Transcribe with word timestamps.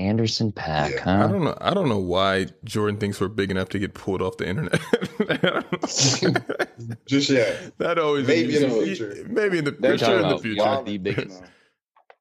Anderson 0.00 0.50
Paak, 0.52 0.92
Yeah, 0.92 1.02
huh? 1.02 1.24
I 1.24 1.26
don't 1.28 1.44
know. 1.44 1.56
I 1.60 1.74
don't 1.74 1.88
know 1.88 1.98
why 1.98 2.46
Jordan 2.64 2.98
thinks 2.98 3.20
we're 3.20 3.28
big 3.28 3.50
enough 3.50 3.68
to 3.70 3.78
get 3.78 3.94
pulled 3.94 4.22
off 4.22 4.36
the 4.38 4.48
internet. 4.48 4.80
Just 7.06 7.30
yet. 7.30 7.76
that 7.78 7.98
always 7.98 8.26
Maybe 8.26 8.56
in 8.56 8.62
the 8.68 8.84
future. 8.84 9.26
Maybe 9.28 9.58
in 9.58 9.64
the 9.64 9.72
for 9.72 9.80
They're 9.80 9.98
sure 9.98 10.20
in 10.20 10.28
the 10.28 10.38
future. 10.38 10.62
about 10.62 10.86
one 10.86 10.96
of 10.96 11.04
the. 11.04 11.40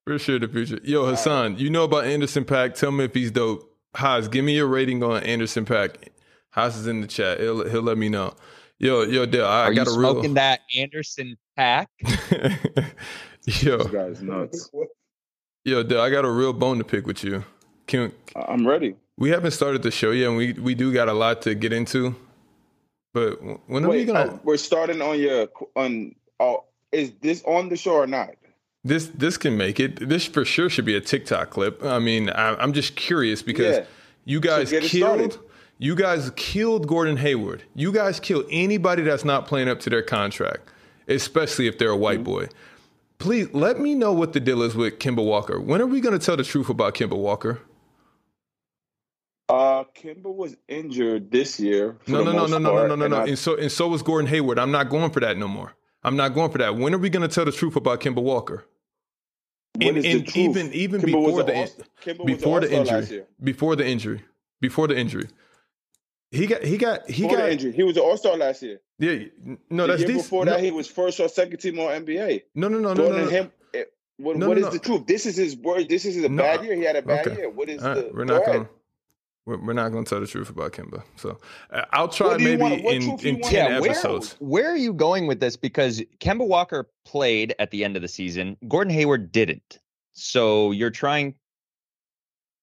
For 0.05 0.20
sure 0.20 0.36
in 0.36 0.42
the 0.42 0.47
future. 0.50 0.79
Yo, 0.84 1.05
Hassan, 1.05 1.57
you 1.57 1.70
know 1.70 1.84
about 1.86 2.05
Anderson 2.05 2.44
Paak? 2.46 2.73
Tell 2.76 2.92
me 2.92 3.05
if 3.05 3.13
he's 3.13 3.31
dope. 3.31 3.65
Haas, 3.96 4.27
give 4.27 4.43
me 4.46 4.55
your 4.55 4.67
rating 4.67 5.01
on 5.03 5.23
Anderson 5.23 5.65
Paak. 5.65 6.09
Haas 6.51 6.75
is 6.75 6.87
in 6.87 7.01
the 7.01 7.07
chat. 7.07 7.39
He'll 7.39 7.67
he'll 7.69 7.81
let 7.81 7.97
me 7.97 8.09
know. 8.09 8.35
Yo, 8.79 9.01
yo, 9.03 9.25
Dale, 9.25 9.46
I 9.46 9.63
Are 9.65 9.71
you 9.71 9.75
got 9.83 9.87
a 9.87 9.91
real 9.99 10.11
smoking 10.13 10.33
that 10.35 10.61
Anderson 10.77 11.37
Paak? 11.57 11.87
yo, 13.63 13.77
This 13.77 13.87
guy's 13.87 14.21
nuts. 14.21 14.69
yo, 15.65 15.83
Dale, 15.83 16.02
I 16.02 16.09
got 16.09 16.25
a 16.25 16.30
real 16.31 16.53
bone 16.53 16.77
to 16.77 16.84
pick 16.84 17.05
with 17.07 17.23
you. 17.23 17.43
Can 17.90 18.12
I'm 18.35 18.67
ready. 18.67 18.95
we 19.17 19.31
haven't 19.31 19.52
started 19.52 19.81
the 19.81 19.89
show 19.91 20.11
yet, 20.11 20.27
and 20.29 20.38
we 20.38 20.53
we 20.53 20.75
do 20.75 20.93
got 20.93 21.09
a 21.09 21.13
lot 21.13 21.41
to 21.41 21.55
get 21.55 21.73
into. 21.73 22.15
But 23.13 23.41
when 23.67 23.84
are 23.84 23.89
we 23.89 24.05
gonna? 24.05 24.34
Oh, 24.34 24.39
we're 24.43 24.57
starting 24.57 25.02
on 25.02 25.20
your 25.20 25.48
on. 25.75 26.13
Oh, 26.39 26.65
is 26.91 27.12
this 27.21 27.43
on 27.45 27.70
the 27.70 27.75
show 27.75 27.93
or 27.95 28.07
not? 28.07 28.29
This 28.84 29.07
this 29.07 29.38
can 29.38 29.57
make 29.57 29.79
it. 29.79 30.07
This 30.07 30.25
for 30.25 30.45
sure 30.45 30.70
should 30.70 30.85
be 30.85 30.95
a 30.95 31.02
TikTok 31.02 31.49
clip. 31.49 31.84
I 31.84 31.98
mean, 31.99 32.29
I, 32.29 32.53
I'm 32.62 32.73
just 32.73 32.95
curious 32.95 33.41
because 33.41 33.77
Yeah. 33.77 33.85
you 34.26 34.40
guys 34.40 34.70
killed. 34.70 34.85
started. 34.85 35.37
You 35.79 35.95
guys 35.95 36.31
killed 36.35 36.87
Gordon 36.87 37.17
Hayward. 37.17 37.63
You 37.73 37.91
guys 37.91 38.20
killed 38.20 38.45
anybody 38.51 39.01
that's 39.01 39.26
not 39.26 39.48
playing 39.48 39.67
up 39.70 39.79
to 39.81 39.90
their 39.90 40.03
contract, 40.03 40.70
especially 41.07 41.67
if 41.67 41.77
they're 41.79 41.90
a 41.90 41.98
white 41.98 42.17
Mm-hmm. 42.20 42.23
boy. 42.45 42.48
Please 43.17 43.48
let 43.53 43.79
me 43.81 43.95
know 43.95 44.13
what 44.13 44.31
the 44.34 44.40
deal 44.40 44.62
is 44.62 44.76
with 44.76 44.99
Kemba 44.99 45.26
Walker. 45.26 45.59
When 45.59 45.81
are 45.81 45.85
we 45.87 45.99
going 45.99 46.17
to 46.17 46.26
tell 46.26 46.37
the 46.37 46.43
truth 46.43 46.70
about 46.70 46.93
Kemba 46.95 47.17
Walker? 47.17 47.59
Uh, 49.49 49.84
Kemba 49.95 50.34
was 50.34 50.55
injured 50.68 51.32
this 51.32 51.60
year. 51.60 51.98
No, 52.07 52.23
no, 52.23 52.32
no, 52.32 52.46
no, 52.46 52.57
no, 52.60 52.85
no, 52.87 52.96
no, 52.96 53.07
no, 53.07 53.21
and 53.23 53.37
so 53.37 53.55
and 53.57 53.71
so 53.71 53.87
was 53.87 54.04
Gordon 54.04 54.27
Hayward. 54.29 54.60
I'm 54.60 54.71
not 54.71 54.90
going 54.90 55.10
for 55.10 55.20
that 55.21 55.37
no 55.37 55.48
more. 55.48 55.73
I'm 56.04 56.15
not 56.15 56.35
going 56.35 56.51
for 56.51 56.60
that. 56.60 56.76
When 56.77 56.93
are 56.93 56.99
we 56.99 57.10
going 57.10 57.27
to 57.27 57.34
tell 57.34 57.46
the 57.46 57.51
truth 57.51 57.76
about 57.76 57.99
Kemba 57.99 58.21
Walker? 58.21 58.65
What 59.76 59.88
And, 59.88 59.98
is 59.98 60.04
the 60.04 60.12
and 60.12 60.23
truth? 60.27 60.38
even 60.38 60.73
even 60.73 61.01
Kemba 61.01 61.05
before 61.05 61.43
the 61.43 61.55
all- 61.55 61.68
Kemba 62.04 62.20
was 62.20 62.20
an 62.20 62.26
before 62.27 62.60
the 62.60 62.71
injury, 62.71 63.23
before 63.43 63.76
the 63.76 63.88
injury, 63.88 64.22
before 64.62 64.88
the 64.88 64.98
injury, 64.98 65.28
he 66.32 66.45
got 66.45 66.64
he 66.64 66.78
got 66.78 67.10
he 67.10 67.23
Before 67.23 67.38
got 67.38 67.50
injury, 67.50 67.72
he 67.72 67.82
was 67.84 67.98
an 67.98 68.04
all 68.04 68.18
star 68.18 68.38
last 68.38 68.62
year. 68.62 68.80
yeah. 69.00 69.26
No, 69.72 69.88
the 69.88 69.94
that's 69.94 70.04
year 70.04 70.18
before 70.18 70.45
no, 70.45 70.52
that, 70.52 70.64
he 70.64 70.70
was 70.70 70.88
first 70.88 71.20
or 71.20 71.28
second 71.28 71.58
team 71.58 71.80
all 71.80 71.88
NBA. 71.88 72.44
no, 72.54 72.68
no, 72.68 72.78
no, 72.78 72.94
no, 72.94 72.95
Gordon 72.95 73.18
no, 73.18 73.23
no. 73.26 73.30
him. 73.32 73.52
eh, 73.73 73.84
What, 74.18 74.38
No, 74.38 74.48
what 74.50 74.58
no, 74.60 74.68
is 74.68 74.73
no. 74.73 74.78
the 74.78 74.80
truth? 74.80 75.08
This 75.08 75.26
is 75.26 75.36
his 75.38 75.58
word. 75.58 75.90
This 75.90 76.06
is 76.06 76.23
a 76.23 76.30
bad 76.30 76.64
year. 76.64 76.76
He 76.76 76.84
had 76.84 76.95
a 76.98 77.02
bad 77.02 77.26
okay. 77.28 77.38
year. 77.38 77.50
What 77.50 77.68
is 77.70 77.84
All 77.84 77.95
the? 77.95 78.12
we're 78.14 78.26
not 78.26 78.45
going. 78.45 78.68
We're, 79.50 79.58
we're 79.66 79.73
not 79.73 79.89
going 79.92 80.03
to 80.05 80.09
tell 80.09 80.19
the 80.22 80.28
truth 80.28 80.50
about 80.50 80.73
Kemba. 80.73 81.02
So 81.16 81.39
uh, 81.72 81.86
I'll 81.92 82.08
try 82.08 82.28
What 82.28 82.38
do 82.38 82.44
you 82.44 82.58
maybe 82.58 82.83
want- 82.83 83.22
in 83.23 83.36
in 83.36 83.42
ten 83.42 83.72
Yeah, 83.72 83.80
where- 83.80 83.89
episodes. 83.92 84.36
Where 84.39 84.69
are 84.72 84.78
you 84.78 84.94
going 84.94 85.25
with 85.28 85.39
this? 85.39 85.55
Because 85.58 86.02
Kemba 86.19 86.47
Walker 86.47 86.89
played 87.05 87.55
at 87.59 87.72
the 87.72 87.83
end 87.83 87.95
of 87.95 88.02
the 88.03 88.08
season. 88.08 88.58
Gordon 88.67 88.94
Hayward 88.94 89.31
didn't. 89.31 89.80
So 90.14 90.72
you're 90.72 90.92
trying. 90.92 91.33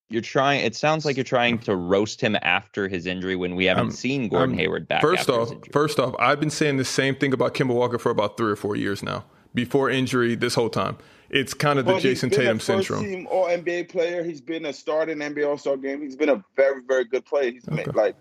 You're 0.09 0.23
trying. 0.23 0.65
It 0.65 0.77
sounds 0.77 1.05
like 1.05 1.17
you're 1.17 1.25
trying 1.25 1.59
to 1.61 1.75
roast 1.75 2.21
him 2.21 2.37
after 2.43 2.87
his 2.87 3.07
injury 3.07 3.35
when 3.35 3.57
we 3.57 3.65
haven't 3.65 3.87
I'm- 3.87 3.91
seen 3.91 4.29
Gordon 4.29 4.51
I'm- 4.51 4.59
Hayward 4.59 4.87
back. 4.87 5.01
First 5.03 5.23
after 5.29 5.41
off, 5.41 5.49
his 5.51 5.59
first 5.73 5.99
off, 5.99 6.15
I've 6.21 6.39
been 6.39 6.51
saying 6.51 6.77
the 6.77 6.85
same 6.85 7.17
thing 7.17 7.33
about 7.33 7.55
Kemba 7.55 7.75
Walker 7.75 7.99
for 7.99 8.11
about 8.11 8.37
three 8.37 8.53
or 8.53 8.57
four 8.57 8.77
years 8.77 9.03
now. 9.03 9.25
Before 9.55 9.91
injury, 9.91 10.37
this 10.37 10.55
whole 10.55 10.69
time, 10.69 10.99
it's 11.31 11.55
kind 11.55 11.79
of 11.79 11.87
the 11.87 11.95
Jayson 11.95 12.31
Tatum 12.31 12.61
syndrome. 12.61 13.05
Team 13.05 13.27
All 13.31 13.47
NBA 13.47 13.89
player. 13.89 14.23
He's 14.23 14.41
been 14.41 14.67
a 14.67 14.73
starter 14.73 15.13
in 15.13 15.19
NBA 15.19 15.47
All 15.49 15.59
Star 15.59 15.77
game. 15.77 16.01
He's 16.03 16.17
been 16.17 16.29
a 16.29 16.45
very, 16.57 16.83
very 16.87 17.05
good 17.05 17.25
player. 17.25 17.51
He's 17.53 17.67
Okay. 17.69 17.85
been, 17.85 17.95
like 17.95 18.17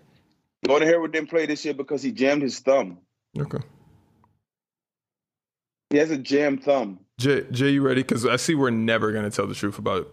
Gordon 0.66 0.88
Hayward 0.88 1.12
didn't 1.12 1.30
play 1.30 1.46
this 1.46 1.64
year 1.64 1.74
because 1.74 2.02
he 2.02 2.12
jammed 2.12 2.42
his 2.42 2.58
thumb. 2.58 2.98
Okay, 3.38 3.58
He 5.90 5.98
has 5.98 6.10
a 6.10 6.16
jammed 6.18 6.64
thumb. 6.64 7.00
Jay, 7.18 7.44
Jay, 7.50 7.70
you 7.70 7.82
ready? 7.82 8.02
Because 8.02 8.26
I 8.26 8.36
see 8.36 8.54
we're 8.54 8.70
never 8.70 9.12
going 9.12 9.24
to 9.24 9.30
tell 9.34 9.46
the 9.46 9.54
truth 9.54 9.78
about 9.78 10.12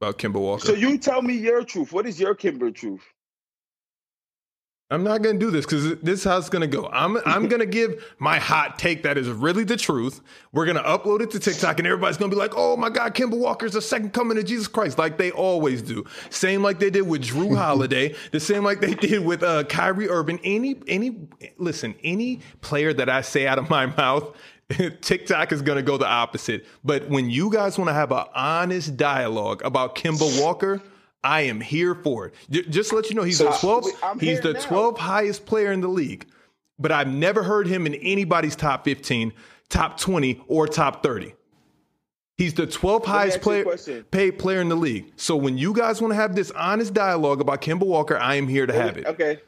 about 0.00 0.18
Kemba 0.18 0.40
Walker. 0.40 0.66
So 0.66 0.74
you 0.74 0.96
tell 0.98 1.20
me 1.22 1.34
your 1.34 1.62
truth. 1.64 1.92
What 1.92 2.06
is 2.06 2.18
your 2.18 2.34
Kemba 2.34 2.74
truth? 2.74 3.02
I'm 4.92 5.04
not 5.04 5.22
going 5.22 5.38
to 5.38 5.44
do 5.44 5.52
this 5.52 5.64
because 5.64 6.00
this 6.00 6.20
is 6.20 6.24
how 6.24 6.36
it's 6.36 6.48
going 6.48 6.68
to 6.68 6.76
go. 6.76 6.88
I'm 6.92 7.16
I'm 7.24 7.48
going 7.48 7.60
to 7.60 7.66
give 7.66 8.04
my 8.18 8.38
hot 8.38 8.78
take 8.78 9.04
that 9.04 9.16
is 9.16 9.28
really 9.28 9.62
the 9.62 9.76
truth. 9.76 10.20
We're 10.52 10.64
going 10.64 10.76
to 10.76 10.82
upload 10.82 11.20
it 11.20 11.30
to 11.32 11.38
TikTok 11.38 11.78
and 11.78 11.86
everybody's 11.86 12.16
going 12.16 12.30
to 12.30 12.36
be 12.36 12.40
like, 12.40 12.52
"Oh 12.56 12.76
my 12.76 12.90
God, 12.90 13.14
Kemba 13.14 13.38
Walker's 13.38 13.74
the 13.74 13.82
second 13.82 14.12
coming 14.12 14.36
of 14.36 14.44
Jesus 14.44 14.66
Christ," 14.66 14.98
like 14.98 15.16
they 15.16 15.30
always 15.30 15.80
do. 15.80 16.04
Same 16.30 16.62
like 16.62 16.80
they 16.80 16.90
did 16.90 17.02
with 17.02 17.22
Jrue 17.22 17.56
Holiday. 17.58 18.16
The 18.32 18.40
same 18.40 18.64
like 18.64 18.80
they 18.80 18.94
did 18.94 19.24
with 19.24 19.44
uh, 19.44 19.64
Kyrie 19.64 20.08
Irving. 20.08 20.40
Any 20.42 20.80
any 20.88 21.28
listen, 21.58 21.94
any 22.02 22.40
player 22.60 22.92
that 22.92 23.08
I 23.08 23.20
say 23.20 23.46
out 23.46 23.58
of 23.58 23.70
my 23.70 23.86
mouth. 23.96 24.36
TikTok 25.00 25.50
is 25.50 25.62
going 25.62 25.78
to 25.78 25.82
go 25.82 25.96
the 25.96 26.06
opposite. 26.06 26.64
But 26.84 27.08
when 27.08 27.28
you 27.28 27.50
guys 27.50 27.76
want 27.76 27.88
to 27.88 27.92
have 27.92 28.12
an 28.12 28.24
honest 28.36 28.96
dialogue 28.96 29.62
about 29.64 29.96
Kemba 29.96 30.40
Walker, 30.40 30.80
I 31.22 31.42
am 31.42 31.60
here 31.60 31.94
for 31.94 32.26
it. 32.26 32.34
J- 32.50 32.62
Just 32.62 32.90
to 32.90 32.96
let 32.96 33.10
you 33.10 33.16
know, 33.16 33.22
he's 33.22 33.38
So- 33.38 33.44
the 33.44 33.50
12th. 33.52 33.88
I'm 34.02 34.18
He's 34.18 34.40
the 34.40 34.54
now. 34.54 34.60
12th 34.60 34.98
highest 34.98 35.44
player 35.46 35.70
in 35.72 35.80
the 35.80 35.88
league, 35.88 36.26
but 36.78 36.90
I've 36.92 37.08
never 37.08 37.42
heard 37.42 37.66
him 37.66 37.86
in 37.86 37.94
anybody's 37.96 38.56
top 38.56 38.84
15, 38.84 39.32
top 39.68 39.98
20, 40.00 40.42
or 40.48 40.66
top 40.66 41.02
30. 41.02 41.34
He's 42.38 42.54
the 42.54 42.66
12th 42.66 43.04
highest 43.04 43.36
ask 43.38 43.46
you 43.46 43.52
a 43.60 43.76
player, 43.76 44.02
paid 44.04 44.38
player 44.38 44.62
in 44.62 44.70
the 44.70 44.74
league. 44.76 45.12
So 45.16 45.36
when 45.36 45.58
you 45.58 45.74
guys 45.74 46.00
want 46.00 46.12
to 46.12 46.16
have 46.16 46.34
this 46.34 46.50
honest 46.52 46.94
dialogue 46.94 47.42
about 47.42 47.60
Kemba 47.60 47.84
Walker, 47.84 48.16
I 48.16 48.36
am 48.36 48.48
here 48.48 48.66
to 48.66 48.72
have 48.72 48.96
it. 48.96 49.06
Okay. 49.06 49.40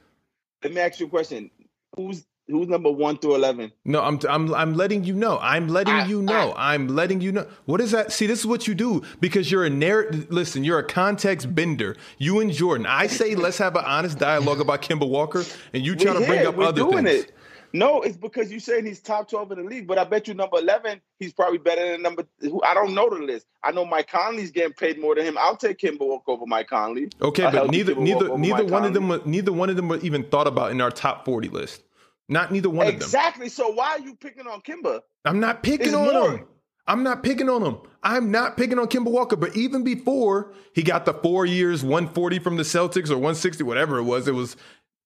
Let 0.62 0.74
me 0.74 0.80
ask 0.80 1.00
you 1.00 1.06
a 1.06 1.08
question. 1.08 1.50
Who's 1.96 2.24
who's 2.48 2.68
number 2.68 2.90
one 2.90 3.18
through 3.18 3.34
eleven? 3.36 3.72
No, 3.84 4.02
I'm 4.02 4.18
I'm 4.28 4.54
I'm 4.54 4.74
letting 4.74 5.04
you 5.04 5.14
know. 5.14 5.38
I'm 5.40 5.68
letting 5.68 5.94
I- 5.94 6.06
you 6.06 6.22
know. 6.22 6.52
I'm 6.56 6.88
letting 6.88 7.20
you 7.20 7.32
know. 7.32 7.46
What 7.66 7.80
is 7.80 7.90
that? 7.92 8.12
See, 8.12 8.26
this 8.26 8.40
is 8.40 8.46
what 8.46 8.66
you 8.68 8.74
do 8.74 9.02
because 9.20 9.50
you're 9.50 9.64
a 9.64 9.70
narrative. 9.70 10.26
Listen, 10.30 10.64
you're 10.64 10.78
a 10.78 10.84
context 10.86 11.54
bender. 11.54 11.96
You 12.18 12.40
and 12.40 12.52
Jordan. 12.52 12.86
I 12.86 13.06
say 13.06 13.34
let's 13.34 13.58
have 13.58 13.76
an 13.76 13.84
honest 13.86 14.18
dialogue 14.18 14.60
about 14.60 14.82
Kemba 14.82 15.08
Walker, 15.08 15.44
and 15.72 15.84
you 15.84 15.94
try 15.96 16.12
We're 16.12 16.20
to 16.20 16.26
bring 16.26 16.38
here. 16.40 16.48
up 16.48 16.56
We're 16.56 16.64
other 16.66 16.82
doing 16.82 17.04
things. 17.04 17.24
it. 17.24 17.34
No, 17.74 18.02
it's 18.02 18.18
because 18.18 18.50
you're 18.50 18.60
saying 18.60 18.84
he's 18.84 19.00
top 19.00 19.30
twelve 19.30 19.50
in 19.50 19.56
the 19.56 19.64
league, 19.64 19.86
but 19.86 19.96
I 19.96 20.04
bet 20.04 20.28
you 20.28 20.34
number 20.34 20.58
eleven, 20.58 21.00
he's 21.18 21.32
probably 21.32 21.56
better 21.56 21.92
than 21.92 22.02
number. 22.02 22.24
I 22.64 22.74
don't 22.74 22.92
know 22.94 23.08
the 23.08 23.16
list. 23.24 23.46
I 23.64 23.70
know 23.72 23.86
Mike 23.86 24.08
Conley's 24.10 24.50
getting 24.50 24.74
paid 24.74 25.00
more 25.00 25.14
than 25.14 25.24
him. 25.24 25.38
I'll 25.40 25.56
take 25.56 25.78
Kemba 25.78 26.00
Walker 26.00 26.32
over 26.32 26.44
Mike 26.44 26.68
Conley. 26.68 27.08
Okay, 27.22 27.44
A 27.44 27.50
but 27.50 27.70
neither 27.70 27.94
neither 27.94 28.36
neither 28.36 28.64
Mike 28.64 28.70
one 28.70 28.84
of 28.84 28.92
them 28.92 29.22
neither 29.24 29.54
one 29.54 29.70
of 29.70 29.76
them 29.76 29.88
were 29.88 29.96
even 30.00 30.22
thought 30.24 30.46
about 30.46 30.70
in 30.70 30.82
our 30.82 30.90
top 30.90 31.24
40 31.24 31.48
list. 31.48 31.82
Not 32.32 32.50
neither 32.50 32.70
one 32.70 32.86
of 32.86 32.92
them. 32.94 33.02
Exactly. 33.02 33.48
So 33.48 33.70
why 33.72 33.90
are 33.92 34.00
you 34.00 34.16
picking 34.16 34.46
on 34.46 34.60
Kemba? 34.62 35.00
I'm 35.24 35.38
not 35.40 35.62
picking 35.62 35.86
It's 35.88 35.94
on 35.94 36.12
more. 36.12 36.32
him. 36.38 36.46
I'm 36.86 37.02
not 37.04 37.22
picking 37.22 37.48
on 37.48 37.62
him. 37.62 37.78
I'm 38.02 38.30
not 38.32 38.56
picking 38.56 38.78
on 38.78 38.88
Kemba 38.88 39.10
Walker. 39.10 39.36
But 39.36 39.56
even 39.56 39.84
before 39.84 40.52
he 40.74 40.82
got 40.82 41.04
the 41.04 41.14
four 41.14 41.46
years, 41.46 41.84
140 41.84 42.38
from 42.40 42.56
the 42.56 42.64
Celtics 42.64 43.08
or 43.10 43.14
160, 43.16 43.62
whatever 43.62 43.98
it 43.98 44.02
was, 44.04 44.26
it 44.26 44.34
was 44.34 44.56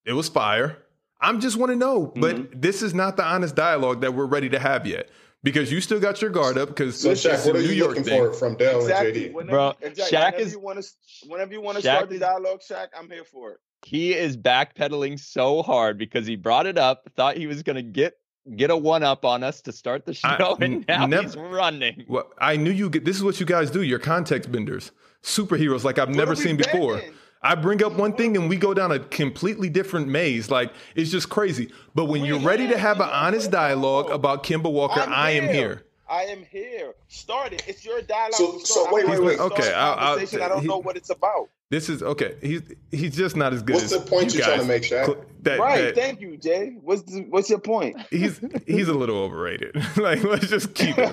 it 0.07 0.13
was 0.15 0.29
fire. 0.29 0.79
I'm 1.21 1.41
just 1.41 1.57
want 1.57 1.73
to 1.73 1.77
know. 1.77 2.13
But 2.17 2.37
Mm-hmm. 2.37 2.61
this 2.61 2.81
is 2.83 2.95
not 2.95 3.17
the 3.17 3.25
honest 3.25 3.55
dialogue 3.57 4.01
that 4.03 4.15
we're 4.15 4.27
ready 4.27 4.49
to 4.51 4.59
have 4.59 4.87
yet. 4.87 5.11
Because 5.43 5.71
you 5.71 5.81
still 5.81 6.01
got 6.01 6.21
your 6.23 6.31
guard 6.31 6.59
up 6.59 6.69
because 6.69 6.99
So, 7.01 7.11
Shaq, 7.13 7.47
what 7.47 7.57
are 7.57 7.61
New 7.61 7.69
you 7.69 7.75
York 7.75 7.89
looking 7.91 8.05
thing. 8.05 8.23
for 8.25 8.33
from 8.33 8.57
Dell 8.57 8.81
Exactly. 8.81 9.09
and 9.09 9.17
JD? 9.17 9.33
Whenever, 9.35 9.57
Bro, 9.57 9.75
exactly. 9.81 10.17
Shaq 10.19 10.25
whenever 10.25 10.43
is- 10.43 10.53
you 10.53 10.59
want 10.61 10.83
to, 10.83 11.29
whenever 11.29 11.53
you 11.53 11.61
want 11.61 11.77
to 11.77 11.83
start 11.83 12.09
the 12.11 12.19
dialogue, 12.19 12.61
Shaq, 12.69 12.89
I'm 12.99 13.09
here 13.11 13.25
for 13.25 13.53
it. 13.53 13.59
He 13.87 14.15
is 14.15 14.37
backpedaling 14.37 15.21
so 15.21 15.63
hard 15.63 15.97
because 15.97 16.27
he 16.27 16.35
brought 16.35 16.67
it 16.67 16.77
up, 16.77 17.09
thought 17.15 17.37
he 17.37 17.47
was 17.47 17.63
going 17.63 17.77
to 17.77 17.83
get 17.83 18.15
get 18.57 18.69
a 18.71 18.77
one 18.77 19.05
up 19.05 19.25
on 19.25 19.45
us 19.45 19.61
to 19.61 19.71
start 19.71 20.05
the 20.07 20.13
show, 20.15 20.57
n- 20.61 20.85
and 20.89 20.89
now 20.89 21.07
never- 21.07 21.23
he's 21.23 21.37
running. 21.37 22.05
Well, 22.09 22.29
I 22.39 22.57
knew 22.57 22.73
you 22.73 22.91
get 22.91 23.05
this 23.05 23.15
is 23.17 23.23
what 23.23 23.39
you 23.39 23.47
guys 23.47 23.71
do. 23.71 23.83
You're 23.83 24.01
context 24.01 24.51
benders, 24.51 24.91
superheroes 25.23 25.85
like 25.85 26.01
I've 26.01 26.09
never 26.09 26.33
are 26.33 26.35
we 26.35 26.41
seen 26.43 26.57
before. 26.57 27.01
I 27.43 27.55
bring 27.55 27.85
up 27.85 27.93
one 27.93 28.15
thing 28.15 28.37
and 28.37 28.49
we 28.49 28.57
go 28.57 28.75
down 28.75 28.91
a 28.91 28.99
completely 28.99 29.69
different 29.69 30.09
maze. 30.09 30.51
Like 30.51 30.73
it's 30.97 31.13
just 31.13 31.29
crazy. 31.29 31.71
But 31.95 32.07
when 32.07 32.23
We're 32.23 32.27
you're 32.27 32.41
ready 32.41 32.67
to 32.67 32.77
have 32.79 32.99
an 33.01 33.09
honest 33.09 33.53
dialogue 33.53 34.11
about 34.11 34.43
Kemba 34.43 34.69
Walker, 34.73 35.01
I'm 35.01 35.13
I 35.13 35.31
am 35.31 35.45
here. 35.55 35.83
I 36.09 36.23
am 36.25 36.45
here. 36.51 36.95
Start 37.07 37.53
it. 37.53 37.63
It's 37.69 37.85
your 37.85 38.01
dialogue. 38.03 38.35
So- 38.35 38.59
so 38.65 38.93
wait, 38.93 39.09
wait, 39.09 39.23
wait. 39.23 39.39
Okay, 39.39 39.63
start 39.63 39.75
a 39.75 39.77
I'll- 39.79 39.91
I'll- 39.99 40.15
conversation. 40.15 40.43
I 40.43 40.49
don't 40.49 40.63
he- 40.63 40.67
know 40.67 40.79
what 40.79 40.97
it's 40.97 41.11
about. 41.11 41.49
This 41.69 41.89
is 41.89 42.01
okay. 42.01 42.37
He's 42.41 42.63
he's 42.93 43.17
just 43.17 43.35
not 43.35 43.53
as 43.53 43.61
good 43.61 43.75
What's 43.75 43.87
as 43.87 43.91
the 43.91 43.99
point 44.09 44.33
you 44.33 44.39
you're 44.39 44.47
trying 44.47 44.61
to 44.61 44.67
make, 44.67 44.85
Shaq? 44.85 45.25
That, 45.43 45.59
Right. 45.59 45.83
that- 45.87 45.97
Thank 45.97 46.21
you, 46.21 46.37
Jay. 46.37 46.77
What's 46.81 47.03
the, 47.03 47.23
what's 47.29 47.51
your 47.51 47.59
point? 47.59 47.97
he's 48.09 48.41
he's 48.69 48.87
a 48.87 48.95
little 48.95 49.17
overrated. 49.19 49.75
like 49.97 50.23
let's 50.23 50.49
just 50.49 50.75
keep 50.75 50.95
it. 50.97 51.11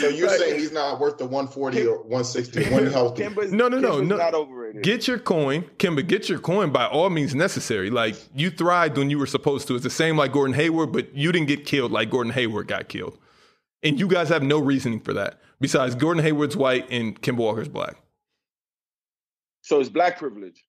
So 0.00 0.08
you're 0.08 0.30
saying 0.30 0.58
he's 0.58 0.72
not 0.72 0.98
worth 0.98 1.18
the 1.18 1.26
140 1.26 1.86
or 1.86 1.96
160 2.04 2.64
when 2.70 2.86
healthy? 2.86 3.22
Kemba's, 3.24 3.52
No, 3.52 3.68
no, 3.68 3.78
no, 3.78 3.96
Kemba's 3.96 4.08
no. 4.08 4.16
not 4.16 4.32
overrated. 4.34 4.82
Get 4.82 5.06
your 5.06 5.18
coin, 5.18 5.64
Kemba. 5.78 6.06
Get 6.06 6.28
your 6.30 6.38
coin 6.38 6.70
by 6.70 6.86
all 6.86 7.10
means 7.10 7.34
necessary. 7.34 7.90
Like 7.90 8.16
you 8.34 8.50
thrived 8.50 8.96
when 8.96 9.10
you 9.10 9.18
were 9.18 9.26
supposed 9.26 9.68
to. 9.68 9.74
It's 9.74 9.84
the 9.84 9.90
same 9.90 10.16
like 10.16 10.32
Gordon 10.32 10.54
Hayward, 10.54 10.90
but 10.92 11.14
you 11.14 11.32
didn't 11.32 11.48
get 11.48 11.66
killed 11.66 11.92
like 11.92 12.08
Gordon 12.10 12.32
Hayward 12.32 12.66
got 12.68 12.88
killed. 12.88 13.18
And 13.82 14.00
you 14.00 14.08
guys 14.08 14.30
have 14.30 14.42
no 14.42 14.58
reasoning 14.58 15.00
for 15.00 15.12
that. 15.12 15.38
Besides, 15.60 15.94
Gordon 15.94 16.22
Hayward's 16.22 16.56
white 16.56 16.86
and 16.90 17.20
Kemba 17.20 17.36
Walker's 17.38 17.68
black. 17.68 17.96
So 19.66 19.80
it's 19.80 19.88
black 19.88 20.16
privilege. 20.16 20.64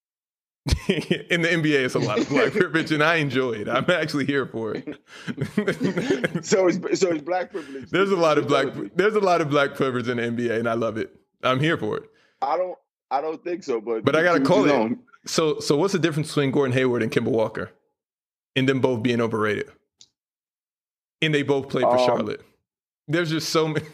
in 0.88 1.42
the 1.42 1.48
NBA, 1.48 1.84
it's 1.84 1.94
a 1.94 2.00
lot 2.00 2.18
of 2.18 2.28
black 2.30 2.50
privilege, 2.50 2.90
and 2.90 3.00
I 3.00 3.16
enjoy 3.16 3.52
it. 3.52 3.68
I'm 3.68 3.88
actually 3.88 4.26
here 4.26 4.44
for 4.44 4.74
it. 4.74 4.84
so 6.44 6.66
it's 6.66 6.98
so 6.98 7.12
it's 7.12 7.22
black 7.22 7.52
privilege. 7.52 7.90
There's 7.90 8.10
a 8.10 8.16
lot 8.16 8.38
of 8.38 8.48
black. 8.48 8.66
There's 8.96 9.14
a 9.14 9.20
lot 9.20 9.40
of 9.40 9.50
black 9.50 9.76
privilege 9.76 10.08
in 10.08 10.16
the 10.16 10.24
NBA, 10.24 10.58
and 10.58 10.68
I 10.68 10.72
love 10.72 10.96
it. 10.96 11.14
I'm 11.44 11.60
here 11.60 11.76
for 11.78 11.96
it. 11.98 12.10
I 12.42 12.56
don't. 12.56 12.76
I 13.08 13.20
don't 13.20 13.42
think 13.44 13.62
so, 13.62 13.80
but 13.80 14.04
but 14.04 14.16
I 14.16 14.24
gotta 14.24 14.40
call 14.40 14.64
it. 14.64 14.68
Know. 14.70 14.98
So 15.26 15.60
so 15.60 15.76
what's 15.76 15.92
the 15.92 16.00
difference 16.00 16.26
between 16.28 16.50
Gordon 16.50 16.72
Hayward 16.72 17.04
and 17.04 17.12
Kemba 17.12 17.30
Walker, 17.30 17.70
and 18.56 18.68
them 18.68 18.80
both 18.80 19.04
being 19.04 19.20
overrated? 19.20 19.70
And 21.22 21.32
they 21.32 21.44
both 21.44 21.68
played 21.68 21.84
for 21.84 21.98
um, 21.98 22.04
Charlotte. 22.04 22.42
There's 23.06 23.30
just 23.30 23.50
so 23.50 23.68
many. 23.68 23.86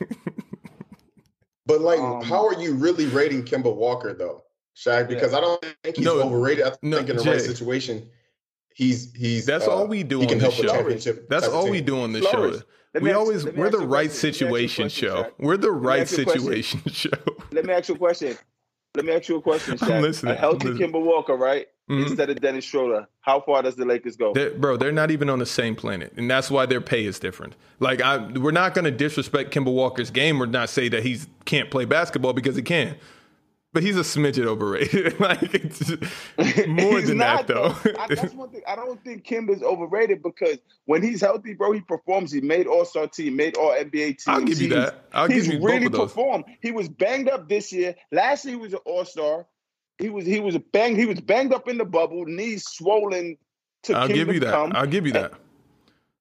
but 1.67 1.83
like, 1.83 2.01
um, 2.01 2.23
how 2.23 2.47
are 2.47 2.59
you 2.59 2.73
really 2.75 3.05
rating 3.05 3.45
Kemba 3.45 3.75
Walker 3.77 4.15
though? 4.15 4.44
Shaq, 4.77 5.09
because 5.09 5.33
yeah. 5.33 5.39
I 5.39 5.41
don't 5.41 5.65
think 5.83 5.97
he's 5.97 6.05
no, 6.05 6.21
overrated. 6.21 6.67
I 6.67 6.73
no, 6.83 6.99
think 6.99 7.11
in 7.11 7.17
the 7.17 7.23
Jay, 7.23 7.33
right 7.33 7.41
situation, 7.41 8.09
he's 8.75 9.13
he's. 9.15 9.47
That's 9.47 9.67
uh, 9.67 9.75
all 9.75 9.87
we 9.87 10.03
do 10.03 10.21
on 10.23 10.39
the 10.39 10.51
show. 10.51 11.17
That's 11.29 11.49
all 11.49 11.71
we 11.71 11.81
do 11.81 12.01
on 12.01 12.13
the 12.13 12.23
show. 12.23 12.61
We 13.01 13.11
ask, 13.11 13.19
always 13.19 13.45
we're 13.45 13.71
the 13.71 13.79
right 13.79 14.13
situation 14.13 14.89
show. 14.91 15.33
We're 15.39 15.57
the 15.57 15.73
right 15.73 16.09
situation 16.09 16.83
show. 16.87 17.11
Let 17.51 17.65
me 17.65 17.73
ask 17.73 17.89
you 17.89 17.95
a 17.95 17.99
question. 17.99 18.37
Let 18.95 19.05
me 19.05 19.13
ask 19.13 19.29
you 19.29 19.37
a 19.37 19.43
question, 19.43 19.77
Shaq. 19.77 19.91
I'm 19.91 20.03
listening. 20.03 20.35
A 20.35 20.37
healthy 20.37 20.69
Kemba 20.69 21.05
Walker, 21.05 21.35
right? 21.35 21.67
Mm-hmm. 21.91 22.05
Instead 22.05 22.31
of 22.31 22.41
Dennis 22.41 22.65
Schroeder, 22.65 23.07
how 23.21 23.41
far 23.41 23.63
does 23.63 23.77
the 23.77 23.85
Lakers 23.85 24.17
go? 24.17 24.33
They're, 24.33 24.53
bro, 24.53 24.79
they're 24.79 24.91
not 24.91 25.11
even 25.11 25.29
on 25.29 25.39
the 25.39 25.45
same 25.45 25.77
planet, 25.77 26.15
and 26.17 26.31
that's 26.31 26.51
why 26.51 26.65
their 26.65 26.81
pay 26.81 27.05
is 27.05 27.19
different. 27.19 27.57
Like, 27.79 28.01
I, 28.01 28.27
we're 28.29 28.53
not 28.53 28.73
going 28.73 28.87
to 28.87 28.91
disrespect 28.91 29.53
Kemba 29.53 29.71
Walker's 29.71 30.11
game 30.11 30.43
or 30.43 30.47
not 30.47 30.71
say 30.71 30.89
that 30.89 31.03
he 31.03 31.19
can't 31.45 31.71
play 31.71 31.85
basketball 31.85 32.33
because 32.33 32.57
he 32.57 32.63
can. 32.63 32.97
But 33.75 33.83
he's 33.83 33.97
a 33.97 34.03
smidget 34.03 34.47
overrated. 34.47 35.19
like 35.21 35.53
it's 35.53 35.91
more 36.69 37.01
than 37.03 37.19
not, 37.19 37.49
that, 37.49 37.55
though. 37.55 37.77
I, 37.99 38.07
that's 38.15 38.33
one 38.33 38.51
thing. 38.51 38.63
I 38.69 38.77
don't 38.77 39.03
think 39.03 39.27
Kemba's 39.27 39.65
overrated 39.65 40.23
because 40.23 40.59
when 40.85 41.03
he's 41.03 41.21
healthy, 41.21 41.55
bro, 41.55 41.73
he 41.73 41.81
performs. 41.81 42.31
He 42.31 42.41
made 42.41 42.69
All 42.69 42.85
Star 42.85 43.09
team, 43.09 43.35
made 43.35 43.57
All 43.57 43.73
NBA 43.73 43.91
team. 43.91 44.15
I'll 44.29 44.43
give 44.43 44.63
you 44.63 44.69
that. 44.69 45.07
I'll 45.13 45.27
he's 45.27 45.47
give 45.47 45.55
you 45.55 45.59
that. 45.59 45.67
He's 45.67 45.83
really 45.83 45.89
performed. 45.89 46.45
He 46.63 46.71
was 46.71 46.89
banged 46.89 47.29
up 47.29 47.49
this 47.49 47.73
year. 47.73 47.97
Last 48.13 48.45
year 48.45 48.55
he 48.55 48.61
was 48.61 48.75
an 48.75 48.79
All 48.85 49.05
Star. 49.05 49.45
He 49.99 50.09
was 50.09 50.25
he 50.25 50.39
was 50.39 50.57
banged. 50.73 50.97
He 50.97 51.07
was 51.07 51.21
banged 51.21 51.53
up 51.53 51.67
in 51.67 51.77
the 51.77 51.85
bubble, 51.85 52.25
knees 52.27 52.65
swollen. 52.65 53.37
To 53.85 53.97
I'll 53.97 54.07
give 54.07 54.33
you 54.33 54.39
that. 54.39 54.53
Come. 54.53 54.71
I'll 54.77 54.87
give 54.87 55.05
you 55.05 55.13
that. 55.15 55.33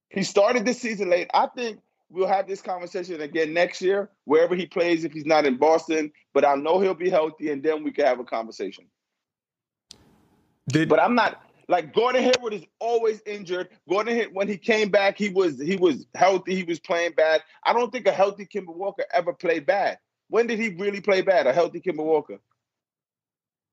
He 0.10 0.24
started 0.24 0.66
this 0.66 0.82
season 0.82 1.12
late. 1.12 1.30
I 1.36 1.48
think 1.56 1.80
we'll 2.14 2.28
have 2.28 2.48
this 2.48 2.62
conversation 2.62 3.20
again 3.22 3.54
next 3.54 3.82
year, 3.82 4.10
wherever 4.26 4.56
he 4.56 4.66
plays, 4.66 5.04
if 5.04 5.12
he's 5.12 5.26
not 5.26 5.46
in 5.46 5.58
Boston. 5.58 6.12
But 6.34 6.46
I 6.46 6.56
know 6.56 6.80
he'll 6.80 6.94
be 6.94 7.10
healthy, 7.10 7.52
and 7.52 7.62
then 7.62 7.84
we 7.84 7.92
can 7.92 8.06
have 8.06 8.20
a 8.20 8.24
conversation. 8.24 8.86
Did, 10.70 10.88
but 10.88 11.02
I'm 11.02 11.16
not 11.16 11.42
like 11.68 11.94
Gordon 11.94 12.24
Hayward 12.24 12.54
is 12.54 12.64
always 12.80 13.22
injured. 13.26 13.70
Gordon 13.90 14.30
when 14.32 14.48
he 14.48 14.58
came 14.58 14.90
back, 14.90 15.18
he 15.18 15.30
was 15.30 15.60
he 15.60 15.76
was 15.76 16.06
healthy. 16.16 16.56
He 16.56 16.64
was 16.64 16.80
playing 16.80 17.14
bad. 17.18 17.42
I 17.66 17.74
don't 17.74 17.92
think 17.92 18.08
a 18.08 18.12
healthy 18.12 18.46
Kemba 18.46 18.74
Walker 18.74 19.04
ever 19.12 19.34
played 19.34 19.66
bad. 19.66 19.98
When 20.30 20.48
did 20.48 20.60
he 20.60 20.70
really 20.70 21.02
play 21.02 21.22
bad? 21.22 21.48
A 21.48 21.54
healthy 21.54 21.82
Kemba 21.82 22.04
Walker. 22.04 22.40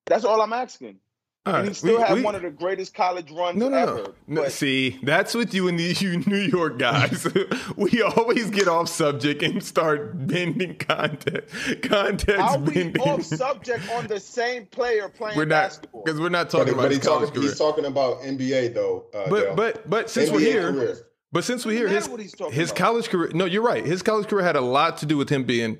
That's 0.07 0.25
all 0.25 0.41
I'm 0.41 0.53
asking. 0.53 0.99
All 1.47 1.55
and 1.55 1.63
right. 1.63 1.69
he 1.69 1.75
still 1.75 1.97
we, 1.97 2.03
had 2.03 2.15
we, 2.17 2.23
one 2.23 2.35
of 2.35 2.43
the 2.43 2.51
greatest 2.51 2.93
college 2.93 3.31
runs 3.31 3.57
no, 3.57 3.71
no, 3.71 3.77
ever. 3.79 4.15
No. 4.27 4.49
See, 4.49 4.99
that's 5.03 5.35
with 5.35 5.55
you 5.55 5.69
and 5.69 5.79
the 5.79 5.85
you 6.01 6.19
New 6.27 6.37
York 6.37 6.79
guys. 6.79 7.27
we 7.77 8.03
always 8.03 8.51
get 8.51 8.69
off 8.69 8.91
subject 8.91 9.43
and 9.43 9.65
start 9.65 10.27
bending 10.27 10.77
context. 10.77 11.81
Context 11.83 12.43
How 12.43 12.59
bending. 12.59 12.93
we 12.93 13.11
off 13.11 13.25
subject 13.25 13.89
on 13.93 14.07
the 14.07 14.21
same 14.21 14.67
player 14.67 15.09
playing 15.09 15.39
we're 15.39 15.47
not, 15.47 15.65
basketball? 15.69 16.03
Because 16.05 16.21
we're 16.21 16.29
not 16.29 16.51
talking 16.51 16.67
but, 16.67 16.73
about 16.75 16.83
but 16.83 16.93
he's, 16.93 17.01
talking, 17.01 17.43
he's 17.43 17.59
talking 17.59 17.85
about 17.87 18.21
NBA 18.21 18.75
though. 18.75 19.07
Uh, 19.15 19.31
but 19.31 19.57
but 19.57 19.89
but 19.89 20.11
since 20.11 20.29
NBA 20.29 20.33
we're 20.35 20.41
here, 20.41 20.73
career. 20.73 20.97
but 21.33 21.45
since 21.45 21.65
we're 21.65 21.73
here, 21.73 21.89
his 21.89 22.07
his 22.51 22.71
about. 22.71 22.77
college 22.77 23.09
career. 23.09 23.31
No, 23.33 23.47
you're 23.47 23.63
right. 23.63 23.87
His 23.87 24.03
college 24.03 24.29
career 24.29 24.45
had 24.45 24.57
a 24.57 24.61
lot 24.61 24.99
to 24.99 25.07
do 25.07 25.17
with 25.17 25.31
him 25.31 25.45
being 25.45 25.79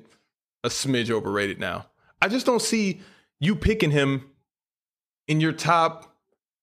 a 0.63 0.69
smidge 0.69 1.11
overrated. 1.11 1.59
Now, 1.59 1.85
I 2.19 2.29
just 2.29 2.47
don't 2.47 2.63
see 2.63 3.01
you 3.39 3.55
picking 3.55 3.91
him 3.91 4.30
in 5.27 5.41
your 5.41 5.53
top, 5.53 6.15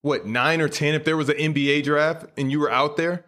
what, 0.02 0.26
nine 0.26 0.60
or 0.60 0.68
10 0.68 0.94
if 0.94 1.04
there 1.04 1.16
was 1.16 1.28
an 1.28 1.36
NBA 1.36 1.84
draft 1.84 2.26
and 2.36 2.50
you 2.50 2.60
were 2.60 2.70
out 2.70 2.96
there? 2.96 3.24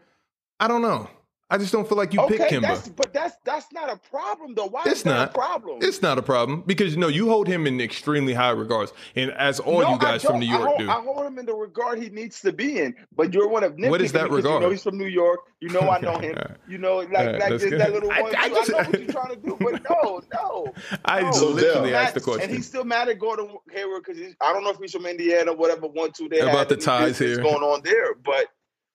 I 0.59 0.69
don't 0.69 0.83
know. 0.83 1.09
I 1.53 1.59
just 1.59 1.73
don't 1.73 1.89
feel 1.89 1.99
like 1.99 2.15
you 2.15 2.21
okay, 2.21 2.39
picked 2.39 2.53
Kemba. 2.53 2.63
That's, 2.63 2.89
but 2.89 3.13
that's 3.13 3.35
that's 3.45 3.73
not 3.73 3.91
a 3.91 3.97
problem 3.97 4.55
though. 4.55 4.67
Why 4.67 4.83
it's 4.87 5.01
is 5.01 5.03
that 5.03 5.11
not, 5.11 5.31
a 5.31 5.33
problem? 5.33 5.79
It's 5.83 6.01
not 6.01 6.17
a 6.17 6.23
problem 6.23 6.63
because 6.65 6.95
you 6.95 7.01
know 7.01 7.09
you 7.09 7.29
hold 7.29 7.49
him 7.49 7.67
in 7.67 7.81
extremely 7.81 8.33
high 8.33 8.51
regards, 8.51 8.93
and 9.17 9.33
as 9.33 9.59
all 9.59 9.81
no, 9.81 9.93
you 9.93 9.99
guys 9.99 10.23
from 10.23 10.39
New 10.39 10.47
York 10.47 10.63
I 10.63 10.67
hold, 10.67 10.79
do, 10.79 10.91
I 10.91 11.03
hold 11.03 11.27
him 11.27 11.39
in 11.41 11.47
the 11.47 11.55
regard 11.55 12.01
he 12.01 12.09
needs 12.09 12.41
to 12.43 12.53
be 12.53 12.79
in. 12.79 12.95
But 13.17 13.35
you're 13.35 13.49
one 13.49 13.65
of 13.65 13.75
what 13.77 14.01
is 14.01 14.13
that 14.13 14.31
regard? 14.31 14.55
You 14.55 14.61
know 14.61 14.71
he's 14.71 14.85
from 14.85 14.97
New 14.97 15.07
York. 15.07 15.41
You 15.61 15.71
know 15.71 15.81
I 15.81 16.01
know 16.01 16.19
him. 16.19 16.37
You 16.69 16.79
know 16.79 16.99
like 16.99 17.11
like 17.11 17.59
this, 17.59 17.71
that 17.71 17.93
little 17.93 18.11
one. 18.11 18.37
I, 18.37 18.43
I, 18.43 18.49
just, 18.49 18.73
I, 18.73 18.83
know 18.83 18.91
what 18.91 19.01
you're 19.01 19.13
trying 19.13 19.31
to 19.31 19.37
do, 19.37 19.57
but 19.59 19.83
no, 19.91 20.23
no. 20.33 20.73
I 21.05 21.23
no. 21.23 21.31
literally 21.31 21.95
asked 21.95 22.15
the 22.15 22.21
question, 22.21 22.49
and 22.49 22.57
he's 22.57 22.69
still 22.69 22.85
mad 22.85 23.09
at 23.09 23.19
Gordon 23.19 23.57
Hayward 23.73 24.05
because 24.05 24.23
I 24.41 24.53
don't 24.53 24.63
know 24.63 24.71
if 24.71 24.79
he's 24.79 24.93
from 24.93 25.05
Indiana, 25.05 25.51
or 25.51 25.57
whatever. 25.57 25.89
One 25.89 26.13
two 26.13 26.29
they 26.29 26.39
about 26.39 26.69
the 26.69 26.77
ties 26.77 27.19
here 27.19 27.39
going 27.39 27.65
on 27.65 27.83
there, 27.83 28.15
but 28.15 28.47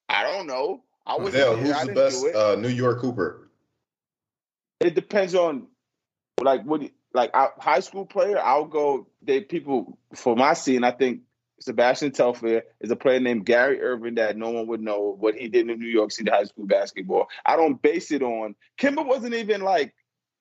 I 0.08 0.24
don't 0.24 0.48
know. 0.48 0.85
I 1.06 1.18
was 1.18 1.34
who's 1.34 1.86
the 1.86 1.94
best 1.94 2.26
uh, 2.36 2.56
New 2.56 2.70
York 2.70 3.00
Cooper? 3.00 3.50
It 4.80 4.96
depends 4.96 5.36
on 5.36 5.68
like 6.42 6.64
what 6.64 6.82
like 7.14 7.32
high 7.34 7.80
school 7.80 8.06
player. 8.06 8.40
I'll 8.40 8.66
go. 8.66 9.08
They 9.22 9.42
people 9.42 9.98
for 10.16 10.36
my 10.36 10.54
scene. 10.54 10.84
I 10.84 10.92
think 10.92 11.22
Sebastian 11.60 12.12
Telfair 12.12 12.64
is 12.82 12.92
a 12.92 12.96
player 12.96 13.20
named 13.20 13.46
Gary 13.46 13.82
Irvin 13.82 14.16
that 14.16 14.38
no 14.38 14.50
one 14.50 14.68
would 14.68 14.82
know 14.82 15.16
what 15.20 15.36
he 15.36 15.48
did 15.48 15.70
in 15.70 15.80
New 15.80 15.88
York 15.88 16.12
City 16.12 16.30
high 16.30 16.44
school 16.44 16.66
basketball. 16.66 17.28
I 17.46 17.56
don't 17.56 17.82
base 17.82 18.12
it 18.12 18.22
on 18.22 18.56
Kemba 18.78 19.06
wasn't 19.06 19.36
even 19.36 19.62
like 19.62 19.94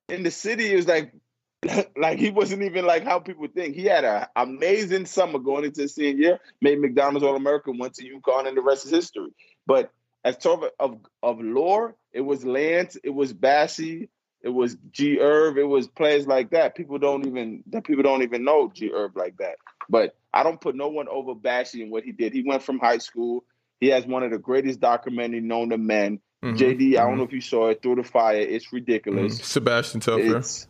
in 0.08 0.22
the 0.22 0.30
city. 0.30 0.72
It 0.72 0.76
was 0.76 0.88
like 0.88 1.12
like 1.96 2.18
he 2.18 2.30
wasn't 2.30 2.62
even 2.62 2.86
like 2.86 3.04
how 3.04 3.18
people 3.18 3.46
think. 3.48 3.76
He 3.76 3.84
had 3.84 4.04
an 4.04 4.26
amazing 4.36 5.06
summer 5.06 5.38
going 5.38 5.64
into 5.64 5.82
the 5.82 5.88
senior 5.88 6.22
year, 6.22 6.40
made 6.60 6.80
McDonald's 6.80 7.24
All 7.24 7.36
American, 7.36 7.78
went 7.78 7.94
to 7.94 8.04
UConn, 8.04 8.48
and 8.48 8.56
the 8.56 8.62
rest 8.62 8.84
is 8.84 8.90
history. 8.90 9.30
But 9.66 9.90
as 10.24 10.38
talk 10.38 10.64
of 10.80 10.98
of 11.22 11.40
lore, 11.40 11.94
it 12.12 12.22
was 12.22 12.44
Lance, 12.44 12.96
it 13.04 13.10
was 13.10 13.32
Bassy, 13.32 14.08
it 14.40 14.48
was 14.48 14.76
G 14.90 15.18
Herb, 15.20 15.58
it 15.58 15.64
was 15.64 15.86
players 15.86 16.26
like 16.26 16.50
that. 16.50 16.74
People 16.74 16.98
don't 16.98 17.26
even 17.26 17.62
that 17.68 17.84
people 17.84 18.02
don't 18.02 18.22
even 18.22 18.44
know 18.44 18.70
G 18.74 18.90
Herb 18.92 19.16
like 19.16 19.36
that. 19.38 19.56
But 19.88 20.16
I 20.32 20.42
don't 20.42 20.60
put 20.60 20.74
no 20.74 20.88
one 20.88 21.08
over 21.08 21.34
Bassy 21.34 21.82
and 21.82 21.92
what 21.92 22.04
he 22.04 22.12
did. 22.12 22.32
He 22.32 22.42
went 22.42 22.62
from 22.62 22.78
high 22.78 22.98
school. 22.98 23.44
He 23.80 23.88
has 23.88 24.06
one 24.06 24.22
of 24.22 24.30
the 24.30 24.38
greatest 24.38 24.80
documentary 24.80 25.40
known 25.40 25.70
to 25.70 25.78
men. 25.78 26.20
Mm-hmm. 26.42 26.56
JD, 26.56 26.78
mm-hmm. 26.78 26.92
I 26.94 27.00
don't 27.00 27.10
mm-hmm. 27.10 27.18
know 27.18 27.24
if 27.24 27.32
you 27.32 27.40
saw 27.40 27.68
it, 27.68 27.82
Through 27.82 27.96
the 27.96 28.04
Fire. 28.04 28.36
It's 28.36 28.72
ridiculous. 28.72 29.34
Mm-hmm. 29.34 29.44
Sebastian 29.44 30.00
Telfair. 30.00 30.36
It's, 30.38 30.66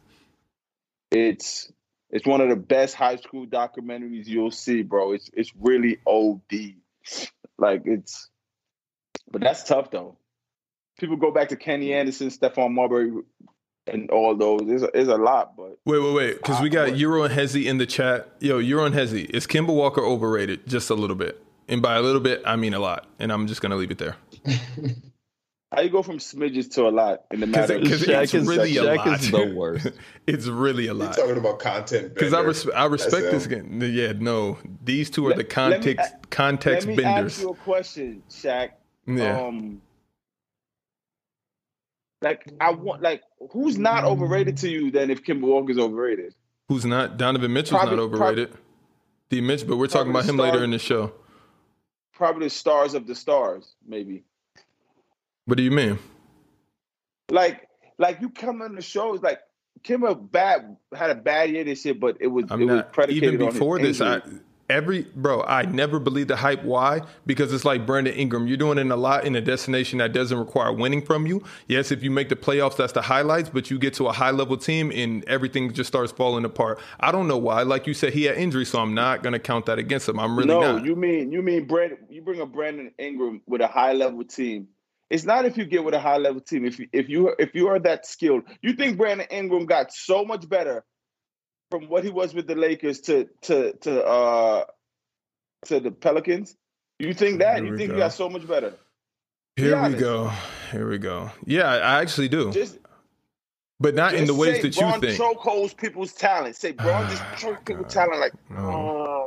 it's 1.11 1.73
it's 2.11 2.27
one 2.27 2.41
of 2.41 2.49
the 2.49 2.57
best 2.57 2.95
high 2.95 3.17
school 3.17 3.47
documentaries 3.47 4.27
you'll 4.27 4.51
see, 4.51 4.83
bro. 4.83 5.13
It's 5.13 5.31
it's 5.33 5.53
really 5.59 5.99
OD. 6.07 6.75
Like 7.59 7.83
it's 7.87 8.31
but 9.35 9.43
that's 9.43 9.65
tough 9.65 9.91
though. 9.91 10.17
People 11.01 11.17
go 11.17 11.33
back 11.33 11.49
to 11.49 11.57
Kenny 11.57 11.89
mm-hmm. 11.89 11.99
Anderson, 11.99 12.29
Stephon 12.29 12.73
Marbury, 12.73 13.11
and 13.89 14.09
all 14.11 14.37
those. 14.37 14.61
There's 14.65 14.83
a, 14.85 14.91
there's 14.95 15.09
a 15.09 15.17
lot, 15.17 15.57
but 15.57 15.77
wait, 15.85 15.99
wait, 15.99 16.15
wait, 16.15 16.37
because 16.37 16.63
we 16.63 16.69
got 16.69 16.97
Euro 16.97 17.25
and 17.25 17.35
Hezzy 17.35 17.67
in 17.67 17.79
the 17.79 17.85
chat. 17.85 18.29
Yo, 18.39 18.59
Euro 18.59 18.85
and 18.85 18.95
Hezzy, 18.95 19.29
is 19.31 19.49
Kemba 19.49 19.75
Walker 19.75 20.03
overrated? 20.03 20.69
Just 20.69 20.89
a 20.89 20.95
little 20.95 21.17
bit, 21.17 21.43
and 21.69 21.83
by 21.83 21.97
a 21.97 22.01
little 22.01 22.21
bit, 22.21 22.43
I 22.47 22.55
mean 22.55 22.75
a 22.75 22.79
lot. 22.79 23.09
And 23.19 23.33
I'm 23.33 23.49
just 23.49 23.61
gonna 23.61 23.77
leave 23.77 23.91
it 23.91 23.99
there. 23.99 24.17
How 25.75 25.81
you 25.81 25.91
go 25.91 26.05
from 26.05 26.19
smidges 26.19 26.71
to 26.75 26.87
a 26.87 26.91
lot 26.91 27.25
in 27.33 27.41
the 27.41 27.49
matter? 27.49 27.81
Because 27.81 28.07
it's 28.07 28.33
is, 28.33 28.47
really 28.47 28.77
a 28.77 28.85
lot. 28.95 29.21
Is 29.21 29.33
the 29.33 29.53
worst. 29.57 29.91
it's 30.25 30.47
really 30.47 30.87
a 30.87 30.95
lot. 30.95 31.17
You're 31.17 31.27
talking 31.27 31.41
about 31.41 31.59
content 31.59 32.15
because 32.15 32.33
I, 32.33 32.43
res- 32.43 32.71
I 32.71 32.85
respect 32.85 33.33
this 33.33 33.49
game. 33.49 33.83
Yeah, 33.83 34.13
no, 34.13 34.57
these 34.85 35.11
two 35.11 35.27
are 35.27 35.31
let, 35.31 35.39
the 35.39 35.45
context 35.45 36.15
me, 36.15 36.21
context 36.31 36.87
let 36.87 36.97
me 36.97 37.03
benders. 37.03 37.33
Ask 37.33 37.43
you 37.43 37.51
a 37.51 37.55
question, 37.57 38.23
Shaq. 38.31 38.71
Yeah. 39.07 39.41
Um, 39.41 39.83
like 42.23 42.51
I 42.61 42.71
want 42.71 43.03
like 43.03 43.23
who's 43.53 43.79
not 43.79 44.05
overrated 44.05 44.57
to 44.59 44.69
you 44.69 44.91
then 44.91 45.11
if 45.11 45.23
Kemba 45.23 45.43
Walker's 45.43 45.79
overrated? 45.79 46.35
Who's 46.69 46.85
not? 46.85 47.19
Donovan 47.19 47.53
Mitchell's 47.53 47.81
probably, 47.81 47.97
not 47.97 48.03
overrated. 48.03 48.51
Probably, 48.51 48.65
D 49.29 49.41
Mitch, 49.41 49.67
but 49.67 49.77
we're 49.77 49.87
talking 49.87 50.11
about 50.11 50.25
him 50.25 50.39
later 50.39 50.65
in 50.65 50.71
the 50.71 50.79
show. 50.79 51.13
Probably 52.15 52.47
the 52.47 52.51
stars 52.51 52.95
of 52.95 53.07
the 53.07 53.15
stars, 53.15 53.75
maybe. 53.87 54.25
What 55.45 55.59
do 55.59 55.63
you 55.63 55.71
mean? 55.71 55.99
Like, 57.31 57.69
like 57.99 58.21
you 58.21 58.31
come 58.31 58.63
on 58.63 58.75
the 58.75 58.83
shows 58.83 59.21
like 59.21 59.41
Kemba 59.83 60.31
bad 60.31 60.77
had 60.95 61.11
a 61.11 61.15
bad 61.15 61.51
year 61.51 61.65
this 61.65 61.85
year, 61.85 61.95
but 61.95 62.17
it 62.21 62.29
was 62.29 62.47
I'm 62.51 62.63
it 62.63 62.67
not, 62.67 62.75
was 62.75 62.85
predicated 62.93 63.35
even 63.35 63.47
before 63.51 63.79
this. 63.79 64.01
I, 64.01 64.23
every 64.75 65.03
bro, 65.15 65.43
I 65.43 65.63
never 65.63 65.99
believe 65.99 66.27
the 66.29 66.37
hype. 66.37 66.65
Why? 66.65 67.03
Because 67.27 67.53
it's 67.53 67.65
like 67.65 67.87
Brandon 67.87 68.13
Ingram. 68.15 68.47
You're 68.49 68.57
doing 68.57 68.79
it 68.79 68.87
a 68.91 68.97
lot 68.97 69.25
in 69.25 69.37
a 69.37 69.41
destination 69.41 70.01
that 70.01 70.13
doesn't 70.13 70.37
require 70.37 70.73
winning 70.73 71.01
from 71.01 71.27
you. 71.27 71.45
Yes, 71.69 71.93
if 71.93 72.03
you 72.03 72.11
make 72.11 72.29
the 72.29 72.37
playoffs, 72.37 72.77
that's 72.77 72.93
the 72.93 73.03
highlights, 73.03 73.49
but 73.49 73.71
you 73.71 73.79
get 73.79 73.95
to 73.95 74.09
a 74.09 74.13
high 74.13 74.33
level 74.33 74.57
team 74.57 74.91
and 74.93 75.25
everything 75.27 75.73
just 75.73 75.89
starts 75.89 76.13
falling 76.13 76.45
apart. 76.45 76.81
I 77.01 77.13
don't 77.13 77.29
know 77.29 77.39
why. 77.39 77.63
Like 77.63 77.87
you 77.87 77.95
said, 77.95 78.13
he 78.13 78.25
had 78.25 78.37
injury, 78.37 78.65
so 78.65 78.81
I'm 78.81 78.95
not 78.95 79.23
gonna 79.23 79.39
count 79.39 79.67
that 79.67 79.79
against 79.79 80.09
him. 80.09 80.19
I'm 80.19 80.37
really 80.37 80.49
no, 80.49 80.61
not. 80.61 80.85
you 80.85 80.97
mean 80.97 81.31
you 81.31 81.41
mean 81.41 81.67
Brandon 81.67 81.99
you 82.11 82.21
bring 82.23 82.41
a 82.41 82.47
Brandon 82.47 82.91
Ingram 82.99 83.41
with 83.47 83.61
a 83.61 83.69
high 83.69 83.93
level 83.93 84.25
team. 84.25 84.69
It's 85.11 85.25
not 85.25 85.45
if 85.45 85.57
you 85.57 85.65
get 85.65 85.85
with 85.85 85.95
a 85.95 86.01
high 86.01 86.17
level 86.17 86.41
team. 86.41 86.65
If 86.65 86.79
you, 86.81 86.89
if 86.93 87.09
you 87.09 87.35
if 87.39 87.55
you 87.55 87.69
are 87.69 87.79
that 87.81 88.07
skilled, 88.07 88.43
you 88.63 88.73
think 88.73 88.99
Brandon 88.99 89.29
Ingram 89.31 89.67
got 89.67 89.93
so 89.93 90.25
much 90.25 90.49
better 90.49 90.85
from 91.75 91.89
what 91.89 92.05
he 92.05 92.11
was 92.11 92.35
with 92.35 92.47
the 92.47 92.55
Lakers 92.55 93.01
to 93.01 93.29
to 93.43 93.73
to 93.81 94.05
uh 94.05 94.65
to 95.67 95.81
the 95.81 95.91
Pelicans? 95.91 96.55
You 97.01 97.13
think 97.13 97.41
that? 97.41 97.63
Here 97.63 97.73
you 97.73 97.77
think 97.77 97.91
go. 97.91 97.95
he 97.95 98.01
got 98.01 98.13
so 98.13 98.29
much 98.29 98.47
better? 98.47 98.75
Here 99.57 99.83
we 99.83 99.95
go. 99.95 100.31
Here 100.71 100.89
we 100.89 100.99
go. 100.99 101.33
Yeah, 101.47 101.69
I 101.69 102.01
actually 102.01 102.29
do. 102.29 102.53
Just, 102.53 102.79
but 103.81 103.97
not 103.97 104.15
in 104.15 104.27
the 104.27 104.35
ways 104.35 104.63
that 104.63 104.77
Bron 104.77 104.95
you 104.95 105.01
think. 105.01 105.21
Chokeholds 105.21 105.77
people's 105.77 106.13
talent. 106.13 106.55
Say 106.55 106.73
Bron 106.73 107.11
just 107.11 107.25
choke 107.39 107.65
people's 107.65 107.93
talent 107.93 108.21
like. 108.21 108.33
No. 108.51 109.23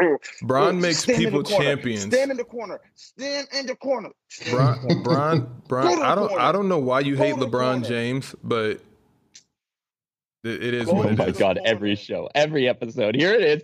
Bron 0.42 0.80
makes 0.80 1.04
people 1.04 1.42
champions. 1.42 2.02
Stand 2.02 2.30
in 2.30 2.36
the 2.36 2.44
corner. 2.44 2.80
Stand 2.94 3.48
in 3.52 3.66
the 3.66 3.74
corner. 3.74 4.10
Bron, 4.50 5.02
Bron, 5.02 5.62
Bron 5.68 6.02
I 6.02 6.14
don't, 6.14 6.32
I 6.38 6.52
don't 6.52 6.68
know 6.68 6.78
why 6.78 7.00
you 7.00 7.16
hate 7.16 7.34
LeBron 7.34 7.86
James, 7.86 8.34
but 8.42 8.80
it, 10.44 10.62
it 10.62 10.74
is. 10.74 10.88
Oh 10.88 10.94
what 10.94 11.16
my 11.16 11.26
is. 11.26 11.38
god! 11.38 11.58
Every 11.64 11.94
show, 11.94 12.28
every 12.34 12.68
episode. 12.68 13.14
Here 13.14 13.34
it 13.34 13.42
is. 13.42 13.62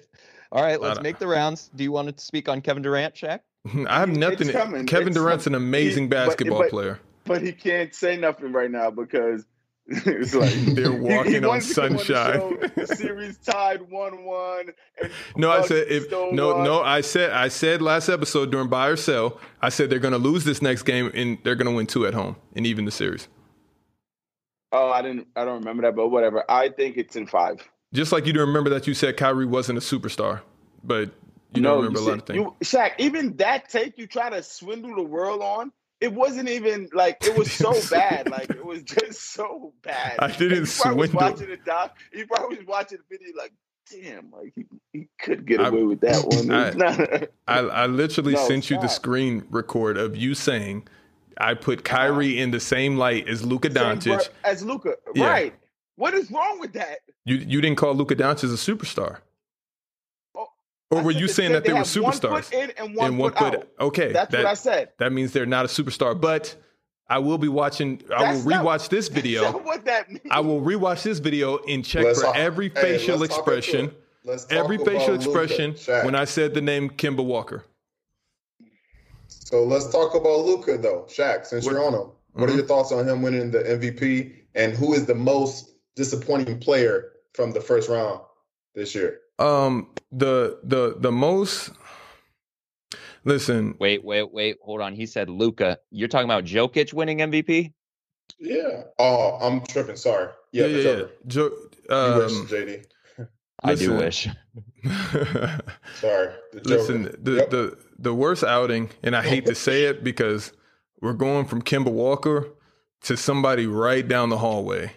All 0.52 0.62
right, 0.62 0.80
let's 0.80 1.00
make 1.00 1.18
the 1.18 1.26
rounds. 1.26 1.70
Do 1.74 1.82
you 1.82 1.92
want 1.92 2.16
to 2.16 2.24
speak 2.24 2.48
on 2.48 2.60
Kevin 2.60 2.82
Durant, 2.82 3.14
Shaq? 3.14 3.40
I 3.88 4.00
have 4.00 4.08
nothing. 4.10 4.48
Kevin 4.86 5.08
it's 5.08 5.16
Durant's 5.16 5.46
an 5.46 5.54
amazing 5.54 6.04
he, 6.04 6.08
basketball 6.08 6.58
but, 6.58 6.64
but, 6.64 6.70
player, 6.70 7.00
but 7.24 7.42
he 7.42 7.52
can't 7.52 7.94
say 7.94 8.16
nothing 8.16 8.52
right 8.52 8.70
now 8.70 8.90
because 8.90 9.44
it's 9.88 10.34
like 10.34 10.52
they're 10.74 10.92
walking 10.92 11.32
he, 11.32 11.38
he 11.38 11.44
on 11.44 11.60
sunshine. 11.60 12.40
On 12.40 12.58
the, 12.60 12.72
the, 12.74 12.86
series 12.86 13.38
tied 13.38 13.90
one-one. 13.90 14.72
No, 15.36 15.50
I 15.50 15.62
said 15.62 15.86
if 15.88 16.10
no, 16.10 16.62
no. 16.62 16.82
I 16.82 17.00
said 17.00 17.30
I 17.30 17.48
said 17.48 17.82
last 17.82 18.08
episode 18.08 18.50
during 18.50 18.68
buy 18.68 18.88
or 18.88 18.96
sell. 18.96 19.40
I 19.62 19.68
said 19.68 19.90
they're 19.90 19.98
going 19.98 20.12
to 20.12 20.18
lose 20.18 20.44
this 20.44 20.60
next 20.60 20.82
game 20.82 21.10
and 21.14 21.38
they're 21.44 21.54
going 21.54 21.70
to 21.70 21.76
win 21.76 21.86
two 21.86 22.06
at 22.06 22.14
home 22.14 22.36
and 22.54 22.66
even 22.66 22.84
the 22.84 22.90
series. 22.90 23.28
Oh, 24.76 24.90
I 24.90 25.02
didn't. 25.02 25.28
I 25.36 25.44
don't 25.44 25.60
remember 25.60 25.82
that, 25.82 25.96
but 25.96 26.08
whatever. 26.08 26.44
I 26.48 26.68
think 26.68 26.96
it's 26.96 27.16
in 27.16 27.26
five. 27.26 27.66
Just 27.94 28.12
like 28.12 28.26
you 28.26 28.32
don't 28.32 28.48
remember 28.48 28.70
that 28.70 28.86
you 28.86 28.94
said 28.94 29.16
Kyrie 29.16 29.46
wasn't 29.46 29.78
a 29.78 29.80
superstar, 29.80 30.40
but 30.84 31.10
you 31.54 31.62
no, 31.62 31.76
don't 31.76 31.84
remember 31.84 32.00
you 32.00 32.06
a 32.06 32.08
lot 32.08 32.18
of 32.18 32.26
things. 32.26 32.38
You, 32.38 32.56
Shaq, 32.62 32.92
even 32.98 33.36
that 33.36 33.68
take 33.68 33.96
you 33.98 34.06
try 34.06 34.30
to 34.30 34.42
swindle 34.42 34.94
the 34.96 35.02
world 35.02 35.40
on 35.40 35.72
it 36.00 36.12
wasn't 36.12 36.48
even 36.48 36.88
like 36.92 37.18
it 37.26 37.36
was 37.36 37.50
so 37.50 37.72
bad. 37.90 38.30
Like 38.30 38.50
it 38.50 38.64
was 38.64 38.82
just 38.82 39.32
so 39.32 39.72
bad. 39.82 40.16
I 40.18 40.30
didn't 40.30 40.66
swindle. 40.66 40.98
Was 40.98 41.12
watching 41.12 41.48
the 41.48 41.56
doc, 41.56 41.96
he 42.12 42.24
probably 42.24 42.58
was 42.58 42.66
watching 42.66 42.98
the 42.98 43.16
video 43.16 43.34
like, 43.36 43.52
damn, 43.90 44.30
like 44.30 44.52
he, 44.54 44.64
he 44.92 45.08
could 45.20 45.46
get 45.46 45.60
away 45.60 45.80
I, 45.80 45.84
with 45.84 46.00
that 46.00 46.24
one. 46.24 47.28
I, 47.48 47.60
I, 47.60 47.60
I, 47.60 47.86
literally 47.86 48.34
no, 48.34 48.46
sent 48.46 48.68
you 48.68 48.78
the 48.80 48.88
screen 48.88 49.44
record 49.50 49.96
of 49.96 50.16
you 50.16 50.34
saying, 50.34 50.86
"I 51.38 51.54
put 51.54 51.84
Kyrie 51.84 52.38
in 52.38 52.50
the 52.50 52.60
same 52.60 52.96
light 52.96 53.28
as 53.28 53.44
Luka 53.44 53.70
Doncic." 53.70 54.28
As 54.44 54.64
Luka, 54.64 54.94
yeah. 55.14 55.28
right? 55.28 55.54
What 55.96 56.14
is 56.14 56.30
wrong 56.30 56.60
with 56.60 56.72
that? 56.74 56.98
You 57.24 57.36
you 57.36 57.60
didn't 57.60 57.78
call 57.78 57.94
Luka 57.94 58.14
Doncic 58.14 58.44
a 58.44 58.74
superstar. 58.74 59.18
Oh, 60.34 60.48
or 60.90 61.02
were 61.02 61.10
you 61.10 61.26
saying 61.26 61.52
that 61.52 61.64
they, 61.64 61.70
they 61.70 61.78
were 61.78 61.80
superstars? 61.80 62.30
One 62.30 62.42
foot 62.42 62.54
in 62.54 62.70
and 62.76 62.94
one, 62.94 63.06
and 63.08 63.18
one 63.18 63.32
foot, 63.32 63.38
foot, 63.38 63.54
out. 63.54 63.68
Okay, 63.80 64.12
that's 64.12 64.30
that, 64.32 64.44
what 64.44 64.50
I 64.50 64.54
said. 64.54 64.90
That 64.98 65.12
means 65.12 65.32
they're 65.32 65.46
not 65.46 65.64
a 65.64 65.68
superstar. 65.68 66.18
But 66.20 66.54
I 67.08 67.18
will 67.18 67.38
be 67.38 67.48
watching. 67.48 68.02
That's 68.08 68.22
I 68.22 68.32
will 68.32 68.40
rewatch 68.42 68.64
not, 68.82 68.90
this 68.90 69.08
video. 69.08 69.58
what 69.58 69.84
that 69.84 70.08
means. 70.08 70.26
I 70.30 70.40
will 70.40 70.60
rewatch 70.60 71.02
this 71.02 71.18
video 71.18 71.58
and 71.64 71.84
check 71.84 72.04
let's 72.04 72.22
for 72.22 72.36
every 72.36 72.68
facial 72.68 73.22
expression. 73.22 73.92
every 74.50 74.78
facial 74.78 75.14
expression 75.14 75.74
when 76.04 76.14
I 76.14 76.24
said 76.24 76.54
the 76.54 76.60
name 76.60 76.90
Kemba 76.90 77.24
Walker. 77.24 77.64
So 79.46 79.62
let's 79.62 79.88
talk 79.92 80.16
about 80.16 80.40
Luka 80.40 80.76
though, 80.76 81.06
Shaq. 81.08 81.46
Since 81.46 81.66
what, 81.66 81.70
you're 81.70 81.86
on 81.86 81.94
him, 81.94 82.00
what 82.00 82.16
mm-hmm. 82.34 82.42
are 82.42 82.56
your 82.56 82.66
thoughts 82.66 82.90
on 82.90 83.08
him 83.08 83.22
winning 83.22 83.52
the 83.52 83.60
MVP, 83.60 84.34
and 84.56 84.72
who 84.72 84.92
is 84.92 85.06
the 85.06 85.14
most 85.14 85.70
disappointing 85.94 86.58
player 86.58 87.12
from 87.32 87.52
the 87.52 87.60
first 87.60 87.88
round 87.88 88.22
this 88.74 88.92
year? 88.92 89.20
Um, 89.38 89.90
the 90.10 90.58
the 90.64 90.96
the 90.98 91.12
most. 91.12 91.70
Listen. 93.22 93.76
Wait, 93.78 94.04
wait, 94.04 94.32
wait. 94.32 94.56
Hold 94.62 94.80
on. 94.80 94.96
He 94.96 95.06
said 95.06 95.30
Luka. 95.30 95.78
You're 95.92 96.08
talking 96.08 96.28
about 96.28 96.42
Jokic 96.42 96.92
winning 96.92 97.18
MVP? 97.18 97.72
Yeah. 98.40 98.82
Oh, 98.98 99.38
I'm 99.40 99.64
tripping. 99.64 99.94
Sorry. 99.94 100.28
Yeah, 100.50 100.66
yeah, 100.66 100.90
yeah. 100.90 101.02
Jo- 101.28 101.56
um, 101.88 102.18
wish, 102.18 102.32
JD. 102.32 102.84
I 103.62 103.74
do 103.76 103.94
wish. 103.94 104.28
Sorry. 105.94 106.34
The 106.52 106.60
Listen, 106.64 107.14
the, 107.20 107.32
yep. 107.32 107.50
the 107.50 107.78
the 107.98 108.14
worst 108.14 108.44
outing, 108.44 108.90
and 109.02 109.16
I 109.16 109.22
hate 109.22 109.46
to 109.46 109.54
say 109.66 109.84
it 109.84 110.04
because 110.04 110.52
we're 111.00 111.12
going 111.12 111.46
from 111.46 111.62
Kemba 111.62 111.90
Walker 111.90 112.48
to 113.02 113.16
somebody 113.16 113.66
right 113.66 114.06
down 114.06 114.30
the 114.30 114.38
hallway 114.38 114.92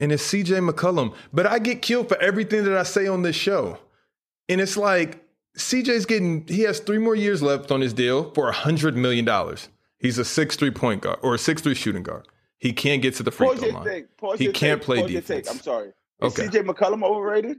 and 0.00 0.12
it's 0.12 0.26
CJ 0.30 0.68
McCollum. 0.70 1.14
But 1.32 1.46
I 1.46 1.58
get 1.58 1.82
killed 1.82 2.08
for 2.08 2.20
everything 2.20 2.64
that 2.64 2.76
I 2.76 2.82
say 2.82 3.06
on 3.06 3.22
this 3.22 3.36
show. 3.36 3.78
And 4.48 4.60
it's 4.60 4.76
like 4.76 5.24
CJ's 5.56 6.06
getting, 6.06 6.46
he 6.46 6.62
has 6.62 6.80
three 6.80 6.98
more 6.98 7.14
years 7.14 7.42
left 7.42 7.70
on 7.70 7.80
his 7.80 7.92
deal 7.92 8.30
for 8.32 8.48
a 8.48 8.52
$100 8.52 8.94
million. 8.94 9.28
He's 9.98 10.18
a 10.18 10.24
six-three 10.24 10.72
point 10.72 11.02
guard 11.02 11.18
or 11.22 11.34
a 11.34 11.38
six-three 11.38 11.74
shooting 11.74 12.02
guard. 12.02 12.28
He 12.58 12.72
can't 12.72 13.00
get 13.00 13.14
to 13.16 13.22
the 13.22 13.30
free 13.30 13.54
throw 13.56 13.68
line. 13.68 14.06
he 14.36 14.52
can't 14.52 14.80
take. 14.80 14.82
play 14.82 15.00
Pause 15.00 15.10
defense. 15.10 15.50
I'm 15.50 15.58
sorry. 15.58 15.88
Is 15.88 16.38
okay. 16.38 16.46
CJ 16.48 16.66
McCollum 16.66 17.02
overrated? 17.02 17.58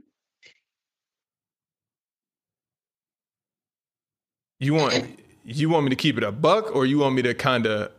You 4.58 4.74
want 4.74 5.20
you 5.44 5.68
want 5.68 5.84
me 5.84 5.90
to 5.90 5.96
keep 5.96 6.16
it 6.16 6.24
a 6.24 6.32
buck, 6.32 6.74
or 6.74 6.86
you 6.86 6.98
want 6.98 7.14
me 7.14 7.22
to 7.22 7.34
kind 7.34 7.66
of 7.66 7.92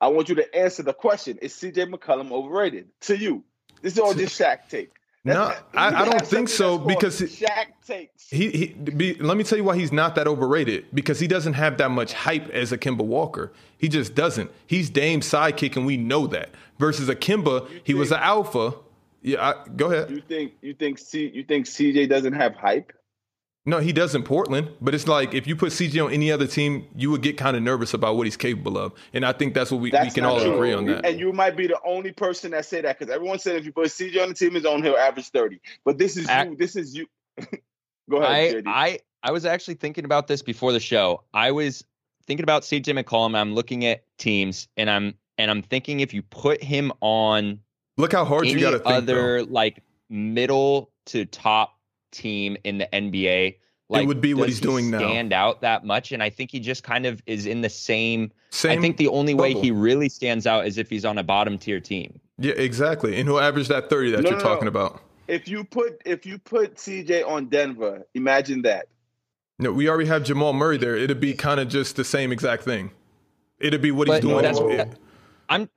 I 0.00 0.08
want 0.08 0.28
you 0.28 0.34
to 0.36 0.54
answer 0.54 0.82
the 0.82 0.92
question: 0.92 1.38
Is 1.38 1.52
CJ 1.54 1.92
McCollum 1.92 2.30
overrated 2.30 2.88
to 3.02 3.16
you? 3.16 3.42
This 3.82 3.94
is 3.94 3.98
all 3.98 4.14
just 4.14 4.38
Shaq 4.38 4.68
take. 4.68 4.90
no, 5.24 5.52
I, 5.74 6.02
I, 6.02 6.04
don't 6.04 6.24
think 6.24 6.48
so 6.48 6.78
because 6.78 7.20
Shaq 7.20 7.66
takes. 7.86 8.28
He, 8.30 8.50
he 8.50 8.66
be, 8.66 9.14
let 9.14 9.36
me 9.36 9.44
tell 9.44 9.58
you 9.58 9.64
why 9.64 9.76
he's 9.76 9.92
not 9.92 10.14
that 10.14 10.28
overrated 10.28 10.86
because 10.94 11.18
he 11.18 11.26
doesn't 11.26 11.54
have 11.54 11.78
that 11.78 11.90
much 11.90 12.12
hype 12.12 12.48
as 12.50 12.72
a 12.72 12.78
Kemba 12.78 13.04
Walker. 13.04 13.52
He 13.78 13.88
just 13.88 14.14
doesn't. 14.14 14.50
He's 14.66 14.90
Dame's 14.90 15.26
sidekick, 15.26 15.76
and 15.76 15.86
we 15.86 15.96
know 15.96 16.26
that. 16.28 16.50
Versus 16.78 17.08
a 17.08 17.16
Kemba, 17.16 17.68
he 17.84 17.94
was 17.94 18.12
an 18.12 18.20
alpha. 18.20 18.74
Yeah, 19.22 19.42
I, 19.42 19.68
go 19.68 19.90
ahead. 19.90 20.10
You 20.10 20.20
think 20.20 20.52
you 20.60 20.74
think 20.74 20.98
C, 20.98 21.30
you 21.32 21.42
think 21.42 21.66
CJ 21.66 22.08
doesn't 22.08 22.34
have 22.34 22.54
hype? 22.54 22.92
No, 23.68 23.80
he 23.80 23.92
does 23.92 24.14
in 24.14 24.22
Portland, 24.22 24.70
but 24.80 24.94
it's 24.94 25.08
like 25.08 25.34
if 25.34 25.48
you 25.48 25.56
put 25.56 25.72
CJ 25.72 26.06
on 26.06 26.12
any 26.12 26.30
other 26.30 26.46
team, 26.46 26.86
you 26.94 27.10
would 27.10 27.20
get 27.20 27.36
kind 27.36 27.56
of 27.56 27.64
nervous 27.64 27.94
about 27.94 28.16
what 28.16 28.24
he's 28.24 28.36
capable 28.36 28.78
of. 28.78 28.92
And 29.12 29.26
I 29.26 29.32
think 29.32 29.54
that's 29.54 29.72
what 29.72 29.80
we, 29.80 29.90
that's 29.90 30.06
we 30.06 30.10
can 30.12 30.24
all 30.24 30.40
true. 30.40 30.54
agree 30.54 30.72
on 30.72 30.86
that. 30.86 31.04
And 31.04 31.18
you 31.18 31.32
might 31.32 31.56
be 31.56 31.66
the 31.66 31.80
only 31.84 32.12
person 32.12 32.52
that 32.52 32.64
say 32.64 32.80
that 32.80 32.96
because 32.96 33.12
everyone 33.12 33.40
said 33.40 33.56
if 33.56 33.64
you 33.66 33.72
put 33.72 33.88
CJ 33.88 34.22
on 34.22 34.28
the 34.28 34.34
team, 34.36 34.54
his 34.54 34.64
own 34.64 34.84
he'll 34.84 34.96
average 34.96 35.30
30. 35.30 35.60
But 35.84 35.98
this 35.98 36.16
is 36.16 36.28
you. 36.30 36.56
This 36.56 36.76
is 36.76 36.94
you. 36.94 37.06
Go 38.08 38.18
ahead. 38.18 38.62
I, 38.66 38.70
I 38.70 38.98
I 39.24 39.32
was 39.32 39.44
actually 39.44 39.74
thinking 39.74 40.04
about 40.04 40.28
this 40.28 40.42
before 40.42 40.70
the 40.70 40.78
show. 40.78 41.24
I 41.34 41.50
was 41.50 41.84
thinking 42.28 42.44
about 42.44 42.62
CJ 42.62 43.02
McCollum. 43.02 43.36
I'm 43.36 43.54
looking 43.54 43.84
at 43.84 44.04
teams 44.18 44.68
and 44.76 44.88
I'm 44.88 45.14
and 45.38 45.50
I'm 45.50 45.62
thinking 45.62 45.98
if 45.98 46.14
you 46.14 46.22
put 46.22 46.62
him 46.62 46.92
on 47.00 47.58
Look 47.96 48.12
how 48.12 48.24
hard 48.24 48.46
you 48.46 48.60
got 48.60 48.70
to 48.70 48.78
think. 48.78 48.94
Other 48.94 49.42
though. 49.42 49.50
like 49.50 49.82
middle 50.08 50.92
to 51.06 51.24
top 51.24 51.75
team 52.16 52.56
in 52.64 52.78
the 52.78 52.88
NBA. 52.92 53.56
Like, 53.88 54.02
it 54.02 54.06
would 54.06 54.20
be 54.20 54.34
what 54.34 54.48
he's 54.48 54.58
he 54.58 54.62
doing 54.62 54.88
stand 54.88 55.02
now. 55.02 55.08
Stand 55.08 55.32
out 55.32 55.60
that 55.60 55.84
much, 55.84 56.10
and 56.10 56.22
I 56.22 56.30
think 56.30 56.50
he 56.50 56.58
just 56.58 56.82
kind 56.82 57.06
of 57.06 57.22
is 57.26 57.46
in 57.46 57.60
the 57.60 57.68
same. 57.68 58.32
Same. 58.50 58.78
I 58.78 58.82
think 58.82 58.96
the 58.96 59.08
only 59.08 59.34
bubble. 59.34 59.42
way 59.42 59.54
he 59.54 59.70
really 59.70 60.08
stands 60.08 60.46
out 60.46 60.66
is 60.66 60.76
if 60.78 60.90
he's 60.90 61.04
on 61.04 61.18
a 61.18 61.22
bottom 61.22 61.56
tier 61.56 61.78
team. 61.78 62.18
Yeah, 62.38 62.54
exactly, 62.54 63.16
and 63.16 63.28
he'll 63.28 63.38
average 63.38 63.68
that 63.68 63.88
thirty 63.88 64.10
that 64.10 64.22
no, 64.22 64.30
you're 64.30 64.38
no, 64.38 64.44
talking 64.44 64.64
no. 64.64 64.70
about. 64.70 65.00
If 65.28 65.46
you 65.46 65.62
put 65.62 66.02
if 66.04 66.26
you 66.26 66.38
put 66.38 66.76
CJ 66.76 67.26
on 67.26 67.46
Denver, 67.46 68.04
imagine 68.14 68.62
that. 68.62 68.88
No, 69.58 69.72
we 69.72 69.88
already 69.88 70.06
have 70.06 70.24
Jamal 70.24 70.52
Murray 70.52 70.78
there. 70.78 70.96
It'd 70.96 71.20
be 71.20 71.32
kind 71.32 71.60
of 71.60 71.68
just 71.68 71.96
the 71.96 72.04
same 72.04 72.32
exact 72.32 72.64
thing. 72.64 72.90
It'd 73.58 73.80
be 73.80 73.90
what 73.90 74.08
but 74.08 74.22
he's 74.22 74.30
doing. 74.30 74.42
That's, 74.42 74.96
I'm 75.48 75.70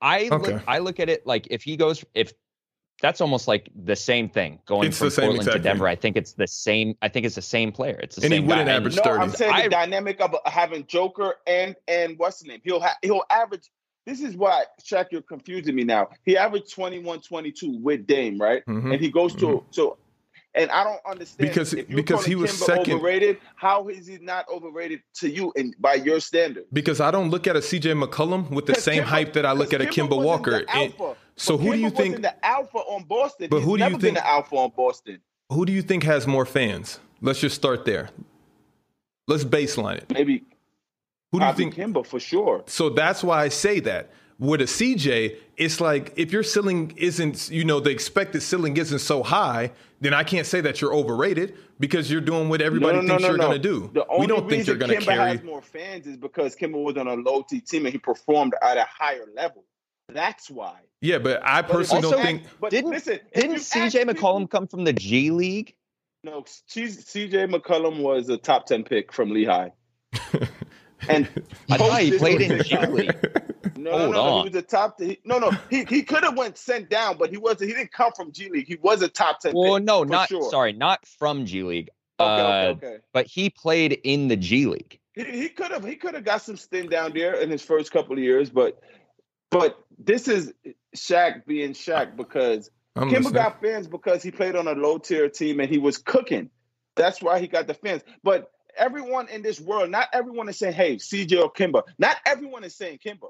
I 0.00 0.28
okay. 0.30 0.54
look 0.54 0.62
I 0.66 0.78
look 0.78 1.00
at 1.00 1.08
it 1.08 1.26
like 1.26 1.46
if 1.50 1.62
he 1.62 1.76
goes 1.76 2.04
if 2.14 2.32
that's 3.02 3.20
almost 3.20 3.48
like 3.48 3.68
the 3.84 3.96
same 3.96 4.28
thing 4.28 4.60
going 4.64 4.88
it's 4.88 4.98
from 4.98 5.10
Portland 5.10 5.42
to 5.42 5.58
Denver. 5.58 5.84
Thing. 5.84 5.92
I 5.92 5.96
think 5.96 6.16
it's 6.16 6.32
the 6.32 6.46
same. 6.46 6.96
I 7.02 7.08
think 7.08 7.26
it's 7.26 7.34
the 7.34 7.42
same 7.42 7.72
player. 7.72 7.98
It's 8.00 8.16
the 8.16 8.22
and 8.22 8.30
same. 8.30 8.42
he 8.42 8.48
wouldn't 8.48 8.68
guy. 8.68 8.74
average 8.74 8.96
no, 8.96 9.02
30. 9.02 9.22
I'm 9.22 9.30
saying 9.30 9.52
I, 9.52 9.62
the 9.64 9.70
dynamic 9.70 10.20
of 10.20 10.34
having 10.46 10.86
Joker 10.86 11.34
and 11.46 11.74
and 11.88 12.16
what's 12.18 12.40
the 12.40 12.48
name? 12.48 12.60
He'll 12.62 12.80
ha- 12.80 12.96
he'll 13.02 13.24
average. 13.28 13.70
This 14.06 14.20
is 14.20 14.36
why 14.36 14.64
Shaq, 14.82 15.06
you're 15.10 15.22
confusing 15.22 15.74
me 15.74 15.84
now. 15.84 16.10
He 16.24 16.36
averaged 16.36 16.72
21, 16.72 17.20
22 17.20 17.78
with 17.78 18.06
Dame, 18.06 18.38
right? 18.38 18.64
Mm-hmm. 18.66 18.92
And 18.92 19.00
he 19.00 19.10
goes 19.10 19.34
to 19.36 19.46
mm-hmm. 19.46 19.66
so 19.72 19.98
And 20.54 20.70
I 20.70 20.84
don't 20.84 21.00
understand 21.06 21.48
Because- 21.48 21.74
because 21.74 22.26
he 22.26 22.34
was 22.34 22.50
Kemba 22.52 22.64
second. 22.66 22.94
overrated. 22.96 23.38
How 23.56 23.88
is 23.88 24.06
he 24.06 24.18
not 24.18 24.46
overrated 24.50 25.00
to 25.14 25.30
you 25.30 25.50
and 25.56 25.74
by 25.78 25.94
your 25.94 26.20
standard? 26.20 26.64
Because 26.72 27.00
I 27.00 27.10
don't 27.10 27.30
look 27.30 27.46
at 27.46 27.56
a 27.56 27.60
CJ 27.62 27.94
McCollum 27.94 28.50
with 28.50 28.66
the 28.66 28.74
same 28.74 29.02
Kemba- 29.02 29.06
hype 29.06 29.32
that 29.32 29.46
I 29.46 29.52
look 29.52 29.72
at 29.72 29.80
a 29.80 29.86
Kemba 29.86 30.22
Walker. 30.22 30.64
And- 30.68 30.92
so 31.36 31.56
But 31.56 31.64
who 31.64 31.72
do 31.72 31.78
you 31.78 31.90
think? 31.90 32.20
the 32.20 32.44
alpha 32.44 32.78
on 32.78 33.04
Boston? 33.04 33.48
But 33.50 33.58
He's 33.60 33.64
who 33.66 33.78
do 33.78 33.84
you 33.84 33.98
think- 33.98 34.16
the 34.18 34.26
alpha 34.26 34.54
on 34.56 34.72
Boston? 34.76 35.20
Who 35.50 35.64
do 35.64 35.72
you 35.72 35.80
think 35.82 36.02
has 36.02 36.26
more 36.26 36.44
fans? 36.44 36.98
Let's 37.22 37.40
just 37.40 37.54
start 37.54 37.84
there. 37.86 38.10
Let's 39.28 39.44
baseline 39.44 39.98
it. 39.98 40.10
Maybe 40.12 40.44
Who 41.30 41.38
do 41.38 41.46
you 41.46 41.50
Bobby 41.52 41.70
think? 41.70 41.76
Kemba 41.76 42.06
for 42.06 42.20
sure. 42.20 42.62
So 42.66 42.90
that's 42.90 43.24
why 43.24 43.42
I 43.42 43.48
say 43.48 43.80
that. 43.80 44.10
With 44.42 44.60
a 44.60 44.64
CJ, 44.64 45.36
it's 45.56 45.80
like 45.80 46.12
if 46.16 46.32
your 46.32 46.42
ceiling 46.42 46.92
isn't, 46.96 47.48
you 47.48 47.64
know, 47.64 47.78
the 47.78 47.90
expected 47.90 48.40
ceiling 48.42 48.76
isn't 48.76 48.98
so 48.98 49.22
high, 49.22 49.70
then 50.00 50.12
I 50.12 50.24
can't 50.24 50.48
say 50.48 50.60
that 50.62 50.80
you're 50.80 50.92
overrated 50.92 51.54
because 51.78 52.10
you're 52.10 52.20
doing 52.20 52.48
what 52.48 52.60
everybody 52.60 52.96
no, 52.96 53.02
no, 53.02 53.08
thinks 53.08 53.22
no, 53.22 53.28
you're 53.28 53.38
no. 53.38 53.44
going 53.46 53.62
to 53.62 53.68
do. 53.68 53.90
The 53.94 54.04
only 54.08 54.20
We 54.22 54.26
don't 54.26 54.48
think 54.50 54.66
you're 54.66 54.74
reason 54.74 54.88
going 54.88 55.00
to 55.00 55.06
Kemba 55.06 55.14
carry. 55.16 55.30
has 55.30 55.42
more 55.44 55.62
fans 55.62 56.08
is 56.08 56.16
because 56.16 56.56
Kemba 56.56 56.82
was 56.82 56.96
on 56.96 57.06
a 57.06 57.14
low 57.14 57.44
T 57.48 57.60
team 57.60 57.86
and 57.86 57.92
he 57.92 57.98
performed 57.98 58.54
at 58.60 58.76
a 58.76 58.84
higher 58.98 59.26
level. 59.36 59.64
That's 60.08 60.50
why. 60.50 60.80
Yeah, 61.00 61.18
but 61.18 61.40
I 61.44 61.62
personally 61.62 62.00
you 62.02 62.06
Also, 62.08 62.16
don't 62.16 62.26
think. 62.26 62.42
But 62.60 62.72
Didn't- 62.72 62.90
listen, 62.90 63.20
Didn't 63.36 63.58
CJ 63.58 64.06
McCollum 64.10 64.50
come 64.50 64.66
from 64.66 64.82
the 64.82 64.92
G 64.92 65.30
League? 65.30 65.76
No, 66.24 66.42
CJ 66.42 67.48
McCollum 67.48 68.00
was 68.02 68.28
a 68.28 68.38
top 68.38 68.66
ten 68.66 68.82
pick 68.82 69.12
from 69.12 69.30
Lehigh. 69.30 69.68
And 71.08 71.28
I 71.70 71.76
thought 71.78 72.00
he 72.00 72.16
played 72.16 72.42
on 72.42 72.58
in 72.58 72.62
G 72.62 72.68
TikTok. 72.70 72.90
League. 72.90 73.42
No, 73.76 73.98
Hold 73.98 74.02
no, 74.02 74.10
no, 74.12 74.20
on. 74.20 74.46
He 74.46 74.50
was 74.50 74.62
a 74.62 74.66
top. 74.66 75.00
He, 75.00 75.18
no, 75.24 75.38
no. 75.38 75.50
He 75.68 75.84
he 75.84 76.02
could 76.02 76.22
have 76.22 76.36
went 76.36 76.56
sent 76.56 76.88
down, 76.88 77.16
but 77.18 77.30
he 77.30 77.36
wasn't. 77.36 77.70
He 77.70 77.74
didn't 77.76 77.92
come 77.92 78.12
from 78.14 78.32
G 78.32 78.48
League. 78.48 78.68
He 78.68 78.76
was 78.76 79.02
a 79.02 79.08
top 79.08 79.40
ten. 79.40 79.52
Well, 79.54 79.76
pick, 79.76 79.84
no, 79.84 80.00
for 80.00 80.06
not 80.06 80.28
sure. 80.28 80.50
sorry, 80.50 80.72
not 80.72 81.04
from 81.06 81.46
G 81.46 81.62
League. 81.62 81.90
Okay, 82.20 82.42
uh, 82.42 82.70
okay, 82.72 82.86
okay. 82.86 82.96
But 83.12 83.26
he 83.26 83.50
played 83.50 83.92
in 84.04 84.28
the 84.28 84.36
G 84.36 84.66
League. 84.66 85.00
He 85.14 85.24
he 85.24 85.48
could 85.48 85.72
have 85.72 85.84
he 85.84 85.96
could 85.96 86.14
have 86.14 86.24
got 86.24 86.42
some 86.42 86.56
stint 86.56 86.90
down 86.90 87.12
there 87.12 87.34
in 87.34 87.50
his 87.50 87.62
first 87.62 87.90
couple 87.92 88.12
of 88.12 88.22
years, 88.22 88.50
but 88.50 88.80
but 89.50 89.78
this 89.98 90.28
is 90.28 90.52
Shaq 90.96 91.44
being 91.46 91.72
Shaq 91.72 92.16
because 92.16 92.70
I'm 92.96 93.08
Kemba 93.08 93.16
listening. 93.16 93.32
got 93.32 93.60
fans 93.60 93.88
because 93.88 94.22
he 94.22 94.30
played 94.30 94.56
on 94.56 94.68
a 94.68 94.72
low 94.72 94.98
tier 94.98 95.28
team 95.28 95.60
and 95.60 95.68
he 95.68 95.78
was 95.78 95.98
cooking. 95.98 96.50
That's 96.94 97.22
why 97.22 97.40
he 97.40 97.48
got 97.48 97.66
the 97.66 97.74
fans. 97.74 98.02
But 98.22 98.50
everyone 98.76 99.28
in 99.28 99.42
this 99.42 99.60
world, 99.60 99.90
not 99.90 100.08
everyone 100.12 100.48
is 100.48 100.58
saying, 100.58 100.74
"Hey, 100.74 100.96
CJ 100.96 101.42
or 101.42 101.52
Kemba." 101.52 101.82
Not 101.98 102.16
everyone 102.26 102.64
is 102.64 102.74
saying 102.74 102.98
Kemba. 103.04 103.28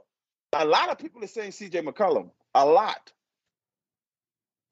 A 0.53 0.65
lot 0.65 0.91
of 0.91 0.99
people 0.99 1.23
are 1.25 1.29
saying 1.29 1.53
CJ 1.53 1.83
McCollum. 1.83 2.31
A 2.55 2.65
lot. 2.65 3.13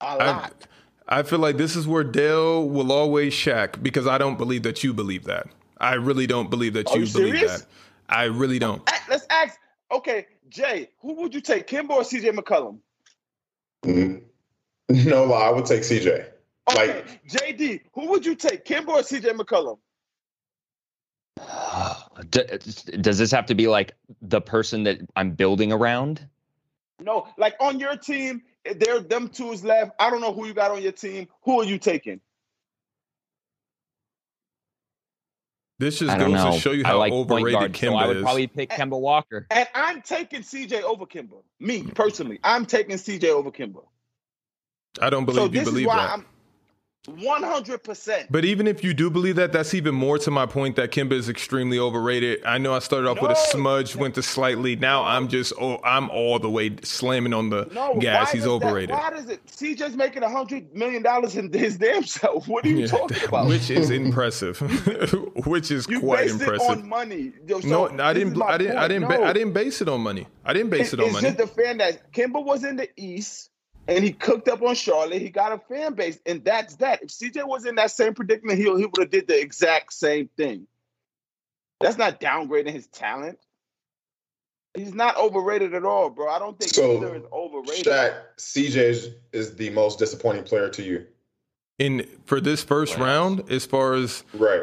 A 0.01 0.05
I, 0.05 0.15
lot. 0.15 0.67
I 1.09 1.23
feel 1.23 1.39
like 1.39 1.57
this 1.57 1.77
is 1.77 1.87
where 1.89 2.05
Dale 2.05 2.69
will 2.69 2.93
always 2.93 3.35
shack 3.35 3.83
because 3.83 4.07
I 4.07 4.19
don't 4.19 4.39
believe 4.39 4.63
that 4.63 4.85
you 4.85 4.93
believe 4.95 5.25
that. 5.25 5.49
I 5.79 5.95
really 5.95 6.27
don't 6.27 6.51
believe 6.51 6.75
that 6.75 6.95
you, 6.95 7.03
you 7.03 7.13
believe 7.13 7.35
serious? 7.35 7.63
that. 7.63 7.67
I 8.09 8.25
really 8.25 8.59
don't. 8.59 8.83
Let's 9.09 9.27
ask. 9.31 9.59
Okay, 9.91 10.27
Jay, 10.49 10.91
who 11.01 11.15
would 11.15 11.35
you 11.35 11.41
take, 11.41 11.67
Kemba 11.67 11.91
or 11.91 12.03
CJ 12.03 12.37
McCollum? 12.37 12.79
Mm. 13.85 14.23
No 15.07 15.25
lie, 15.25 15.47
I 15.47 15.51
would 15.51 15.67
take 15.67 15.83
CJ. 15.83 16.27
Okay, 16.69 16.87
Like- 16.97 17.25
JD, 17.25 17.81
who 17.95 18.09
would 18.09 18.27
you 18.27 18.35
take, 18.35 18.65
Kemba 18.65 18.89
or 18.89 19.03
CJ 19.03 19.37
McCollum? 19.37 19.79
Uh, 21.71 21.95
d- 22.31 22.43
Does 23.01 23.19
this 23.19 23.31
have 23.31 23.47
to 23.47 23.55
be 23.55 23.69
like 23.69 23.93
the 24.23 24.41
person 24.41 24.85
that 24.85 25.01
I'm 25.17 25.33
building 25.33 25.73
around? 25.73 26.27
No, 27.01 27.29
like 27.39 27.55
on 27.61 27.79
your 27.81 27.97
team, 27.97 28.43
eh, 28.65 28.75
there 28.77 29.01
them 29.01 29.29
two 29.29 29.53
is 29.53 29.65
left. 29.65 29.93
I 29.99 30.11
don't 30.11 30.21
know 30.21 30.33
who 30.33 30.47
you 30.47 30.55
got 30.55 30.71
on 30.73 30.83
your 30.83 30.93
team. 30.93 31.29
Who 31.45 31.61
are 31.61 31.65
you 31.65 31.79
taking? 31.79 32.21
This 35.79 35.99
just 35.99 36.19
goes 36.19 36.33
know. 36.33 36.53
to 36.53 36.59
show 36.59 36.73
you 36.73 36.85
how 36.85 36.99
like 36.99 37.13
overrated 37.13 37.53
guard, 37.53 37.77
so 37.77 37.95
I 37.95 38.07
would 38.07 38.19
is. 38.19 38.23
probably 38.23 38.47
pick 38.49 38.71
Kemba 38.71 39.01
Walker. 39.01 39.47
And 39.51 39.69
I'm 39.75 40.03
taking 40.03 40.43
CJ 40.43 40.83
over 40.83 41.07
Kemba. 41.07 41.43
Me 41.59 41.85
personally, 41.85 42.39
I'm 42.45 42.67
taking 42.67 42.97
CJ 42.97 43.25
over 43.31 43.51
Kemba. 43.51 43.85
I 45.01 45.09
don't 45.09 45.25
So 45.27 45.49
believe 45.49 45.55
you 45.55 45.61
this 45.61 45.69
is 45.69 45.75
believe 45.75 45.87
why 45.87 45.97
that. 45.97 46.13
I'm 46.13 46.27
100. 47.07 47.83
percent 47.83 48.31
But 48.31 48.45
even 48.45 48.67
if 48.67 48.85
you 48.85 48.93
do 48.93 49.09
believe 49.11 49.37
that, 49.37 49.53
that's 49.53 49.73
even 49.73 49.95
more 49.95 50.19
to 50.19 50.31
my 50.31 50.45
point 50.47 50.77
that 50.77 50.91
Kemba 50.91 51.13
is 51.13 51.29
extremely 51.31 51.79
overrated. 51.79 52.45
I 52.45 52.59
know 52.59 52.75
I 52.75 52.79
started 52.81 53.09
off 53.09 53.23
with 53.23 53.31
a 53.31 53.37
smudge, 53.37 53.97
went 53.97 54.15
to 54.17 54.23
slightly. 54.23 54.77
Now 54.77 55.05
I'm 55.05 55.29
just, 55.29 55.53
oh, 55.59 55.79
I'm 55.83 56.11
all 56.11 56.39
the 56.39 56.51
way 56.51 56.77
slamming 56.83 57.33
on 57.33 57.49
the 57.51 57.65
No, 57.73 57.97
gas. 57.99 58.33
He's 58.33 58.43
does 58.45 58.61
that- 58.61 58.67
overrated. 58.67 58.91
why 58.91 59.11
does 59.11 59.29
it? 59.31 59.45
CJ's 59.47 59.97
making 59.97 60.23
a 60.23 60.29
hundred 60.29 60.75
million 60.75 61.03
dollars 61.03 61.37
in 61.37 61.51
his 61.53 61.79
damn 61.79 62.05
self. 62.05 62.47
What 62.47 62.65
are 62.67 62.69
you 62.69 62.79
Yeah, 62.81 62.87
talking 62.89 63.25
about? 63.29 63.49
Which 63.49 63.71
is 63.71 63.91
impressive. 64.03 64.59
Which 65.47 65.71
is 65.71 65.87
you 65.89 66.01
quite 66.01 66.29
impressive. 66.29 66.61
it 66.61 66.83
on 66.83 66.89
money. 66.89 67.33
So 67.49 67.87
no, 67.89 67.99
I 68.05 68.13
didn't. 68.13 68.41
I 68.43 68.59
didn't. 68.59 68.77
I 68.77 68.89
didn't. 68.89 69.03
No. 69.09 69.19
Ba- 69.19 69.25
I 69.25 69.33
didn't 69.33 69.53
base 69.55 69.81
it 69.81 69.89
on 69.89 70.01
money. 70.03 70.27
I 70.45 70.53
didn't 70.53 70.71
base 70.71 70.93
it 70.93 71.01
on 71.01 71.07
it's 71.07 71.15
money. 71.15 71.27
just 71.29 71.39
the 71.39 71.47
fan 71.47 71.79
that 71.79 72.13
Kemba 72.13 72.45
was 72.45 72.65
in 72.65 72.77
the 72.77 72.89
East 72.97 73.50
and 73.91 74.05
he 74.05 74.13
cooked 74.13 74.49
up 74.49 74.63
on 74.63 74.75
Charlotte. 74.75 75.21
He 75.21 75.31
got 75.31 75.53
a 75.53 75.59
fan 75.59 75.95
base, 75.95 76.19
and 76.25 76.45
that's 76.45 76.77
that. 76.77 77.03
If 77.03 77.09
CJ 77.09 77.47
was 77.47 77.67
in 77.67 77.75
that 77.75 77.91
same 77.91 78.15
predicament, 78.15 78.59
he 78.59 78.65
he 78.65 78.87
would 78.87 79.01
have 79.01 79.11
did 79.11 79.27
the 79.27 79.39
exact 79.39 79.93
same 79.93 80.29
thing. 80.37 80.67
That's 81.81 81.99
not 81.99 82.21
downgrading 82.21 82.71
his 82.73 82.87
talent. 82.87 83.39
He's 84.75 84.95
not 84.95 85.17
overrated 85.17 85.75
at 85.75 85.85
all, 85.85 86.09
bro. 86.11 86.29
I 86.29 86.39
don't 86.39 86.57
think 86.57 86.73
So, 86.73 86.97
either 86.99 87.17
is 87.17 87.25
overrated. 87.33 87.87
Shaq, 87.87 88.15
CJ 88.39 88.77
is, 88.77 89.09
is 89.33 89.57
the 89.57 89.71
most 89.71 89.99
disappointing 89.99 90.45
player 90.45 90.69
to 90.69 90.83
you. 90.83 91.07
In 91.81 92.07
for 92.27 92.41
this 92.41 92.63
first 92.63 92.97
Wow. 92.97 93.05
round, 93.05 93.51
as 93.51 93.67
far 93.67 93.95
as 93.95 94.23
Right. 94.33 94.63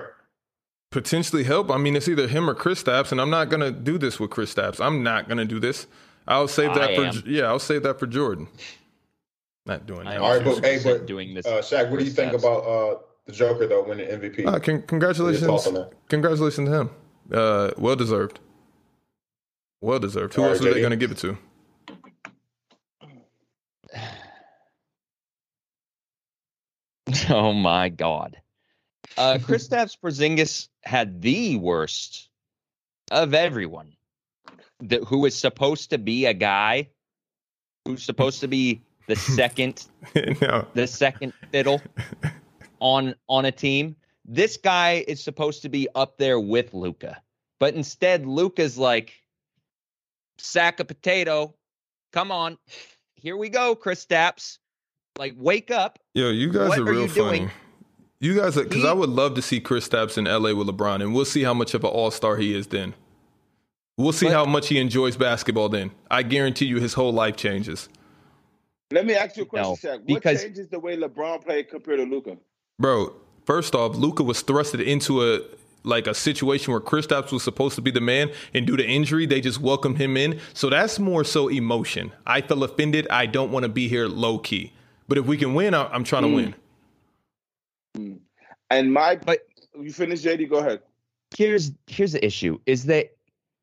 potentially 0.91 1.43
help, 1.43 1.69
I 1.69 1.77
mean, 1.77 1.97
it's 1.97 2.07
either 2.07 2.27
him 2.27 2.49
or 2.49 2.55
Kristaps, 2.55 3.11
and 3.11 3.19
I'm 3.19 3.29
not 3.31 3.49
gonna 3.49 3.71
do 3.71 3.97
this 3.97 4.19
with 4.19 4.29
Kristaps. 4.29 4.79
I'm 4.79 5.03
not 5.03 5.27
gonna 5.27 5.43
do 5.45 5.59
this. 5.59 5.87
I'll 6.27 6.47
save 6.47 6.73
that 6.75 6.91
I 6.91 6.95
for 6.95 7.03
am. 7.05 7.23
yeah. 7.25 7.45
I'll 7.45 7.59
save 7.59 7.83
that 7.83 7.99
for 7.99 8.07
Jordan. 8.07 8.47
Not 9.67 9.85
doing 9.85 10.05
that. 10.05 10.17
All 10.19 10.33
right, 10.33 10.43
but- 10.43 10.63
hey, 10.63 10.79
but, 10.81 11.05
doing 11.05 11.33
this. 11.33 11.45
Uh, 11.45 11.61
Shaq, 11.61 11.89
what 11.91 11.99
do 11.99 12.05
you 12.05 12.11
think 12.11 12.31
Chris 12.31 12.43
about 12.43 12.61
uh, 12.63 12.97
the 13.25 13.33
Joker, 13.33 13.67
though, 13.67 13.83
winning 13.83 14.07
MVP? 14.07 14.45
Ah, 14.47 14.51
con- 14.51 14.51
What 14.51 14.65
are 14.67 14.71
your 14.71 14.81
congratulations, 14.83 15.45
thoughts 15.45 15.67
congratulations 16.07 16.69
to 16.69 16.75
him. 16.75 16.89
Uh, 17.31 17.71
well 17.77 17.97
deserved. 17.97 18.39
Well 19.81 19.99
deserved. 19.99 20.33
Who 20.35 20.43
All 20.43 20.49
else 20.49 20.61
right, 20.61 20.71
are 20.71 20.73
they 20.73 20.81
gonna 20.81 20.95
give 20.95 21.11
it 21.11 21.17
to? 21.17 21.37
Oh 27.29 27.53
my 27.53 27.87
god. 27.89 28.37
Uh 29.17 29.39
Chris 29.41 29.67
Kristaps 29.69 29.97
Porzingis 30.03 30.67
had 30.83 31.21
the 31.21 31.55
worst 31.57 32.29
of 33.11 33.33
everyone. 33.33 33.93
That 34.81 35.03
who 35.05 35.25
is 35.25 35.35
supposed 35.35 35.91
to 35.91 35.97
be 35.97 36.25
a 36.25 36.33
guy 36.33 36.89
who's 37.85 38.03
supposed 38.03 38.41
to 38.41 38.47
be 38.47 38.81
the 39.07 39.15
second 39.15 39.85
no. 40.41 40.67
the 40.73 40.85
second 40.87 41.33
fiddle 41.51 41.81
on 42.79 43.15
on 43.27 43.45
a 43.45 43.51
team. 43.51 43.95
This 44.25 44.57
guy 44.57 45.05
is 45.07 45.23
supposed 45.23 45.61
to 45.61 45.69
be 45.69 45.87
up 45.95 46.17
there 46.17 46.39
with 46.39 46.73
Luka. 46.73 47.21
But 47.59 47.73
instead 47.75 48.25
Luka's 48.25 48.77
like 48.77 49.13
sack 50.37 50.79
of 50.79 50.87
potato. 50.87 51.55
Come 52.13 52.31
on. 52.31 52.57
Here 53.15 53.35
we 53.37 53.49
go, 53.49 53.75
Kristaps. 53.75 54.59
Like 55.17 55.33
wake 55.37 55.71
up. 55.71 55.97
Yo, 56.13 56.29
you 56.29 56.51
guys 56.51 56.69
What 56.69 56.79
are 56.79 56.81
are 56.83 56.85
real 56.91 57.01
you 57.03 57.07
funny. 57.07 57.37
doing? 57.39 57.51
You 58.19 58.35
guys, 58.35 58.55
because 58.55 58.83
I 58.83 58.93
would 58.93 59.09
love 59.09 59.35
to 59.35 59.41
see 59.43 59.61
Kristaps 59.61 60.17
in 60.17 60.25
LA 60.25 60.53
with 60.53 60.67
LeBron, 60.67 61.01
and 61.03 61.13
we'll 61.13 61.25
see 61.25 61.43
how 61.43 61.53
much 61.53 61.73
of 61.75 61.83
an 61.83 61.89
all 61.91 62.09
star 62.11 62.35
he 62.37 62.53
is 62.55 62.67
then. 62.67 62.95
We'll 63.97 64.11
see 64.11 64.27
But- 64.27 64.33
how 64.33 64.45
much 64.45 64.67
he 64.69 64.79
enjoys 64.79 65.15
basketball 65.17 65.69
then. 65.69 65.91
I 66.09 66.23
guarantee 66.23 66.65
you 66.65 66.79
his 66.79 66.93
whole 66.95 67.11
life 67.13 67.35
changes. 67.35 67.89
Let 68.91 69.05
me 69.05 69.15
ask 69.15 69.35
you 69.35 69.43
a 69.43 69.45
question, 69.45 69.69
No, 69.71 69.75
Shaq. 69.75 69.97
What 69.99 70.05
because- 70.07 70.41
changes 70.43 70.67
the 70.69 70.79
way 70.79 70.95
LeBron 70.95 71.43
played 71.43 71.69
compared 71.69 71.99
to 71.99 72.05
Luka? 72.05 72.37
Bro, 72.79 73.13
first 73.45 73.75
off, 73.75 73.95
Luka 73.95 74.23
was 74.23 74.43
thrusted 74.43 74.83
into 74.83 75.23
a 75.23 75.41
like 75.83 76.05
a 76.07 76.13
situation 76.13 76.73
where 76.73 76.81
Kristaps 76.81 77.31
was 77.31 77.43
supposed 77.43 77.75
to 77.75 77.81
be 77.81 77.91
the 77.91 78.01
man, 78.01 78.29
and 78.53 78.67
due 78.67 78.75
to 78.75 78.85
injury, 78.85 79.25
they 79.25 79.39
just 79.39 79.61
welcomed 79.61 79.97
him 79.97 80.17
in. 80.17 80.37
So 80.53 80.69
that's 80.69 80.99
more 80.99 81.23
so 81.23 81.47
emotion. 81.47 82.11
I 82.25 82.41
feel 82.41 82.63
offended. 82.63 83.07
I 83.09 83.25
don't 83.25 83.51
want 83.51 83.63
to 83.63 83.69
be 83.69 83.87
here 83.87 84.07
low 84.07 84.37
key. 84.37 84.73
But 85.07 85.17
if 85.17 85.25
we 85.27 85.37
can 85.37 85.53
win, 85.53 85.73
I- 85.73 85.87
I'm 85.87 86.03
trying 86.03 86.23
to 86.23 86.27
Mm. 86.29 86.53
win. 87.95 88.21
And 88.69 88.91
my, 88.93 89.15
But- 89.15 89.47
you 89.79 89.93
finish, 89.93 90.21
JD. 90.23 90.45
Go 90.49 90.57
ahead. 90.57 90.81
here's 91.37 91.71
here's 91.87 92.13
the 92.13 92.25
issue 92.25 92.57
is 92.65 92.85
that 92.85 93.15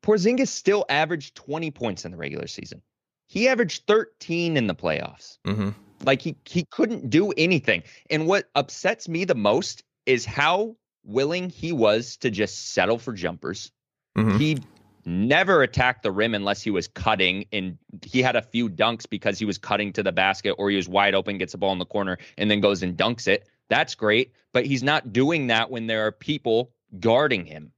Porzingis 0.03 0.47
still 0.49 0.85
averaged 0.89 1.35
20 1.35 1.69
points 1.71 2.05
in 2.05 2.11
the 2.11 2.17
regular 2.17 2.47
season. 2.47 2.81
He 3.27 3.47
averaged 3.47 3.83
13 3.87 4.57
in 4.57 4.67
the 4.67 4.75
playoffs. 4.75 5.37
hmm 5.45 5.69
Like 6.03 6.21
he 6.21 6.35
he 6.45 6.65
couldn't 6.65 7.09
do 7.09 7.31
anything. 7.31 7.83
And 8.09 8.27
what 8.27 8.49
upsets 8.55 9.07
me 9.07 9.25
the 9.25 9.35
most 9.35 9.83
is 10.05 10.25
how 10.25 10.75
willing 11.03 11.49
he 11.49 11.71
was 11.71 12.17
to 12.17 12.29
just 12.31 12.73
settle 12.73 12.97
for 12.97 13.13
jumpers. 13.13 13.71
hmm 14.15 14.37
He 14.37 14.57
never 15.05 15.61
attacked 15.61 16.01
the 16.01 16.11
rim 16.11 16.33
unless 16.33 16.61
he 16.63 16.71
was 16.71 16.87
cutting 16.87 17.45
and 17.53 17.77
he 18.03 18.21
had 18.23 18.35
a 18.35 18.41
few 18.41 18.69
dunks 18.69 19.07
because 19.07 19.37
he 19.37 19.45
was 19.45 19.59
cutting 19.59 19.93
to 19.93 20.03
the 20.03 20.11
basket 20.11 20.55
or 20.57 20.69
he 20.69 20.75
was 20.75 20.89
wide 20.89 21.13
open, 21.13 21.37
gets 21.37 21.51
the 21.51 21.59
ball 21.59 21.71
in 21.73 21.79
the 21.79 21.85
corner 21.85 22.17
and 22.37 22.49
then 22.49 22.59
goes 22.59 22.81
and 22.81 22.97
dunks 22.97 23.27
it. 23.27 23.47
That's 23.69 23.95
great, 23.95 24.31
but 24.51 24.65
he's 24.65 24.83
not 24.83 25.13
doing 25.13 25.47
that 25.47 25.69
when 25.69 25.87
there 25.87 26.05
are 26.07 26.11
people 26.11 26.71
guarding 26.99 27.45
him. 27.45 27.71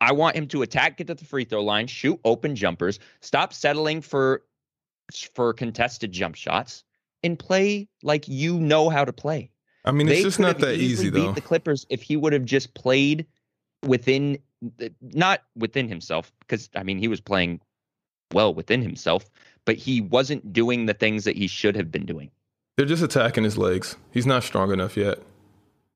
I 0.00 0.12
want 0.12 0.36
him 0.36 0.46
to 0.48 0.62
attack, 0.62 0.98
get 0.98 1.08
to 1.08 1.14
the 1.14 1.24
free 1.24 1.44
throw 1.44 1.64
line, 1.64 1.88
shoot 1.88 2.20
open 2.24 2.54
jumpers, 2.54 3.00
stop 3.20 3.52
settling 3.52 4.00
for 4.00 4.42
for 5.34 5.52
contested 5.52 6.12
jump 6.12 6.34
shots, 6.34 6.84
and 7.22 7.38
play 7.38 7.88
like 8.02 8.28
you 8.28 8.58
know 8.58 8.88
how 8.88 9.04
to 9.04 9.12
play. 9.12 9.50
I 9.84 9.90
mean, 9.92 10.08
it's 10.08 10.22
just 10.22 10.38
not 10.38 10.58
that 10.60 10.76
easy 10.76 11.10
beat 11.10 11.20
though. 11.20 11.32
The 11.32 11.40
Clippers, 11.40 11.86
if 11.90 12.02
he 12.02 12.16
would 12.16 12.32
have 12.32 12.44
just 12.44 12.74
played 12.74 13.26
within, 13.84 14.38
not 15.00 15.42
within 15.56 15.88
himself, 15.88 16.32
because 16.40 16.70
I 16.76 16.82
mean 16.82 16.98
he 16.98 17.08
was 17.08 17.20
playing 17.20 17.60
well 18.32 18.54
within 18.54 18.82
himself, 18.82 19.28
but 19.64 19.76
he 19.76 20.00
wasn't 20.00 20.52
doing 20.52 20.86
the 20.86 20.94
things 20.94 21.24
that 21.24 21.36
he 21.36 21.46
should 21.46 21.76
have 21.76 21.90
been 21.90 22.06
doing. 22.06 22.30
They're 22.76 22.86
just 22.86 23.02
attacking 23.02 23.44
his 23.44 23.58
legs. 23.58 23.96
He's 24.10 24.26
not 24.26 24.44
strong 24.44 24.72
enough 24.72 24.96
yet. 24.96 25.18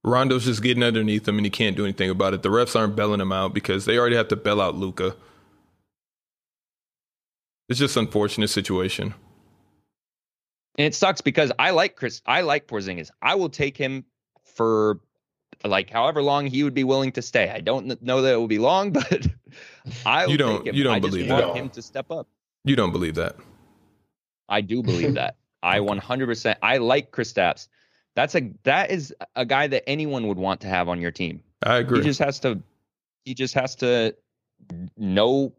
Rondo's 0.05 0.45
just 0.45 0.63
getting 0.63 0.85
underneath 0.85 1.27
him, 1.27 1.37
and 1.37 1.47
he 1.47 1.51
can't 1.51 1.77
do 1.77 1.85
anything 1.85 2.11
about 2.11 2.35
it. 2.35 2.43
The 2.43 2.49
refs 2.49 2.77
aren't 2.77 2.95
bailing 2.95 3.21
him 3.21 3.33
out 3.33 3.55
because 3.55 3.87
they 3.87 3.99
already 3.99 4.17
have 4.17 4.29
to 4.29 4.37
bail 4.37 4.61
out 4.61 4.77
Luka. 4.77 5.17
It's 7.69 7.79
just 7.79 7.97
unfortunate 7.97 8.49
situation. 8.49 9.15
And 10.79 10.87
it 10.87 10.95
sucks 10.95 11.21
because 11.21 11.53
I 11.59 11.71
like 11.71 11.97
Chris. 11.97 12.23
I 12.27 12.43
like 12.43 12.67
Porzingis. 12.67 13.11
I 13.23 13.35
will 13.37 13.49
take 13.49 13.77
him 13.77 14.05
for 14.45 15.01
like 15.65 15.89
however 15.91 16.23
long 16.23 16.47
he 16.47 16.63
would 16.65 16.75
be 16.75 16.85
willing 16.85 17.13
to 17.13 17.23
stay. 17.23 17.49
I 17.51 17.61
don't 17.61 18.01
know 18.03 18.23
that 18.23 18.35
it 18.35 18.37
will 18.37 18.47
be 18.47 18.59
long, 18.59 18.93
but 18.93 19.27
I 20.05 20.27
You 20.27 20.37
don't- 20.37 20.59
Take 20.59 20.67
him. 20.69 20.75
you 20.75 20.85
don't 20.85 20.95
I 20.97 21.01
believe 21.01 21.29
that. 21.29 21.57
him 21.57 21.71
to 21.71 21.83
step 21.83 22.11
up. 22.11 22.29
You 22.65 22.77
don't 22.77 22.93
believe 22.93 23.15
that? 23.15 23.37
I 24.49 24.61
do 24.61 24.83
believe 24.83 25.15
that. 25.15 25.37
I 25.63 25.79
100%. 25.81 26.57
I 26.63 26.77
like 26.79 27.11
Kristaps. 27.11 27.69
That's 28.15 28.35
a 28.35 28.51
that 28.63 28.91
is 28.91 29.15
a 29.35 29.45
guy 29.45 29.67
that 29.67 29.89
anyone 29.89 30.29
would 30.29 30.39
want 30.39 30.61
to 30.63 30.69
have 30.69 30.89
on 30.89 31.01
your 31.01 31.11
team. 31.11 31.43
I 31.63 31.79
agree. 31.79 31.99
He 31.99 32.05
just 32.05 32.21
has 32.21 32.39
to 32.41 32.63
he 33.25 33.35
just 33.35 33.53
has 33.55 33.75
to 33.77 34.15
know 34.97 35.53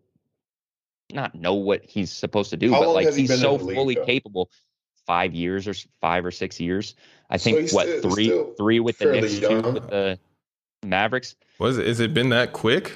not 1.13 1.35
know 1.35 1.53
what 1.53 1.83
he's 1.83 2.11
supposed 2.11 2.49
to 2.51 2.57
do, 2.57 2.71
How 2.71 2.81
but 2.81 2.89
like 2.89 3.05
he's 3.07 3.15
he 3.15 3.21
he's 3.23 3.29
been 3.29 3.37
in 3.37 3.41
so 3.41 3.57
the 3.57 3.63
league, 3.65 3.75
fully 3.77 3.95
capable. 3.95 4.49
Five 5.05 5.33
years 5.33 5.67
or 5.69 5.73
five 6.01 6.25
or 6.25 6.31
six 6.31 6.59
years. 6.59 6.93
I 7.29 7.37
think 7.37 7.59
he's 7.59 7.73
what 7.73 7.87
still- 7.87 8.11
three 8.11 8.25
still 8.25 8.53
three 8.57 8.79
with 8.81 8.97
the 8.97 9.05
fairly 9.05 9.21
Knicks, 9.21 9.39
two 9.39 9.61
with 9.61 9.89
the 9.89 10.19
Mavericks. 10.83 11.35
Was 11.59 11.77
it? 11.77 11.87
Is 11.87 11.99
it 12.01 12.13
been 12.13 12.29
that 12.29 12.51
quick? 12.51 12.91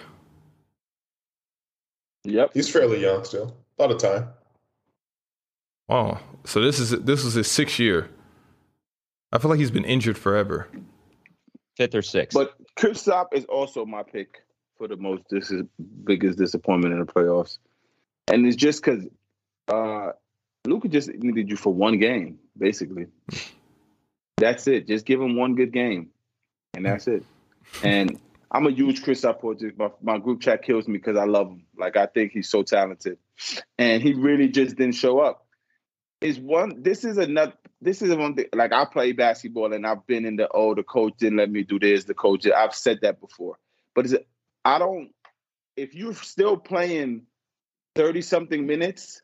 Yep. 2.25 2.51
He's 2.53 2.69
fairly 2.69 3.01
young 3.01 3.23
still. 3.23 3.55
A 3.79 3.81
lot 3.81 3.91
of 3.91 3.97
time. 3.99 4.27
Oh, 5.89 6.19
so 6.45 6.61
this 6.61 6.79
is 6.79 6.91
this 6.91 7.23
was 7.23 7.33
his 7.33 7.49
sixth 7.49 7.79
year. 7.79 8.09
I 9.31 9.37
feel 9.37 9.49
like 9.49 9.59
he's 9.59 9.71
been 9.71 9.85
injured 9.85 10.17
forever. 10.17 10.67
Fifth 11.77 11.95
or 11.95 12.01
sixth. 12.01 12.37
But 12.37 12.53
Kristaps 12.75 13.33
is 13.33 13.45
also 13.45 13.85
my 13.85 14.03
pick 14.03 14.43
for 14.77 14.87
the 14.87 14.97
most 14.97 15.23
this 15.29 15.49
is 15.49 15.63
biggest 16.03 16.37
disappointment 16.37 16.93
in 16.93 16.99
the 16.99 17.05
playoffs, 17.05 17.57
and 18.31 18.47
it's 18.47 18.55
just 18.55 18.83
because 18.83 19.05
uh, 19.67 20.11
Luka 20.65 20.87
just 20.87 21.09
needed 21.09 21.49
you 21.49 21.57
for 21.57 21.73
one 21.73 21.99
game, 21.99 22.39
basically. 22.57 23.07
That's 24.37 24.67
it. 24.67 24.87
Just 24.87 25.05
give 25.05 25.21
him 25.21 25.35
one 25.35 25.55
good 25.55 25.71
game, 25.71 26.09
and 26.73 26.85
that's 26.85 27.07
it. 27.07 27.23
And 27.83 28.19
I'm 28.49 28.65
a 28.65 28.71
huge 28.71 29.03
Kristaps 29.03 29.41
Porzingis. 29.41 29.77
My, 29.77 29.89
my 30.01 30.17
group 30.17 30.41
chat 30.41 30.63
kills 30.63 30.87
me 30.87 30.97
because 30.97 31.17
I 31.17 31.25
love 31.25 31.49
him. 31.49 31.65
Like 31.77 31.97
I 31.97 32.05
think 32.05 32.31
he's 32.31 32.49
so 32.49 32.63
talented, 32.63 33.17
and 33.77 34.01
he 34.01 34.13
really 34.13 34.47
just 34.47 34.77
didn't 34.77 34.95
show 34.95 35.19
up. 35.19 35.45
Is 36.21 36.39
one. 36.39 36.81
This 36.81 37.03
is 37.03 37.17
another. 37.17 37.53
This 37.81 38.01
is 38.01 38.15
one 38.15 38.35
thing. 38.35 38.45
Like 38.53 38.71
I 38.73 38.85
play 38.85 39.11
basketball, 39.11 39.73
and 39.73 39.85
I've 39.85 40.05
been 40.07 40.25
in 40.25 40.37
the 40.37 40.47
oh, 40.51 40.73
the 40.73 40.83
coach 40.83 41.13
didn't 41.17 41.37
let 41.37 41.51
me 41.51 41.63
do 41.63 41.79
this. 41.79 42.05
The 42.05 42.13
coach. 42.13 42.47
I've 42.47 42.75
said 42.75 42.99
that 43.01 43.19
before, 43.19 43.57
but 43.93 44.05
is 44.05 44.13
it? 44.13 44.27
I 44.63 44.79
don't. 44.79 45.11
If 45.75 45.95
you're 45.95 46.13
still 46.13 46.57
playing 46.57 47.23
thirty 47.95 48.21
something 48.21 48.65
minutes, 48.65 49.21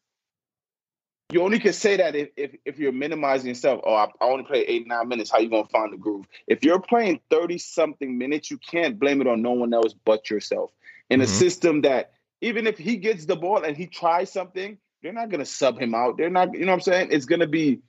you 1.31 1.41
only 1.41 1.59
can 1.59 1.73
say 1.73 1.97
that 1.97 2.15
if, 2.15 2.29
if, 2.37 2.55
if 2.65 2.79
you're 2.79 2.93
minimizing 2.93 3.49
yourself. 3.49 3.81
Oh, 3.83 3.93
I, 3.93 4.05
I 4.21 4.25
only 4.25 4.45
play 4.45 4.61
eight 4.61 4.87
nine 4.87 5.07
minutes. 5.07 5.29
How 5.31 5.39
you 5.39 5.49
gonna 5.49 5.67
find 5.67 5.91
the 5.91 5.97
groove? 5.97 6.25
If 6.47 6.63
you're 6.63 6.79
playing 6.79 7.19
thirty 7.29 7.57
something 7.57 8.17
minutes, 8.17 8.49
you 8.49 8.57
can't 8.57 8.97
blame 8.99 9.21
it 9.21 9.27
on 9.27 9.41
no 9.41 9.51
one 9.51 9.73
else 9.73 9.93
but 10.05 10.29
yourself. 10.29 10.71
In 11.09 11.21
a 11.21 11.25
Mhm. 11.25 11.29
system 11.29 11.81
that 11.81 12.11
even 12.41 12.67
if 12.67 12.77
he 12.77 12.97
gets 12.97 13.25
the 13.25 13.35
ball 13.35 13.63
and 13.63 13.75
he 13.75 13.87
tries 13.87 14.31
something, 14.31 14.77
they're 15.01 15.13
not 15.13 15.29
gonna 15.29 15.45
sub 15.45 15.79
him 15.79 15.93
out. 15.93 16.17
They're 16.17 16.29
not. 16.29 16.53
You 16.53 16.61
know 16.61 16.67
what 16.67 16.75
I'm 16.75 16.81
saying? 16.81 17.09
It's 17.11 17.25
gonna 17.25 17.47
be 17.47 17.81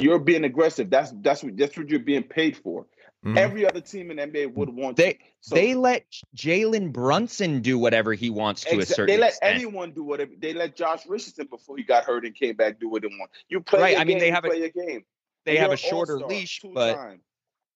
you're 0.00 0.18
being 0.18 0.44
aggressive. 0.44 0.90
That's 0.90 1.12
that's 1.22 1.42
what 1.42 1.56
that's 1.56 1.76
what 1.78 1.88
you're 1.88 2.00
being 2.00 2.24
paid 2.24 2.56
for. 2.58 2.86
Mhm. 3.24 3.36
Every 3.38 3.64
other 3.64 3.80
team 3.80 4.10
in 4.10 4.16
the 4.16 4.22
NBA 4.24 4.52
would 4.54 4.68
want 4.68 4.96
they 4.96 5.08
you. 5.10 5.14
So- 5.40 5.54
they 5.54 5.74
let 5.74 6.04
Jalen 6.36 6.92
Brunson 6.92 7.60
do 7.60 7.78
whatever 7.78 8.14
he 8.14 8.30
wants 8.30 8.62
to 8.64 8.70
a 8.74 8.78
Exa- 8.78 8.86
certain 8.86 9.06
they 9.06 9.16
let 9.16 9.30
extent. 9.30 9.54
anyone 9.54 9.92
do 9.92 10.02
whatever. 10.02 10.32
They 10.38 10.52
let 10.52 10.74
Josh 10.74 11.06
Richardson 11.06 11.46
before 11.46 11.76
he 11.76 11.84
got 11.84 12.04
hurt 12.04 12.24
and 12.26 12.34
came 12.34 12.56
back 12.56 12.80
do 12.80 12.88
what 12.88 13.02
they 13.02 13.08
want. 13.08 13.30
You 13.48 13.60
play. 13.60 13.80
Right, 13.80 13.90
Your 13.92 14.00
I 14.00 14.04
mean, 14.04 14.14
game, 14.16 14.20
they 14.20 14.26
you 14.26 14.32
have 14.32 14.44
a- 14.44 14.48
play 14.48 14.58
your 14.58 14.68
game. 14.86 15.04
they 15.44 15.56
have 15.56 15.70
a 15.70 15.76
shorter 15.76 16.18
leash, 16.18 16.60
but 16.74 16.94
two-time. 16.94 17.20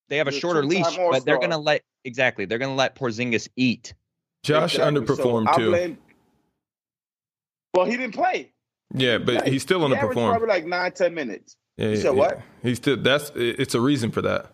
they 0.09 0.17
have 0.17 0.27
a 0.27 0.33
You're 0.33 0.41
shorter 0.41 0.63
two-time 0.63 0.83
leash, 0.83 0.97
but 0.97 1.25
they're 1.25 1.39
gonna 1.39 1.59
let 1.59 1.83
exactly 2.05 2.45
they're 2.45 2.59
gonna 2.59 2.75
let 2.75 2.97
Porzingis 2.97 3.49
eat. 3.57 3.95
Josh 4.43 4.75
Exactly. 4.75 5.01
Underperformed 5.01 5.47
I 5.49 5.57
too. 5.57 5.71
blame- 5.71 5.99
well, 7.75 7.87
he 7.87 7.97
didn't 7.97 8.15
play. 8.15 8.53
yeah, 8.95 9.19
but 9.19 9.47
he's 9.47 9.63
still 9.63 9.79
He 9.87 9.95
averaged 9.95 10.17
underperformed. 10.19 10.31
probably 10.31 10.49
like 10.49 10.67
nine, 10.67 10.91
ten 10.93 11.15
minutes. 11.15 11.57
Yeah, 11.77 11.87
You 11.87 11.91
yeah, 11.93 11.97
said 11.99 12.05
yeah. 12.05 12.11
what? 12.11 12.41
He's 12.63 12.77
still 12.79 12.97
that's 12.97 13.31
it's 13.37 13.75
a 13.77 13.81
reason 13.81 14.11
for 14.11 14.23
that. 14.23 14.51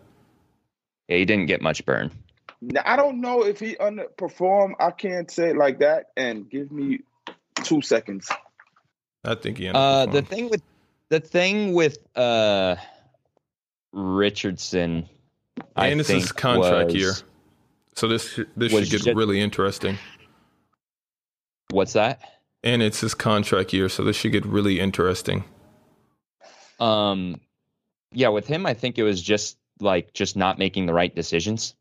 Yeah, 1.07 1.17
he 1.17 1.25
didn't 1.25 1.47
get 1.47 1.61
much 1.61 1.85
burn. 1.85 2.11
Now, 2.61 2.81
I 2.85 2.95
don't 2.95 3.19
know 3.19 3.43
if 3.43 3.59
he 3.59 3.75
underperformed. 3.75 4.73
I 4.79 4.91
can't 4.91 5.29
say 5.29 5.49
it 5.49 5.57
like 5.57 5.79
that. 5.79 6.11
And 6.15 6.49
give 6.49 6.71
me 6.71 6.99
two 7.63 7.81
seconds. 7.81 8.29
I 9.25 9.35
think 9.35 9.57
he 9.57 9.67
Uh, 9.69 10.05
the 10.05 10.21
thing 10.21 10.49
with 10.49 10.61
the 11.09 11.19
thing 11.19 11.73
with 11.73 11.97
uh 12.15 12.75
Richardson, 13.91 15.07
I 15.75 15.87
and 15.87 15.99
this 15.99 16.07
think 16.07 16.23
is 16.23 16.31
contract 16.31 16.87
was- 16.87 16.95
year, 16.95 17.13
so 17.95 18.07
this 18.07 18.39
this 18.57 18.71
should 18.71 18.89
get 18.89 19.01
just- 19.03 19.15
really 19.15 19.39
interesting. 19.39 19.97
What's 21.69 21.93
that? 21.93 22.21
And 22.63 22.81
it's 22.81 23.01
his 23.01 23.13
contract 23.13 23.73
year, 23.73 23.89
so 23.89 24.03
this 24.03 24.15
should 24.15 24.31
get 24.31 24.45
really 24.45 24.79
interesting. 24.79 25.43
Um, 26.79 27.41
yeah, 28.11 28.29
with 28.29 28.47
him, 28.47 28.65
I 28.65 28.73
think 28.73 28.97
it 28.97 29.03
was 29.03 29.21
just 29.21 29.57
like 29.79 30.13
just 30.13 30.35
not 30.35 30.57
making 30.57 30.85
the 30.85 30.93
right 30.93 31.13
decisions, 31.13 31.75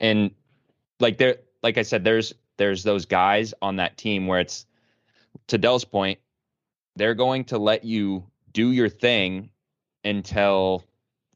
and 0.00 0.30
like 1.00 1.18
there, 1.18 1.36
like 1.62 1.78
I 1.78 1.82
said, 1.82 2.04
there's 2.04 2.34
there's 2.56 2.82
those 2.82 3.06
guys 3.06 3.54
on 3.62 3.76
that 3.76 3.96
team 3.96 4.26
where 4.26 4.40
it's 4.40 4.66
to 5.48 5.58
Dell's 5.58 5.84
point, 5.84 6.18
they're 6.96 7.14
going 7.14 7.44
to 7.44 7.58
let 7.58 7.84
you 7.84 8.24
do 8.52 8.70
your 8.70 8.88
thing 8.88 9.50
until 10.04 10.84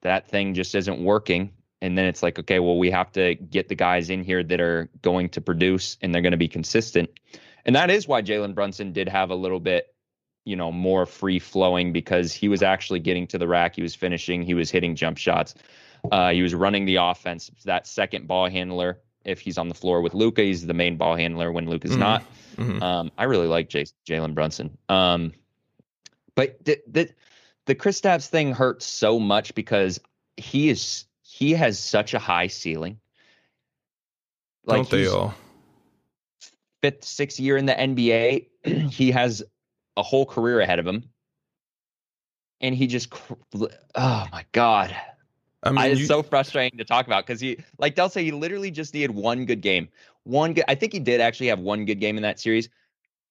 that 0.02 0.28
thing 0.28 0.54
just 0.54 0.74
isn't 0.74 1.02
working. 1.02 1.52
And 1.82 1.96
then 1.96 2.06
it's 2.06 2.22
like, 2.22 2.38
okay, 2.38 2.58
well, 2.58 2.78
we 2.78 2.90
have 2.90 3.12
to 3.12 3.34
get 3.34 3.68
the 3.68 3.74
guys 3.74 4.10
in 4.10 4.22
here 4.22 4.42
that 4.42 4.60
are 4.60 4.88
going 5.02 5.28
to 5.30 5.40
produce 5.40 5.98
and 6.00 6.14
they're 6.14 6.22
going 6.22 6.32
to 6.32 6.38
be 6.38 6.48
consistent. 6.48 7.10
And 7.64 7.74
that 7.76 7.90
is 7.90 8.06
why 8.06 8.22
Jalen 8.22 8.54
Brunson 8.54 8.92
did 8.92 9.08
have 9.08 9.30
a 9.30 9.34
little 9.34 9.60
bit, 9.60 9.94
you 10.46 10.56
know, 10.56 10.70
more 10.72 11.04
free 11.04 11.38
flowing 11.40 11.92
because 11.92 12.32
he 12.32 12.48
was 12.48 12.62
actually 12.62 13.00
getting 13.00 13.26
to 13.26 13.36
the 13.36 13.48
rack. 13.48 13.74
He 13.76 13.82
was 13.82 13.94
finishing, 13.94 14.42
he 14.42 14.54
was 14.54 14.70
hitting 14.70 14.94
jump 14.94 15.18
shots. 15.18 15.54
Uh, 16.10 16.30
he 16.30 16.40
was 16.40 16.54
running 16.54 16.86
the 16.86 16.96
offense. 16.96 17.50
That 17.64 17.86
second 17.86 18.28
ball 18.28 18.48
handler, 18.48 19.00
if 19.24 19.40
he's 19.40 19.58
on 19.58 19.68
the 19.68 19.74
floor 19.74 20.00
with 20.00 20.14
Luka, 20.14 20.42
he's 20.42 20.64
the 20.64 20.72
main 20.72 20.96
ball 20.96 21.16
handler 21.16 21.50
when 21.50 21.68
Luka's 21.68 21.96
Mhm. 21.96 21.98
not. 21.98 22.24
Mhm. 22.54 22.80
Um, 22.80 23.10
I 23.18 23.24
really 23.24 23.48
like 23.48 23.68
Jalen 23.68 24.34
Brunson. 24.34 24.78
Um, 24.88 25.32
but 26.36 26.64
the, 26.64 26.80
the 26.86 27.10
the 27.64 27.74
Kristaps 27.74 28.28
thing 28.28 28.52
hurts 28.52 28.86
so 28.86 29.18
much 29.18 29.52
because 29.56 29.98
he 30.36 30.68
is 30.68 31.06
he 31.22 31.52
has 31.54 31.76
such 31.78 32.14
a 32.14 32.20
high 32.20 32.46
ceiling. 32.46 33.00
Don't 34.64 34.88
they 34.88 35.08
all? 35.08 35.34
fifth, 36.82 37.04
sixth 37.04 37.40
year 37.40 37.56
in 37.56 37.66
the 37.66 37.72
NBA. 37.74 38.46
he 38.92 39.10
has 39.10 39.42
a 39.96 40.02
whole 40.02 40.26
career 40.26 40.60
ahead 40.60 40.78
of 40.78 40.86
him, 40.86 41.04
and 42.60 42.74
he 42.74 42.86
just 42.86 43.12
oh 43.54 44.26
my 44.32 44.44
god, 44.52 44.96
I 45.62 45.70
mean, 45.70 45.78
I, 45.78 45.86
it's 45.88 46.00
you- 46.00 46.06
so 46.06 46.22
frustrating 46.22 46.78
to 46.78 46.84
talk 46.84 47.06
about 47.06 47.26
because 47.26 47.40
he, 47.40 47.58
like 47.78 47.94
Del 47.94 48.08
say, 48.08 48.24
he 48.24 48.32
literally 48.32 48.70
just 48.70 48.94
needed 48.94 49.10
one 49.10 49.44
good 49.44 49.60
game. 49.60 49.88
One 50.24 50.54
good. 50.54 50.64
I 50.68 50.74
think 50.74 50.92
he 50.92 50.98
did 50.98 51.20
actually 51.20 51.48
have 51.48 51.60
one 51.60 51.84
good 51.84 52.00
game 52.00 52.16
in 52.16 52.22
that 52.22 52.40
series. 52.40 52.68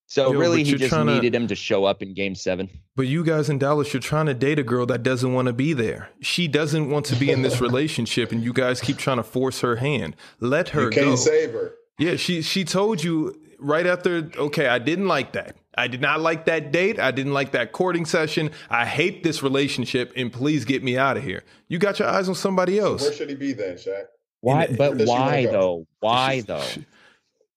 So 0.08 0.32
Yo, 0.32 0.40
really, 0.40 0.64
he 0.64 0.76
just 0.76 0.94
tryna- 0.94 1.16
needed 1.16 1.34
him 1.34 1.48
to 1.48 1.56
show 1.56 1.84
up 1.86 2.04
in 2.04 2.14
Game 2.14 2.36
Seven. 2.36 2.70
But 2.96 3.08
you 3.08 3.24
guys 3.24 3.50
in 3.50 3.58
Dallas, 3.58 3.92
you're 3.92 4.00
trying 4.02 4.28
to 4.28 4.34
date 4.36 4.60
a 4.60 4.64
girl 4.64 4.86
that 4.86 5.02
doesn't 5.04 5.34
want 5.34 5.48
to 5.48 5.54
be 5.54 5.74
there. 5.74 6.10
She 6.22 6.48
doesn't 6.48 6.90
want 6.92 7.06
to 7.08 7.16
be 7.16 7.32
in 7.32 7.42
this 7.42 7.60
relationship, 7.70 8.32
and 8.32 8.44
you 8.44 8.54
guys 8.54 8.80
keep 8.82 8.98
trying 8.98 9.18
to 9.18 9.24
force 9.24 9.62
her 9.62 9.78
hand. 9.78 10.16
Let 10.40 10.70
her 10.70 10.84
You 10.84 10.90
can't 10.92 11.06
go. 11.08 11.16
save 11.16 11.52
her. 11.54 11.74
Yeah, 11.98 12.16
she 12.18 12.42
she 12.44 12.64
told 12.64 13.04
you 13.04 13.36
right 13.58 13.86
after. 13.88 14.30
Okay, 14.38 14.68
I 14.68 14.78
didn't 14.80 15.08
like 15.08 15.32
that. 15.34 15.56
I 15.78 15.88
did 15.88 16.02
not 16.02 16.22
like 16.22 16.46
that 16.46 16.72
date. 16.72 17.00
I 17.00 17.12
didn't 17.12 17.34
like 17.34 17.52
that 17.52 17.72
courting 17.72 18.06
session. 18.06 18.52
I 18.70 18.86
hate 18.86 19.24
this 19.24 19.44
relationship, 19.44 20.14
and 20.16 20.32
please 20.32 20.64
get 20.66 20.84
me 20.84 20.98
out 20.98 21.18
of 21.18 21.24
here. 21.24 21.44
You 21.68 21.80
got 21.80 22.00
your 22.00 22.08
eyes 22.08 22.30
on 22.30 22.36
somebody 22.36 22.80
else. 22.80 23.02
Where 23.02 23.14
should 23.14 23.30
he 23.30 23.36
be 23.36 23.54
then, 23.54 23.76
Shaq? 23.76 24.04
Why? 24.42 24.66
In- 24.66 24.76
But 24.78 24.90
Where 24.92 24.98
does 25.00 25.10
why 25.10 25.44
go? 25.46 25.52
though? 25.52 25.88
Why 26.00 26.42
though? 26.48 26.64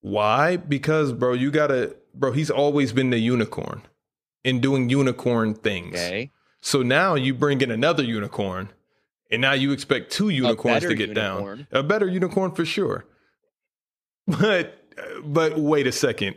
Why? 0.01 0.57
Because, 0.57 1.13
bro, 1.13 1.33
you 1.35 1.51
gotta, 1.51 1.97
bro. 2.15 2.33
He's 2.33 2.51
always 2.51 2.93
been 2.93 3.11
the 3.11 3.19
unicorn 3.19 3.83
in 4.45 4.61
doing 4.61 4.89
unicorn 4.89 5.55
things. 5.55 5.95
Okay. 5.97 6.31
So 6.61 6.83
now 6.83 7.15
you 7.15 7.35
bring 7.35 7.61
in 7.61 7.71
another 7.71 8.03
unicorn, 8.03 8.71
and 9.31 9.41
now 9.41 9.53
you 9.53 9.73
expect 9.73 10.11
two 10.11 10.29
unicorns 10.29 10.83
to 10.83 10.95
get 10.95 11.11
unicorn. 11.11 11.59
down. 11.59 11.67
A 11.73 11.83
better 11.83 12.07
unicorn 12.09 12.53
for 12.53 12.65
sure. 12.65 13.05
But 14.27 14.75
but 15.25 15.59
wait 15.59 15.87
a 15.87 15.93
second. 15.93 16.37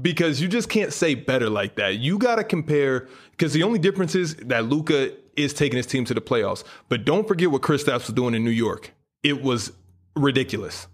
Because 0.00 0.40
you 0.40 0.48
just 0.48 0.68
can't 0.68 0.92
say 0.92 1.14
better 1.14 1.50
like 1.50 1.74
that. 1.76 1.96
You 1.98 2.18
got 2.18 2.36
to 2.36 2.44
compare 2.44 3.08
because 3.32 3.52
the 3.52 3.62
only 3.64 3.78
difference 3.78 4.14
is 4.14 4.36
that 4.36 4.66
Luka 4.66 5.12
is 5.36 5.52
taking 5.52 5.76
his 5.76 5.86
team 5.86 6.04
to 6.04 6.14
the 6.14 6.20
playoffs. 6.20 6.62
But 6.88 7.04
don't 7.04 7.26
forget 7.26 7.50
what 7.50 7.62
Kristaps 7.62 8.06
was 8.06 8.14
doing 8.14 8.34
in 8.34 8.44
New 8.44 8.50
York. 8.50 8.92
It 9.24 9.42
was 9.42 9.72
ridiculous 10.14 10.86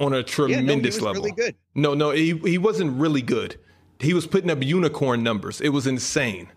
on 0.00 0.12
a 0.12 0.18
Yeah, 0.18 0.22
tremendous 0.22 1.00
no, 1.00 1.06
he 1.06 1.06
was 1.06 1.16
level. 1.16 1.22
really 1.22 1.32
good. 1.32 1.56
No, 1.74 1.94
no, 1.94 2.10
he 2.12 2.36
he 2.38 2.58
wasn't 2.58 2.98
really 3.00 3.22
good. 3.22 3.56
He 3.98 4.14
was 4.14 4.26
putting 4.26 4.50
up 4.50 4.62
unicorn 4.62 5.22
numbers. 5.24 5.60
It 5.60 5.70
was 5.70 5.86
insane. 5.86 6.48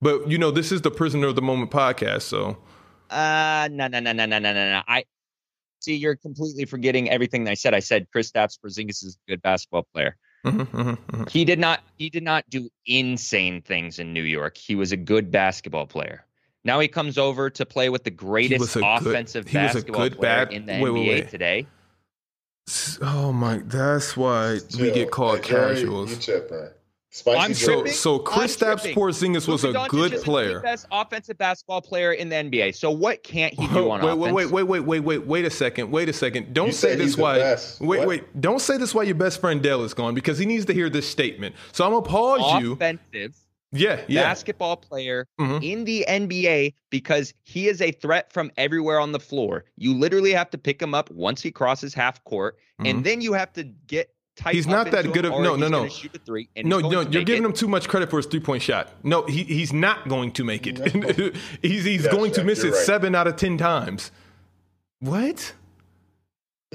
But 0.00 0.30
you 0.30 0.38
know, 0.38 0.50
this 0.50 0.72
is 0.72 0.82
the 0.82 0.90
prisoner 0.90 1.26
of 1.28 1.36
the 1.36 1.42
moment 1.42 1.70
podcast, 1.70 2.22
so 2.22 2.56
Uh 3.10 3.68
no 3.70 3.86
no 3.88 4.00
no 4.00 4.12
no 4.12 4.24
no 4.26 4.38
no 4.38 4.52
no 4.52 4.70
no. 4.72 4.82
I 4.88 5.04
see 5.84 5.94
you're 5.96 6.16
completely 6.16 6.64
forgetting 6.64 7.10
everything 7.10 7.46
I 7.48 7.54
said. 7.54 7.74
I 7.74 7.80
said 7.80 8.06
Kristaps 8.14 8.58
Porzingis 8.58 9.04
is 9.04 9.18
a 9.26 9.30
good 9.30 9.42
basketball 9.42 9.86
player. 9.92 10.16
mhm, 10.44 10.66
mhm, 10.66 10.96
mhm. 10.96 11.30
He 11.30 11.44
did 11.44 11.58
not 11.58 11.80
he 11.98 12.10
did 12.10 12.22
not 12.22 12.48
do 12.50 12.68
insane 12.86 13.62
things 13.62 13.98
in 13.98 14.12
New 14.12 14.22
York. 14.22 14.56
He 14.56 14.74
was 14.74 14.92
a 14.92 14.96
good 14.96 15.30
basketball 15.30 15.86
player. 15.86 16.24
Now 16.64 16.80
he 16.80 16.88
comes 16.88 17.18
over 17.18 17.50
to 17.50 17.66
play 17.66 17.88
with 17.90 18.04
the 18.04 18.10
greatest 18.10 18.60
was 18.60 18.76
a 18.76 18.80
good- 18.80 19.06
offensive 19.08 19.46
he 19.48 19.58
was 19.58 19.70
a 19.72 19.74
basketball 19.74 20.02
good 20.02 20.16
player 20.16 20.46
bat- 20.46 20.52
in 20.52 20.66
the 20.66 20.72
wait, 20.80 20.90
wait, 20.90 21.00
NBA 21.02 21.08
wait. 21.08 21.28
today. 21.30 21.66
Oh 23.02 23.30
my, 23.32 23.58
that's 23.58 24.16
why 24.16 24.58
we 24.80 24.90
get 24.90 25.10
called 25.10 25.44
Hey, 25.44 25.52
casuals. 25.54 26.10
You 26.10 26.16
tripping? 26.16 26.70
Spicy 27.14 27.38
I'm 27.38 27.54
So, 27.54 27.86
so 27.86 28.18
Chris 28.18 28.60
I'm 28.60 28.76
Stapps. 28.76 28.92
Porzingis 28.92 29.46
was 29.46 29.62
Luka 29.62 29.68
a 29.78 29.82
Doncic 29.84 29.88
good 29.88 30.12
is 30.14 30.24
player. 30.24 30.54
the 30.54 30.60
best 30.60 30.86
offensive 30.90 31.38
basketball 31.38 31.80
player 31.80 32.10
in 32.12 32.28
the 32.28 32.34
NBA. 32.34 32.74
So 32.74 32.90
what 32.90 33.22
can't 33.22 33.54
he 33.54 33.68
do 33.68 33.88
on 33.92 34.00
wait, 34.02 34.10
offense? 34.10 34.32
wait, 34.32 34.50
wait, 34.50 34.62
wait, 34.64 34.80
wait, 34.80 34.80
wait, 34.80 35.00
wait, 35.00 35.26
wait 35.28 35.44
a 35.44 35.50
second. 35.50 35.92
Wait 35.92 36.08
a 36.08 36.12
second. 36.12 36.52
Don't 36.52 36.66
You 36.66 36.72
say 36.72 36.96
this 36.96 37.16
why. 37.16 37.38
Wait, 37.38 37.98
What? 38.00 38.08
wait. 38.08 38.40
Don't 38.40 38.60
say 38.60 38.78
this 38.78 38.92
why 38.92 39.04
your 39.04 39.14
best 39.14 39.40
friend 39.40 39.62
Dell 39.62 39.84
is 39.84 39.94
gone 39.94 40.14
because 40.14 40.38
he 40.38 40.44
needs 40.46 40.64
to 40.64 40.74
hear 40.74 40.90
this 40.90 41.08
statement. 41.08 41.54
So 41.70 41.84
I'm 41.84 41.92
gonna 41.92 42.02
pause 42.02 42.60
you. 42.60 42.72
Offensive 42.72 43.36
Yeah, 43.70 44.00
yeah. 44.08 44.22
basketball 44.22 44.76
player 44.76 45.26
Mhm. 45.40 45.62
in 45.62 45.84
the 45.84 46.04
NBA 46.08 46.74
because 46.90 47.32
he 47.44 47.68
is 47.68 47.80
a 47.80 47.92
threat 47.92 48.32
from 48.32 48.50
everywhere 48.56 48.98
on 48.98 49.12
the 49.12 49.20
floor. 49.20 49.64
You 49.76 49.94
literally 49.94 50.32
have 50.32 50.50
to 50.50 50.58
pick 50.58 50.82
him 50.82 50.94
up 50.94 51.10
once 51.12 51.42
he 51.42 51.50
crosses 51.52 51.94
half 51.94 52.22
court, 52.24 52.56
Mhm. 52.80 52.90
and 52.90 53.04
then 53.04 53.20
you 53.20 53.32
have 53.34 53.52
to 53.54 53.62
get 53.62 54.06
tight. 54.06 54.13
He's 54.50 54.66
not 54.66 54.90
that 54.90 55.12
good 55.12 55.24
of- 55.24 55.32
no, 55.40 55.54
no, 55.56 55.68
no. 55.68 55.88
Shoot 55.88 56.16
a 56.16 56.18
three. 56.18 56.48
And 56.56 56.68
No, 56.68 56.80
no, 56.80 57.02
you're 57.02 57.22
giving 57.24 57.44
it. 57.44 57.46
him 57.46 57.52
too 57.52 57.68
much 57.68 57.88
credit 57.88 58.10
for 58.10 58.16
his 58.16 58.26
three 58.26 58.40
point 58.40 58.62
shot. 58.62 58.90
No, 59.04 59.22
he 59.26 59.44
he's 59.44 59.72
not 59.72 60.08
going 60.08 60.32
to 60.32 60.44
make 60.44 60.66
it. 60.66 60.78
he's 61.62 61.84
he's 61.84 62.04
Yeah, 62.04 62.10
going 62.10 62.32
to 62.32 62.44
miss 62.44 62.64
it 62.64 62.72
right. 62.72 62.84
seven 62.84 63.14
out 63.14 63.26
of 63.28 63.36
ten 63.36 63.56
times. 63.58 64.10
What? 65.00 65.54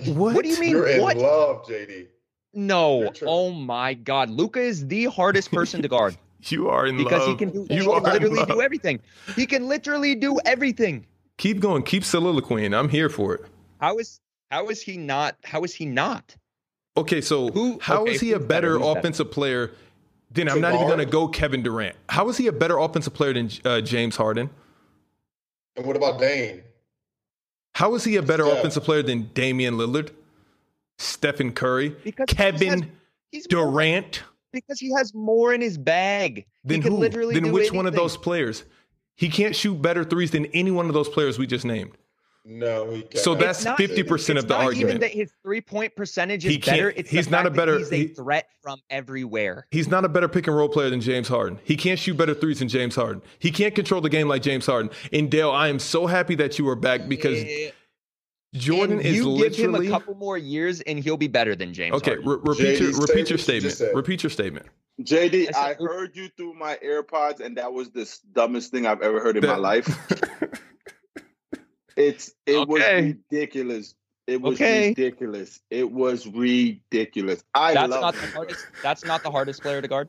What? 0.06 0.36
What 0.36 0.44
do 0.44 0.50
you 0.50 0.60
mean? 0.60 0.70
You're 0.72 0.88
in 0.88 1.02
what? 1.02 1.18
love, 1.18 1.66
JD. 1.68 2.08
No. 2.54 3.12
Oh 3.24 3.52
my 3.52 3.94
God, 3.94 4.30
Luka 4.30 4.60
is 4.62 4.88
the 4.88 5.06
hardest 5.06 5.52
person 5.52 5.82
to 5.82 5.88
guard 5.88 6.16
You 6.44 6.70
are 6.70 6.88
in 6.88 6.96
because 6.98 7.20
love. 7.22 7.30
he 7.30 7.36
can 7.36 7.50
do. 7.50 7.66
he 7.70 7.76
You 7.76 7.84
can 7.84 7.92
are 7.92 7.98
in 7.98 8.04
literally 8.04 8.40
love. 8.40 8.48
do 8.48 8.62
everything. 8.62 9.00
He 9.36 9.46
can 9.46 9.68
literally 9.68 10.16
do 10.16 10.40
everything. 10.46 11.06
Keep 11.38 11.60
going. 11.60 11.84
Keep 11.84 12.04
soliloquying. 12.04 12.74
I'm 12.78 12.90
here 12.90 13.10
for 13.10 13.36
it. 13.36 13.42
How 13.82 13.98
is 13.98 14.20
how 14.50 14.68
is 14.70 14.82
he 14.82 14.98
not? 14.98 15.36
How 15.44 15.64
is 15.64 15.74
he 15.76 15.86
not? 15.86 16.36
Okay, 17.00 17.22
so 17.22 17.50
Who- 17.50 17.80
how 17.82 18.06
is 18.06 18.18
okay, 18.18 18.26
he 18.28 18.32
a 18.34 18.40
better? 18.40 18.48
better 18.48 18.72
Who's 18.74 18.88
better? 18.88 19.00
offensive 19.00 19.32
player? 19.32 19.72
Then 20.32 20.48
I'm 20.50 20.56
To 20.56 20.62
not 20.62 20.74
even 20.76 20.88
going 20.88 21.00
to 21.00 21.06
go 21.06 21.28
Kevin 21.28 21.64
Durant. 21.64 21.96
How 22.10 22.30
is 22.30 22.38
he 22.38 22.48
a 22.48 22.52
better 22.52 22.78
offensive 22.78 23.14
player 23.14 23.34
than 23.34 23.50
uh, 23.66 23.82
James 23.82 24.16
Harden? 24.16 24.50
And 25.76 25.86
what 25.86 25.96
about 25.96 26.20
Dame? 26.20 26.62
How 27.74 27.96
is 27.96 28.04
he 28.04 28.16
a 28.18 28.22
better 28.22 28.44
Steph. 28.46 28.58
offensive 28.60 28.84
player 28.84 29.02
than 29.02 29.30
Damian 29.34 29.76
Lillard, 29.76 30.12
Stephen 30.98 31.52
Curry, 31.54 31.90
Because 32.04 32.30
he 32.30 32.36
has- 32.38 32.60
Kevin 32.60 32.92
He's 33.32 33.48
more- 33.52 33.66
Durant? 33.72 34.24
because 34.52 34.80
he 34.80 34.92
has 34.98 35.14
more 35.14 35.54
in 35.54 35.62
his 35.62 35.78
bag. 35.78 36.46
Then 36.64 36.78
he 36.80 36.84
can 36.84 36.92
who? 36.94 36.98
literally 37.00 37.36
Then 37.36 37.44
do 37.44 37.52
which 37.52 37.72
one 37.72 37.86
of 37.88 37.94
those 37.94 38.18
players? 38.18 38.64
He 39.16 39.30
can't 39.30 39.56
shoot 39.56 39.82
better 39.82 40.04
threes 40.04 40.32
than 40.32 40.48
any 40.48 40.72
one 40.72 40.88
of 40.88 40.94
those 40.94 41.08
players 41.10 41.38
we 41.40 41.48
just 41.48 41.66
named. 41.66 41.92
No, 42.52 42.90
he 42.90 43.04
can't. 43.04 43.18
So 43.24 43.36
that's 43.36 43.64
50% 43.64 44.38
of 44.40 44.48
the 44.48 44.56
not 44.56 44.64
argument. 44.66 44.90
Even 44.90 45.02
that 45.02 45.12
his 45.12 45.32
three 45.44 45.62
point 45.62 45.96
percentage 45.96 46.44
is 46.46 46.52
He 46.52 46.58
can't- 46.58 46.78
better. 46.78 46.94
It's 46.96 47.10
he's 47.10 47.30
not 47.30 47.46
a 47.46 47.52
better- 47.52 47.78
he's 47.78 47.92
a 47.92 47.96
he- 47.96 48.08
threat 48.08 48.48
from 48.64 48.80
everywhere. 48.90 49.68
He's 49.70 49.88
not 49.88 50.04
a 50.04 50.10
better 50.10 50.28
pick 50.28 50.48
and 50.48 50.56
roll 50.58 50.68
player 50.68 50.90
than 50.90 51.00
James 51.00 51.28
Harden. 51.28 51.60
He 51.64 51.76
can't 51.76 52.00
shoot 52.00 52.18
better 52.18 52.34
threes 52.34 52.58
than 52.58 52.68
James 52.68 52.96
Harden. 52.96 53.22
He 53.38 53.52
can't 53.52 53.76
control 53.76 54.02
the 54.02 54.10
game 54.10 54.28
like 54.28 54.42
James 54.42 54.66
Harden. 54.66 54.90
And 55.14 55.30
Dale, 55.30 55.52
I 55.52 55.68
am 55.68 55.78
so 55.78 56.08
happy 56.08 56.34
that 56.36 56.58
you 56.58 56.68
are 56.70 56.76
back 56.76 57.08
because 57.08 57.44
Yeah. 57.44 57.70
Jordan 58.56 58.98
And 58.98 59.06
is 59.06 59.16
you 59.18 59.30
literally 59.30 59.50
give 59.56 59.82
him 59.82 59.94
a 59.94 60.00
couple 60.00 60.16
more 60.16 60.36
years, 60.36 60.82
and 60.82 60.98
he'll 60.98 61.18
be 61.18 61.28
better 61.28 61.56
than 61.56 61.72
James. 61.72 61.94
okay. 61.98 62.16
Harden. 62.16 62.28
Re- 62.30 62.38
repeat 62.46 62.80
your 62.80 62.92
repeat 63.00 63.30
your 63.30 63.38
statement. 63.38 63.64
just 63.64 63.78
said. 63.78 63.96
Repeat 63.96 64.24
your 64.24 64.32
statement. 64.32 64.66
JD, 65.04 65.50
I 65.50 65.52
said- 65.52 65.56
I 65.56 65.74
heard 65.84 66.16
you 66.18 66.30
through 66.36 66.56
my 66.56 66.80
AirPods, 66.84 67.42
and 67.42 67.58
that 67.58 67.72
was 67.72 67.92
the 67.92 68.12
dumbest 68.34 68.72
thing 68.72 68.88
I've 68.88 69.04
ever 69.04 69.20
heard 69.20 69.38
in 69.38 69.46
my 69.46 69.56
life. 69.56 69.88
It's 72.00 72.34
it 72.46 72.56
Okay. 72.56 72.66
was 72.72 72.82
ridiculous. 73.32 73.94
It 74.26 74.42
was 74.42 74.56
Okay. 74.56 74.90
ridiculous. 74.90 75.60
It 75.70 75.92
was 75.92 76.26
ridiculous. 76.28 77.44
I 77.54 77.74
that's 77.74 77.90
love 77.92 78.02
not 78.02 78.14
the 78.16 78.28
hardest. 78.28 78.66
That's 78.82 79.04
not 79.06 79.22
the 79.24 79.30
hardest 79.32 79.62
player 79.62 79.82
to 79.82 79.88
guard. 79.88 80.08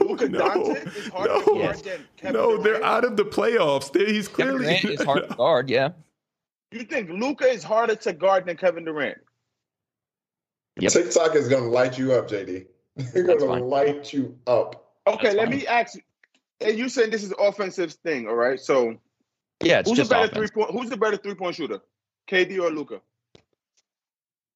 Luka 0.00 0.28
no, 0.28 0.38
Doncic 0.40 0.96
is 0.96 1.08
harder 1.08 1.28
no, 1.34 1.40
to 1.42 1.62
guard 1.62 1.76
than 1.84 2.06
Kevin 2.16 2.32
no, 2.40 2.62
they're 2.62 2.82
out 2.82 3.04
of 3.04 3.16
the 3.18 3.24
playoffs. 3.24 3.92
They- 3.92 4.06
He's 4.06 4.26
Kevin 4.26 4.56
clearly 4.58 4.78
Durant 4.80 5.00
is 5.00 5.02
hard 5.04 5.28
to 5.28 5.34
guard. 5.36 5.68
Yeah. 5.70 5.90
You 6.72 6.84
think 6.84 7.10
Luka 7.10 7.44
is 7.46 7.62
harder 7.62 7.96
to 7.96 8.12
guard 8.14 8.46
than 8.46 8.56
Kevin 8.56 8.84
Durant? 8.84 9.18
Yep. 10.78 10.92
TikTok 10.92 11.34
is 11.34 11.48
gonna 11.48 11.68
light 11.68 11.98
you 11.98 12.12
up, 12.14 12.28
JD. 12.28 12.66
They're 13.12 13.24
gonna 13.24 13.40
fine. 13.40 13.62
light 13.68 14.12
you 14.14 14.38
up. 14.46 14.94
Okay, 15.06 15.24
That's 15.24 15.36
let 15.36 15.48
fine. 15.48 15.58
me 15.58 15.66
ask 15.66 15.94
you. 15.96 16.02
And 16.60 16.78
you 16.78 16.88
said 16.88 17.10
this 17.10 17.24
is 17.24 17.34
offensive 17.38 17.92
thing, 17.92 18.28
all 18.28 18.34
right? 18.34 18.58
So 18.60 18.96
Yeah, 19.62 19.80
it's 19.80 19.88
who's 19.90 19.96
the 19.98 20.02
just 20.02 20.10
better 20.10 20.24
offense. 20.26 20.50
three 20.50 20.62
point? 20.64 20.70
Who's 20.78 20.90
the 20.90 20.96
better 20.96 21.16
three 21.16 21.34
point 21.34 21.54
shooter, 21.56 21.80
KD 22.30 22.60
or 22.60 22.70
Luka? 22.70 23.00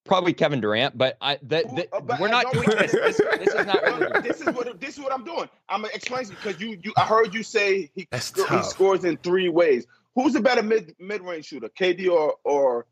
Probably 0.04 0.32
Kevin 0.34 0.60
Durant, 0.60 0.96
but 0.98 1.16
I 1.20 1.38
that, 1.44 1.66
Who- 1.68 1.76
that- 1.76 1.88
uh, 1.92 2.00
but 2.00 2.20
we're 2.20 2.28
not 2.28 2.52
doing 2.52 2.68
this. 2.68 2.92
This, 2.92 3.16
this 3.16 3.54
is 3.54 3.66
not 3.66 3.82
what 3.82 4.22
this 4.22 4.40
is 4.40 4.46
what 4.46 4.80
this 4.80 4.98
is 4.98 5.02
what 5.02 5.12
I'm 5.12 5.24
doing. 5.24 5.48
I'm 5.68 5.82
gonna 5.82 5.94
explain 5.94 6.26
because 6.28 6.60
you 6.60 6.78
you 6.82 6.92
I 6.96 7.02
heard 7.04 7.34
you 7.34 7.42
say 7.42 7.90
he 7.94 8.06
That's 8.10 8.26
sco- 8.26 8.46
he 8.56 8.62
scores 8.64 9.04
in 9.04 9.16
three 9.18 9.48
ways. 9.48 9.86
Who's 10.14 10.32
the 10.34 10.40
better 10.40 10.62
mid 10.62 10.94
mid 10.98 11.22
range 11.22 11.46
shooter, 11.46 11.68
KD 11.68 12.08
or 12.10 12.34
or 12.44 12.86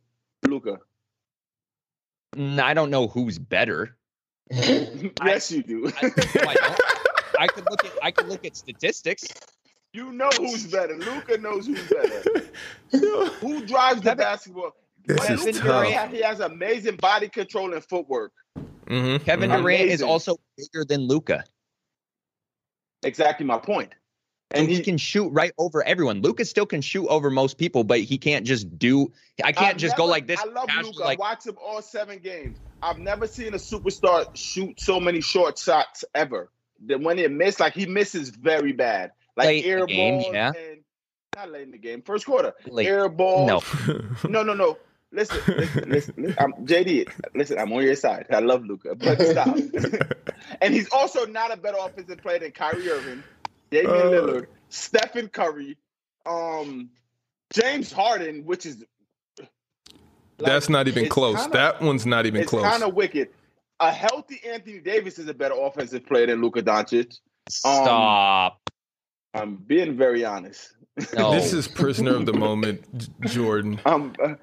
Luka? 0.46 0.78
Mm, 2.36 2.58
I 2.60 2.72
don't 2.74 2.90
know 2.90 3.08
who's 3.08 3.38
better. 3.38 3.96
yes, 4.50 5.50
you 5.50 5.62
do. 5.62 5.90
I, 6.02 6.06
no, 6.06 6.12
I 6.48 6.54
don't. 6.54 6.80
I 7.38 7.46
could 7.46 7.64
look 7.70 7.84
at 7.84 7.92
I 8.02 8.10
could 8.10 8.28
look 8.28 8.44
at 8.46 8.56
statistics. 8.56 9.28
You 9.92 10.10
know 10.12 10.30
who's 10.38 10.66
better. 10.66 10.96
Luka 10.96 11.36
knows 11.38 11.66
who's 11.66 11.86
better. 11.88 12.46
Who 13.40 13.64
drives 13.66 14.02
the 14.02 14.14
basketball? 14.14 14.72
This 15.04 15.26
Kevin 15.26 15.48
is 15.48 15.60
Durant, 15.60 15.94
tough. 15.94 16.12
He 16.12 16.20
has 16.20 16.40
amazing 16.40 16.96
body 16.96 17.28
control 17.28 17.72
and 17.74 17.84
footwork. 17.84 18.32
Mhm, 18.86 19.24
Kevin 19.24 19.50
mhm. 19.50 19.62
Durant 19.62 19.82
is 19.82 20.02
also 20.02 20.36
bigger 20.56 20.84
than 20.84 21.08
Luka. 21.08 21.44
Exactly 23.02 23.44
my 23.44 23.58
point. 23.58 23.92
And 24.50 24.62
And 24.62 24.70
he, 24.70 24.76
he 24.76 24.82
can 24.82 24.98
shoot 24.98 25.28
right 25.30 25.52
over 25.58 25.82
everyone. 25.84 26.20
Luka 26.20 26.44
still 26.44 26.66
can 26.66 26.82
shoot 26.82 27.06
over 27.08 27.30
most 27.30 27.56
people, 27.58 27.84
but 27.84 28.00
he 28.00 28.18
can't 28.18 28.46
just 28.46 28.78
do. 28.78 29.10
I 29.42 29.52
can't 29.52 29.74
I've 29.74 29.76
just 29.78 29.96
go 29.96 30.04
like 30.04 30.26
this. 30.26 30.40
I 30.40 30.44
love 30.44 30.68
casual, 30.68 30.92
Luka. 30.92 31.04
like- 31.04 31.18
Watch 31.18 31.46
him 31.46 31.56
all 31.62 31.82
seven 31.82 32.18
games. 32.18 32.58
I've 32.82 32.98
never 32.98 33.26
seen 33.26 33.54
a 33.54 33.58
superstar 33.58 34.26
shoot 34.34 34.78
so 34.80 35.00
many 35.00 35.20
short 35.20 35.58
shots 35.58 36.04
ever. 36.14 36.50
That 36.86 37.00
when 37.00 37.16
he 37.16 37.26
missed, 37.28 37.60
like 37.60 37.74
he 37.74 37.86
misses 37.86 38.30
very 38.30 38.72
bad, 38.72 39.12
like 39.36 39.46
Late 39.46 39.64
air 39.66 39.86
game, 39.86 40.20
balls 40.20 40.26
yeah. 40.34 40.52
and 40.56 40.80
not 41.36 41.50
late 41.50 41.62
in 41.62 41.70
the 41.70 41.78
game, 41.78 42.02
first 42.02 42.26
quarter, 42.26 42.52
Late. 42.66 42.86
air 42.86 43.08
balls. 43.08 43.48
No. 43.86 44.00
no, 44.28 44.42
no, 44.42 44.54
no. 44.54 44.78
Listen, 45.14 45.38
listen, 45.56 45.88
listen. 45.90 46.14
listen. 46.16 46.36
I'm, 46.38 46.52
JD, 46.66 47.10
listen, 47.34 47.58
I'm 47.58 47.70
on 47.72 47.82
your 47.82 47.94
side. 47.96 48.26
I 48.30 48.38
love 48.40 48.64
Luka, 48.64 48.94
but 48.94 49.20
stop. 49.20 49.56
and 50.62 50.72
he's 50.72 50.90
also 50.90 51.26
not 51.26 51.52
a 51.52 51.56
better 51.56 51.76
offensive 51.80 52.18
player 52.18 52.38
than 52.38 52.50
Kyrie 52.52 52.88
Irving, 52.88 53.22
Damian 53.70 53.90
Uh. 53.94 54.00
Lillard, 54.04 54.46
Stephen 54.70 55.28
Curry, 55.28 55.76
um, 56.24 56.88
James 57.52 57.92
Harden, 57.92 58.44
which 58.46 58.64
is 58.64 58.84
like, 59.38 59.48
That's 60.38 60.68
not 60.70 60.88
even 60.88 61.08
close. 61.10 61.36
kinda- 61.42 61.56
that 61.58 61.82
one's 61.82 62.06
not 62.06 62.24
even 62.24 62.40
it's 62.40 62.50
close. 62.50 62.64
kind 62.64 62.82
of 62.82 62.94
wicked. 62.94 63.28
a 63.80 63.92
healthy 63.92 64.40
Anthony 64.46 64.78
Davis 64.78 65.18
is 65.18 65.28
a 65.28 65.34
better 65.34 65.54
offensive 65.58 66.06
player 66.06 66.26
than 66.26 66.40
Luka 66.40 66.62
Doncic. 66.62 67.06
Um, 67.08 67.50
Stop. 67.50 68.60
I'm 69.34 69.56
being 69.56 69.96
very 69.96 70.24
honest. 70.24 70.72
no. 71.16 71.32
This 71.32 71.52
is 71.52 71.66
prisoner 71.68 72.14
of 72.16 72.26
the 72.26 72.32
moment, 72.34 72.84
Jordan. 73.22 73.80
Um, 73.86 74.12
uh, 74.22 74.34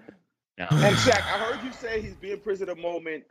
No. 0.57 0.67
and 0.71 0.95
Shaq, 0.97 1.21
I 1.21 1.37
heard 1.37 1.63
you 1.63 1.71
say 1.71 2.01
he's 2.01 2.15
being 2.15 2.39
prisoner 2.39 2.71
of 2.71 2.77
the 2.77 2.81
moment, 2.83 3.23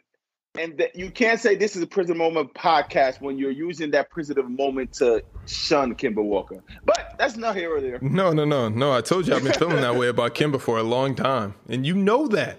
and 0.56 0.78
that 0.78 0.94
you 0.96 1.10
can't 1.10 1.38
say 1.40 1.56
this 1.56 1.74
is 1.76 1.82
a 1.82 1.86
prisoner 1.86 2.14
moment 2.14 2.54
podcast 2.54 3.20
when 3.20 3.36
you're 3.38 3.50
using 3.50 3.90
that 3.90 4.08
prisoner 4.10 4.40
of 4.40 4.46
the 4.46 4.50
moment 4.52 4.92
to 4.94 5.22
shun 5.46 5.94
Kemba 5.94 6.22
Walker. 6.22 6.62
But 6.84 7.14
that's 7.18 7.36
not 7.36 7.56
here 7.56 7.74
or 7.76 7.80
there. 7.80 7.98
No, 8.00 8.32
no, 8.32 8.44
no, 8.44 8.68
no. 8.68 8.92
I 8.92 9.00
told 9.00 9.26
you 9.26 9.34
I've 9.34 9.42
been 9.42 9.52
feeling 9.58 9.80
that 9.82 9.96
way 9.96 10.08
about 10.08 10.34
Kemba 10.34 10.60
for 10.60 10.78
a 10.78 10.82
long 10.84 11.14
time, 11.16 11.54
and 11.68 11.84
you 11.84 11.94
know 11.94 12.28
that. 12.28 12.58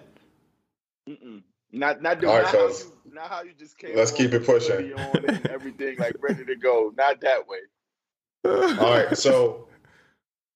Mm-mm. 1.07 1.41
Not 1.71 2.01
not, 2.01 2.19
the, 2.19 2.27
All 2.27 2.35
right, 2.35 2.43
not, 2.43 2.51
how 2.51 2.57
fellas. 2.57 2.85
you, 3.05 3.13
not 3.13 3.29
how 3.29 3.43
you 3.43 3.51
just 3.57 3.77
came. 3.77 3.95
Let's 3.95 4.11
keep 4.11 4.33
it 4.33 4.45
pushing. 4.45 4.91
and 4.93 5.47
everything 5.47 5.97
like 5.97 6.15
ready 6.19 6.43
to 6.45 6.55
go. 6.55 6.93
Not 6.97 7.21
that 7.21 7.47
way. 7.47 7.59
All 8.45 8.77
right, 8.79 9.17
so 9.17 9.67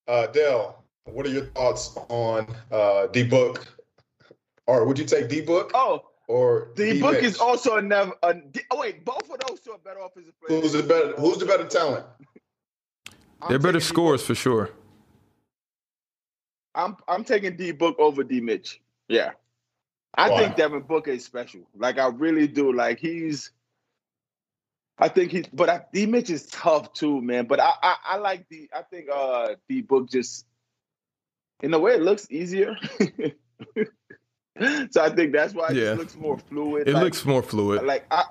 uh, 0.07 0.27
Dell, 0.27 0.83
what 1.05 1.25
are 1.25 1.29
your 1.29 1.45
thoughts 1.47 1.97
on 2.09 2.47
uh, 2.71 3.07
D 3.07 3.23
Book? 3.23 3.67
Or 4.67 4.85
would 4.85 4.97
you 4.97 5.05
take 5.05 5.27
D 5.27 5.41
Book 5.41 5.71
Oh, 5.73 6.03
or 6.27 6.69
the 6.75 6.93
D 6.93 7.01
book 7.01 7.15
is 7.21 7.37
also 7.37 7.77
another. 7.77 8.13
A, 8.23 8.35
oh 8.71 8.79
wait, 8.79 9.03
both 9.03 9.29
of 9.29 9.37
those 9.47 9.59
two 9.59 9.71
are 9.71 9.77
better 9.79 9.99
offensive 9.99 10.33
players. 10.39 10.63
Who's 10.63 10.71
the 10.73 10.83
better? 10.83 11.13
Who's 11.17 11.37
the 11.37 11.45
better 11.45 11.65
talent? 11.65 12.05
They're 13.49 13.59
better 13.59 13.73
taking 13.73 13.79
D- 13.79 13.85
scores 13.85 14.25
for 14.25 14.35
sure. 14.35 14.69
I'm 16.75 16.95
I'm 17.07 17.23
taking 17.25 17.57
D 17.57 17.71
Book 17.71 17.97
over 17.99 18.23
D 18.23 18.39
Mitch. 18.39 18.81
Yeah. 19.09 19.31
I 20.15 20.29
Why? 20.29 20.43
think 20.43 20.55
Devin 20.55 20.81
Booker 20.81 21.11
is 21.11 21.25
special. 21.25 21.61
Like 21.75 21.97
I 21.97 22.07
really 22.07 22.47
do. 22.47 22.71
Like 22.71 22.99
he's 22.99 23.51
I 24.97 25.07
think 25.09 25.31
he 25.31 25.43
but 25.51 25.69
I, 25.69 25.81
D 25.91 26.05
Mitch 26.05 26.29
is 26.29 26.45
tough 26.47 26.93
too, 26.93 27.21
man. 27.21 27.45
But 27.45 27.59
I, 27.59 27.71
I 27.81 27.95
I 28.11 28.17
like 28.17 28.47
the 28.49 28.69
I 28.75 28.83
think 28.83 29.07
uh 29.13 29.55
D 29.67 29.81
Book 29.81 30.09
just 30.09 30.45
in 31.61 31.73
a 31.73 31.79
way 31.79 31.93
it 31.93 32.01
looks 32.01 32.27
easier. 32.29 32.75
so 34.91 35.01
I 35.03 35.09
think 35.09 35.33
that's 35.33 35.53
why 35.53 35.69
it 35.71 35.77
Yeah. 35.77 35.93
looks 35.93 36.15
more 36.15 36.37
fluid. 36.37 36.87
It 36.87 36.93
like, 36.93 37.03
looks 37.03 37.25
more 37.25 37.41
fluid. 37.41 37.83
like 37.83 38.05
I 38.11 38.23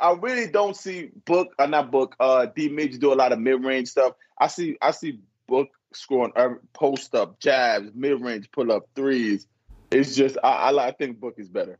I 0.00 0.12
really 0.12 0.46
don't 0.50 0.76
see 0.76 1.10
Book 1.24 1.52
uh, 1.58 1.66
not 1.66 1.90
Book 1.90 2.14
uh 2.20 2.46
D 2.46 2.68
Mitch 2.68 2.98
do 2.98 3.12
a 3.12 3.16
lot 3.16 3.32
of 3.32 3.38
mid 3.38 3.64
range 3.64 3.88
stuff. 3.88 4.14
I 4.38 4.46
see 4.46 4.76
I 4.80 4.92
see 4.92 5.20
Book 5.48 5.68
scoring 5.92 6.32
uh, 6.36 6.50
post 6.72 7.14
up 7.14 7.38
jabs, 7.40 7.90
mid 7.94 8.20
range 8.20 8.50
pull 8.52 8.70
up 8.72 8.84
threes. 8.94 9.46
It's 9.90 10.14
just 10.14 10.38
I, 10.42 10.70
I 10.70 10.88
I 10.88 10.92
think 10.92 11.18
Book 11.20 11.34
is 11.38 11.48
better. 11.48 11.78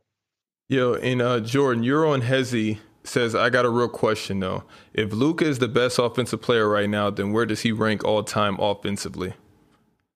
Yo, 0.67 0.95
and 0.95 1.21
uh, 1.21 1.39
Jordan, 1.41 1.83
you're 1.83 2.07
on 2.07 2.21
Hezi 2.21 2.79
says, 3.07 3.35
I 3.35 3.49
got 3.49 3.65
a 3.65 3.69
real 3.69 3.89
question 3.89 4.39
though. 4.39 4.63
If 4.93 5.13
Luka 5.13 5.45
is 5.45 5.59
the 5.59 5.67
best 5.67 5.99
offensive 5.99 6.41
player 6.41 6.67
right 6.67 6.89
now, 6.89 7.09
then 7.09 7.31
where 7.31 7.45
does 7.45 7.61
he 7.61 7.71
rank 7.71 8.03
all 8.03 8.23
time 8.23 8.57
offensively? 8.59 9.33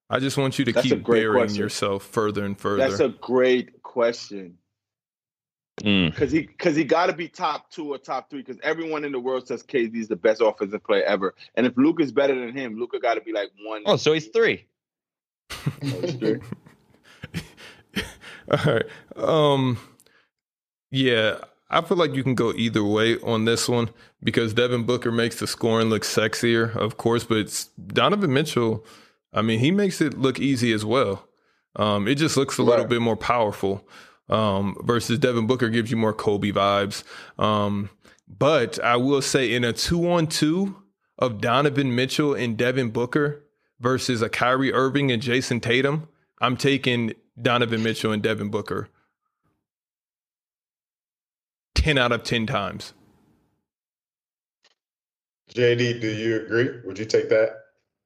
I 0.09 0.19
just 0.19 0.37
want 0.37 0.57
you 0.57 0.65
to 0.65 0.71
That's 0.71 0.87
keep 0.87 1.03
great 1.03 1.21
burying 1.21 1.45
question. 1.47 1.61
yourself 1.61 2.03
further 2.03 2.43
and 2.43 2.57
further. 2.59 2.77
That's 2.87 2.99
a 2.99 3.09
great 3.09 3.81
question 3.83 4.57
Mm. 5.83 6.09
because 6.11 6.29
he 6.29 6.41
because 6.41 6.75
he 6.75 6.83
got 6.83 7.05
to 7.05 7.13
be 7.13 7.29
top 7.29 7.71
two 7.71 7.93
or 7.93 7.97
top 7.97 8.29
three 8.29 8.41
because 8.41 8.57
everyone 8.63 9.05
in 9.05 9.13
the 9.13 9.19
world 9.19 9.47
says 9.47 9.63
KD 9.63 9.95
is 9.95 10.09
the 10.09 10.15
best 10.17 10.41
offensive 10.41 10.83
player 10.83 11.03
ever. 11.03 11.33
And 11.55 11.65
if 11.65 11.77
Luke 11.77 12.01
is 12.01 12.11
better 12.11 12.37
than 12.37 12.53
him, 12.53 12.77
Luka 12.77 12.99
got 12.99 13.13
to 13.13 13.21
be 13.21 13.31
like 13.31 13.49
one. 13.65 13.83
Oh, 13.85 13.95
so 13.95 14.11
he's 14.11 14.27
three. 14.27 14.65
That's 15.81 16.17
true. 16.17 16.41
All 18.51 18.73
right. 18.73 18.85
Um 19.15 19.77
yeah, 20.91 21.37
I 21.69 21.81
feel 21.81 21.97
like 21.97 22.15
you 22.15 22.23
can 22.23 22.35
go 22.35 22.51
either 22.53 22.83
way 22.83 23.17
on 23.19 23.45
this 23.45 23.69
one 23.69 23.89
because 24.23 24.53
Devin 24.53 24.83
Booker 24.85 25.11
makes 25.11 25.39
the 25.39 25.47
scoring 25.47 25.89
look 25.89 26.01
sexier, 26.03 26.75
of 26.75 26.97
course, 26.97 27.23
but 27.23 27.37
it's 27.37 27.65
Donovan 27.87 28.33
Mitchell, 28.33 28.83
I 29.33 29.43
mean, 29.43 29.59
he 29.59 29.69
makes 29.69 30.01
it 30.01 30.17
look 30.17 30.39
easy 30.39 30.73
as 30.73 30.83
well. 30.83 31.27
Um, 31.75 32.07
it 32.07 32.15
just 32.15 32.35
looks 32.35 32.57
a 32.57 32.63
little 32.63 32.85
Right. 32.85 32.89
bit 32.89 33.01
more 33.01 33.15
powerful. 33.15 33.87
Um, 34.27 34.75
versus 34.83 35.17
Devin 35.17 35.47
Booker 35.47 35.69
gives 35.69 35.89
you 35.89 35.97
more 35.97 36.13
Kobe 36.13 36.51
vibes. 36.51 37.03
Um, 37.39 37.89
but 38.27 38.77
I 38.83 38.95
will 38.95 39.21
say 39.23 39.51
in 39.53 39.63
a 39.63 39.73
two 39.73 40.07
on 40.09 40.27
two 40.27 40.75
of 41.17 41.41
Donovan 41.41 41.95
Mitchell 41.95 42.35
and 42.35 42.55
Devin 42.55 42.89
Booker 42.91 43.43
versus 43.79 44.21
a 44.21 44.29
Kyrie 44.29 44.71
Irving 44.71 45.11
and 45.11 45.21
Jayson 45.21 45.59
Tatum, 45.61 46.07
I'm 46.41 46.57
taking 46.57 47.13
Donovan 47.41 47.81
Mitchell 47.81 48.11
and 48.11 48.21
Devin 48.21 48.49
Booker 48.49 48.89
10 51.79 51.97
out 51.97 52.11
of 52.11 52.23
10 52.23 52.45
times. 52.45 52.93
JD, 55.53 56.01
do 56.01 56.07
you 56.07 56.41
agree? 56.41 56.69
Would 56.85 56.99
you 56.99 57.05
take 57.05 57.29
that 57.29 57.55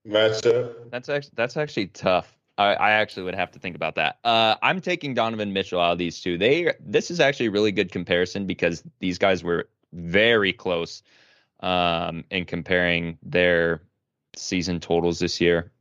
matchup? 0.07 0.91
That's 0.91 1.09
actually 1.09 1.33
that's 1.35 1.57
actually 1.57 1.87
tough. 1.87 2.37
I, 2.57 2.75
I 2.75 2.91
actually 2.91 3.23
would 3.23 3.35
have 3.35 3.51
to 3.51 3.59
think 3.59 3.75
about 3.75 3.95
that. 3.95 4.19
Uh, 4.23 4.55
I'm 4.61 4.79
taking 4.79 5.15
Donovan 5.15 5.51
Mitchell 5.53 5.81
out 5.81 5.93
of 5.93 5.97
these 5.97 6.21
two. 6.21 6.37
They 6.37 6.73
this 6.79 7.09
is 7.09 7.19
actually 7.19 7.47
a 7.47 7.51
really 7.51 7.71
good 7.71 7.91
comparison 7.91 8.45
because 8.45 8.83
these 8.99 9.17
guys 9.17 9.43
were 9.43 9.67
very 9.91 10.53
close 10.53 11.01
um, 11.61 12.23
in 12.29 12.45
comparing 12.45 13.17
their 13.23 13.81
season 14.35 14.79
totals 14.79 15.19
this 15.19 15.41
year 15.41 15.71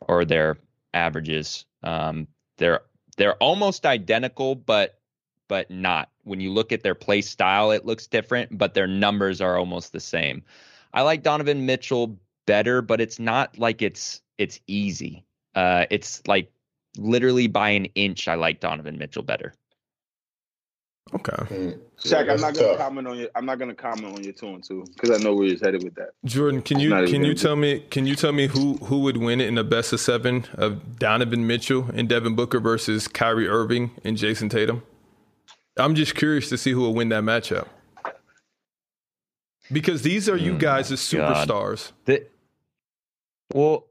or 0.00 0.24
their 0.24 0.56
averages. 0.94 1.66
Um, 1.82 2.28
they're 2.58 2.82
they're 3.16 3.36
almost 3.36 3.84
identical, 3.84 4.54
but 4.54 5.00
but 5.48 5.70
not. 5.70 6.08
When 6.24 6.40
you 6.40 6.52
look 6.52 6.72
at 6.72 6.82
their 6.82 6.94
play 6.94 7.20
style, 7.20 7.70
it 7.70 7.84
looks 7.86 8.06
different, 8.06 8.56
but 8.56 8.74
their 8.74 8.86
numbers 8.86 9.40
are 9.40 9.56
almost 9.56 9.92
the 9.92 10.00
same. 10.00 10.42
I 10.92 11.02
like 11.02 11.22
Donovan 11.22 11.66
Mitchell 11.66 12.18
better, 12.46 12.82
but 12.82 13.00
it's 13.00 13.18
not 13.18 13.58
like 13.58 13.82
it's 13.82 14.20
it's 14.38 14.60
easy. 14.66 15.24
Uh, 15.54 15.86
it's 15.90 16.22
like 16.26 16.50
literally 16.96 17.46
by 17.46 17.70
an 17.70 17.86
inch. 17.94 18.26
I 18.28 18.34
like 18.34 18.60
Donovan 18.60 18.98
Mitchell 18.98 19.22
better. 19.22 19.54
Okay. 21.12 21.32
Hmm. 21.44 21.70
Shaq, 21.98 22.26
Yeah, 22.26 22.32
I'm 22.32 22.40
not 22.40 22.54
gonna 22.54 22.68
tough. 22.68 22.78
comment 22.78 23.06
on 23.06 23.18
your. 23.18 23.28
I'm 23.34 23.46
not 23.46 23.58
gonna 23.58 23.74
comment 23.74 24.16
on 24.16 24.24
your 24.24 24.32
two 24.32 24.48
and 24.48 24.64
two 24.64 24.84
because 24.94 25.10
I 25.10 25.22
know 25.22 25.34
where 25.34 25.46
you're 25.46 25.58
headed 25.58 25.84
with 25.84 25.94
that. 25.96 26.10
Jordan, 26.24 26.62
can 26.62 26.80
you 26.80 26.90
can 27.06 27.24
you 27.24 27.34
tell 27.34 27.56
me 27.56 27.80
can 27.90 28.06
you 28.06 28.16
tell 28.16 28.32
me 28.32 28.46
who 28.46 28.74
who 28.78 29.00
would 29.00 29.18
win 29.18 29.40
it 29.40 29.48
in 29.48 29.58
a 29.58 29.64
best 29.64 29.92
of 29.92 30.00
seven 30.00 30.46
of 30.54 30.98
Donovan 30.98 31.46
Mitchell 31.46 31.88
and 31.94 32.08
Devin 32.08 32.34
Booker 32.34 32.58
versus 32.58 33.06
Kyrie 33.06 33.48
Irving 33.48 33.90
and 34.02 34.16
Jayson 34.16 34.48
Tatum? 34.48 34.82
I'm 35.76 35.94
just 35.94 36.14
curious 36.14 36.48
to 36.50 36.58
see 36.58 36.70
who 36.72 36.80
will 36.80 36.94
win 36.94 37.08
that 37.10 37.22
matchup. 37.24 37.66
Because 39.72 40.02
these 40.02 40.28
are 40.28 40.36
you 40.36 40.52
Mm, 40.54 40.58
guys 40.58 40.92
as 40.92 41.00
superstars. 41.00 41.92
The, 42.04 42.26
well, 43.54 43.86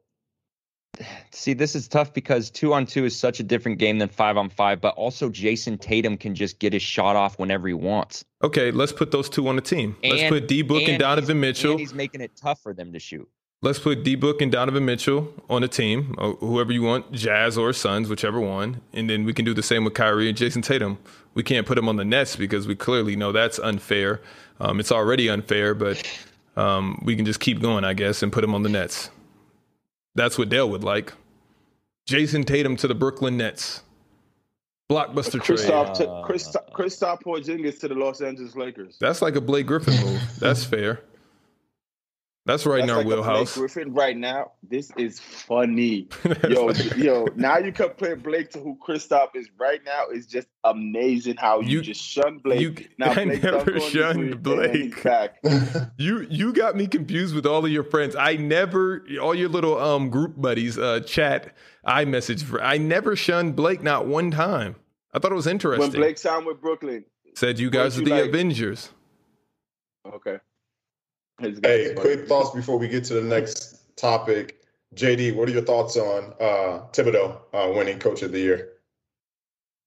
see, 1.31 1.53
this 1.53 1.75
is 1.75 1.87
tough 1.87 2.13
because 2.13 2.51
two 2.51 2.73
on 2.73 2.85
two 2.85 3.05
is 3.05 3.17
such 3.17 3.39
a 3.39 3.43
different 3.43 3.79
game 3.79 3.97
than 3.97 4.07
five 4.07 4.37
on 4.37 4.49
five. 4.49 4.79
But 4.79 4.95
also, 4.95 5.29
Jayson 5.29 5.79
Tatum 5.79 6.15
can 6.17 6.35
just 6.35 6.59
get 6.59 6.73
his 6.73 6.83
shot 6.83 7.15
off 7.15 7.39
whenever 7.39 7.67
he 7.67 7.73
wants. 7.73 8.23
Okay, 8.43 8.69
let's 8.71 8.93
put 8.93 9.11
those 9.11 9.29
two 9.29 9.47
on 9.47 9.55
the 9.55 9.61
team. 9.63 9.95
let's 10.03 10.29
put 10.29 10.47
D 10.47 10.61
Book 10.61 10.81
and, 10.83 10.89
and 10.91 10.99
Donovan 10.99 11.39
Mitchell. 11.39 11.71
And 11.71 11.79
he's 11.79 11.93
making 11.93 12.21
it 12.21 12.31
tough 12.35 12.61
for 12.61 12.73
them 12.73 12.93
to 12.93 12.99
shoot. 12.99 13.27
Let's 13.63 13.79
put 13.79 14.03
D 14.03 14.15
Book 14.15 14.41
and 14.41 14.51
Donovan 14.51 14.85
Mitchell 14.85 15.33
on 15.49 15.63
a 15.63 15.67
team, 15.69 16.13
whoever 16.39 16.71
you 16.71 16.83
want, 16.83 17.11
Jazz 17.13 17.57
or 17.57 17.73
Suns, 17.73 18.09
whichever 18.09 18.39
one. 18.39 18.81
And 18.93 19.09
then 19.09 19.23
we 19.23 19.33
can 19.33 19.43
do 19.45 19.53
the 19.53 19.63
same 19.63 19.85
with 19.85 19.93
Kyrie 19.95 20.27
and 20.29 20.37
Jayson 20.37 20.61
Tatum. 20.61 20.99
We 21.33 21.43
can't 21.43 21.65
put 21.65 21.75
them 21.75 21.89
on 21.89 21.95
the 21.95 22.05
Nets 22.05 22.35
because 22.35 22.67
we 22.67 22.75
clearly 22.75 23.15
know 23.15 23.31
that's 23.31 23.59
unfair. 23.59 24.21
Um, 24.59 24.79
it's 24.79 24.91
already 24.91 25.29
unfair, 25.29 25.73
but 25.73 26.01
um, 26.55 27.01
we 27.03 27.15
can 27.15 27.25
just 27.25 27.39
keep 27.39 27.61
going, 27.61 27.83
I 27.83 27.93
guess, 27.93 28.21
and 28.21 28.31
put 28.31 28.41
them 28.41 28.53
on 28.53 28.63
the 28.63 28.69
Nets. 28.69 29.09
That's 30.15 30.37
what 30.37 30.49
Dale 30.49 30.69
would 30.69 30.83
like. 30.83 31.13
Jayson 32.07 32.43
Tatum 32.45 32.75
to 32.77 32.87
the 32.87 32.93
Brooklyn 32.95 33.37
Nets. 33.37 33.81
Blockbuster 34.91 35.41
trade. 35.41 35.59
Kristaps 35.59 35.97
to 35.97 36.09
Uh, 36.09 36.27
Kristaps 36.27 36.71
Kristaps 36.71 37.23
Porzingis 37.23 37.79
to 37.79 37.87
the 37.87 37.95
Los 37.95 38.21
Angeles 38.21 38.55
Lakers. 38.55 38.97
That's 38.99 39.21
like 39.21 39.35
a 39.35 39.41
Blake 39.41 39.65
Griffin 39.65 39.95
move. 40.05 40.21
That's 40.39 40.63
fair. 40.63 41.01
That's 42.45 42.65
right 42.65 42.83
in 42.83 42.89
our 42.89 42.97
like 42.97 43.05
a 43.05 43.07
Blake 43.07 43.17
wheelhouse. 43.19 43.57
Griffin 43.57 43.93
right 43.93 44.17
now. 44.17 44.51
This 44.69 44.91
is 44.97 45.17
funny. 45.17 46.09
Yo, 46.49 46.71
yo, 46.97 47.25
now 47.37 47.57
you 47.57 47.71
compare 47.71 48.17
Blake 48.17 48.49
to 48.51 48.59
who 48.59 48.77
Kristaps 48.85 49.35
is 49.35 49.47
right 49.57 49.79
now 49.85 50.07
is 50.13 50.25
just 50.27 50.49
amazing 50.65 51.37
how 51.37 51.61
you, 51.61 51.77
You- 51.77 51.81
just 51.81 52.01
shun 52.01 52.39
Blake. 52.39 52.59
you- 52.59 52.75
now 52.97 53.11
I 53.11 53.23
Blake 53.23 53.43
never 53.43 53.57
dunked 53.59 53.67
on 53.67 53.73
you, 53.81 53.89
shunned 53.89 54.33
and 54.33 54.43
then 54.43 54.73
he's 54.75 54.93
Blake. 54.93 55.03
back. 55.03 55.37
You 55.97 56.27
you 56.29 56.51
got 56.51 56.75
me 56.75 56.87
confused 56.87 57.33
with 57.33 57.45
all 57.45 57.63
of 57.63 57.71
your 57.71 57.83
friends. 57.83 58.13
I 58.15 58.35
never 58.35 59.05
all 59.21 59.33
your 59.33 59.47
little 59.49 59.79
um 59.79 60.09
group 60.09 60.33
buddies 60.35 60.77
uh 60.77 60.99
chat 60.99 61.55
I 61.85 62.03
message 62.03 62.43
for 62.43 62.61
I 62.61 62.77
never 62.77 63.15
shunned 63.15 63.55
Blake 63.55 63.81
not 63.81 64.05
one 64.05 64.31
time. 64.31 64.75
I 65.13 65.19
thought 65.19 65.31
it 65.31 65.35
was 65.35 65.47
interesting. 65.47 65.79
When 65.81 65.91
Blake 65.91 66.17
signed 66.17 66.45
with 66.45 66.59
Brooklyn. 66.59 67.05
said 67.35 67.57
you 67.57 67.69
guys 67.69 67.97
are 67.97 68.01
the 68.03 68.11
like- 68.11 68.25
Avengers. 68.29 68.89
Okay. 70.05 70.39
His 71.39 71.59
Hey, 71.63 71.93
quick 71.95 72.27
thoughts 72.27 72.51
before 72.55 72.77
we 72.77 72.87
get 72.87 73.03
to 73.05 73.15
the 73.15 73.21
next 73.21 73.95
topic. 73.97 74.59
JD, 74.95 75.35
what 75.35 75.49
are 75.49 75.51
your 75.51 75.63
thoughts 75.63 75.97
on 75.97 76.33
uh, 76.39 76.85
Thibodeau 76.91 77.39
uh, 77.53 77.71
winning 77.75 77.97
Coach 77.99 78.21
of 78.21 78.31
the 78.31 78.39
Year? 78.39 78.73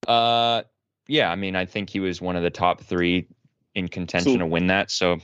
Uh, 0.09 0.63
yeah, 1.07 1.31
I 1.31 1.37
mean, 1.37 1.55
I 1.55 1.65
think 1.65 1.89
he 1.91 2.01
was 2.01 2.21
one 2.21 2.35
of 2.37 2.43
the 2.43 2.51
top 2.51 2.81
three. 2.83 3.29
in 3.77 3.89
contention 3.89 4.33
So- 4.33 4.39
to 4.39 4.47
win 4.47 4.69
that. 4.69 4.91
So, 4.91 5.19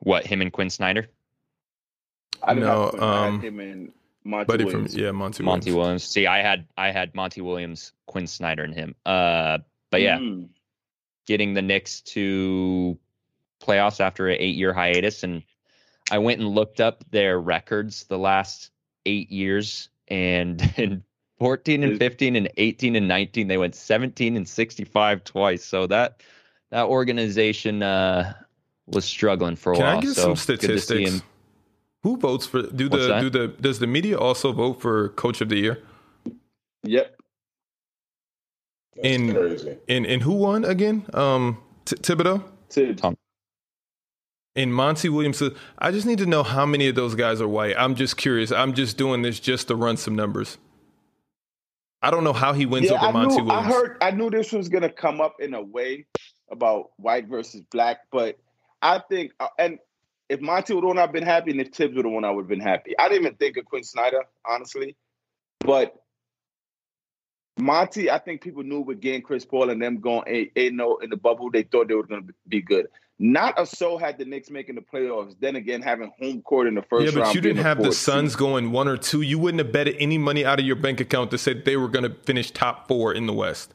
what 0.00 0.24
him 0.26 0.40
and 0.40 0.52
Quin 0.52 0.70
Snyder, 0.70 1.08
I 2.42 2.54
didn't 2.54 2.66
No, 2.68 2.82
have, 2.82 2.90
Quin. 2.90 3.02
I 3.02 3.26
um, 3.26 3.40
him 3.40 3.60
and 3.60 3.92
Monty 4.24 4.46
Buddy 4.46 4.70
from 4.70 4.86
yeah, 4.90 5.10
Monty. 5.10 5.42
Monty 5.42 5.70
Williams. 5.70 5.76
Williams. 5.84 6.04
See, 6.04 6.26
I 6.26 6.38
had 6.42 6.66
I 6.78 6.90
had 6.92 7.14
Monty 7.14 7.40
Williams, 7.40 7.92
Quin 8.06 8.26
Snyder, 8.28 8.62
and 8.62 8.72
him. 8.74 8.94
Uh, 9.04 9.58
but 9.90 10.00
yeah, 10.00 10.18
Mm. 10.18 10.48
getting 11.26 11.54
the 11.54 11.62
Knicks 11.62 12.00
to 12.02 12.96
playoffs 13.64 14.00
after 14.00 14.28
an 14.28 14.36
eight 14.38 14.56
year 14.56 14.72
hiatus. 14.72 15.22
And 15.22 15.42
I 16.10 16.18
went 16.18 16.40
and 16.40 16.48
looked 16.50 16.80
up 16.80 17.04
their 17.10 17.40
records 17.40 18.04
the 18.04 18.18
last 18.18 18.70
eight 19.06 19.30
years. 19.30 19.88
And 20.08 20.60
in 20.76 21.02
14 21.38 21.82
and 21.82 21.98
15 21.98 22.36
and 22.36 22.48
18 22.56 22.96
and 22.96 23.08
19, 23.08 23.48
they 23.48 23.58
went 23.58 23.74
17 23.74 24.36
and 24.36 24.48
65 24.48 25.24
twice. 25.24 25.64
So 25.64 25.86
that 25.86 26.22
that 26.70 26.86
organization 26.86 27.82
uh, 27.82 28.34
was 28.86 29.04
struggling 29.04 29.56
for 29.56 29.72
a 29.72 29.76
Can 29.76 29.84
while. 29.84 29.98
I 29.98 30.00
get 30.00 30.14
so 30.14 30.34
some 30.34 30.54
good 30.54 30.60
to 30.60 30.78
see 30.80 31.06
statistics? 31.06 31.22
Who 32.02 32.18
votes 32.18 32.46
for 32.46 32.62
do 32.62 32.88
What's 32.88 33.06
the 33.06 33.08
that? 33.08 33.20
do 33.20 33.30
the 33.30 33.48
does 33.48 33.78
the 33.78 33.86
media 33.86 34.18
also 34.18 34.52
vote 34.52 34.80
for 34.80 35.08
coach 35.10 35.40
of 35.40 35.48
the 35.48 35.56
year? 35.56 35.82
Yep. 36.82 37.16
That's 38.96 39.08
In- 39.08 39.32
crazy. 39.34 39.78
And 39.88 40.04
and 40.04 40.22
who 40.22 40.32
won 40.32 40.64
again? 40.64 41.06
Um, 41.14 41.58
T- 41.86 41.96
Thibodeau 41.96 42.42
To, 42.70 42.94
Tom. 42.94 43.16
And 44.56 44.72
Monty 44.72 45.08
Williams. 45.08 45.42
I 45.78 45.90
just 45.90 46.06
need 46.06 46.18
to 46.18 46.26
know 46.26 46.42
how 46.42 46.64
many 46.64 46.88
of 46.88 46.94
those 46.94 47.14
guys 47.14 47.40
are 47.40 47.48
white. 47.48 47.74
I'm 47.76 47.94
just 47.94 48.16
curious. 48.16 48.52
I'm 48.52 48.72
just 48.72 48.96
doing 48.96 49.22
this 49.22 49.40
just 49.40 49.68
to 49.68 49.76
run 49.76 49.96
some 49.96 50.14
numbers. 50.14 50.58
I 52.02 52.10
don't 52.10 52.22
know 52.22 52.32
how 52.32 52.52
he 52.52 52.66
wins 52.66 52.86
yeah, 52.86 52.96
over 52.96 53.06
I 53.06 53.10
Monty 53.12 53.42
knew. 53.42 53.50
I 53.50 53.62
heard. 53.62 53.96
I 54.00 54.10
knew 54.10 54.30
this 54.30 54.52
was 54.52 54.68
gonna 54.68 54.90
come 54.90 55.20
up 55.20 55.36
in 55.40 55.54
a 55.54 55.62
way 55.62 56.06
about 56.50 56.90
white 56.96 57.26
versus 57.26 57.62
black, 57.72 58.00
but 58.12 58.38
I 58.82 59.00
think 59.08 59.32
uh, 59.40 59.48
and 59.58 59.78
if 60.28 60.40
Monty 60.40 60.74
would 60.74 60.84
have 60.84 60.98
I've 60.98 61.12
been 61.12 61.24
happy, 61.24 61.50
and 61.50 61.60
if 61.60 61.72
Thibs 61.72 61.96
would 61.96 62.04
have 62.04 62.12
won, 62.12 62.24
I 62.24 62.30
would 62.30 62.42
have 62.42 62.48
been 62.48 62.60
happy. 62.60 62.94
I 62.98 63.08
didn't 63.08 63.24
even 63.24 63.36
think 63.36 63.56
of 63.56 63.64
Quin 63.64 63.84
Snyder, 63.84 64.24
honestly, 64.46 64.96
but 65.60 65.94
Monty, 67.58 68.10
I 68.10 68.18
think 68.18 68.42
people 68.42 68.62
knew 68.62 68.80
with 68.80 69.00
getting 69.00 69.22
Chris 69.22 69.44
Paul 69.44 69.70
and 69.70 69.80
them 69.80 70.00
going 70.00 70.50
a 70.54 70.70
no 70.70 70.98
in 70.98 71.10
the 71.10 71.16
bubble, 71.16 71.50
they 71.50 71.62
thought 71.62 71.88
they 71.88 71.94
were 71.94 72.06
going 72.06 72.26
to 72.26 72.34
be 72.48 72.60
good. 72.60 72.88
Not 73.18 73.60
a 73.60 73.64
soul 73.64 73.96
had 73.96 74.18
the 74.18 74.24
Knicks 74.24 74.50
making 74.50 74.74
the 74.74 74.80
playoffs. 74.80 75.36
Then 75.40 75.54
again, 75.54 75.82
having 75.82 76.12
home 76.20 76.42
court 76.42 76.66
in 76.66 76.74
the 76.74 76.82
first 76.82 76.92
round. 76.92 77.06
yeah, 77.06 77.10
but 77.12 77.20
round. 77.22 77.34
you 77.36 77.40
didn't 77.40 77.62
have 77.62 77.80
the 77.80 77.92
Suns 77.92 78.32
seed. 78.32 78.38
going 78.38 78.72
one 78.72 78.88
or 78.88 78.96
two. 78.96 79.22
You 79.22 79.38
wouldn't 79.38 79.60
have 79.60 79.72
betted 79.72 79.96
any 80.00 80.18
money 80.18 80.44
out 80.44 80.58
of 80.58 80.66
your 80.66 80.76
bank 80.76 81.00
account 81.00 81.30
to 81.30 81.38
say 81.38 81.54
they 81.54 81.76
were 81.76 81.88
going 81.88 82.02
to 82.02 82.14
finish 82.24 82.50
top 82.50 82.88
four 82.88 83.14
in 83.14 83.26
the 83.26 83.32
West. 83.32 83.72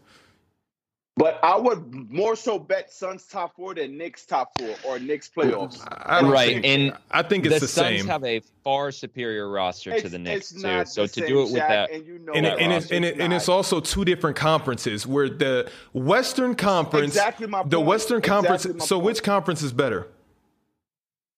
But 1.17 1.37
I 1.43 1.57
would 1.57 2.09
more 2.09 2.37
so 2.37 2.57
bet 2.57 2.93
Suns 2.93 3.25
top 3.25 3.53
four 3.57 3.75
than 3.75 3.97
Knicks 3.97 4.25
top 4.25 4.57
four 4.57 4.73
or 4.85 4.99
Knicks 4.99 5.29
playoffs. 5.29 5.85
I 6.05 6.21
Right, 6.21 6.61
think- 6.63 6.65
and 6.65 6.97
I 7.11 7.23
think 7.23 7.45
it's 7.45 7.55
the, 7.55 7.59
the, 7.59 7.67
Suns 7.67 7.99
same. 7.99 8.07
have 8.07 8.23
a 8.23 8.39
far 8.63 8.89
superior 8.91 9.49
roster 9.49 9.99
to 9.99 10.07
the 10.07 10.17
Knicks 10.17 10.53
too. 10.53 10.61
not 10.61 10.87
So 10.87 11.01
the 11.01 11.07
to 11.09 11.27
do 11.27 11.39
it 11.41 11.43
with 11.51 11.61
Shaq, 11.61 11.67
that, 11.67 11.91
and 11.91 12.05
you 12.05 12.19
know 12.19 12.31
and, 12.31 12.45
that 12.45 12.59
and, 12.59 12.71
roster. 12.71 12.93
it, 12.93 12.95
and, 12.97 13.05
it, 13.05 13.19
and 13.19 13.33
it's 13.33 13.49
also 13.49 13.81
two 13.81 14.05
different 14.05 14.37
conferences 14.37 15.05
where 15.05 15.27
the 15.27 15.69
Western 15.91 16.55
Conference, 16.55 17.07
exactly 17.15 17.47
my 17.47 17.63
the. 17.63 17.81
Western 17.81 18.21
Conference. 18.21 18.63
Exactly 18.63 18.79
my 18.79 18.85
so 18.85 18.95
point. 18.95 19.05
which 19.05 19.23
conference 19.23 19.61
is 19.61 19.73
better? 19.73 20.07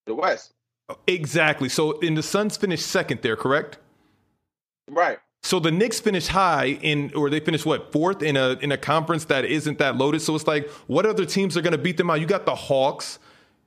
the 0.05 0.13
West, 0.13 0.53
Exactly. 1.07 1.69
So 1.69 1.97
in 2.01 2.13
the 2.13 2.23
Suns 2.23 2.55
finished 2.55 2.85
second 2.85 3.21
there, 3.23 3.35
correct? 3.35 3.77
right? 4.89 5.17
So 5.43 5.59
the 5.59 5.71
Knicks 5.71 5.99
finished 5.99 6.27
high 6.29 6.77
in, 6.81 7.11
or 7.15 7.29
they 7.29 7.39
finished 7.39 7.65
what 7.65 7.91
fourth 7.91 8.21
in 8.21 8.37
a 8.37 8.51
in 8.61 8.71
a 8.71 8.77
conference 8.77 9.25
that 9.25 9.43
isn't 9.43 9.79
that 9.79 9.95
loaded. 9.97 10.21
So 10.21 10.35
it's 10.35 10.47
like, 10.47 10.69
what 10.87 11.05
other 11.05 11.25
teams 11.25 11.57
are 11.57 11.61
going 11.61 11.71
to 11.71 11.77
beat 11.79 11.97
them 11.97 12.09
out? 12.09 12.19
You 12.21 12.27
got 12.27 12.45
the 12.45 12.55
Hawks, 12.55 13.17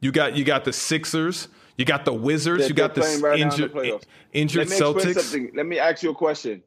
you 0.01 0.13
got 0.13 0.37
you 0.37 0.45
got 0.45 0.65
the 0.65 0.73
Sixers, 0.73 1.49
you 1.77 1.85
got 1.85 2.05
the 2.05 2.13
Wizards, 2.13 2.61
They're- 2.61 2.69
you 2.69 2.75
got 2.75 2.95
the 2.95 3.01
right 3.01 3.39
now 3.41 3.47
in 3.83 4.01
injured 4.33 4.69
Let 4.69 4.79
Celtics. 4.81 5.55
Let 5.57 5.67
me 5.67 5.79
ask 5.79 6.03
you 6.03 6.11
a 6.11 6.15
question. 6.15 6.63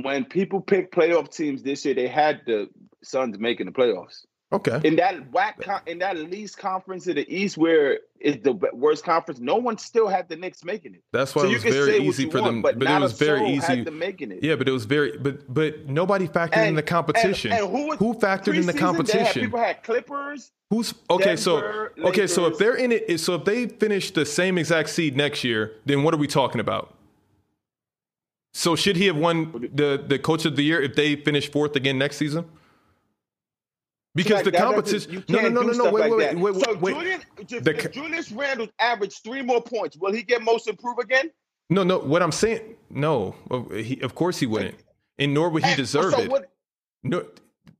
When 0.00 0.24
people 0.24 0.60
pick 0.60 0.90
playoff 0.92 1.34
teams 1.34 1.62
this 1.62 1.84
year, 1.84 1.94
they 1.94 2.08
had 2.08 2.40
the 2.46 2.68
Suns 3.02 3.38
making 3.38 3.66
the 3.66 3.72
playoffs. 3.72 4.24
Okay, 4.52 4.80
In 4.82 4.96
that 4.96 5.30
whack, 5.30 5.60
con- 5.60 5.82
in 5.86 5.98
that 6.00 6.16
least 6.16 6.58
conference 6.58 7.06
in 7.06 7.14
the 7.14 7.32
East, 7.32 7.56
where 7.56 8.00
it's 8.18 8.42
the 8.42 8.50
worst 8.72 9.04
conference, 9.04 9.38
no 9.38 9.54
one 9.54 9.78
still 9.78 10.08
had 10.08 10.28
the 10.28 10.34
Knicks 10.34 10.64
making 10.64 10.94
it. 10.94 11.04
that's 11.12 11.36
why 11.36 11.42
so 11.42 11.48
it 11.48 11.52
was 11.54 11.62
very 11.62 11.98
easy 11.98 12.28
for 12.28 12.40
want, 12.40 12.46
them. 12.54 12.62
but, 12.62 12.76
But, 12.80 12.90
it 12.90 12.98
was 13.00 13.12
very 13.12 13.48
easy. 13.48 13.82
Making 13.88 14.32
it. 14.32 14.42
Yeah, 14.42 14.56
but 14.56 14.66
it 14.68 14.72
was 14.72 14.86
very, 14.86 15.16
but 15.18 15.52
but 15.54 15.86
nobody 15.88 16.26
factored 16.26 16.66
in 16.66 16.74
the 16.74 16.82
competition. 16.82 17.52
And, 17.52 17.60
and 17.62 17.70
who, 17.70 17.86
was- 17.86 17.98
who 18.00 18.12
factored 18.14 18.56
in 18.56 18.66
the 18.66 18.72
they 18.72 18.78
had- 18.78 18.80
competition? 18.80 19.42
people 19.42 19.60
had 19.60 19.84
Clippers. 19.84 20.50
Who's 20.70 20.94
okay? 21.08 21.36
so 21.36 21.60
Denver, 21.60 21.92
okay, 22.06 22.26
so 22.26 22.46
if 22.46 22.58
they're 22.58 22.74
in 22.74 22.90
it, 22.90 23.20
so 23.20 23.34
if 23.36 23.44
they 23.44 23.66
finish 23.68 24.10
the 24.10 24.26
same 24.26 24.58
exact 24.58 24.88
seed 24.88 25.16
next 25.16 25.44
year, 25.44 25.72
then 25.84 26.02
what 26.02 26.12
are 26.12 26.16
we 26.16 26.26
talking 26.26 26.60
about? 26.60 26.94
So 28.52 28.74
should 28.74 28.96
he 28.96 29.06
have 29.06 29.16
won 29.16 29.70
the 29.72 30.02
the 30.04 30.18
coach 30.18 30.44
of 30.44 30.56
the 30.56 30.62
year 30.62 30.80
if 30.82 30.96
they 30.96 31.14
finish 31.14 31.48
fourth 31.50 31.76
again 31.76 31.98
next 31.98 32.16
season? 32.16 32.46
Because 34.14 34.44
Like, 34.44 34.44
the 34.46 34.52
competition. 34.52 35.24
No, 35.28 35.40
no, 35.40 35.48
no, 35.48 35.62
no, 35.62 35.72
no. 35.72 35.90
Wait, 35.92 36.00
like 36.10 36.10
wait, 36.12 36.34
wait, 36.36 36.54
wait, 36.54 36.64
So 36.64 36.74
wait. 36.78 36.94
Julian, 36.94 37.22
if, 37.38 37.64
The 37.64 37.70
if 37.78 37.92
Julius 37.92 38.32
Randle 38.32 38.68
averaged 38.80 39.22
three 39.22 39.42
more 39.42 39.62
points, 39.62 39.96
will 39.96 40.12
he 40.12 40.22
get 40.22 40.42
most 40.42 40.66
improved 40.66 41.00
again? 41.00 41.30
No, 41.68 41.84
no. 41.84 41.98
What 41.98 42.20
I'm 42.22 42.32
saying, 42.32 42.74
no. 42.90 43.36
Of- 43.50 43.70
He, 43.70 44.00
of 44.00 44.14
course 44.16 44.38
he 44.38 44.46
wouldn't, 44.46 44.74
and 45.18 45.32
nor 45.32 45.48
would 45.50 45.62
he 45.62 45.68
And 45.70 45.76
deserve 45.76 46.12
so 46.12 46.20
it. 46.22 46.30
what- 46.30 46.50
No, 47.04 47.24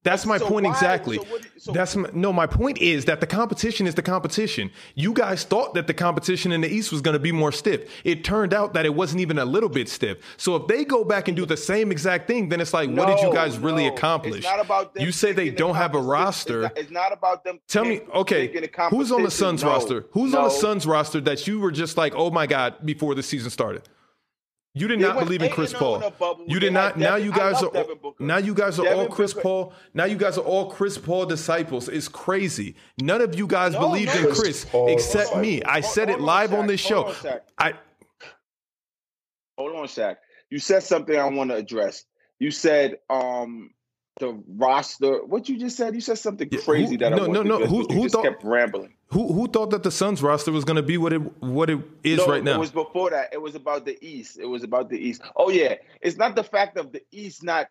that's 0.02 0.24
my 0.24 0.38
so 0.38 0.46
point 0.48 0.64
why- 0.66 0.72
exactly. 0.72 1.16
so 1.16 1.22
what- 1.24 1.46
so- 1.58 1.72
that's 1.72 1.94
my, 1.94 2.08
no. 2.14 2.32
My 2.32 2.46
point 2.46 2.78
is 2.78 3.04
that 3.04 3.20
the 3.20 3.26
competition 3.26 3.86
is 3.86 3.94
the 3.94 4.02
competition. 4.02 4.70
You 4.94 5.12
guys 5.12 5.44
thought 5.44 5.74
that 5.74 5.86
the 5.86 5.92
competition 5.94 6.52
in 6.52 6.62
the 6.62 6.68
East 6.68 6.90
was 6.90 7.02
going 7.02 7.12
to 7.12 7.18
be 7.18 7.32
more 7.32 7.52
stiff. 7.52 7.82
It 8.02 8.24
turned 8.24 8.54
out 8.54 8.72
that 8.74 8.86
it 8.86 8.94
wasn't 8.94 9.20
even 9.20 9.38
a 9.38 9.44
little 9.44 9.68
bit 9.68 9.88
stiff. 9.90 10.16
So 10.38 10.56
if 10.56 10.66
they 10.68 10.84
go 10.86 11.04
back 11.04 11.28
and 11.28 11.36
do 11.36 11.44
the 11.44 11.56
same 11.56 11.92
exact 11.92 12.26
thing, 12.28 12.48
then 12.48 12.60
it's 12.62 12.72
like, 12.72 12.88
what 12.90 13.08
did 13.08 13.18
you 13.20 13.26
No, 13.28 13.32
guys 13.32 13.58
really 13.58 13.86
no. 13.88 13.94
accomplish? 13.94 14.36
It's 14.36 14.44
not 14.46 14.60
about 14.64 14.94
them 14.94 15.04
you 15.04 15.12
say 15.12 15.32
they 15.32 15.50
don't 15.50 15.74
have 15.74 15.94
a 15.94 16.00
roster. 16.00 16.64
It's 16.64 16.74
not, 16.74 16.78
it's 16.82 16.90
not 16.92 17.12
about 17.12 17.44
them. 17.44 17.60
Tell 17.68 17.84
me, 17.84 18.00
okay, 18.14 18.68
who's 18.90 19.12
on 19.12 19.22
the. 19.22 19.30
Suns 19.30 19.62
No, 19.62 19.68
roster? 19.70 20.06
Who's 20.12 20.34
on 20.34 20.44
the. 20.44 20.50
Suns 20.50 20.86
roster 20.86 21.20
that 21.20 21.46
you 21.46 21.60
were 21.60 21.70
just 21.72 21.96
like, 21.96 22.14
oh 22.16 22.30
my 22.30 22.46
god, 22.46 22.74
before 22.86 23.14
the 23.14 23.22
season 23.22 23.50
started? 23.50 23.82
You 24.72 24.86
did 24.86 25.00
They 25.00 25.04
not 25.04 25.18
believe 25.18 25.42
in 25.42 25.50
Chris 25.50 25.72
and 25.72 25.80
0 25.80 25.94
in 25.96 26.12
Paul. 26.12 26.44
You 26.46 26.60
did 26.60 26.72
had 26.72 26.96
not. 26.96 26.98
Now 26.98 27.16
you 27.16 27.32
guys 27.32 27.60
are. 27.60 27.72
Devin 27.72 27.98
Now 28.20 28.36
you 28.36 28.54
guys 28.54 28.78
are 28.78 28.86
all 28.88 29.08
Chris 29.08 29.32
Booker- 29.34 29.42
Paul. 29.42 29.72
Now 29.94 30.04
you 30.04 30.16
guys 30.16 30.38
are 30.38 30.42
all 30.44 30.70
Chris 30.70 30.96
Paul 30.96 31.26
disciples. 31.26 31.88
It's 31.88 32.06
crazy. 32.06 32.76
None 33.00 33.20
of 33.20 33.34
you 33.36 33.48
guys 33.48 33.72
No, 33.72 33.80
believed 33.80 34.14
no. 34.14 34.20
in 34.20 34.26
Chris 34.26 34.40
Chris 34.40 34.64
Paul 34.66 34.88
except 34.92 35.36
me. 35.36 35.60
I 35.64 35.80
said 35.80 36.08
it 36.08 36.18
hold 36.18 36.20
on, 36.20 36.26
live 36.26 36.54
on 36.54 36.64
Shaq. 36.64 36.68
this 36.68 36.88
Hold 36.88 37.16
show. 37.16 37.28
on, 37.30 37.40
I 37.58 37.72
Hold 39.58 39.76
on, 39.76 39.86
Shaq. 39.86 40.16
You 40.50 40.58
said 40.58 40.82
something 40.84 41.18
I 41.18 41.26
want 41.28 41.50
to 41.50 41.56
address. 41.56 42.04
You 42.38 42.50
said 42.52 42.98
um 43.10 43.70
the 44.20 44.40
roster. 44.48 45.24
What 45.24 45.48
you 45.48 45.58
just 45.58 45.76
said? 45.76 45.94
You 45.94 46.00
said 46.00 46.18
something 46.18 46.48
Yeah, 46.50 46.60
crazy 46.60 46.92
who- 46.92 46.98
that 46.98 47.12
I 47.12 47.16
no, 47.16 47.22
want 47.22 47.32
no, 47.32 47.42
to 47.42 47.48
no, 47.48 47.54
address, 47.56 47.70
who- 47.70 47.86
you 47.90 47.96
who 47.96 48.02
just 48.04 48.14
thought- 48.14 48.24
kept 48.24 48.44
rambling. 48.44 48.94
Who 49.10 49.32
who 49.32 49.48
thought 49.48 49.70
that 49.70 49.82
the 49.82 49.90
Suns 49.90 50.22
roster 50.22 50.52
was 50.52 50.64
going 50.64 50.76
to 50.76 50.82
be 50.82 50.96
what 50.96 51.12
it 51.12 51.18
what 51.42 51.68
it 51.68 51.80
is 52.04 52.18
no, 52.18 52.26
right 52.26 52.42
now? 52.42 52.54
It 52.54 52.60
was 52.60 52.70
before 52.70 53.10
that. 53.10 53.32
It 53.32 53.42
was 53.42 53.54
about 53.54 53.84
the 53.84 53.98
East. 54.00 54.38
It 54.38 54.46
was 54.46 54.62
about 54.62 54.88
the 54.88 54.98
East. 54.98 55.22
Oh 55.36 55.50
yeah, 55.50 55.74
it's 56.00 56.16
not 56.16 56.36
the 56.36 56.44
fact 56.44 56.76
of 56.76 56.92
the 56.92 57.02
East 57.10 57.42
not 57.42 57.68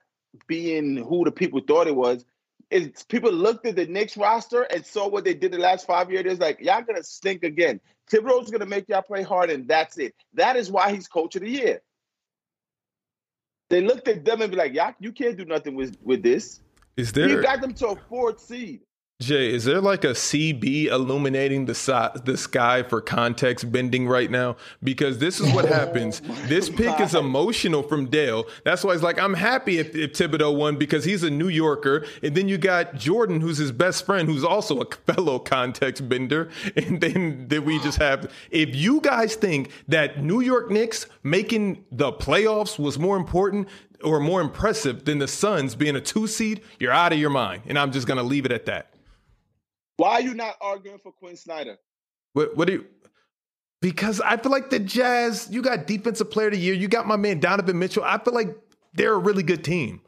being 0.48 0.98
who 0.98 1.24
the 1.24 1.32
people 1.32 1.62
thought 1.66 1.88
it 1.88 1.96
was. 1.96 2.26
It's 2.70 3.04
people 3.04 3.32
looked 3.32 3.66
at 3.66 3.76
the 3.76 3.88
Knicks 3.88 4.18
roster 4.18 4.64
and 4.64 4.86
saw 4.86 5.08
what 5.08 5.24
they 5.24 5.34
did 5.34 5.52
the 5.54 5.58
last 5.58 5.88
five 5.88 6.12
years. 6.12 6.26
It's 6.26 6.42
like 6.42 6.60
y'all 6.60 6.82
gonna 6.82 7.04
stink 7.04 7.44
again. 7.44 7.80
Thibodeau's 8.12 8.52
gonna 8.52 8.66
make 8.66 8.90
y'all 8.90 9.02
play 9.02 9.24
hard, 9.24 9.50
and 9.50 9.68
that's 9.68 9.98
it. 9.98 10.14
That 10.34 10.56
is 10.56 10.70
why 10.70 10.92
he's 10.92 11.08
coach 11.08 11.36
of 11.36 11.42
the 11.42 11.50
year. 11.50 11.82
They 13.70 13.82
looked 13.82 14.08
at 14.08 14.26
them 14.26 14.42
and 14.42 14.52
be 14.52 14.58
like, 14.58 14.74
"Y'all, 14.74 14.94
you 15.00 15.14
can't 15.14 15.38
do 15.38 15.46
nothing 15.46 15.76
with 15.76 15.96
with 16.04 16.22
this." 16.22 16.60
is 16.98 17.12
He 17.12 17.22
there 17.22 17.42
got 17.42 17.62
them 17.62 17.74
to 17.76 17.88
a 17.90 17.96
fourth 17.96 18.42
seed. 18.42 18.82
Jay, 19.22 19.54
is 19.54 19.66
there 19.66 19.82
like 19.82 20.06
a 20.06 20.12
CB 20.12 20.86
illuminating 20.86 21.66
the 21.66 21.76
si- 21.76 22.22
the 22.24 22.38
sky 22.38 22.84
for 22.84 23.02
context 23.02 23.70
bending 23.70 24.08
right 24.08 24.32
now? 24.32 24.56
Because 24.82 25.18
this 25.18 25.42
is 25.42 25.54
what 25.54 25.66
oh 25.70 25.74
happens. 25.74 26.22
This 26.48 26.70
pick 26.70 27.02
is 27.02 27.14
emotional 27.14 27.84
from 27.84 28.06
Dale. 28.06 28.46
That's 28.64 28.82
why 28.82 28.94
he's 28.94 29.04
like, 29.04 29.20
I'm 29.20 29.34
happy 29.34 29.78
if, 29.78 29.94
if 29.94 30.14
Thibodeau 30.14 30.56
won 30.56 30.78
because 30.78 31.04
he's 31.04 31.22
a 31.24 31.30
New 31.30 31.50
Yorker. 31.50 32.06
And 32.24 32.34
then 32.34 32.48
you 32.48 32.58
got 32.58 32.96
Jordan, 32.96 33.42
who's 33.42 33.58
his 33.58 33.74
best 33.74 34.06
friend, 34.06 34.30
who's 34.30 34.46
also 34.46 34.80
a 34.80 34.86
fellow 35.14 35.38
context 35.38 36.08
bender. 36.08 36.50
And 36.78 37.02
then, 37.02 37.48
then 37.50 37.66
we 37.66 37.78
just 37.80 37.98
have, 37.98 38.32
if 38.52 38.74
you 38.74 39.02
guys 39.02 39.36
think 39.36 39.72
that 39.90 40.24
New 40.24 40.40
York 40.40 40.72
Knicks 40.72 41.08
making 41.24 41.84
the 41.92 42.14
playoffs 42.14 42.80
was 42.80 42.98
more 42.98 43.18
important 43.18 43.68
or 44.02 44.22
more 44.22 44.40
impressive 44.40 45.04
than 45.04 45.18
the 45.20 45.28
Suns 45.28 45.76
being 45.76 45.98
a 45.98 46.02
two 46.02 46.26
seed, 46.26 46.62
you're 46.80 46.94
out 46.94 47.12
of 47.12 47.20
your 47.20 47.30
mind. 47.32 47.64
And 47.68 47.78
I'm 47.78 47.92
just 47.92 48.08
going 48.08 48.18
to 48.18 48.24
leave 48.24 48.46
it 48.46 48.52
at 48.54 48.66
that. 48.68 48.94
Why 50.00 50.14
are 50.14 50.22
you 50.22 50.34
not 50.34 50.56
arguing 50.62 50.98
for 51.00 51.12
Quin 51.12 51.36
Snyder? 51.36 51.78
What 52.34 52.56
what 52.56 52.68
do 52.68 52.74
you 52.74 52.86
because 53.82 54.20
I 54.22 54.36
feel 54.38 54.52
like 54.52 54.70
the 54.70 54.80
Jazz, 54.80 55.48
you 55.50 55.62
got 55.62 55.88
defensive 55.88 56.30
player 56.30 56.48
of 56.48 56.54
the 56.54 56.60
year, 56.60 56.74
you 56.74 56.88
got 56.88 57.08
my 57.08 57.16
man 57.16 57.40
Donovan 57.40 57.80
Mitchell. 57.80 58.04
I 58.04 58.18
feel 58.18 58.34
like 58.34 58.56
they're 58.94 59.14
a 59.14 59.18
really 59.18 59.44
good 59.44 59.64
team. 59.64 60.02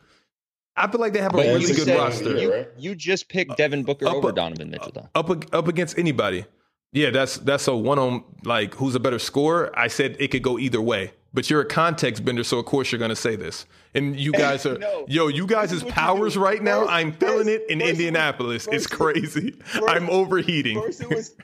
I 0.75 0.89
feel 0.89 0.99
like 1.01 1.13
they 1.13 1.21
have 1.21 1.33
a 1.33 1.37
But 1.37 1.45
really 1.47 1.67
good 1.67 1.85
said 1.85 1.97
roster. 1.97 2.37
you, 2.37 2.65
you 2.77 2.95
just 2.95 3.29
picked 3.29 3.51
uh, 3.51 3.55
Devin 3.55 3.83
Booker 3.83 4.07
up- 4.07 4.15
over 4.15 4.31
Donovan 4.31 4.71
Mitchell, 4.71 4.91
though. 4.93 5.09
up 5.15 5.29
up 5.53 5.67
against 5.67 5.97
anybody. 5.97 6.45
Yeah, 6.93 7.09
that's 7.11 7.37
that's 7.37 7.67
a 7.67 7.75
one 7.75 7.99
on 7.99 8.23
like 8.43 8.73
who's 8.75 8.95
a 8.95 8.99
better 8.99 9.19
scorer. 9.19 9.71
I 9.77 9.87
said 9.87 10.15
it 10.19 10.29
could 10.31 10.43
go 10.43 10.59
either 10.59 10.81
way, 10.81 11.13
but 11.33 11.49
you're 11.49 11.61
a 11.61 11.65
context 11.65 12.25
bender, 12.25 12.43
so 12.43 12.59
of 12.59 12.65
course 12.65 12.91
you're 12.91 12.99
gonna 12.99 13.15
say 13.15 13.35
this. 13.37 13.65
And 13.93 14.17
you 14.19 14.31
guys 14.31 14.65
are 14.65 14.77
No. 14.77 15.05
yo, 15.07 15.27
you 15.27 15.45
guys' 15.45 15.71
is 15.73 15.83
powers 15.83 16.37
right 16.37 16.61
now. 16.61 16.81
First- 16.81 16.91
I'm 16.91 17.11
feeling 17.13 17.37
first- 17.45 17.49
it 17.49 17.69
in 17.69 17.81
Indianapolis. 17.81 18.67
it's 18.71 18.87
first 18.87 18.91
crazy. 18.91 19.59
I'm 19.87 20.09
overheating. 20.09 20.81
First 20.81 21.01
it 21.01 21.09
was 21.09 21.35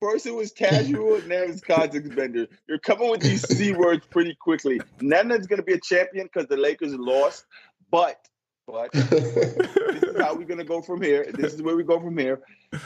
first 0.00 0.26
it 0.26 0.34
was 0.34 0.52
casual, 0.52 1.20
now 1.26 1.36
it's 1.42 1.60
context 1.60 2.14
bender. 2.14 2.46
You're 2.68 2.78
coming 2.78 3.10
with 3.10 3.20
these 3.20 3.42
c 3.56 3.72
words 3.76 4.06
pretty 4.08 4.36
quickly. 4.40 4.80
It's 5.00 5.46
gonna 5.46 5.62
be 5.62 5.72
a 5.74 5.80
champion 5.80 6.26
because 6.32 6.48
the 6.48 6.56
Lakers 6.56 6.94
lost, 6.94 7.44
but 7.90 8.18
but 8.68 8.90
this 8.92 9.22
is 10.02 10.16
how 10.20 10.34
we're 10.34 10.44
gonna 10.44 10.64
go 10.64 10.82
from 10.82 11.00
here. 11.02 11.30
This 11.32 11.54
is 11.54 11.62
where 11.62 11.76
we 11.76 11.84
go 11.84 12.00
from 12.00 12.18
here. 12.18 12.40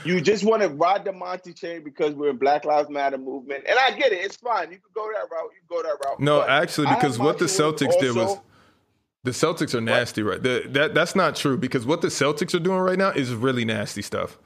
You 0.05 0.21
just 0.21 0.43
want 0.43 0.61
to 0.61 0.69
ride 0.69 1.05
the 1.05 1.11
Monty 1.11 1.53
chain 1.53 1.83
because 1.83 2.13
we're 2.13 2.29
in 2.29 2.37
Black 2.37 2.65
Lives 2.65 2.89
Matter 2.89 3.17
movement, 3.17 3.63
and 3.67 3.77
I 3.79 3.91
get 3.97 4.11
it. 4.11 4.23
It's 4.23 4.35
fine. 4.37 4.69
You 4.71 4.77
can 4.77 4.91
go 4.93 5.07
that 5.11 5.27
route. 5.31 5.49
You 5.53 5.59
can 5.67 5.67
go 5.69 5.81
that 5.83 5.97
route. 6.07 6.19
No, 6.19 6.39
But 6.41 6.49
actually, 6.51 6.87
because 6.87 7.17
what 7.17 7.39
the 7.39 7.45
Celtics 7.45 7.99
did 7.99 8.15
was 8.15 8.37
the 9.23 9.31
Celtics 9.31 9.73
are 9.75 9.81
nasty, 9.81 10.23
right? 10.23 10.41
The, 10.41 10.63
that 10.69 10.93
that's 10.93 11.15
not 11.15 11.35
true 11.35 11.57
because 11.57 11.85
what 11.85 12.01
the 12.01 12.07
Celtics 12.07 12.53
are 12.55 12.59
doing 12.59 12.79
right 12.79 12.97
now 12.97 13.09
is 13.09 13.33
really 13.33 13.65
nasty 13.65 14.01
stuff. 14.01 14.37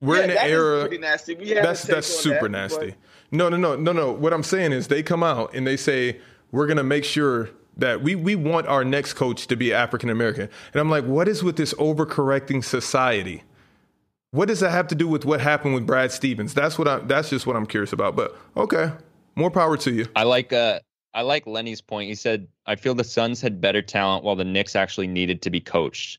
We're 0.00 0.18
Yeah, 0.18 0.24
in 0.24 0.30
an 0.30 0.36
that 0.36 0.46
is 0.46 0.52
era. 0.52 0.80
pretty 0.80 0.98
nasty. 0.98 1.34
We 1.34 1.52
that's 1.54 1.82
that's 1.82 2.06
super 2.06 2.42
that, 2.42 2.48
nasty. 2.50 2.86
but- 2.90 2.96
No, 3.32 3.48
no, 3.48 3.56
no, 3.56 3.76
no, 3.76 3.92
no. 3.92 4.12
What 4.12 4.32
I'm 4.32 4.42
saying 4.42 4.72
is 4.72 4.88
they 4.88 5.02
come 5.02 5.22
out 5.22 5.54
and 5.54 5.66
they 5.66 5.76
say 5.76 6.20
we're 6.52 6.66
gonna 6.66 6.82
make 6.84 7.04
sure 7.04 7.50
that 7.76 8.02
we 8.02 8.14
we 8.14 8.34
want 8.34 8.66
our 8.66 8.84
next 8.84 9.14
coach 9.14 9.46
to 9.48 9.56
be 9.56 9.72
African 9.74 10.10
American. 10.10 10.48
And 10.72 10.80
I'm 10.80 10.90
like, 10.90 11.04
what 11.04 11.28
is 11.28 11.42
with 11.44 11.56
this 11.56 11.74
overcorrecting 11.74 12.64
society? 12.64 13.42
What 14.32 14.46
does 14.48 14.60
that 14.60 14.70
have 14.70 14.86
to 14.88 14.94
do 14.94 15.08
with 15.08 15.24
what 15.24 15.40
happened 15.40 15.74
with 15.74 15.86
Brad 15.86 16.12
Stevens? 16.12 16.54
That's 16.54 16.78
what 16.78 16.86
I. 16.88 16.98
That's 17.00 17.28
just 17.30 17.46
what 17.46 17.56
I'm 17.56 17.66
curious 17.66 17.92
about. 17.92 18.14
But 18.16 18.36
okay, 18.56 18.92
more 19.34 19.50
power 19.50 19.76
to 19.78 19.92
you. 19.92 20.06
I 20.16 20.22
like 20.22 20.52
uh 20.52 20.78
I 21.12 21.22
like 21.22 21.46
Lenny's 21.46 21.80
point. 21.80 22.08
He 22.08 22.14
said, 22.14 22.46
I 22.66 22.76
feel 22.76 22.94
the 22.94 23.04
Suns 23.04 23.40
had 23.40 23.60
better 23.60 23.82
talent 23.82 24.22
while 24.24 24.36
the 24.36 24.44
Knicks 24.44 24.76
actually 24.76 25.08
needed 25.08 25.42
to 25.42 25.50
be 25.50 25.60
coached. 25.60 26.18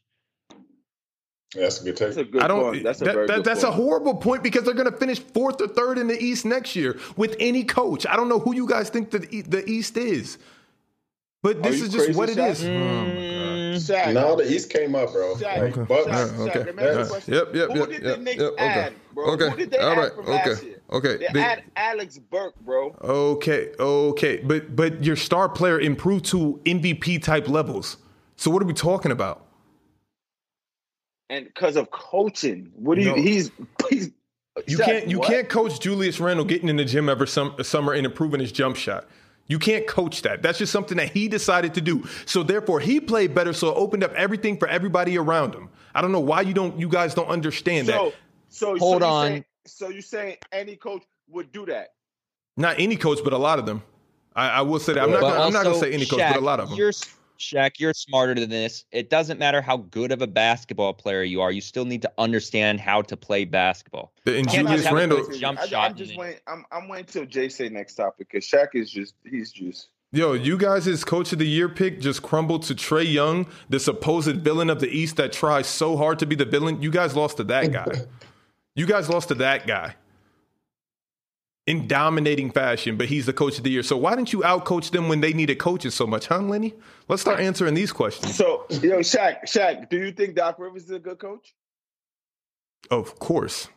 That's 1.56 1.82
a 1.82 1.84
good 1.84 1.98
That's 1.98 2.16
a 2.18 2.24
take. 2.24 2.32
good 2.32 2.42
I 2.42 2.48
don't. 2.48 2.62
point. 2.72 2.84
That's 2.84 3.02
a 3.02 3.06
that- 3.06 3.14
very 3.14 3.28
that- 3.28 3.36
good 3.38 3.46
that's 3.46 3.64
a 3.64 3.72
horrible 3.72 4.16
point 4.16 4.42
because 4.44 4.64
they're 4.64 4.74
going 4.74 4.90
to 4.92 4.98
finish 4.98 5.20
fourth 5.20 5.62
or 5.62 5.68
third 5.68 5.98
in 5.98 6.08
the 6.08 6.22
East 6.22 6.46
next 6.46 6.76
year 6.78 6.98
with 7.18 7.36
any 7.40 7.64
coach. 7.66 8.06
I 8.08 8.16
don't 8.16 8.30
know 8.30 8.40
who 8.40 8.56
you 8.56 8.68
guys 8.68 8.90
think 8.90 9.12
the 9.12 9.28
E- 9.36 9.42
the 9.42 9.70
East 9.70 9.98
is, 9.98 10.38
but 11.44 11.62
this 11.62 11.82
is 11.82 11.90
just 11.90 12.06
crazy, 12.06 12.18
what 12.18 12.30
it 12.30 12.38
Shaq? 12.38 12.52
is. 12.52 12.64
Oh 12.64 12.70
my 12.74 13.14
God. 13.14 13.31
Mm-hmm. 13.76 14.10
Shaq, 14.10 14.14
No, 14.14 14.36
the 14.36 14.52
East 14.52 14.70
came 14.70 14.96
up, 14.96 15.12
bro. 15.14 15.36
Shaq, 15.36 15.58
Okay. 15.72 15.82
Bucks. 15.84 16.08
Shaq, 16.08 16.40
okay. 16.50 16.60
let 16.64 16.76
me 16.76 16.84
ask 16.84 16.86
you 16.86 16.88
a 16.88 16.92
All 16.92 16.98
right. 16.98 17.08
question. 17.10 17.34
Yep, 17.34 17.56
yep, 17.56 17.70
Who 17.72 17.80
yep, 17.80 17.90
did 17.90 18.04
yep, 18.04 18.18
the 18.18 18.24
Knicks 18.24 18.42
yep, 18.42 18.52
okay. 18.54 18.64
add, 18.66 18.94
bro? 19.14 19.26
Okay. 19.32 19.50
Who 19.50 19.56
did 19.58 19.72
they 19.72 19.78
All 19.78 19.92
add 19.92 19.98
right. 19.98 20.14
from 20.14 20.26
Okay. 20.26 20.50
last 20.50 20.64
year? 20.64 20.82
Okay. 20.92 21.18
They 21.18 21.28
They- 21.34 21.42
add 21.42 21.64
Alex 21.76 22.18
Burke, 22.18 22.56
bro. 22.62 22.96
Okay, 23.02 23.72
okay, 23.80 24.38
but 24.44 24.76
but 24.76 25.04
your 25.04 25.16
star 25.16 25.48
player 25.50 25.80
improved 25.80 26.26
to 26.26 26.60
MVP 26.66 27.22
type 27.22 27.48
levels. 27.48 27.98
So 28.36 28.52
what 28.52 28.62
are 28.62 28.66
we 28.66 28.74
talking 28.74 29.12
about? 29.12 29.46
And 31.30 31.46
because 31.46 31.78
of 31.78 31.92
coaching, 31.92 32.72
what 32.76 32.96
do 32.98 33.04
you? 33.04 33.14
He's 33.16 33.52
he's. 33.90 34.12
You 34.68 34.78
Shaq, 34.80 34.86
can't 34.86 35.08
you 35.08 35.20
what? 35.20 35.30
can't 35.30 35.48
coach 35.48 35.80
Julius 35.80 36.20
Randle 36.20 36.44
getting 36.44 36.68
in 36.68 36.76
the 36.76 36.84
gym 36.84 37.08
every 37.08 37.28
sum, 37.28 37.56
summer 37.64 37.94
and 37.94 38.06
improving 38.06 38.42
his 38.42 38.52
jump 38.52 38.76
shot. 38.76 39.08
You 39.52 39.60
can't 39.60 39.86
coach 39.86 40.22
that. 40.22 40.42
That's 40.42 40.60
just 40.60 40.72
something 40.72 40.96
that 40.96 41.12
he 41.12 41.28
decided 41.28 41.74
to 41.74 41.82
do. 41.82 42.08
So 42.26 42.42
therefore, 42.42 42.80
he 42.80 43.02
played 43.02 43.36
better. 43.36 43.52
So 43.52 43.68
it 43.68 43.76
opened 43.76 44.02
up 44.02 44.14
everything 44.14 44.56
for 44.56 44.66
everybody 44.70 45.18
around 45.18 45.54
him. 45.54 45.68
I 45.94 46.02
don't 46.02 46.14
know 46.14 46.22
why 46.22 46.40
you 46.40 46.54
don't 46.54 46.80
you 46.80 46.88
guys 46.88 47.14
don't 47.14 47.28
understand 47.28 47.88
So 47.88 47.92
that. 47.92 48.14
so 48.48 48.78
Hold 48.78 49.02
so 49.02 49.08
you 49.08 49.14
on. 49.14 49.28
Saying, 49.28 49.46
so 49.66 49.90
you're 49.90 50.02
saying 50.04 50.38
any 50.54 50.78
coach 50.78 51.04
would 51.30 51.52
do 51.52 51.66
that? 51.66 51.90
Not 52.56 52.80
any 52.80 52.96
coach, 52.96 53.20
but 53.26 53.34
a 53.34 53.38
lot 53.38 53.60
of 53.60 53.66
them. 53.66 53.84
I, 54.34 54.48
I 54.52 54.62
will 54.62 54.80
say 54.80 54.94
that. 54.94 55.04
I'm 55.04 55.12
not. 55.12 55.20
Gonna, 55.20 55.42
I'm 55.42 55.52
not 55.52 55.64
going 55.64 55.76
to 55.76 55.82
say 55.82 55.92
any 55.92 56.06
coach, 56.06 56.20
Shaq, 56.20 56.32
but 56.32 56.42
a 56.42 56.46
lot 56.46 56.62
of 56.62 56.70
them. 56.70 56.78
You're 57.50 57.62
Shaq, 57.64 57.80
you're 57.80 57.94
smarter 57.94 58.36
than 58.36 58.50
this. 58.50 58.86
It 58.92 59.10
doesn't 59.10 59.40
matter 59.40 59.62
how 59.62 59.78
good 59.78 60.12
of 60.12 60.22
a 60.22 60.28
basketball 60.28 60.94
player 60.94 61.24
you 61.24 61.42
are. 61.42 61.52
You 61.52 61.62
still 61.62 61.86
need 61.86 62.02
to 62.04 62.12
understand 62.18 62.80
how 62.80 63.02
to 63.04 63.18
play 63.18 63.46
basketball. 63.46 64.14
And 64.26 64.48
can't 64.48 64.68
Julius 64.68 64.82
just 64.82 64.86
have 64.86 64.94
a 64.94 65.00
Randle, 65.00 65.24
quick 65.24 65.40
jump 65.40 65.60
I, 65.60 65.66
shot 65.68 65.92
I'm 65.92 65.98
just 65.98 66.18
waiting. 66.18 66.40
I'm 66.48 66.66
I'm 66.72 66.88
waiting 66.88 67.06
till 67.06 67.26
Jay 67.26 67.50
say 67.50 67.70
next 67.70 67.96
topic 67.96 68.30
because 68.30 68.46
Shaq 68.46 68.70
is 68.74 68.92
just 68.92 69.16
he's 69.30 69.52
just. 69.52 69.90
Yo, 70.14 70.34
you 70.34 70.58
guys' 70.58 71.06
coach 71.06 71.32
of 71.32 71.40
the 71.40 71.48
year 71.48 71.70
pick 71.70 72.02
just 72.02 72.22
crumbled 72.22 72.64
to 72.64 72.76
Trae 72.76 73.10
Young, 73.10 73.48
the 73.70 73.80
supposed 73.80 74.36
villain 74.38 74.70
of 74.70 74.82
the 74.82 74.90
East 74.90 75.16
that 75.16 75.32
tries 75.32 75.68
so 75.68 75.96
hard 75.96 76.20
to 76.20 76.26
be 76.26 76.36
the 76.36 76.44
villain. 76.44 76.82
You 76.82 76.92
guys 76.92 77.16
lost 77.16 77.38
to 77.38 77.46
that 77.46 77.72
guy. 77.72 77.86
you 78.76 78.86
guys 78.86 79.10
lost 79.10 79.30
to 79.30 79.36
that 79.36 79.66
guy 79.66 79.96
in 81.68 81.88
dominating 81.88 82.52
fashion, 82.52 82.98
but 82.98 83.08
he's 83.08 83.26
the 83.26 83.34
coach 83.34 83.58
of 83.58 83.64
the 83.64 83.70
year. 83.70 83.84
So 83.84 83.96
why 83.98 84.16
didn't 84.16 84.34
you 84.34 84.40
outcoach 84.40 84.92
them 84.92 85.08
when 85.08 85.22
they 85.22 85.34
needed 85.34 85.60
coaches 85.60 85.94
so 85.94 86.08
much, 86.08 86.28
huh, 86.28 86.40
Lenny? 86.40 86.74
Let's 87.08 87.22
start 87.22 87.40
answering 87.40 87.74
these 87.74 87.92
questions. 87.92 88.36
So 88.36 88.66
yo, 88.70 89.00
Shaq, 89.00 89.44
Shaq, 89.44 89.90
do 89.90 89.98
you 89.98 90.12
think 90.12 90.36
Doc 90.36 90.58
Rivers 90.60 90.86
is 90.86 90.92
a 90.92 91.00
good 91.00 91.20
coach? 91.20 91.54
Of 92.90 93.20
course. 93.20 93.68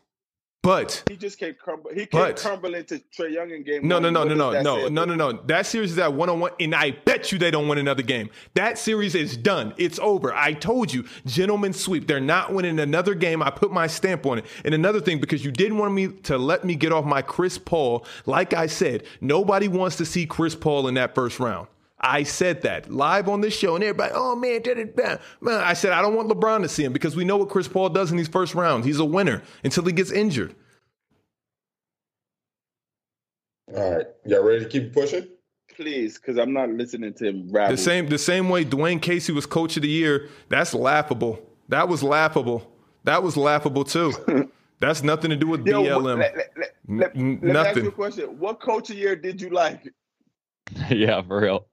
But 0.64 1.02
He 1.10 1.16
just 1.16 1.38
came 1.38 1.54
crumble. 1.54 1.90
He 1.90 2.06
came 2.06 2.20
But- 2.22 2.36
crumbling 2.36 2.84
to 2.86 2.98
Trae 3.16 3.32
Young 3.32 3.50
in 3.50 3.62
game. 3.62 3.86
No, 3.86 3.96
one. 3.96 4.02
no, 4.04 4.10
no, 4.10 4.24
no, 4.24 4.34
no, 4.34 4.62
no, 4.62 4.88
no, 4.88 5.04
no, 5.04 5.14
no. 5.14 5.32
That 5.46 5.66
series 5.66 5.92
is 5.92 5.98
at 5.98 6.14
one 6.14 6.30
on 6.30 6.40
one, 6.40 6.52
and 6.58 6.74
I 6.74 6.92
bet 6.92 7.30
you 7.30 7.38
they 7.38 7.50
don't 7.50 7.68
win 7.68 7.76
another 7.78 8.02
game. 8.02 8.30
That 8.54 8.78
series 8.78 9.14
is 9.14 9.36
done. 9.36 9.74
It's 9.76 9.98
over. 9.98 10.32
I 10.34 10.54
told 10.54 10.92
you, 10.92 11.04
gentlemen 11.26 11.74
sweep. 11.74 12.06
They're 12.06 12.18
not 12.18 12.52
winning 12.52 12.80
another 12.80 13.14
game. 13.14 13.42
I 13.42 13.50
put 13.50 13.72
my 13.72 13.86
stamp 13.86 14.24
on 14.24 14.38
it. 14.38 14.46
And 14.64 14.74
another 14.74 15.00
thing, 15.00 15.20
because 15.20 15.44
you 15.44 15.52
didn't 15.52 15.76
want 15.76 15.92
me 15.92 16.08
to 16.24 16.38
let 16.38 16.64
me 16.64 16.74
get 16.74 16.92
off 16.92 17.04
my 17.04 17.20
Chris 17.20 17.58
Paul, 17.58 18.06
like 18.24 18.54
I 18.54 18.66
said, 18.66 19.04
nobody 19.20 19.68
wants 19.68 19.96
to 19.96 20.06
see 20.06 20.24
Chris 20.24 20.54
Paul 20.54 20.88
in 20.88 20.94
that 20.94 21.14
first 21.14 21.38
round. 21.38 21.68
I 22.04 22.22
said 22.22 22.62
that 22.62 22.92
live 22.92 23.30
on 23.30 23.40
this 23.40 23.56
show, 23.56 23.74
and 23.74 23.82
everybody, 23.82 24.12
oh 24.14 24.36
man, 24.36 24.60
da, 24.60 24.74
da, 24.74 24.84
da. 24.84 25.16
man. 25.40 25.60
I 25.64 25.72
said 25.72 25.92
I 25.92 26.02
don't 26.02 26.14
want 26.14 26.28
LeBron 26.28 26.60
to 26.60 26.68
see 26.68 26.84
him 26.84 26.92
because 26.92 27.16
we 27.16 27.24
know 27.24 27.38
what 27.38 27.48
Chris 27.48 27.66
Paul 27.66 27.88
does 27.88 28.10
in 28.10 28.18
these 28.18 28.28
first 28.28 28.54
rounds. 28.54 28.84
He's 28.84 28.98
a 28.98 29.04
winner 29.04 29.42
until 29.64 29.84
he 29.84 29.92
gets 29.92 30.12
injured. 30.12 30.54
All 33.74 33.96
right. 33.96 34.06
Y'all 34.26 34.42
ready 34.42 34.62
to 34.62 34.68
keep 34.68 34.92
pushing? 34.92 35.26
Please, 35.74 36.18
because 36.18 36.36
I'm 36.36 36.52
not 36.52 36.68
listening 36.68 37.14
to 37.14 37.28
him 37.28 37.48
rap. 37.50 37.70
The 37.70 37.78
same 37.78 38.06
the 38.06 38.18
same 38.18 38.50
way 38.50 38.66
Dwane 38.66 39.00
Casey 39.00 39.32
was 39.32 39.46
coach 39.46 39.76
of 39.76 39.82
the 39.82 39.88
year, 39.88 40.28
that's 40.50 40.74
laughable. 40.74 41.40
That 41.70 41.88
was 41.88 42.02
laughable. 42.02 42.70
That 43.04 43.22
was 43.22 43.36
laughable 43.36 43.84
too. 43.84 44.12
That's 44.80 45.02
nothing 45.02 45.30
to 45.30 45.36
do 45.36 45.46
with 45.46 45.66
Yo, 45.66 45.82
BLM. 45.82 46.18
Let, 46.18 46.36
let, 46.36 46.50
let, 46.56 46.74
let, 46.88 47.16
N- 47.16 47.38
let 47.42 47.52
me 47.52 47.56
ask 47.56 47.76
you 47.76 47.88
a 47.88 47.92
question. 47.92 48.38
What 48.38 48.60
coach 48.60 48.90
of 48.90 48.96
year 48.98 49.16
did 49.16 49.40
you 49.40 49.48
like? 49.48 49.88
yeah, 50.90 51.22
for 51.22 51.40
real. 51.40 51.66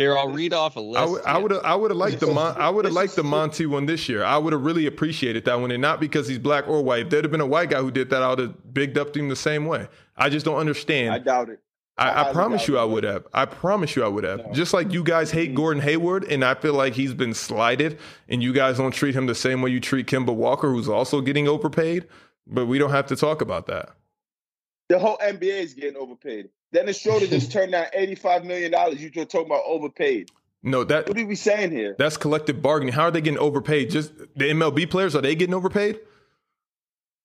Here, 0.00 0.16
I'll 0.16 0.30
read 0.30 0.54
off 0.54 0.76
a 0.76 0.80
list. 0.80 1.26
I 1.26 1.36
would 1.36 1.52
I 1.52 1.74
would 1.74 1.90
have 1.90 1.98
liked 1.98 2.20
the 2.20 2.28
Mon- 2.28 2.56
I 2.58 2.70
would 2.70 2.86
have 2.86 2.94
liked 2.94 3.16
the. 3.16 3.22
Monty 3.22 3.66
one 3.66 3.84
this 3.84 4.08
year. 4.08 4.24
I 4.24 4.38
would 4.38 4.54
have 4.54 4.62
really 4.62 4.86
appreciated 4.86 5.44
that 5.44 5.60
one, 5.60 5.70
and 5.70 5.82
not 5.82 6.00
because 6.00 6.26
he's 6.26 6.38
black 6.38 6.66
or 6.68 6.82
white. 6.82 7.02
If 7.02 7.10
there'd 7.10 7.24
have 7.24 7.30
been 7.30 7.42
a 7.42 7.46
white 7.46 7.68
guy 7.68 7.80
who 7.80 7.90
did 7.90 8.08
that, 8.08 8.22
I 8.22 8.30
would 8.30 8.38
have 8.38 8.74
bigged 8.74 8.96
up 8.96 9.14
him 9.14 9.28
the 9.28 9.36
same 9.36 9.66
way. 9.66 9.88
I 10.16 10.30
just 10.30 10.46
don't 10.46 10.56
understand. 10.56 11.12
I 11.12 11.18
doubt 11.18 11.50
it. 11.50 11.60
I 11.98 12.08
I, 12.08 12.30
I 12.30 12.32
promise 12.32 12.66
you 12.66 12.78
it, 12.78 12.80
I 12.80 12.84
would 12.84 13.04
have. 13.04 13.26
I 13.34 13.44
promise 13.44 13.94
you 13.94 14.02
I 14.02 14.08
would 14.08 14.24
have. 14.24 14.46
No. 14.46 14.52
Just 14.54 14.72
like 14.72 14.90
you 14.90 15.04
guys 15.04 15.30
hate 15.30 15.48
mm-hmm. 15.50 15.56
Gordon 15.56 15.82
Hayward, 15.82 16.24
and 16.24 16.46
I 16.46 16.54
feel 16.54 16.72
like 16.72 16.94
he's 16.94 17.12
been 17.12 17.34
slighted, 17.34 17.98
and 18.26 18.42
you 18.42 18.54
guys 18.54 18.78
don't 18.78 18.92
treat 18.92 19.14
him 19.14 19.26
the 19.26 19.34
same 19.34 19.60
way 19.60 19.70
you 19.70 19.80
treat 19.80 20.06
Kemba 20.06 20.34
Walker, 20.34 20.70
who's 20.70 20.88
also 20.88 21.20
getting 21.20 21.46
overpaid. 21.46 22.06
But 22.46 22.66
we 22.66 22.78
don't 22.78 22.90
have 22.90 23.06
to 23.08 23.16
talk 23.16 23.42
about 23.42 23.66
that. 23.66 23.90
The 24.88 24.98
whole 24.98 25.18
NBA 25.18 25.62
is 25.62 25.74
getting 25.74 25.96
overpaid. 25.96 26.48
Dennis 26.72 27.00
Schroeder 27.00 27.26
just 27.26 27.52
turned 27.52 27.72
down 27.72 27.86
$85 27.96 28.44
million. 28.44 28.72
You 28.98 29.10
just 29.10 29.30
talking 29.30 29.46
about 29.46 29.62
overpaid. 29.66 30.30
No, 30.62 30.84
that 30.84 31.08
What 31.08 31.18
are 31.18 31.26
we 31.26 31.36
saying 31.36 31.70
here? 31.70 31.96
that's 31.98 32.16
collective 32.18 32.60
bargaining. 32.60 32.92
How 32.92 33.04
are 33.04 33.10
they 33.10 33.22
getting 33.22 33.38
overpaid? 33.38 33.90
Just 33.90 34.16
the 34.18 34.50
MLB 34.50 34.90
players 34.90 35.16
are 35.16 35.22
they 35.22 35.34
getting 35.34 35.54
overpaid? 35.54 36.00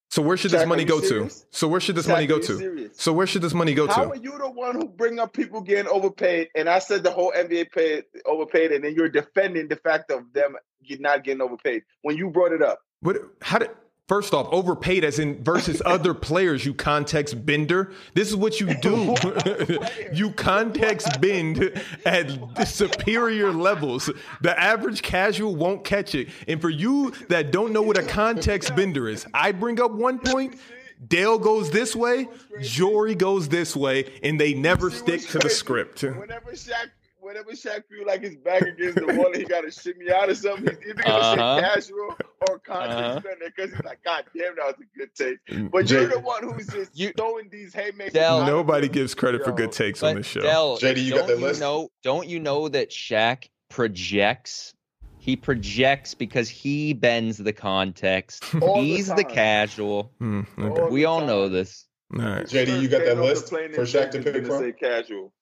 So 0.10 0.22
where 0.22 0.38
should 0.38 0.52
this 0.52 0.64
Shaq, 0.64 0.68
money 0.70 0.86
go 0.86 1.02
serious? 1.02 1.41
to? 1.41 1.48
So 1.52 1.68
where 1.68 1.82
should 1.82 1.96
this 1.96 2.06
Shaq, 2.06 2.12
money 2.12 2.28
go 2.28 2.39
to? 2.39 2.58
serious? 2.58 2.91
So 2.96 3.12
where 3.12 3.28
should 3.28 3.41
this 3.41 3.54
money 3.54 3.74
go 3.74 3.88
How 3.88 3.93
to? 3.96 4.00
How 4.00 4.10
are 4.12 4.16
you 4.16 4.38
the 4.38 4.50
one 4.50 4.76
who 4.76 4.88
bring 4.88 5.20
up 5.20 5.34
people 5.34 5.60
getting 5.60 5.88
overpaid? 5.91 6.48
And 6.56 6.70
I 6.70 6.80
said 6.80 7.04
the 7.04 7.12
whole 7.12 7.34
NBA 7.36 7.72
paid 7.72 8.06
overpaid, 8.26 8.72
and 8.72 8.86
then 8.86 8.93
you're 8.96 9.10
defending 9.10 9.68
the 9.68 9.76
fact 9.76 10.12
of 10.12 10.32
them 10.32 10.56
not 11.00 11.24
getting 11.26 11.41
overpaid 11.41 11.84
when 12.04 12.16
you 12.16 12.30
brought 12.30 12.54
it 12.54 12.62
up. 12.62 12.80
What? 13.02 13.18
How 13.41 13.58
did? 13.58 13.72
First 14.08 14.36
off, 14.36 14.47
overpaid 14.51 15.03
as 15.03 15.18
in 15.18 15.43
versus 15.43 15.82
other 15.86 16.14
players. 16.14 16.64
You 16.64 16.74
context 16.74 17.43
bender. 17.45 17.91
This 18.14 18.30
is 18.30 18.36
what 18.36 18.60
you 18.60 18.74
do. 18.76 19.16
you 20.14 20.32
context 20.32 21.20
bend 21.20 21.82
at 22.06 22.68
superior 22.68 23.51
levels. 23.51 24.12
The 24.41 24.60
average 24.60 25.01
casual 25.01 25.56
won't 25.56 25.84
catch 25.84 26.14
it. 26.14 26.30
And 26.47 26.62
for 26.62 26.70
you 26.70 27.12
that 27.30 27.51
don't 27.51 27.74
know 27.74 27.82
what 27.82 27.97
a 27.97 28.03
context 28.03 28.76
bender 28.76 29.10
is, 29.10 29.26
I 29.34 29.51
bring 29.51 29.82
up 29.82 29.91
one 29.91 30.20
point. 30.20 30.60
Dale 31.08 31.38
goes 31.38 31.72
this 31.72 31.93
way, 31.95 32.28
Jory 32.62 33.16
goes 33.16 33.49
this 33.49 33.76
way, 33.76 34.12
and 34.24 34.39
they 34.39 34.53
never 34.53 34.89
stick 34.89 35.22
to 35.28 35.39
the 35.39 35.49
script. 35.49 36.01
Whenever 36.03 36.51
Shaq, 36.53 36.89
whenever 37.26 37.52
Shaq 37.52 37.84
feel 37.90 38.06
like 38.06 38.22
his 38.22 38.36
back 38.36 38.62
against 38.62 38.96
the 38.98 39.08
wall 39.08 39.28
and 39.28 39.36
he 39.38 39.44
got 39.56 39.62
to 39.62 39.72
shit 39.72 39.98
me 39.98 40.12
out 40.12 40.30
or 40.30 40.36
something, 40.36 40.76
he's 40.82 40.92
either 40.92 41.02
gonna 41.04 41.16
Uh-huh. 41.42 41.56
say 41.58 41.62
casual 41.64 42.16
or 42.50 42.60
contact 42.60 43.26
Uh-huh. 43.26 43.36
because 43.46 43.72
he's 43.74 43.84
like, 43.84 44.00
God 44.06 44.24
damn, 44.38 44.56
that 44.56 44.66
was 44.68 44.76
a 44.80 44.98
good 44.98 45.10
take. 45.16 45.38
Mm, 45.50 45.72
But 45.72 45.86
Jay- 45.88 46.02
you're 46.02 46.10
the 46.10 46.20
one 46.20 46.44
who's 46.44 46.68
just 46.68 46.98
You- 46.98 47.12
throwing 47.18 47.50
these 47.50 47.74
haymakers. 47.74 48.14
Del- 48.14 48.42
out 48.42 48.48
Nobody 48.48 48.88
gives 48.88 49.16
credit 49.16 49.44
for 49.44 49.52
good 49.52 49.72
takes 49.72 50.04
on 50.04 50.14
But 50.14 50.20
this 50.20 50.28
show. 50.28 50.42
Del, 50.42 50.78
JD, 50.78 51.04
you 51.04 51.12
got 51.12 51.18
don't 51.20 51.28
that 51.28 51.40
you 51.40 51.46
list? 51.48 51.60
know? 51.60 51.90
Don't 52.04 52.28
you 52.28 52.40
know 52.40 52.70
that 52.70 52.92
Shaq 52.92 53.50
projects? 53.70 54.74
He 55.18 55.36
projects 55.36 56.14
because 56.14 56.48
he 56.50 56.94
bends 56.94 57.38
the 57.40 57.52
context. 57.54 58.44
All 58.62 58.80
He's 58.80 59.08
the, 59.08 59.24
time. 59.24 59.34
casual. 59.34 60.12
Hmm, 60.20 60.42
okay. 60.60 60.82
All 60.82 60.90
We 60.90 61.00
the 61.02 61.06
all 61.06 61.18
time. 61.20 61.28
know 61.28 61.50
this. 61.50 61.86
All 62.14 62.22
right. 62.24 62.46
JD, 62.46 62.80
you 62.80 62.88
got 62.88 63.00
that 63.00 63.06
Getting 63.06 63.10
off 63.10 63.16
the 63.16 63.22
list 63.24 63.48
plane 63.48 63.74
for 63.74 63.80
and 63.82 63.90
Shaq 63.90 64.12
to 64.12 64.22
pick 64.22 64.46
from? 64.46 64.60
Say 64.60 64.72
casual. 64.74 65.34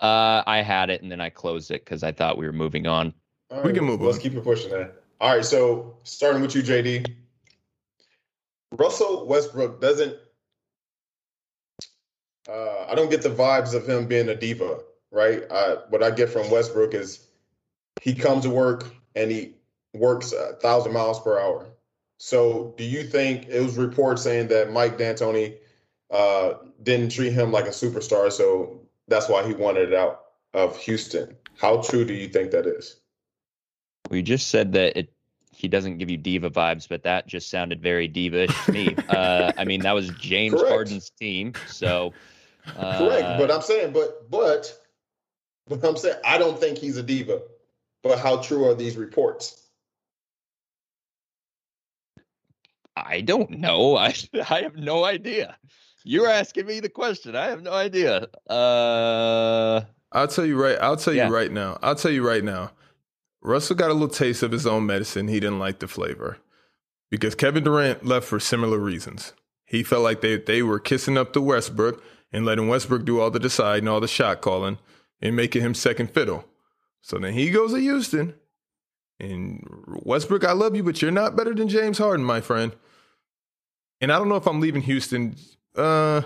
Uh, 0.00 0.42
I 0.46 0.62
had 0.62 0.90
it 0.90 1.02
and 1.02 1.10
then 1.10 1.20
I 1.20 1.28
closed 1.30 1.70
it 1.70 1.84
because 1.84 2.02
I 2.02 2.12
thought 2.12 2.38
we 2.38 2.46
were 2.46 2.52
moving 2.52 2.86
on. 2.86 3.12
All 3.50 3.62
We 3.62 3.72
can 3.72 3.84
move 3.84 4.00
on. 4.00 4.06
Let's 4.06 4.18
on. 4.18 4.22
keep 4.22 4.34
it 4.34 4.44
pushing 4.44 4.70
that. 4.70 5.02
All 5.20 5.36
right, 5.36 5.44
so 5.44 5.96
starting 6.02 6.42
with 6.42 6.54
you, 6.54 6.62
JD. 6.62 7.14
Russell 8.72 9.26
Westbrook 9.26 9.80
doesn't. 9.80 10.16
Uh, 12.48 12.86
I 12.90 12.94
don't 12.96 13.10
get 13.10 13.22
the 13.22 13.28
vibes 13.28 13.74
of 13.74 13.88
him 13.88 14.06
being 14.06 14.28
a 14.28 14.34
diva, 14.34 14.80
right? 15.12 15.44
I, 15.50 15.76
what 15.90 16.02
I 16.02 16.10
get 16.10 16.30
from 16.30 16.50
Westbrook 16.50 16.94
is 16.94 17.28
he 18.00 18.14
comes 18.14 18.44
to 18.44 18.50
work 18.50 18.92
and 19.14 19.30
he 19.30 19.54
works 19.94 20.32
a 20.32 20.54
thousand 20.54 20.92
miles 20.92 21.20
per 21.20 21.38
hour. 21.38 21.68
So, 22.18 22.74
do 22.76 22.84
you 22.84 23.04
think 23.04 23.48
it 23.48 23.60
was 23.60 23.76
reports 23.76 24.22
saying 24.22 24.48
that 24.48 24.72
Mike 24.72 24.98
D'Antoni 24.98 25.56
uh, 26.10 26.54
didn't 26.82 27.10
treat 27.10 27.32
him 27.32 27.52
like 27.52 27.66
a 27.66 27.70
superstar, 27.70 28.32
so 28.32 28.80
that's 29.08 29.28
why 29.28 29.46
he 29.46 29.54
wanted 29.54 29.92
it 29.92 29.94
out 29.94 30.20
of 30.54 30.76
Houston? 30.78 31.36
How 31.58 31.80
true 31.82 32.04
do 32.04 32.14
you 32.14 32.28
think 32.28 32.50
that 32.52 32.66
is? 32.66 33.00
We 34.10 34.22
just 34.22 34.48
said 34.48 34.72
that 34.72 34.96
it. 34.98 35.12
He 35.54 35.68
doesn't 35.68 35.98
give 35.98 36.10
you 36.10 36.16
diva 36.16 36.50
vibes, 36.50 36.88
but 36.88 37.04
that 37.04 37.28
just 37.28 37.48
sounded 37.50 37.80
very 37.82 38.08
diva-ish 38.08 38.64
to 38.64 38.72
me. 38.72 38.96
uh, 39.08 39.52
I 39.56 39.64
mean, 39.64 39.82
that 39.82 39.92
was 39.92 40.08
James 40.18 40.54
Correct. 40.54 40.68
Harden's 40.68 41.10
team, 41.10 41.52
so 41.68 42.12
uh, 42.76 42.98
Correct, 42.98 43.38
but 43.38 43.50
I'm 43.50 43.62
saying, 43.62 43.92
but 43.92 44.30
but 44.30 44.76
but 45.68 45.84
I'm 45.84 45.96
saying 45.96 46.16
I 46.24 46.38
don't 46.38 46.58
think 46.58 46.78
he's 46.78 46.96
a 46.96 47.02
diva. 47.02 47.42
But 48.02 48.18
how 48.18 48.38
true 48.38 48.68
are 48.68 48.74
these 48.74 48.96
reports? 48.96 49.68
I 52.96 53.20
don't 53.20 53.50
know. 53.50 53.96
I 53.96 54.14
I 54.50 54.62
have 54.62 54.76
no 54.76 55.04
idea. 55.04 55.56
You're 56.04 56.28
asking 56.28 56.66
me 56.66 56.80
the 56.80 56.88
question. 56.88 57.36
I 57.36 57.46
have 57.46 57.62
no 57.62 57.72
idea. 57.72 58.26
Uh, 58.48 59.82
I'll 60.10 60.28
tell 60.28 60.44
you 60.44 60.60
right. 60.60 60.78
I'll 60.80 60.96
tell 60.96 61.14
Yeah. 61.14 61.28
you 61.28 61.34
right 61.34 61.50
now. 61.52 61.78
I'll 61.82 61.94
tell 61.94 62.10
you 62.10 62.26
right 62.26 62.42
now. 62.44 62.72
Russell 63.40 63.76
got 63.76 63.90
a 63.90 63.94
little 63.94 64.08
taste 64.08 64.42
of 64.42 64.52
his 64.52 64.66
own 64.66 64.86
medicine. 64.86 65.28
He 65.28 65.40
didn't 65.40 65.58
like 65.58 65.78
the 65.80 65.88
flavor 65.88 66.38
because 67.10 67.34
Kevin 67.34 67.64
Durant 67.64 68.04
left 68.04 68.26
for 68.26 68.38
similar 68.40 68.78
reasons. 68.78 69.32
He 69.64 69.82
felt 69.82 70.02
like 70.02 70.20
they 70.20 70.36
they 70.36 70.62
were 70.62 70.78
kissing 70.78 71.16
up 71.18 71.32
to 71.32 71.40
Westbrook 71.40 72.02
and 72.32 72.44
letting 72.44 72.68
Westbrook 72.68 73.04
do 73.04 73.20
all 73.20 73.30
the 73.30 73.40
deciding, 73.40 73.88
all 73.88 74.00
the 74.00 74.08
shot 74.08 74.40
calling, 74.42 74.78
and 75.20 75.34
making 75.34 75.62
him 75.62 75.74
second 75.74 76.12
fiddle. 76.12 76.44
So 77.00 77.18
then 77.18 77.32
he 77.34 77.50
goes 77.50 77.72
to 77.72 77.78
Houston, 77.80 78.34
and 79.18 79.66
Westbrook, 80.04 80.44
I 80.44 80.52
love 80.52 80.76
you, 80.76 80.82
but 80.82 81.02
you're 81.02 81.10
not 81.10 81.34
better 81.36 81.54
than 81.54 81.68
James 81.68 81.98
Harden, 81.98 82.24
my 82.24 82.40
friend. 82.40 82.72
And 84.00 84.12
I 84.12 84.18
don't 84.18 84.28
know 84.28 84.36
if 84.36 84.46
I'm 84.46 84.60
leaving 84.60 84.82
Houston. 84.82 85.36
Uh, 85.76 86.22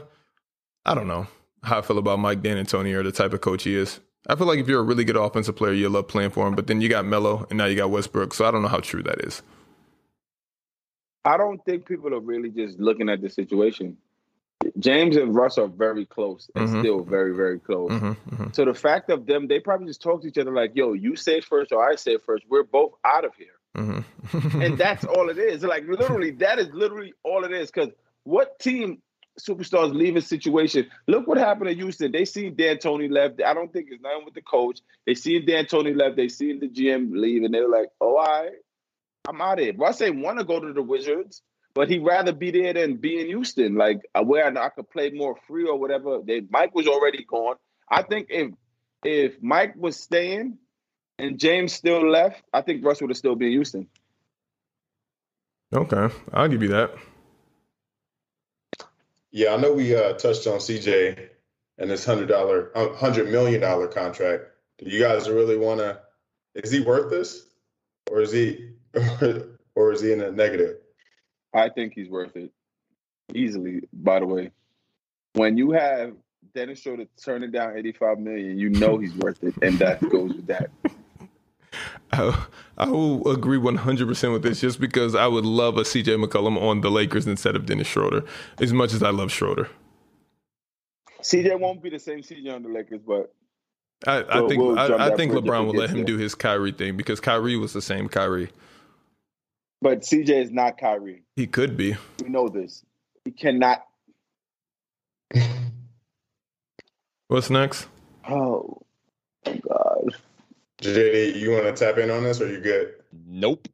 I 0.84 0.94
don't 0.94 1.08
know 1.08 1.26
how 1.62 1.78
I 1.78 1.82
feel 1.82 1.98
about 1.98 2.18
Mike 2.18 2.42
D'Antoni 2.42 2.94
or 2.94 3.02
the 3.02 3.12
type 3.12 3.32
of 3.32 3.40
coach 3.40 3.64
he 3.64 3.74
is. 3.76 4.00
I 4.28 4.34
feel 4.34 4.46
like 4.46 4.58
if 4.58 4.68
you're 4.68 4.80
a 4.80 4.84
really 4.84 5.04
good 5.04 5.16
offensive 5.16 5.56
player, 5.56 5.72
you 5.72 5.88
love 5.88 6.08
playing 6.08 6.30
for 6.30 6.46
him. 6.46 6.54
But 6.54 6.66
then 6.66 6.80
you 6.80 6.88
got 6.88 7.04
Melo, 7.04 7.46
and 7.50 7.58
now 7.58 7.66
you 7.66 7.76
got 7.76 7.90
Westbrook. 7.90 8.34
So 8.34 8.44
I 8.46 8.50
don't 8.50 8.62
know 8.62 8.68
how 8.68 8.80
true 8.80 9.02
that 9.04 9.20
is. 9.20 9.42
I 11.24 11.36
don't 11.36 11.64
think 11.64 11.86
people 11.86 12.14
are 12.14 12.20
really 12.20 12.50
just 12.50 12.78
looking 12.78 13.08
at 13.08 13.20
the 13.20 13.28
situation. 13.28 13.96
James 14.78 15.16
and 15.16 15.34
Russ 15.34 15.58
are 15.58 15.68
very 15.68 16.06
close 16.06 16.50
and 16.54 16.68
Mhm. 16.68 16.80
still 16.80 17.00
very, 17.04 17.34
very 17.34 17.58
close. 17.58 17.90
hmm 17.92 18.12
hmm 18.12 18.46
So 18.52 18.64
the 18.64 18.74
fact 18.74 19.10
of 19.10 19.26
them, 19.26 19.46
they 19.46 19.60
probably 19.60 19.86
just 19.86 20.02
talk 20.02 20.22
to 20.22 20.28
each 20.28 20.38
other 20.38 20.52
like, 20.52 20.72
yo, 20.74 20.92
you 20.92 21.14
say 21.16 21.38
it 21.38 21.44
first 21.44 21.72
or 21.72 21.88
I 21.88 21.94
say 21.96 22.14
it 22.14 22.22
first. 22.24 22.44
We're 22.48 22.62
both 22.64 22.92
out 23.04 23.24
of 23.24 23.32
here. 23.34 23.48
hmm 23.74 24.00
And 24.60 24.78
that's 24.78 25.04
all 25.14 25.28
it 25.30 25.38
is. 25.38 25.62
Like 25.62 25.86
literally, 25.86 26.30
that 26.32 26.58
is 26.58 26.68
literally 26.72 27.12
all 27.22 27.44
it 27.44 27.52
is. 27.52 27.70
Because 27.70 27.90
what 28.24 28.58
team 28.58 29.02
superstars 29.40 29.94
leaving 29.94 30.22
situation? 30.22 30.88
Look 31.06 31.26
what 31.26 31.38
happened 31.38 31.70
at 31.70 31.76
Houston. 31.76 32.12
They 32.12 32.24
seen 32.24 32.54
D'Antoni 32.54 33.10
left. 33.10 33.42
I 33.42 33.54
don't 33.54 33.72
think 33.72 33.88
it's 33.90 34.02
nothing 34.02 34.24
with 34.24 34.34
the 34.34 34.42
coach. 34.42 34.80
They 35.06 35.14
seen 35.14 35.46
D'Antoni 35.46 35.96
left. 35.96 36.16
They 36.16 36.28
seen 36.28 36.60
the 36.60 36.68
GM 36.68 37.12
leave, 37.12 37.44
and 37.44 37.52
they're 37.52 37.68
like, 37.68 37.88
"Oh, 38.00 38.16
I, 38.16 38.50
I'm 39.28 39.40
out 39.40 39.58
of 39.58 39.64
here." 39.64 39.74
Russ 39.76 40.00
ain't 40.00 40.22
want 40.22 40.38
to 40.38 40.44
go 40.44 40.60
to 40.60 40.72
the 40.72 40.82
Wizards, 40.82 41.42
but 41.74 41.90
he'd 41.90 42.04
rather 42.04 42.32
be 42.32 42.50
there 42.50 42.72
than 42.72 42.96
be 42.96 43.20
in 43.20 43.26
Houston, 43.26 43.74
like 43.74 44.00
uh, 44.14 44.22
where 44.22 44.46
I 44.46 44.66
I 44.66 44.68
could 44.70 44.90
play 44.90 45.10
more 45.10 45.36
free 45.46 45.66
or 45.68 45.78
whatever. 45.78 46.20
They, 46.24 46.42
Mike 46.48 46.74
was 46.74 46.86
already 46.86 47.24
gone. 47.24 47.56
I 47.90 48.02
think 48.02 48.28
if 48.30 48.50
if 49.04 49.42
Mike 49.42 49.74
was 49.76 49.98
staying 49.98 50.58
and 51.18 51.38
James 51.38 51.72
still 51.72 52.08
left, 52.10 52.42
I 52.52 52.62
think 52.62 52.84
Russ 52.84 53.00
would 53.00 53.10
have 53.10 53.16
still 53.16 53.36
been 53.36 53.48
in 53.48 53.52
Houston. 53.52 53.88
okay, 55.74 56.14
I'll 56.32 56.48
give 56.48 56.62
you 56.62 56.68
that. 56.68 56.94
Yeah, 59.32 59.54
I 59.54 59.56
know 59.56 59.72
we 59.72 59.94
uh, 59.94 60.14
touched 60.14 60.46
on 60.46 60.58
CJ 60.58 61.28
and 61.78 61.90
this 61.90 62.04
hundred 62.04 62.28
dollar, 62.28 62.70
hundred 62.96 63.30
million 63.30 63.60
dollar 63.60 63.88
contract. 63.88 64.44
Do 64.78 64.90
you 64.90 65.00
guys 65.00 65.28
really 65.28 65.56
want 65.56 65.80
to? 65.80 66.00
Is 66.54 66.70
he 66.70 66.80
worth 66.80 67.10
this, 67.10 67.46
or 68.10 68.20
is 68.20 68.32
he, 68.32 68.70
or 69.74 69.92
is 69.92 70.00
he 70.00 70.12
in 70.12 70.20
a 70.20 70.30
negative? 70.30 70.76
I 71.54 71.68
think 71.68 71.94
he's 71.94 72.08
worth 72.08 72.36
it 72.36 72.50
easily. 73.34 73.82
By 73.92 74.20
the 74.20 74.26
way, 74.26 74.50
when 75.34 75.56
you 75.56 75.72
have 75.72 76.14
Dennis 76.54 76.80
Schroeder 76.80 77.06
turning 77.22 77.50
down 77.50 77.76
eighty-five 77.76 78.18
million, 78.18 78.58
you 78.58 78.70
know 78.70 78.98
he's 78.98 79.14
worth 79.14 79.42
it, 79.42 79.54
and 79.62 79.78
that 79.78 80.00
goes 80.08 80.34
with 80.34 80.46
that. 80.46 80.70
I, 82.12 82.46
I 82.78 82.88
will 82.88 83.28
agree 83.30 83.58
100% 83.58 84.32
with 84.32 84.42
this 84.42 84.60
just 84.60 84.80
because 84.80 85.14
I 85.14 85.26
would 85.26 85.44
love 85.44 85.76
a 85.78 85.82
CJ 85.82 86.24
McCollum 86.24 86.60
on 86.60 86.80
the 86.82 86.90
Lakers 86.90 87.26
instead 87.26 87.56
of 87.56 87.66
Dennis 87.66 87.86
Schroeder, 87.88 88.24
as 88.60 88.72
much 88.72 88.92
as 88.92 89.02
I 89.02 89.10
love 89.10 89.32
Schroeder. 89.32 89.68
CJ 91.22 91.58
won't 91.58 91.82
be 91.82 91.90
the 91.90 91.98
same 91.98 92.20
CJ 92.20 92.54
on 92.54 92.62
the 92.62 92.68
Lakers, 92.68 93.00
but 93.06 93.34
I, 94.06 94.18
I 94.22 94.40
We'll- 94.40 94.48
think 94.48 94.62
we'll 94.62 94.78
I, 94.78 95.08
I 95.08 95.16
think 95.16 95.32
LeBron 95.32 95.66
will 95.66 95.74
let 95.74 95.90
him 95.90 95.96
there. 95.98 96.04
do 96.04 96.16
his 96.18 96.34
Kyrie 96.34 96.72
thing 96.72 96.96
because 96.96 97.18
Kyrie 97.20 97.56
was 97.56 97.72
the 97.72 97.82
same 97.82 98.08
Kyrie. 98.08 98.50
but 99.82 100.00
CJ 100.02 100.28
is 100.30 100.50
not 100.52 100.78
Kyrie. 100.78 101.22
He 101.36 101.46
could 101.46 101.76
be. 101.76 101.96
We 102.22 102.28
know 102.28 102.48
this. 102.48 102.84
He 103.24 103.30
cannot. 103.32 103.84
What's 107.28 107.50
next? 107.50 107.88
Oh 108.28 108.82
God! 109.44 109.75
JD, 110.82 111.36
you 111.36 111.50
want 111.50 111.64
to 111.64 111.72
tap 111.72 111.98
in 111.98 112.10
on 112.10 112.22
this, 112.22 112.40
or 112.40 112.48
you 112.48 112.60
good? 112.60 112.94
nope. 113.26 113.68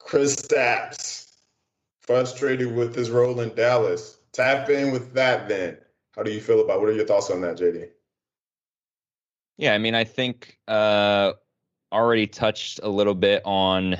Kristaps 0.00 1.32
frustrated 2.00 2.74
with 2.74 2.94
his 2.94 3.10
role 3.10 3.40
in 3.40 3.54
Dallas. 3.54 4.18
Tap 4.32 4.68
in 4.68 4.92
with 4.92 5.14
that. 5.14 5.48
Then, 5.48 5.78
how 6.14 6.22
do 6.22 6.30
you 6.30 6.40
feel 6.40 6.60
about? 6.60 6.80
What 6.80 6.88
are 6.90 6.92
your 6.92 7.06
thoughts 7.06 7.30
on 7.30 7.40
that, 7.40 7.56
JD? 7.56 7.88
Yeah, 9.56 9.72
I 9.72 9.78
mean, 9.78 9.94
I 9.94 10.04
think 10.04 10.58
uh, 10.68 11.32
already 11.90 12.26
touched 12.26 12.80
a 12.82 12.88
little 12.88 13.14
bit 13.14 13.42
on 13.44 13.96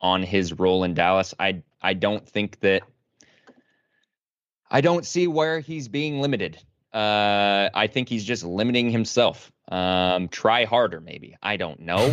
on 0.00 0.22
his 0.22 0.52
role 0.52 0.84
in 0.84 0.94
Dallas. 0.94 1.34
I 1.38 1.62
I 1.80 1.94
don't 1.94 2.26
think 2.26 2.60
that 2.60 2.82
I 4.70 4.80
don't 4.80 5.06
see 5.06 5.28
where 5.28 5.60
he's 5.60 5.88
being 5.88 6.20
limited. 6.20 6.58
Uh, 6.92 7.70
I 7.74 7.86
think 7.86 8.08
he's 8.08 8.24
just 8.24 8.44
limiting 8.44 8.90
himself. 8.90 9.52
Um, 9.68 10.28
try 10.28 10.64
harder, 10.64 11.00
maybe. 11.00 11.36
I 11.42 11.56
don't 11.56 11.80
know. 11.80 12.12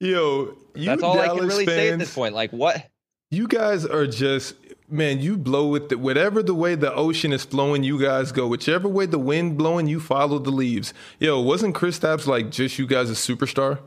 Yo, 0.00 0.56
you 0.74 0.86
That's 0.86 1.02
all 1.02 1.18
I 1.18 1.28
can 1.28 1.36
Dallas 1.36 1.52
really 1.54 1.66
say 1.66 1.90
at 1.90 1.98
this 1.98 2.14
point. 2.14 2.34
Like, 2.34 2.50
what? 2.50 2.88
You 3.30 3.46
guys 3.46 3.86
are 3.86 4.06
just 4.06 4.56
man. 4.88 5.20
You 5.20 5.36
blow 5.36 5.68
with 5.68 5.90
the, 5.90 5.96
whatever 5.96 6.42
the 6.42 6.54
way 6.54 6.74
the 6.74 6.92
ocean 6.92 7.32
is 7.32 7.44
flowing. 7.44 7.84
You 7.84 8.00
guys 8.00 8.32
go 8.32 8.48
whichever 8.48 8.88
way 8.88 9.06
the 9.06 9.18
wind 9.18 9.56
blowing. 9.56 9.86
You 9.86 10.00
follow 10.00 10.38
the 10.38 10.50
leaves. 10.50 10.92
Yo, 11.20 11.40
wasn't 11.40 11.76
Kristaps 11.76 12.26
like 12.26 12.50
just 12.50 12.78
you 12.78 12.86
guys 12.86 13.10
a 13.10 13.14
superstar? 13.14 13.78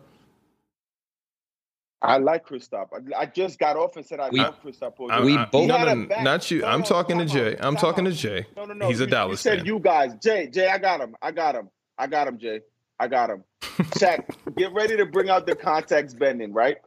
I 2.06 2.18
like 2.18 2.48
Kristaps. 2.48 2.90
I, 2.94 3.22
I 3.22 3.26
just 3.26 3.58
got 3.60 3.76
off 3.78 3.96
and 3.96 4.06
said 4.06 4.20
I 4.20 4.30
We- 4.30 4.40
love 4.40 4.62
Kristaps. 4.64 4.94
I- 5.10 5.22
We 5.22 5.36
I- 5.38 5.46
both- 5.46 5.68
no, 5.68 5.78
He 5.78 5.86
no, 5.86 6.22
not 6.22 6.50
you. 6.52 6.62
No, 6.62 6.68
I'm 6.68 6.84
talking 6.84 7.18
to 7.18 7.26
Jay. 7.26 7.56
I'm 7.60 7.76
talking 7.76 8.06
to. 8.06 8.12
Jay. 8.12 8.46
No, 8.56 8.66
no, 8.66 8.74
no. 8.74 8.88
He's 8.88 9.00
a 9.00 9.08
Dallas 9.08 9.32
you 9.46 9.52
said 9.52 9.58
fan. 9.60 9.66
you 9.66 9.80
guys. 9.80 10.14
Jay, 10.22 10.48
Jay, 10.48 10.68
I 10.68 10.78
got 10.78 11.02
him. 11.02 11.16
I 11.22 11.32
got 11.32 11.56
him. 11.56 11.70
I 11.98 12.08
got 12.08 12.28
him, 12.28 12.38
Jay. 12.38 12.62
I 13.00 13.08
got 13.08 13.30
him. 13.30 13.44
Shaq, 13.62 14.26
get 14.56 14.72
ready 14.74 14.96
to 14.98 15.06
bring 15.06 15.30
out 15.30 15.46
the 15.48 15.56
context 15.56 16.18
bending, 16.20 16.54
right? 16.54 16.78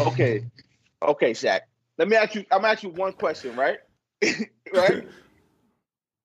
Okay. 0.00 0.44
Okay, 1.02 1.30
Shaq. 1.32 1.60
Let 1.98 2.08
me 2.08 2.16
ask 2.16 2.34
you, 2.34 2.44
I'm 2.50 2.60
gonna 2.60 2.72
ask 2.72 2.82
you 2.82 2.90
one 2.90 3.12
question, 3.12 3.54
right? 3.56 3.78
right? 4.74 5.06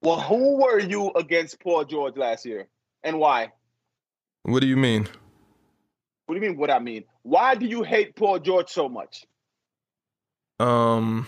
Well, 0.01 0.19
who 0.19 0.57
were 0.57 0.79
you 0.79 1.11
against 1.11 1.59
Paul 1.61 1.85
George 1.85 2.17
last 2.17 2.45
year, 2.45 2.67
and 3.03 3.19
why? 3.19 3.51
What 4.43 4.61
do 4.61 4.67
you 4.67 4.77
mean? 4.77 5.07
What 6.31 6.39
do 6.39 6.45
you 6.45 6.49
mean? 6.51 6.57
What 6.57 6.71
I 6.71 6.79
mean? 6.79 7.03
Why 7.23 7.55
do 7.55 7.65
you 7.65 7.83
hate 7.83 8.15
Paul 8.15 8.39
George 8.39 8.69
so 8.69 8.87
much? 8.87 9.25
Um, 10.61 11.27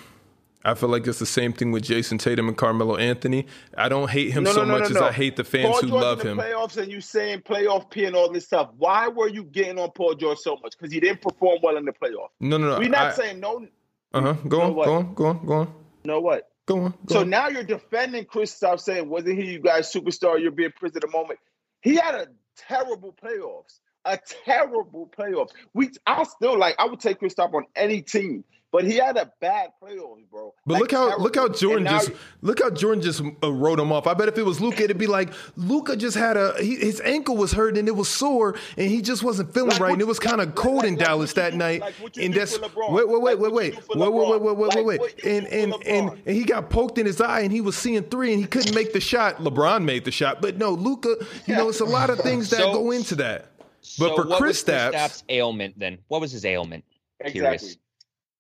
I 0.64 0.76
feel 0.76 0.88
like 0.88 1.06
it's 1.06 1.20
the 1.20 1.26
same 1.26 1.52
thing 1.52 1.74
with 1.74 1.84
Jayson 1.84 2.18
Tatum 2.20 2.48
and 2.48 2.56
Carmelo 2.56 2.96
Anthony. 2.96 3.48
I 3.78 3.90
don't 3.90 4.10
hate 4.10 4.32
him 4.32 4.46
No, 4.46 4.54
so 4.54 4.64
no, 4.64 4.76
no, 4.76 4.80
much 4.80 4.92
as. 4.92 4.96
I 4.96 5.12
hate 5.12 5.36
the 5.36 5.44
fans 5.44 5.72
Paul 5.72 5.82
who 5.82 5.88
George 5.90 6.02
love 6.04 6.22
in 6.22 6.28
him. 6.28 6.38
the 6.38 6.44
playoffs, 6.44 6.78
and 6.78 6.90
you 6.90 7.02
saying 7.02 7.42
playoff 7.42 7.90
P 7.92 8.06
and 8.06 8.16
all 8.16 8.32
this 8.32 8.46
stuff. 8.46 8.70
Why 8.78 9.10
were 9.10 9.28
you 9.28 9.44
getting 9.44 9.78
on 9.78 9.92
Paul 9.92 10.16
George 10.16 10.38
so 10.38 10.56
much? 10.64 10.72
Because 10.80 10.94
he 10.94 11.02
didn't 11.02 11.22
perform 11.22 11.60
well 11.62 11.76
in 11.76 11.84
the 11.84 11.92
playoffs. 11.92 12.30
No, 12.40 12.56
no, 12.56 12.70
no. 12.70 12.80
We're 12.80 12.88
not 12.88 13.08
I- 13.08 13.14
saying 13.14 13.42
no. 13.42 13.68
uh-huh. 14.14 14.34
Go 14.48 14.60
know 14.60 14.64
on, 14.68 14.74
go 14.86 14.94
on, 14.94 15.14
go 15.16 15.26
on, 15.26 15.46
go 15.46 15.54
on, 15.54 15.74
Know 16.06 16.20
what? 16.22 16.50
go 16.66 16.80
on. 16.80 16.92
Go 17.08 17.16
So 17.16 17.22
on. 17.24 17.30
now 17.30 17.50
you're 17.50 17.64
defending 17.66 18.24
Kristaps, 18.24 18.80
saying, 18.84 19.10
"Wasn't 19.10 19.38
he 19.38 19.52
you 19.52 19.60
guys 19.60 19.92
superstar? 19.92 20.40
You're 20.42 20.52
being 20.52 20.72
prison 20.72 20.96
at 20.96 21.02
the 21.02 21.10
moment." 21.10 21.42
He 21.82 21.96
had 21.96 22.16
a 22.16 22.28
terrible 22.56 23.14
playoffs, 23.22 23.80
a 24.06 24.20
terrible 24.46 25.10
playoffs. 25.18 25.52
We, 25.74 25.90
I 26.06 26.24
still 26.24 26.58
like. 26.58 26.76
I 26.80 26.86
would 26.86 27.00
take 27.00 27.20
Kristaps 27.20 27.54
on 27.54 27.66
any 27.76 28.02
team, 28.02 28.44
but 28.72 28.84
he 28.86 28.96
had 28.98 29.18
a 29.18 29.32
bad 29.40 29.70
playoffs, 29.82 30.24
bro. 30.32 30.54
But 30.66 30.74
Like, 30.74 30.82
look 30.82 30.92
how 30.92 31.06
terrible. 31.08 31.24
look 31.24 31.36
how 31.36 31.48
Jordan 31.50 31.84
now 31.86 31.92
just 32.00 32.12
look 32.42 32.62
how 32.62 32.70
Jordan 32.70 33.02
just 33.04 33.22
uh, 33.44 33.52
wrote 33.54 33.80
him 33.80 33.92
off. 33.92 34.08
I 34.08 34.14
bet 34.14 34.28
if 34.30 34.38
it 34.38 34.44
was 34.46 34.60
Luka, 34.60 34.84
it'd 34.84 34.98
be 34.98 35.08
like 35.08 35.30
Luka 35.56 35.96
just 35.96 36.18
had 36.18 36.38
a 36.38 36.54
he, 36.60 36.76
his 36.76 37.00
ankle 37.02 37.38
was 37.38 37.52
hurt 37.54 37.78
and 37.78 37.88
it 37.88 37.96
was 37.96 38.10
sore 38.10 38.56
and 38.78 38.90
he 38.90 39.02
just 39.02 39.24
wasn't 39.24 39.54
feeling 39.54 39.70
Like 39.72 39.80
right 39.80 39.88
what 39.90 39.94
and 39.94 40.02
it 40.02 40.08
was 40.08 40.20
kind 40.20 40.42
of 40.42 40.56
cold 40.56 40.78
like- 40.78 40.88
in 40.88 40.96
Dallas 40.96 41.34
that 41.34 41.52
do- 41.52 41.58
night. 41.58 41.84
and 42.20 42.34
that's 42.34 42.58
wait 42.60 43.08
wait 43.08 43.22
wait 43.22 43.40
wait 43.40 43.54
wait 43.54 43.84
for 43.84 43.96
wait 43.98 44.12
wait 44.12 44.42
wait 44.42 44.58
wait 44.58 44.86
wait 44.86 45.00
wait 45.02 45.24
and 45.26 45.48
and 45.48 45.74
and 45.86 46.10
and 46.26 46.36
he 46.36 46.44
got 46.44 46.70
poked 46.70 46.98
in 46.98 47.06
his 47.06 47.22
eye 47.22 47.42
and 47.42 47.52
he 47.52 47.62
was 47.62 47.78
seeing 47.78 48.04
three 48.04 48.32
and 48.34 48.42
he 48.42 48.48
couldn't 48.48 48.74
make 48.76 48.92
the 48.94 49.00
shot. 49.02 49.38
LeBron 49.38 49.84
made 49.84 50.04
the 50.06 50.12
shot, 50.12 50.42
but 50.42 50.58
no, 50.58 50.72
Luka. 50.72 51.16
You 51.46 51.56
know, 51.56 51.70
it's 51.70 51.80
a 51.82 51.86
lot 51.86 52.10
of 52.10 52.20
things 52.20 52.50
that 52.50 52.58
So- 52.64 52.74
go 52.74 52.92
into 52.92 53.16
that. 53.16 53.50
So 53.84 54.08
But 54.10 54.16
for 54.16 54.28
what 54.28 54.42
was 54.42 54.64
Kristaps- 54.64 54.94
Kristaps' 54.94 55.24
ailment 55.30 55.78
then? 55.78 56.00
What 56.08 56.22
was 56.22 56.32
his 56.32 56.46
ailment? 56.46 56.84
exactly. 57.20 57.42
Curious. 57.42 57.78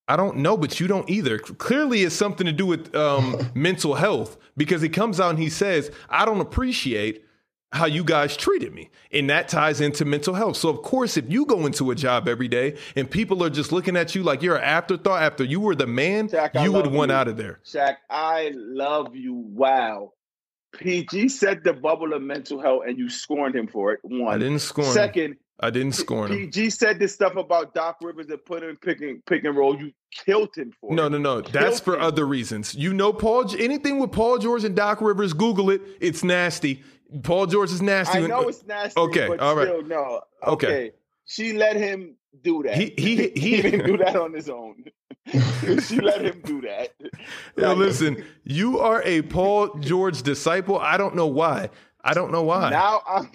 I 0.08 0.18
don't 0.18 0.38
know, 0.38 0.58
but 0.58 0.80
you 0.80 0.88
don't 0.88 1.10
either. 1.10 1.40
Clearly, 1.40 2.04
it's 2.04 2.16
something 2.16 2.46
to 2.46 2.52
do 2.52 2.66
with 2.66 2.94
um, 2.94 3.40
mental 3.56 3.94
health 3.96 4.38
because 4.58 4.82
he 4.82 4.90
comes 4.90 5.20
out 5.20 5.30
and 5.30 5.40
he 5.40 5.50
says, 5.50 5.92
I 6.10 6.26
don't 6.26 6.42
appreciate 6.42 7.24
how 7.72 7.86
you 7.86 8.04
guys 8.04 8.36
treated 8.38 8.74
me. 8.74 8.90
And 9.12 9.30
that 9.30 9.48
ties 9.48 9.82
into 9.82 10.06
mental 10.06 10.34
health. 10.34 10.58
So, 10.58 10.70
of 10.70 10.82
course, 10.82 11.18
if 11.18 11.32
you 11.32 11.46
go 11.46 11.66
into 11.66 11.90
a 11.92 11.96
job 11.96 12.28
every 12.28 12.48
day 12.48 12.78
and 12.96 13.10
people 13.10 13.44
are 13.44 13.50
just 13.50 13.72
looking 13.72 13.96
at 13.96 14.14
you 14.14 14.24
like 14.24 14.42
you're 14.42 14.58
an 14.58 14.64
afterthought 14.64 15.24
after 15.24 15.44
you 15.44 15.60
were 15.60 15.74
the 15.74 15.88
man, 15.88 16.30
Shaq, 16.30 16.62
you 16.62 16.72
would 16.74 16.86
love 16.86 16.94
want 16.94 17.12
out 17.12 17.28
of 17.30 17.38
there. 17.38 17.60
Shaq, 17.66 17.96
I 18.10 18.52
love 18.54 19.16
you. 19.16 19.34
Wow. 19.34 20.14
PG 20.74 21.30
said 21.30 21.64
the 21.64 21.74
bubble 21.74 22.14
of 22.14 22.22
mental 22.22 22.60
health, 22.62 22.84
and 22.88 22.98
you 22.98 23.10
scorned 23.10 23.56
him 23.56 23.68
for 23.68 23.94
it. 23.94 24.00
One. 24.04 24.34
I 24.34 24.38
didn't 24.38 24.60
scorn. 24.60 24.92
Second, 24.92 25.38
I 25.60 25.70
didn't 25.70 25.94
scorn 25.94 26.32
him. 26.32 26.38
PG 26.40 26.72
said 26.72 27.00
this 27.00 27.14
stuff 27.14 27.36
about 27.36 27.74
Doc 27.74 27.98
Rivers 28.02 28.28
and 28.30 28.44
put 28.44 28.64
him 28.64 28.76
pick 28.78 29.02
and 29.02 29.24
pick 29.26 29.44
and 29.44 29.56
roll. 29.56 29.78
You 29.80 29.92
killed 30.12 30.56
him 30.56 30.74
for 30.82 30.94
No, 30.94 31.06
it. 31.06 31.12
no, 31.12 31.18
no. 31.20 31.36
No. 31.40 31.42
That's 31.42 31.80
for 31.80 32.00
other 32.00 32.26
reasons. 32.26 32.74
You 32.76 32.94
know, 32.94 33.14
Paul. 33.14 33.46
Anything 33.58 34.00
with 34.00 34.12
Paul 34.12 34.40
George 34.40 34.64
and 34.64 34.76
Doc 34.76 35.00
Rivers, 35.02 35.34
Google 35.34 35.70
it. 35.70 35.82
It's 36.02 36.24
nasty. 36.24 36.84
Paul 37.22 37.46
George 37.46 37.72
is 37.72 37.82
nasty. 37.82 38.18
I 38.20 38.28
know 38.28 38.42
it's 38.48 38.66
nasty. 38.66 39.00
Okay, 39.00 39.28
but 39.28 39.40
all 39.40 39.56
right. 39.56 39.68
still, 39.68 39.84
no. 39.84 40.22
Okay. 40.48 40.68
Okay. 40.68 40.92
She 41.26 41.54
let 41.54 41.76
him 41.76 42.16
do 42.44 42.64
that. 42.64 42.76
He- 42.76 42.94
he- 42.98 43.30
he- 43.40 43.62
didn't 43.62 43.86
do 43.86 43.98
that 43.98 44.16
on 44.16 44.34
his 44.34 44.50
own. 44.50 44.84
she 45.88 46.00
let 46.02 46.22
him 46.22 46.42
do 46.44 46.62
that. 46.62 46.94
Yo, 47.58 47.70
Like, 47.70 47.78
listen, 47.78 48.26
you 48.44 48.80
are 48.80 49.02
a 49.04 49.22
Paul 49.24 49.76
George 49.80 50.22
disciple. 50.24 50.78
I 50.78 50.98
don't 50.98 51.16
know 51.16 51.28
why. 51.28 51.70
I 52.04 52.14
don't 52.14 52.32
know 52.32 52.44
why. 52.44 52.70
Now 52.70 53.02
I'm. 53.08 53.32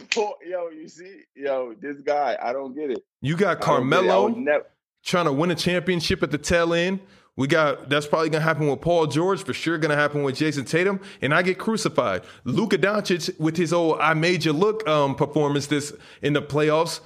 Yo, 0.47 0.68
you 0.68 0.89
see, 0.89 1.22
yo, 1.34 1.74
this 1.80 2.01
guy, 2.03 2.36
I 2.43 2.53
don't 2.53 2.74
get 2.74 2.91
it. 2.91 3.03
you 3.22 3.36
got 3.36 3.64
I 3.64 3.76
don't 3.76 3.89
get 3.89 4.01
it. 4.01 4.09
I 4.09 4.09
Carmelo 4.11 4.28
never. 4.28 4.66
trying 5.03 5.24
to 5.24 5.32
win 5.32 5.51
a 5.51 5.55
championship 5.55 6.22
at 6.22 6.30
the 6.30 6.39
tail 6.39 6.74
end. 6.74 7.01
We 7.36 7.47
got 7.47 7.89
that's 7.89 8.07
probably 8.07 8.28
gonna 8.30 8.45
happen 8.45 8.66
with 8.66 8.80
Paul 8.80 9.07
George 9.07 9.43
for 9.43 9.55
sure. 9.55 9.78
Gonna 9.78 9.95
happen 9.97 10.22
with 10.24 10.36
Jayson 10.36 10.66
Tatum, 10.66 11.01
and 11.22 11.32
I 11.32 11.41
get 11.43 11.57
crucified. 11.59 12.22
Luka 12.45 12.76
Doncic 12.76 13.39
with 13.41 13.57
his 13.57 13.72
old 13.72 14.01
"I 14.01 14.12
made 14.14 14.45
you 14.45 14.53
look" 14.53 14.86
um, 14.89 15.14
performance 15.14 15.66
this 15.68 15.95
in 16.20 16.32
the 16.34 16.43
playoffs. 16.43 17.01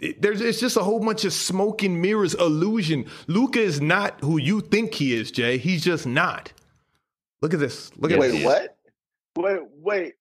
It- 0.00 0.20
there's 0.20 0.40
it's 0.40 0.60
just 0.60 0.76
a 0.76 0.82
whole 0.82 1.00
bunch 1.00 1.24
of 1.24 1.32
smoke 1.32 1.82
and 1.82 2.00
mirrors 2.02 2.34
illusion. 2.34 3.06
Luka 3.28 3.60
is 3.60 3.80
not 3.80 4.20
who 4.20 4.38
you 4.38 4.60
think 4.60 4.94
he 4.94 5.14
is, 5.14 5.30
Jay. 5.30 5.56
He's 5.58 5.82
just 5.84 6.06
not. 6.06 6.52
Look 7.42 7.54
at 7.54 7.60
this. 7.60 7.90
Look 7.96 8.12
at 8.12 8.18
Yes, 8.18 8.32
this. 8.32 8.32
Wait, 8.34 8.38
is. 8.40 8.44
what? 8.44 8.76
Wait, 9.38 9.60
wait. 9.82 10.14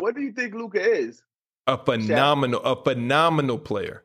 What 0.00 0.14
do 0.14 0.20
you 0.22 0.32
think 0.32 0.54
Luka 0.54 0.80
is? 0.82 1.22
A 1.66 1.78
phenomenal, 1.78 2.60
a 2.62 2.82
phenomenal 2.82 3.58
player. 3.58 4.02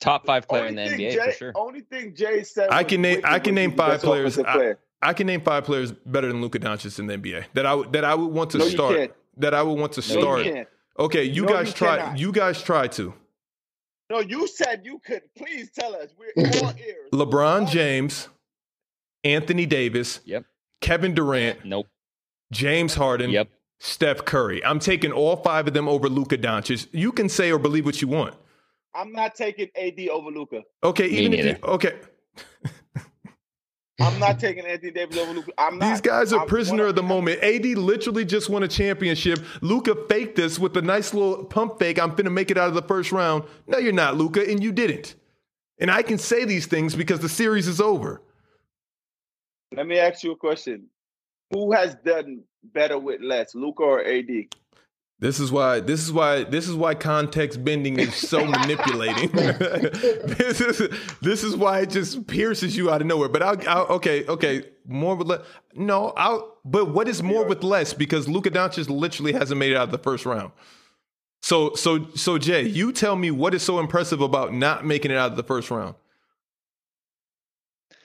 Top 0.00 0.26
five 0.26 0.46
player 0.48 0.66
Only 0.66 0.82
in 0.82 0.96
the 0.96 1.04
NBA 1.04 1.12
Jay, 1.12 1.24
for 1.30 1.32
sure. 1.32 1.52
Only 1.54 1.80
thing 1.82 2.14
Jay 2.14 2.42
said. 2.44 2.68
I 2.70 2.84
can 2.84 3.00
name- 3.02 3.20
I 3.24 3.38
can 3.38 3.54
name 3.54 3.76
five 3.76 4.00
players. 4.00 4.36
offensive 4.38 4.46
I- 4.46 4.52
player. 4.56 4.78
I 5.04 5.12
can 5.14 5.26
name 5.26 5.40
five 5.40 5.64
players 5.64 5.90
better 5.90 6.28
than 6.28 6.40
Luka 6.40 6.60
Doncic 6.60 6.96
in 7.00 7.06
the 7.08 7.14
NBA 7.14 7.44
that 7.54 7.66
I 7.66 7.74
would 7.74 7.92
that 7.92 8.04
I 8.04 8.14
would 8.14 8.32
want 8.32 8.50
to 8.50 8.58
No, 8.58 8.64
you 8.66 8.70
start. 8.70 8.96
can't. 8.96 9.12
That 9.38 9.54
I 9.54 9.62
would 9.62 9.78
want 9.78 9.92
to 9.94 10.00
No, 10.00 10.14
you 10.14 10.20
start. 10.22 10.42
can't. 10.44 10.68
Okay, 10.98 11.24
you 11.24 11.42
No, 11.42 11.48
guys 11.52 11.68
you 11.68 11.72
try. 11.74 11.96
cannot. 11.98 12.18
You 12.18 12.30
guys 12.32 12.62
try 12.62 12.86
to. 12.88 13.14
No, 14.12 14.20
you 14.20 14.46
said 14.46 14.82
you 14.84 14.98
could. 14.98 15.22
Please 15.34 15.70
tell 15.70 15.94
us. 15.96 16.10
We're 16.18 16.46
all 16.62 16.74
ears. 16.78 17.08
LeBron 17.14 17.66
James, 17.66 18.28
Anthony 19.24 19.64
Davis, 19.64 20.20
Yep. 20.26 20.44
Kevin 20.82 21.14
Durant, 21.14 21.64
Nope. 21.64 21.86
James 22.52 22.94
Harden, 22.94 23.30
Yep. 23.30 23.48
Steph 23.80 24.26
Curry. 24.26 24.62
I'm 24.66 24.78
taking 24.80 25.12
all 25.12 25.36
five 25.36 25.66
of 25.66 25.72
them 25.72 25.88
over 25.88 26.10
Luka 26.10 26.36
Doncic. 26.36 26.88
You 26.92 27.10
can 27.10 27.30
say 27.30 27.50
or 27.50 27.58
believe 27.58 27.86
what 27.86 28.02
you 28.02 28.08
want. 28.08 28.34
I'm 28.94 29.12
not 29.12 29.34
taking 29.34 29.68
AD 29.74 29.98
over 30.10 30.30
Luka. 30.30 30.60
Okay, 30.84 31.08
Me 31.08 31.18
even 31.20 31.32
if 31.32 31.46
you 31.46 31.56
okay, 31.64 31.98
I'm 34.02 34.18
not 34.18 34.40
taking 34.40 34.66
Anthony 34.66 34.90
Davis 34.90 35.16
over 35.16 35.32
Luka. 35.32 35.52
I'm 35.58 35.78
not. 35.78 35.88
these 35.88 36.00
guys 36.00 36.32
are 36.32 36.40
I'm 36.40 36.46
prisoner 36.46 36.86
of 36.86 36.96
the 36.96 37.02
moment. 37.02 37.42
AD 37.42 37.64
literally 37.64 38.24
just 38.24 38.50
won 38.50 38.62
a 38.62 38.68
championship. 38.68 39.38
Luka 39.60 39.96
faked 40.08 40.36
this 40.36 40.58
with 40.58 40.76
a 40.76 40.82
nice 40.82 41.14
little 41.14 41.44
pump 41.44 41.78
fake. 41.78 41.98
I'm 41.98 42.16
finna 42.16 42.32
make 42.32 42.50
it 42.50 42.58
out 42.58 42.68
of 42.68 42.74
the 42.74 42.82
first 42.82 43.12
round. 43.12 43.44
No, 43.66 43.78
you're 43.78 43.92
not, 43.92 44.16
Luka, 44.16 44.48
and 44.48 44.62
you 44.62 44.72
didn't. 44.72 45.14
And 45.78 45.90
I 45.90 46.02
can 46.02 46.18
say 46.18 46.44
these 46.44 46.66
things 46.66 46.94
because 46.94 47.20
the 47.20 47.28
series 47.28 47.68
is 47.68 47.80
over. 47.80 48.22
Let 49.74 49.86
me 49.86 49.98
ask 49.98 50.22
you 50.22 50.32
a 50.32 50.36
question. 50.36 50.86
Who 51.52 51.72
has 51.72 51.94
done 52.04 52.42
better 52.62 52.98
with 52.98 53.20
less, 53.20 53.54
Luka 53.54 53.82
or 53.82 54.04
AD? 54.04 54.28
This 55.22 55.38
is 55.38 55.52
why 55.52 55.78
this 55.78 56.02
is 56.02 56.12
why 56.12 56.42
this 56.42 56.68
is 56.68 56.74
why 56.74 56.96
context 56.96 57.64
bending 57.64 57.96
is 58.00 58.12
so 58.12 58.44
manipulating. 58.58 59.30
this 59.30 60.60
is 60.60 60.88
this 61.20 61.44
is 61.44 61.54
why 61.54 61.82
it 61.82 61.90
just 61.90 62.26
pierces 62.26 62.76
you 62.76 62.90
out 62.90 63.00
of 63.02 63.06
nowhere. 63.06 63.28
But 63.28 63.40
I'll, 63.44 63.68
I'll 63.68 63.86
okay 63.98 64.26
okay 64.26 64.64
more 64.84 65.14
with 65.14 65.28
less. 65.28 65.42
No, 65.76 66.08
I'll. 66.16 66.58
But 66.64 66.88
what 66.88 67.06
is 67.06 67.22
more 67.22 67.44
with 67.44 67.62
less? 67.62 67.94
Because 67.94 68.28
Luka 68.28 68.50
Doncic 68.50 68.90
literally 68.90 69.32
hasn't 69.32 69.60
made 69.60 69.70
it 69.70 69.76
out 69.76 69.84
of 69.84 69.92
the 69.92 69.98
first 69.98 70.26
round. 70.26 70.50
So 71.40 71.72
so 71.74 72.08
so 72.16 72.36
Jay, 72.36 72.66
you 72.66 72.90
tell 72.90 73.14
me 73.14 73.30
what 73.30 73.54
is 73.54 73.62
so 73.62 73.78
impressive 73.78 74.20
about 74.20 74.52
not 74.52 74.84
making 74.84 75.12
it 75.12 75.16
out 75.16 75.30
of 75.30 75.36
the 75.36 75.44
first 75.44 75.70
round. 75.70 75.94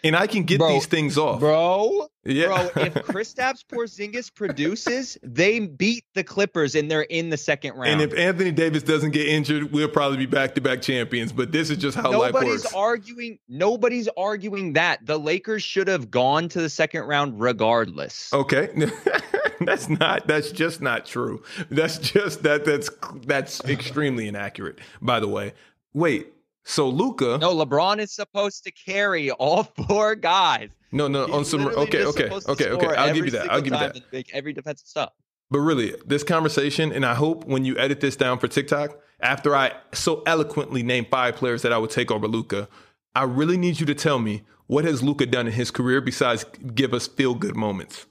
And 0.08 0.16
I 0.16 0.26
can 0.26 0.44
get 0.44 0.60
Bro, 0.60 0.70
these 0.70 0.86
things 0.86 1.18
off. 1.18 1.42
Bro, 1.42 2.08
yeah. 2.24 2.46
bro, 2.46 2.84
if 2.84 2.94
Kristaps 3.06 3.66
Porzingis 3.66 4.34
produces, 4.34 5.18
they 5.22 5.60
beat 5.60 6.06
the 6.14 6.24
Clippers 6.24 6.76
and 6.76 6.90
they're 6.90 7.02
in 7.02 7.30
the 7.30 7.36
second 7.36 7.74
round. 7.76 7.90
And 7.90 8.02
if 8.02 8.18
Anthony 8.18 8.52
Davis 8.52 8.84
doesn't 8.84 9.12
get 9.12 9.28
injured, 9.28 9.74
we'll 9.74 9.90
probably 9.90 10.18
be 10.18 10.26
back 10.26 10.56
to 10.56 10.62
back 10.62 10.82
champions. 10.82 11.34
But 11.34 11.52
this 11.52 11.70
is 11.70 11.78
just 11.78 11.98
how 11.98 12.18
life 12.18 12.34
works. 12.34 12.46
nobody's 12.46 12.74
arguing, 12.74 13.40
nobody's 13.50 14.08
arguing 14.16 14.74
that 14.74 15.06
the 15.06 15.20
Lakers 15.20 15.62
should 15.62 15.90
have 15.90 16.10
gone 16.10 16.48
to 16.50 16.62
the 16.62 16.70
second 16.70 17.04
round 17.04 17.42
regardless. 17.42 18.32
Okay. 18.32 18.70
that's 19.62 19.90
not 19.90 20.26
that's 20.26 20.52
just 20.52 20.82
not 20.82 21.06
true. 21.06 21.44
That's 21.70 21.98
just 21.98 22.44
that 22.44 22.64
that's 22.64 22.90
that's 23.26 23.62
extremely 23.66 24.30
inaccurate, 24.30 24.80
by 25.02 25.20
the 25.20 25.28
way. 25.28 25.54
Wait, 25.94 26.32
so 26.68 26.90
Luka 26.90 27.38
No, 27.40 27.56
LeBron 27.56 28.00
is 28.00 28.12
supposed 28.12 28.64
to 28.66 28.72
carry 28.72 29.32
all 29.32 29.64
four 29.88 30.16
guys. 30.16 30.70
no 30.92 31.08
no 31.08 31.26
He's 31.26 31.36
on 31.36 31.46
some 31.46 31.68
okay, 31.68 32.04
okay, 32.06 32.30
okay, 32.30 32.70
okay. 32.70 32.96
I'll 32.96 33.14
give 33.14 33.26
you 33.26 33.32
that. 33.32 33.50
I'll 33.52 33.62
give 33.62 33.74
you 33.74 33.80
that. 33.80 34.00
Make 34.12 34.30
every 34.34 34.54
defensive 34.54 34.88
stop. 34.88 35.16
But 35.50 35.60
really, 35.60 35.96
this 36.06 36.24
conversation, 36.24 36.92
and 36.92 37.06
I 37.06 37.14
hope 37.14 37.46
when 37.46 37.64
you 37.64 37.78
edit 37.78 38.02
this 38.02 38.18
down 38.18 38.38
for 38.38 38.50
TikTok, 38.50 39.00
after 39.22 39.56
I 39.56 39.72
so 39.94 40.22
eloquently 40.26 40.84
name 40.84 41.06
five 41.10 41.36
players 41.38 41.62
that 41.62 41.72
I 41.72 41.78
would 41.78 41.90
take 41.90 42.12
over 42.12 42.28
Luka, 42.28 42.68
I 43.16 43.24
really 43.24 43.58
need 43.58 43.80
you 43.80 43.86
to 43.86 43.96
tell 43.96 44.20
me 44.20 44.44
what 44.68 44.84
has 44.84 45.02
Luka 45.02 45.26
done 45.26 45.48
in 45.48 45.54
his 45.54 45.72
career 45.72 46.02
besides 46.02 46.44
give 46.76 46.94
us 46.94 47.08
feel 47.08 47.34
good 47.34 47.56
moments. 47.56 48.06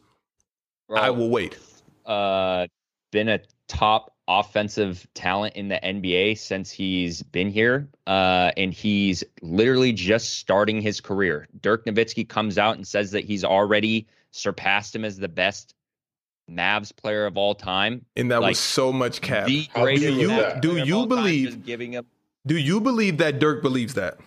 Bro, 0.89 0.99
I 0.99 1.11
will 1.11 1.29
wait. 1.29 1.59
uh, 2.07 2.67
been 3.13 3.29
a 3.29 3.41
top 3.69 4.13
offensive 4.29 5.07
talent 5.15 5.55
in 5.55 5.69
the 5.69 5.79
NBA 5.83 6.39
since 6.39 6.71
he's 6.71 7.23
been 7.23 7.51
here. 7.51 7.89
Uh, 8.07 8.51
and 8.57 8.73
he's 8.73 9.23
literally 9.43 9.93
just 9.93 10.39
starting 10.39 10.81
his 10.81 11.01
career. 11.01 11.49
Dirk 11.61 11.85
Nowitzki 11.87 12.29
comes 12.29 12.59
out 12.59 12.77
and 12.77 12.87
says 12.87 13.13
that 13.13 13.25
he's 13.25 13.45
already 13.45 14.07
surpassed 14.33 14.95
him 14.95 15.05
as 15.05 15.17
the 15.17 15.29
best 15.29 15.75
Mavs 16.51 16.95
player 16.95 17.27
of 17.27 17.37
all 17.37 17.55
time. 17.55 18.05
And 18.17 18.31
that 18.31 18.41
Like, 18.41 18.51
was 18.53 18.59
so 18.59 18.93
much 18.93 19.21
cap. 19.21 19.47
The 19.47 19.69
How 19.75 19.83
greatest 19.83 20.05
true 20.07 20.21
is 20.23 20.31
Mavs? 20.31 20.61
Do 20.61 20.77
you 20.77 21.07
believe- 21.07 21.65
giving 21.65 21.93
him? 21.93 22.07
Do 22.47 22.57
you 22.57 22.81
believe 22.81 23.19
that 23.19 23.41
Dirk 23.41 23.61
believes 23.63 23.95
that? 23.95 24.19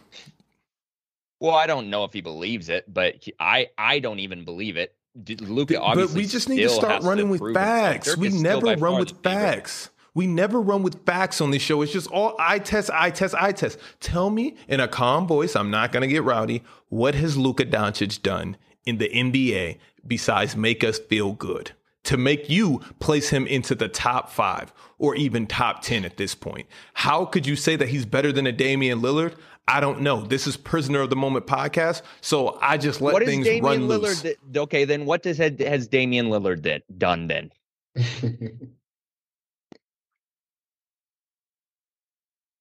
Well, 1.40 1.56
I 1.56 1.68
don't 1.68 1.90
know 1.90 2.04
if 2.04 2.12
he 2.12 2.20
believes 2.20 2.68
it, 2.68 2.84
but 2.94 3.16
he, 3.22 3.34
I 3.40 3.70
I 3.78 4.00
don't 4.00 4.20
even 4.20 4.44
believe 4.44 4.76
it. 4.76 4.94
Luka 5.28 5.80
but 5.96 6.12
we 6.12 6.26
just 6.26 6.50
need 6.50 6.62
to 6.62 6.70
start 6.70 7.04
running 7.04 7.30
with 7.30 7.54
facts. 7.54 8.16
We 8.18 8.30
never 8.30 8.76
run 8.76 9.00
with 9.00 9.22
facts. 9.22 9.90
We 10.14 10.28
never 10.28 10.60
run 10.60 10.84
with 10.84 11.06
facts 11.06 11.40
on 11.40 11.52
this 11.52 11.62
show. 11.62 11.82
It's 11.82 11.94
just 11.94 12.08
all 12.08 12.36
I 12.40 12.60
test, 12.60 12.90
I 12.92 13.12
test, 13.12 13.36
I 13.36 13.52
test. 13.52 13.78
Tell 14.00 14.30
me 14.30 14.56
in 14.68 14.80
a 14.80 14.88
calm 14.88 15.28
voice, 15.28 15.56
I'm 15.56 15.70
not 15.70 15.92
going 15.92 16.02
to 16.02 16.08
get 16.08 16.24
rowdy. 16.24 16.64
What 16.90 17.16
has 17.16 17.38
Luka 17.38 17.66
Doncic 17.66 18.22
done 18.22 18.58
in 18.86 18.98
the 18.98 19.10
NBA 19.10 19.78
besides 20.06 20.56
make 20.56 20.84
us 20.84 21.00
feel 21.00 21.34
good? 21.34 21.72
To 22.06 22.18
make 22.18 22.50
you 22.50 22.80
place 23.00 23.30
him 23.30 23.46
into 23.46 23.76
the 23.76 23.88
top 23.88 24.32
five 24.32 24.74
or 24.98 25.16
even 25.16 25.46
top 25.46 25.82
10 25.84 26.06
at 26.06 26.18
this 26.18 26.34
point. 26.34 26.66
How 26.94 27.26
could 27.26 27.46
you 27.46 27.56
say 27.56 27.76
that 27.76 27.90
he's 27.90 28.06
better 28.06 28.32
than 28.32 28.48
a 28.48 28.52
Damian 28.52 29.02
Lillard? 29.02 29.36
I 29.72 29.80
don't 29.80 30.02
know. 30.02 30.22
This 30.26 30.48
is 30.48 30.58
Prisoner 30.58 31.02
of 31.02 31.12
the 31.12 31.16
Moment 31.16 31.46
podcast. 31.46 32.02
So 32.22 32.58
I 32.60 32.78
just 32.78 33.02
let 33.02 33.14
What 33.14 33.22
has 33.22 33.30
things 33.30 33.46
Damian 33.46 33.64
run 33.64 33.82
Lillard? 33.88 34.02
loose. 34.02 34.22
th- 34.24 34.38
okay, 34.58 34.84
then 34.84 35.06
what 35.06 35.22
does 35.22 35.38
has, 35.38 35.52
has 35.60 35.88
Damian 35.88 36.28
Lillard 36.30 36.64
did, 36.64 36.82
done 36.98 37.28
then? 37.28 37.52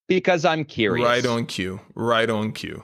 Because 0.06 0.44
I'm 0.44 0.64
curious. 0.64 1.04
Right 1.06 1.26
on 1.26 1.46
cue. 1.46 1.80
Right 1.94 2.28
on 2.30 2.52
cue. 2.52 2.82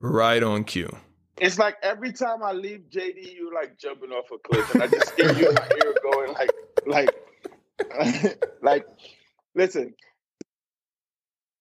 Right 0.00 0.42
on 0.42 0.64
cue. 0.64 0.94
It's 1.38 1.58
like 1.58 1.76
every 1.82 2.12
time 2.12 2.42
I 2.42 2.52
leave 2.52 2.82
JD, 2.90 3.34
you're 3.34 3.54
like 3.54 3.78
jumping 3.78 4.10
off 4.10 4.26
a 4.30 4.38
cliff, 4.46 4.74
and 4.74 4.82
I 4.82 4.86
just 4.88 5.12
hear 5.18 5.32
you 5.32 5.48
in 5.48 5.54
my 5.54 5.68
ear 5.84 5.94
going 6.12 6.32
like, 6.34 6.50
like, 6.86 8.44
like. 8.62 8.86
Listen, 9.54 9.82
it's 9.84 9.94
not- 9.94 10.09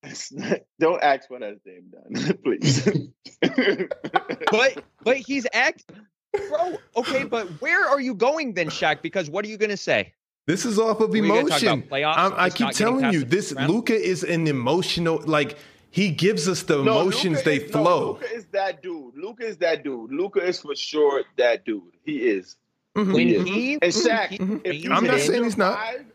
don't 0.79 1.01
ask 1.03 1.29
what 1.29 1.41
has 1.41 1.57
Dame 1.65 1.91
done, 1.91 2.37
please. 2.43 2.87
But 4.51 4.83
but 5.03 5.17
he's 5.17 5.45
act, 5.53 5.91
bro. 6.49 6.77
Okay, 6.97 7.23
but 7.23 7.47
where 7.61 7.87
are 7.87 8.01
you 8.01 8.15
going 8.15 8.53
then, 8.53 8.67
Shaq? 8.69 9.01
Because 9.01 9.29
what 9.29 9.45
are 9.45 9.47
you 9.47 9.57
gonna 9.57 9.77
say? 9.77 10.13
This 10.47 10.65
is 10.65 10.79
off 10.79 10.99
of 10.99 11.09
Were 11.11 11.17
you 11.17 11.27
gonna 11.27 11.47
talk 11.49 11.61
emotion. 11.61 11.83
playoffs? 11.83 12.17
I'm- 12.17 12.33
I 12.35 12.49
keep 12.49 12.69
telling 12.71 13.13
you, 13.13 13.23
this 13.23 13.53
round? 13.53 13.71
Luka 13.71 13.93
is 13.95 14.23
an 14.23 14.47
emotional. 14.47 15.21
Like 15.25 15.57
he 15.91 16.09
gives 16.09 16.47
us 16.47 16.63
the 16.63 16.81
No, 16.83 17.01
emotions. 17.01 17.37
Luka 17.37 17.49
they 17.49 17.57
is- 17.57 17.73
no, 17.73 17.83
flow. 17.83 18.19
Is 18.33 18.45
that 18.51 18.81
dude. 18.81 19.15
Luka 19.15 19.45
is 19.45 19.57
that 19.57 19.83
dude. 19.83 20.11
Luka 20.11 20.39
is 20.45 20.59
for 20.61 20.75
sure 20.75 21.23
that 21.37 21.65
dude. 21.65 21.83
He 22.03 22.17
is. 22.27 22.57
Mhm, 22.97 23.13
When 23.13 23.27
he 23.45 23.73
And 23.73 23.93
Shaq, 23.93 24.29
Mhm. 24.39 24.61
if 24.65 24.83
you 24.83 24.91
I'm 24.91 25.03
not 25.05 25.19
saying 25.19 25.43
he's 25.43 25.57
not. 25.57 25.75
Five, 25.75 26.05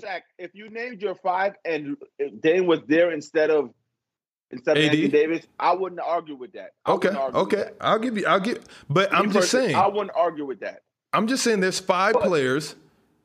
Shaq, 0.00 0.20
if 0.38 0.54
you 0.54 0.70
named 0.70 1.00
your 1.02 1.14
five 1.16 1.54
and 1.64 1.96
Dame 2.40 2.66
was 2.66 2.80
there 2.86 3.12
instead 3.12 3.50
of 3.50 3.70
instead 4.50 4.76
of 4.76 4.82
AD? 4.84 4.90
Anthony 4.90 5.08
Davis, 5.08 5.46
I 5.58 5.74
wouldn't 5.74 6.00
argue 6.00 6.36
with 6.36 6.52
that. 6.52 6.70
I 6.84 6.92
Okay, 6.92 7.08
wouldn't 7.08 7.22
argue 7.24 7.38
with 7.40 7.52
okay. 7.52 7.62
that. 7.64 7.76
I'll 7.80 7.98
give 7.98 8.16
you. 8.18 8.26
I'll 8.26 8.40
give. 8.40 8.64
But 8.88 9.12
Me 9.12 9.18
I'm 9.18 9.30
just 9.32 9.50
saying. 9.50 9.74
I 9.74 9.86
wouldn't 9.86 10.12
argue 10.16 10.46
with 10.46 10.60
that. 10.60 10.82
I'm 11.12 11.26
just 11.26 11.42
saying. 11.44 11.60
There's 11.60 11.80
five 11.80 12.14
But- 12.14 12.24
players 12.24 12.76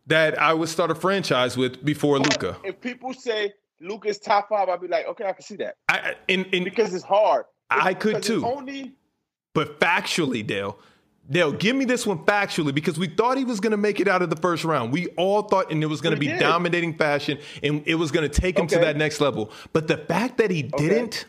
that 0.07 0.39
I 0.41 0.53
would 0.53 0.67
start 0.69 0.91
a 0.91 0.95
franchise 0.95 1.55
with 1.57 1.84
before 1.86 2.19
Luka. 2.19 2.57
If 2.65 2.82
people 2.82 3.13
say 3.13 3.53
Luka's 3.80 4.19
top 4.19 4.49
five, 4.49 4.67
I'd 4.67 4.82
be 4.82 4.88
like, 4.89 5.07
okay, 5.07 5.26
I 5.26 5.32
can 5.32 5.43
see 5.43 5.55
that 5.57 5.76
I, 5.88 6.15
in, 6.28 6.43
in, 6.45 6.65
because 6.65 6.93
it's 6.93 7.05
hard. 7.05 7.45
I 7.69 7.93
could 7.93 8.21
too. 8.21 8.45
Only 8.45 8.93
But 9.53 9.80
factually, 9.80 10.45
Dale, 10.45 10.78
Dale, 11.30 11.53
give 11.53 11.76
me 11.76 11.86
this 11.86 12.05
one 12.05 12.19
factually 12.26 12.74
because 12.76 12.99
we 12.99 13.07
thought 13.07 13.38
he 13.38 13.45
was 13.45 13.59
going 13.61 13.71
to 13.71 13.78
make 13.78 13.99
it 14.01 14.07
out 14.09 14.21
of 14.21 14.30
the 14.30 14.36
first 14.36 14.65
round. 14.65 14.91
We 14.91 15.07
all 15.15 15.43
thought, 15.43 15.71
and 15.71 15.82
it 15.82 15.88
was 15.88 16.01
going 16.01 16.13
to 16.13 16.19
be 16.19 16.28
did. 16.28 16.39
dominating 16.39 16.97
fashion, 16.97 17.39
and 17.63 17.82
it 17.86 17.95
was 17.95 18.11
going 18.11 18.30
to 18.30 18.41
take 18.41 18.59
him 18.59 18.67
to 18.67 18.80
that 18.80 18.97
next 18.97 19.21
level. 19.21 19.49
But 19.71 19.88
the 19.88 19.97
fact 19.97 20.38
that 20.39 20.51
he 20.51 20.69
Okay. 20.74 20.89
didn't, 20.89 21.26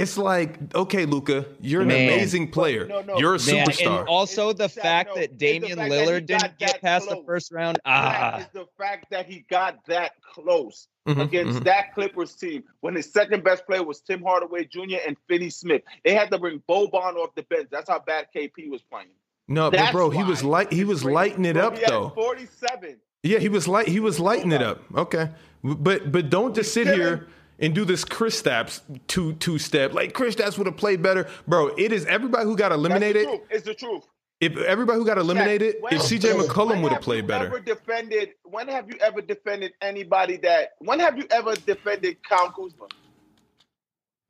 it's 0.00 0.18
like, 0.18 0.74
okay, 0.74 1.04
Luka, 1.06 1.46
you're 1.60 1.82
an 1.82 1.88
Man. 1.88 2.08
amazing 2.08 2.50
player. 2.50 2.86
no, 2.86 3.00
no. 3.02 3.18
You're 3.18 3.34
a 3.34 3.38
Man, 3.38 3.66
superstar. 3.68 4.00
and 4.00 4.08
also 4.08 4.52
the 4.52 4.64
It's 4.64 4.74
the 4.74 4.80
fact 4.80 5.08
fact, 5.08 5.08
no, 5.10 5.14
that 5.16 5.24
it's 5.30 5.34
Damian 5.34 5.78
fact 5.78 5.92
Lillard 5.92 6.26
got 6.26 6.40
didn't 6.42 6.58
get 6.58 6.72
that 6.72 6.80
past 6.82 7.08
the 7.08 7.22
first 7.26 7.52
round. 7.52 7.78
Ah, 7.84 8.38
is 8.38 8.46
the 8.52 8.66
fact 8.78 9.10
that 9.10 9.26
he 9.26 9.44
got 9.50 9.84
that 9.86 10.12
close 10.34 10.88
Mhm, 11.08 11.22
against 11.22 11.60
mhm. 11.60 11.64
that 11.64 11.94
Clippers 11.94 12.34
team 12.34 12.64
when 12.80 12.94
his 12.94 13.10
second 13.10 13.42
best 13.42 13.64
player 13.66 13.82
was 13.82 14.00
Tim 14.00 14.22
Hardaway 14.22 14.64
Jr. 14.64 14.98
and 15.06 15.16
Finney 15.26 15.48
Smith. 15.50 15.82
They 16.04 16.14
had 16.14 16.30
to 16.30 16.38
bring 16.38 16.62
Boban 16.68 17.16
off 17.16 17.34
the 17.34 17.42
bench. 17.44 17.68
That's 17.70 17.88
how 17.88 17.98
bad 18.00 18.26
KP 18.34 18.68
was 18.68 18.82
playing. 18.82 19.08
No, 19.48 19.70
but 19.70 19.92
bro, 19.92 20.10
he 20.10 20.22
was 20.22 20.44
light. 20.44 20.70
He 20.72 20.84
was 20.84 21.04
lighting 21.04 21.46
it 21.46 21.54
Bro, 21.54 21.66
up 21.68 21.74
he 21.76 21.80
had 21.80 21.90
though. 21.90 22.10
47. 22.10 22.98
Yeah, 23.22 23.38
he 23.38 23.48
was 23.48 23.66
light. 23.66 23.88
He 23.88 24.00
was 24.00 24.20
lighting 24.20 24.52
it 24.52 24.60
up. 24.62 24.82
Okay, 24.94 25.30
but 25.64 26.12
but 26.12 26.28
don't 26.28 26.54
just 26.54 26.72
sit 26.74 26.86
here 26.86 27.26
and 27.58 27.74
do 27.74 27.84
this 27.84 28.04
Kristaps 28.04 28.80
two 29.06 29.34
two 29.34 29.58
step. 29.58 29.92
Like 29.92 30.12
Kristaps 30.12 30.58
would 30.58 30.66
have 30.66 30.76
played 30.76 31.02
better, 31.02 31.28
bro. 31.46 31.68
It 31.68 31.92
is 31.92 32.06
everybody 32.06 32.44
who 32.44 32.56
got 32.56 32.70
the 32.70 32.76
eliminated. 32.76 33.24
truth. 33.24 33.40
It's 33.50 33.64
the 33.64 33.74
truth. 33.74 34.04
If 34.40 34.56
everybody 34.56 35.00
who 35.00 35.04
got 35.04 35.18
eliminated, 35.18 35.76
when- 35.80 35.94
if 35.94 36.02
CJ 36.02 36.34
McCollum 36.34 36.82
would 36.82 36.92
have 36.92 37.02
played 37.02 37.26
better. 37.26 37.46
Ever 37.46 37.58
defended? 37.58 38.34
When 38.44 38.68
have 38.68 38.88
you 38.88 38.96
ever 39.00 39.20
defended 39.20 39.72
anybody 39.82 40.36
that? 40.38 40.74
When 40.78 41.00
have 41.00 41.18
you 41.18 41.26
ever 41.30 41.56
defended 41.56 42.22
Kyle 42.22 42.50
Kuzma? 42.50 42.86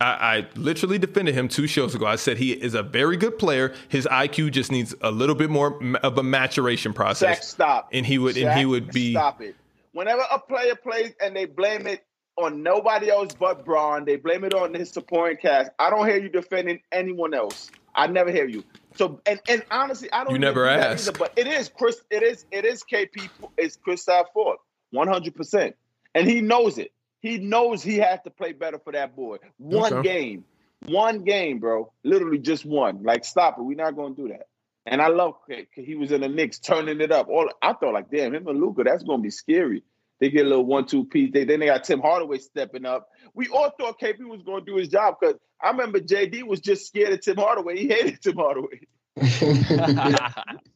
I, 0.01 0.07
I 0.07 0.47
literally 0.55 0.99
defended 0.99 1.35
him 1.35 1.49
two 1.49 1.66
shows 1.66 1.95
ago. 1.95 2.07
I 2.07 2.16
said 2.16 2.39
he 2.39 2.53
is 2.53 2.74
a 2.74 2.83
very 2.85 3.16
good 3.16 3.37
player. 3.37 3.74
His 3.89 4.07
IQ 4.07 4.53
just 4.53 4.70
needs 4.70 4.95
a 5.03 5.11
little 5.11 5.35
bit 5.35 5.51
more 5.51 5.79
of 6.03 6.16
a 6.16 6.22
maturation 6.22 6.93
process, 6.93 7.49
stop. 7.51 7.89
and 7.93 8.07
he 8.07 8.16
would 8.16 8.37
and 8.37 8.59
he 8.59 8.64
would 8.64 8.91
be. 8.93 9.12
Stop 9.12 9.43
it. 9.43 9.57
Whenever 9.93 10.22
a 10.31 10.39
player 10.39 10.76
plays 10.76 11.12
and 11.20 11.35
they 11.35 11.47
blame 11.47 11.87
it 11.87 12.05
on 12.39 12.62
nobody 12.62 13.11
else 13.11 13.32
but 13.39 13.64
Braun, 13.64 14.05
they 14.05 14.16
blame 14.16 14.45
it 14.45 14.55
on 14.55 14.74
his 14.74 14.93
supporting 14.93 15.39
cast. 15.39 15.70
I 15.78 15.91
don't 15.91 16.07
hear 16.07 16.18
you 16.18 16.28
defending 16.28 16.80
anyone 16.93 17.34
else. 17.34 17.70
I 17.95 18.07
never 18.07 18.30
hear 18.30 18.49
you. 18.49 18.64
So 18.97 19.20
and, 19.26 19.41
and 19.49 19.62
honestly, 19.70 20.11
I 20.12 20.24
don't. 20.24 20.32
You 20.34 20.39
never 20.39 20.66
ask. 20.66 21.07
either, 21.09 21.16
but 21.16 21.32
it 21.36 21.47
is 21.47 21.70
Chris. 21.76 22.01
It 22.11 22.22
is 22.22 22.45
it 22.51 22.64
is 22.64 22.82
KP. 22.91 23.30
It's 23.57 23.76
Kristaps 23.86 24.26
Ford, 24.32 24.59
one 24.91 25.09
hundred 25.09 25.34
percent, 25.34 25.76
and 26.14 26.28
he 26.28 26.41
knows 26.41 26.78
it. 26.78 26.91
He 27.20 27.39
knows 27.39 27.82
he 27.82 27.97
has 27.97 28.20
to 28.24 28.30
play 28.30 28.53
better 28.53 28.78
for 28.78 28.93
that 28.93 29.16
boy. 29.16 29.39
One 29.59 29.93
Okay. 29.93 30.09
game, 30.09 30.45
one 30.86 31.24
game, 31.24 31.59
bro. 31.59 31.93
Literally 32.05 32.39
just 32.39 32.64
one. 32.64 33.03
Like 33.03 33.24
stop 33.24 33.59
it. 33.59 33.62
We're 33.62 33.76
not 33.76 33.97
going 33.97 34.14
to 34.14 34.22
do 34.22 34.28
that. 34.28 34.47
And 34.86 35.03
I 35.03 35.09
love 35.09 35.34
he 35.74 35.97
was 35.97 36.12
in 36.12 36.22
the 36.22 36.28
Knicks 36.28 36.59
turning 36.61 37.01
it 37.01 37.12
up. 37.12 37.28
All 37.28 37.49
I 37.61 37.74
thought 37.74 37.93
like, 37.93 38.11
damn, 38.11 38.34
him 38.34 38.47
and 38.49 38.61
Luka, 38.61 38.84
that's 38.84 39.03
gonna 39.03 39.22
be 39.22 39.30
scary. 39.30 39.82
They 40.21 40.31
get 40.31 40.47
a 40.47 40.49
little 40.49 40.66
one-two 40.66 41.05
piece. 41.05 41.31
They, 41.33 41.45
then 41.45 41.61
they 41.61 41.66
got 41.66 41.85
Tim 41.85 42.01
Hardaway 42.01 42.39
stepping 42.39 42.85
up. 42.85 43.09
We 43.35 43.49
all 43.49 43.71
thought 43.79 44.01
KP 44.01 44.27
was 44.27 44.43
gonna 44.43 44.64
do 44.64 44.77
his 44.77 44.89
job 44.89 45.16
because 45.21 45.37
I 45.62 45.71
remember 45.71 46.01
JD 46.01 46.45
was 46.45 46.61
just 46.61 46.87
scared 46.87 47.12
of 47.12 47.21
Tim 47.21 47.37
Hardaway. 47.37 47.79
He 47.79 47.89
hated 47.89 48.21
Tim 48.23 48.37
Hardaway. 48.37 48.81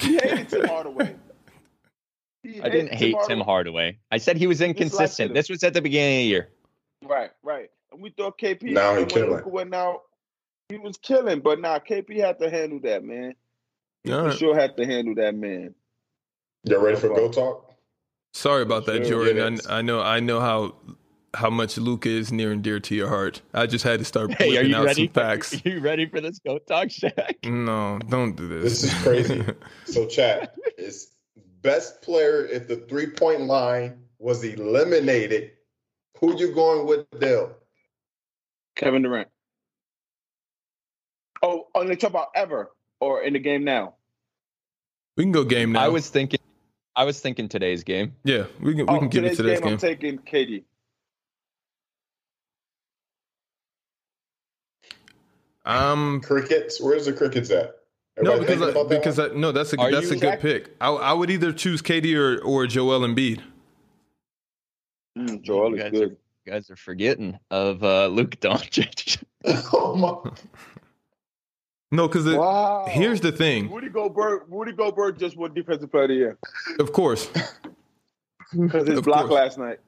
He 0.00 0.14
hated 0.14 0.48
Tim 0.48 0.66
Hardaway. 0.66 1.16
He 2.42 2.60
I 2.60 2.70
didn't 2.70 2.94
hated 2.94 3.16
hate 3.16 3.16
Tim 3.26 3.40
Hardaway. 3.40 3.98
I 4.10 4.18
said 4.18 4.36
he 4.36 4.46
was 4.46 4.60
inconsistent. 4.60 5.34
This 5.34 5.50
was 5.50 5.62
at 5.62 5.74
the 5.74 5.82
beginning 5.82 6.16
of 6.16 6.20
the 6.20 6.26
year. 6.26 6.48
Right, 7.04 7.30
right. 7.42 7.70
And 7.92 8.00
we 8.00 8.10
thought 8.10 8.38
KP 8.38 8.62
Now 8.62 8.96
he 8.96 9.04
killing. 9.04 9.42
Went 9.44 9.74
out, 9.74 10.02
he 10.68 10.78
was 10.78 10.96
killing, 10.96 11.40
but 11.40 11.60
now 11.60 11.78
KP 11.78 12.18
had 12.18 12.38
to 12.38 12.50
handle 12.50 12.80
that, 12.80 13.04
man. 13.04 13.34
He 14.04 14.12
All 14.12 14.26
right. 14.26 14.38
sure 14.38 14.58
had 14.58 14.76
to 14.78 14.86
handle 14.86 15.14
that, 15.16 15.34
man. 15.34 15.74
Y'all 16.64 16.80
ready 16.80 16.96
for 16.96 17.08
go 17.08 17.30
talk? 17.30 17.69
Sorry 18.32 18.62
about 18.62 18.86
that, 18.86 19.06
Sure, 19.06 19.24
Jordan. 19.26 19.54
it 19.54 19.60
is. 19.60 19.66
I, 19.66 19.78
I 19.78 19.82
know 19.82 20.00
I 20.00 20.20
know 20.20 20.40
how 20.40 20.74
how 21.34 21.50
much 21.50 21.78
Luka 21.78 22.08
is 22.08 22.32
near 22.32 22.50
and 22.52 22.62
dear 22.62 22.80
to 22.80 22.94
your 22.94 23.08
heart. 23.08 23.40
I 23.54 23.66
just 23.66 23.84
had 23.84 23.98
to 24.00 24.04
start 24.04 24.32
Hey, 24.32 24.56
are 24.56 24.62
you 24.62 24.74
out 24.76 24.84
ready? 24.86 25.06
some 25.06 25.12
facts. 25.14 25.54
Are 25.54 25.68
you 25.68 25.80
ready 25.90 26.06
for 26.06 26.20
this 26.20 26.38
goat 26.40 26.66
talk, 26.66 26.88
Shaq? 26.88 27.44
No, 27.48 27.98
don't 28.08 28.34
do 28.36 28.48
this. 28.48 28.82
This 28.82 28.84
is 28.92 29.02
crazy. 29.02 29.44
So, 29.84 30.06
chat 30.06 30.54
is 30.78 31.12
best 31.62 32.02
player 32.02 32.44
if 32.46 32.66
the 32.68 32.76
three 32.76 33.06
point 33.10 33.42
line 33.42 34.02
was 34.18 34.42
eliminated. 34.44 35.52
Who 36.18 36.36
you 36.38 36.52
going 36.52 36.86
with, 36.86 37.06
Dale? 37.18 37.52
Kevin 38.76 39.02
Durant. 39.02 39.28
Oh, 41.42 41.68
on 41.74 41.86
the 41.86 41.96
talk 41.96 42.10
about 42.10 42.28
ever 42.34 42.70
or 43.00 43.22
in 43.22 43.32
the 43.32 43.38
game 43.38 43.64
now? 43.64 43.94
we 45.16 45.24
can 45.24 45.32
go 45.32 45.44
game 45.44 45.72
now. 45.72 45.80
I 45.84 45.88
was 45.88 46.08
thinking. 46.08 46.39
I 46.96 47.04
was 47.04 47.20
thinking 47.20 47.48
today's 47.48 47.84
game. 47.84 48.14
yeah, 48.24 48.44
we 48.60 48.74
can 48.74 48.86
we 48.86 48.94
oh, 48.94 48.98
can 48.98 49.08
give 49.08 49.24
it 49.24 49.36
today's 49.36 49.58
today's 49.58 49.60
game, 49.60 49.68
game. 49.68 49.72
I'm 49.72 49.78
taking 49.78 50.18
KD. 50.18 50.64
Um, 55.64 56.20
Crickets? 56.22 56.80
Where's 56.80 57.06
the 57.06 57.12
crickets 57.12 57.50
at? 57.50 57.76
no, 58.20 58.38
because 58.38 58.62
I, 58.62 58.82
because? 58.84 59.18
I, 59.18 59.28
no, 59.28 59.52
that's 59.52 59.72
a 59.72 59.78
Are 59.78 59.90
that's 59.90 60.10
you- 60.10 60.16
a 60.16 60.20
good 60.20 60.40
pick. 60.40 60.74
I, 60.80 60.88
I 60.90 61.12
would 61.12 61.30
either 61.30 61.52
choose 61.52 61.80
KD 61.82 62.16
or 62.16 62.42
or 62.42 62.66
Joel 62.66 63.00
Embiid. 63.00 63.40
Mm, 65.18 65.42
Joel 65.42 65.70
You 65.70 65.76
is 65.76 65.82
guys 65.82 65.92
good. 65.92 66.16
You 66.46 66.52
guys 66.52 66.70
are 66.70 66.76
forgetting 66.76 67.38
of 67.50 67.84
uh, 67.84 68.06
Luke 68.06 68.40
Doncic. 68.40 69.22
oh 69.72 69.94
my. 69.96 70.30
No, 71.92 72.06
because 72.06 72.24
Wow. 72.26 72.86
here's 72.88 73.20
the 73.20 73.32
thing. 73.32 73.70
Rudy 73.72 73.88
Gobert. 73.88 74.44
Rudy 74.48 74.72
Gobert 74.72 75.18
just 75.18 75.36
won 75.36 75.52
Defensive 75.54 75.90
Player 75.90 76.04
of 76.04 76.08
the 76.10 76.14
Year 76.14 76.38
Of 76.78 76.92
course, 76.92 77.28
because 78.58 78.86
his 78.86 78.98
Of 78.98 79.04
block 79.04 79.22
course. 79.26 79.32
last 79.32 79.58
night. 79.58 79.80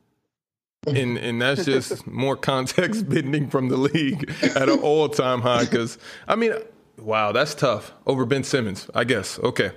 and 0.89 1.17
and 1.17 1.41
that's 1.41 1.65
just 1.65 2.05
more 2.09 2.37
context 2.37 3.09
bending 3.09 3.49
from 3.49 3.69
the 3.69 3.77
league 3.77 4.29
at 4.57 4.69
an 4.69 4.81
all 4.81 5.09
time 5.09 5.41
high. 5.41 5.65
Because 5.65 5.97
I 6.27 6.35
mean, 6.35 6.55
wow, 6.99 7.31
that's 7.31 7.55
tough 7.55 7.93
over 8.07 8.27
Ben 8.27 8.43
Simmons. 8.43 8.91
I 8.95 9.05
guess. 9.05 9.39
Okay. 9.39 9.71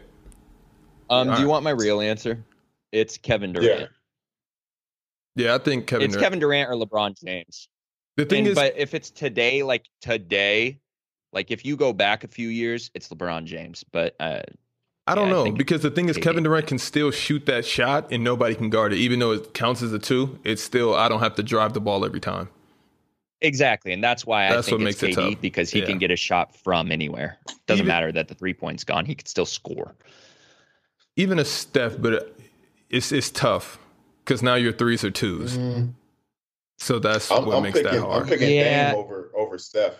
Um, 1.09 1.28
do 1.28 1.30
Alright. 1.30 1.39
you 1.41 1.47
want 1.47 1.63
my 1.63 1.69
real 1.69 2.01
answer? 2.01 2.43
It's 2.91 3.17
Kevin 3.19 3.53
Durant. 3.53 3.91
Yeah, 5.36 5.53
I 5.53 5.59
think 5.59 5.86
Kevin. 5.86 6.05
it's 6.05 6.13
Durant- 6.15 6.23
Kevin 6.26 6.39
Durant 6.39 6.69
or 6.71 6.73
LeBron 6.73 7.23
James. 7.23 7.67
the 8.17 8.26
thing 8.26 8.39
And- 8.39 8.47
is, 8.47 8.55
but 8.55 8.73
if 8.76 8.95
it's 8.95 9.11
today, 9.11 9.61
like 9.61 9.86
today, 10.01 10.80
like 11.36 11.51
if 11.51 11.63
you 11.65 11.75
go 11.75 11.93
back 11.93 12.23
a 12.23 12.27
few 12.27 12.47
years, 12.47 12.89
it's 12.95 13.09
LeBron 13.09 13.43
James. 13.45 13.83
But 13.83 14.15
uh, 14.19 14.41
I 15.05 15.13
don't 15.13 15.27
Yeah, 15.27 15.33
know 15.33 15.43
think 15.43 15.57
because 15.57 15.81
the 15.83 15.91
thing 15.91 16.09
is, 16.09 16.17
Kevin 16.17 16.43
Durant 16.43 16.65
can 16.65 16.79
still 16.79 17.11
shoot 17.11 17.45
that 17.45 17.65
shot 17.65 18.07
and 18.11 18.23
nobody 18.23 18.55
can 18.55 18.69
guard 18.71 18.93
it, 18.93 18.97
even 18.97 19.19
though 19.19 19.31
it 19.33 19.53
counts 19.53 19.83
as 19.83 19.93
a 19.93 19.99
two. 19.99 20.39
It's 20.43 20.63
still 20.63 20.95
I 20.95 21.09
don't 21.09 21.19
have 21.19 21.36
to 21.36 21.43
drive 21.43 21.73
the 21.73 21.81
ball 21.81 22.03
every 22.05 22.21
time. 22.21 22.47
exactly, 23.41 23.91
and 23.91 24.03
that's 24.03 24.25
why 24.25 24.47
That's 24.49 24.67
I 24.67 24.71
think 24.71 24.81
what 24.81 24.89
it's 24.89 25.01
makes 25.03 25.17
it 25.17 25.21
tough. 25.21 25.41
because 25.41 25.69
he 25.69 25.79
Yeah. 25.81 25.86
can 25.86 25.97
get 25.99 26.09
a 26.09 26.15
shot 26.15 26.55
from 26.55 26.91
anywhere. 26.91 27.38
Doesn't 27.67 27.81
Even- 27.81 27.88
matter 27.88 28.11
that 28.13 28.29
the 28.29 28.33
three 28.36 28.53
points 28.53 28.83
gone; 28.83 29.05
he 29.05 29.13
can 29.13 29.27
still 29.27 29.45
score. 29.45 29.93
Even 31.17 31.38
a 31.38 31.45
Steph, 31.45 31.97
but 31.99 32.36
it's 32.89 33.11
it's 33.11 33.29
tough 33.29 33.77
because 34.23 34.41
now 34.41 34.55
your 34.55 34.71
threes 34.73 35.03
are 35.03 35.11
2s 35.11 35.57
Mm, 35.57 35.93
So 36.77 36.97
that's 36.99 37.29
I'm, 37.31 37.45
what 37.45 37.57
I'm 37.57 37.63
makes 37.63 37.77
picking. 37.77 37.91
that 37.91 37.99
I'm 37.99 38.09
hard. 38.09 38.27
picking 38.27 38.55
Yeah. 38.55 38.91
Dame 38.91 38.99
over 38.99 39.31
over 39.36 39.57
Steph. 39.57 39.93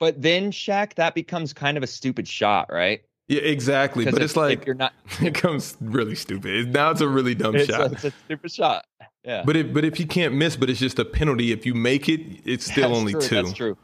But 0.00 0.20
then 0.22 0.50
Shaq, 0.52 0.94
that 0.94 1.14
becomes 1.14 1.52
kind 1.52 1.76
of 1.76 1.82
a 1.82 1.86
stupid 1.86 2.28
shot, 2.28 2.68
right? 2.72 3.02
Yeah, 3.26 3.40
exactly. 3.42 4.04
But 4.04 4.14
if- 4.14 4.20
it's 4.22 4.36
like 4.36 4.64
you're 4.64 4.74
not, 4.74 4.92
it 5.20 5.34
comes 5.34 5.76
really 5.80 6.14
stupid. 6.14 6.72
Now 6.72 6.90
it's 6.90 7.00
a 7.00 7.08
really 7.08 7.34
dumb 7.34 7.56
it's 7.56 7.68
a, 7.68 7.72
shot. 7.72 7.92
it's 7.92 8.04
a 8.04 8.12
stupid 8.24 8.50
shot. 8.52 8.84
Yeah, 9.24 9.42
But 9.44 9.56
if 9.56 9.74
but 9.74 9.84
if 9.84 10.00
you 10.00 10.06
can't 10.06 10.34
miss, 10.34 10.56
but 10.56 10.70
it's 10.70 10.80
just 10.80 10.98
a 10.98 11.04
penalty. 11.04 11.52
If 11.52 11.66
you 11.66 11.74
make 11.74 12.08
it, 12.08 12.20
it's 12.44 12.64
still 12.70 12.88
That's 12.90 12.98
only 13.00 13.12
true, 13.12 13.20
two. 13.20 13.34
That's 13.34 13.52
true. 13.52 13.78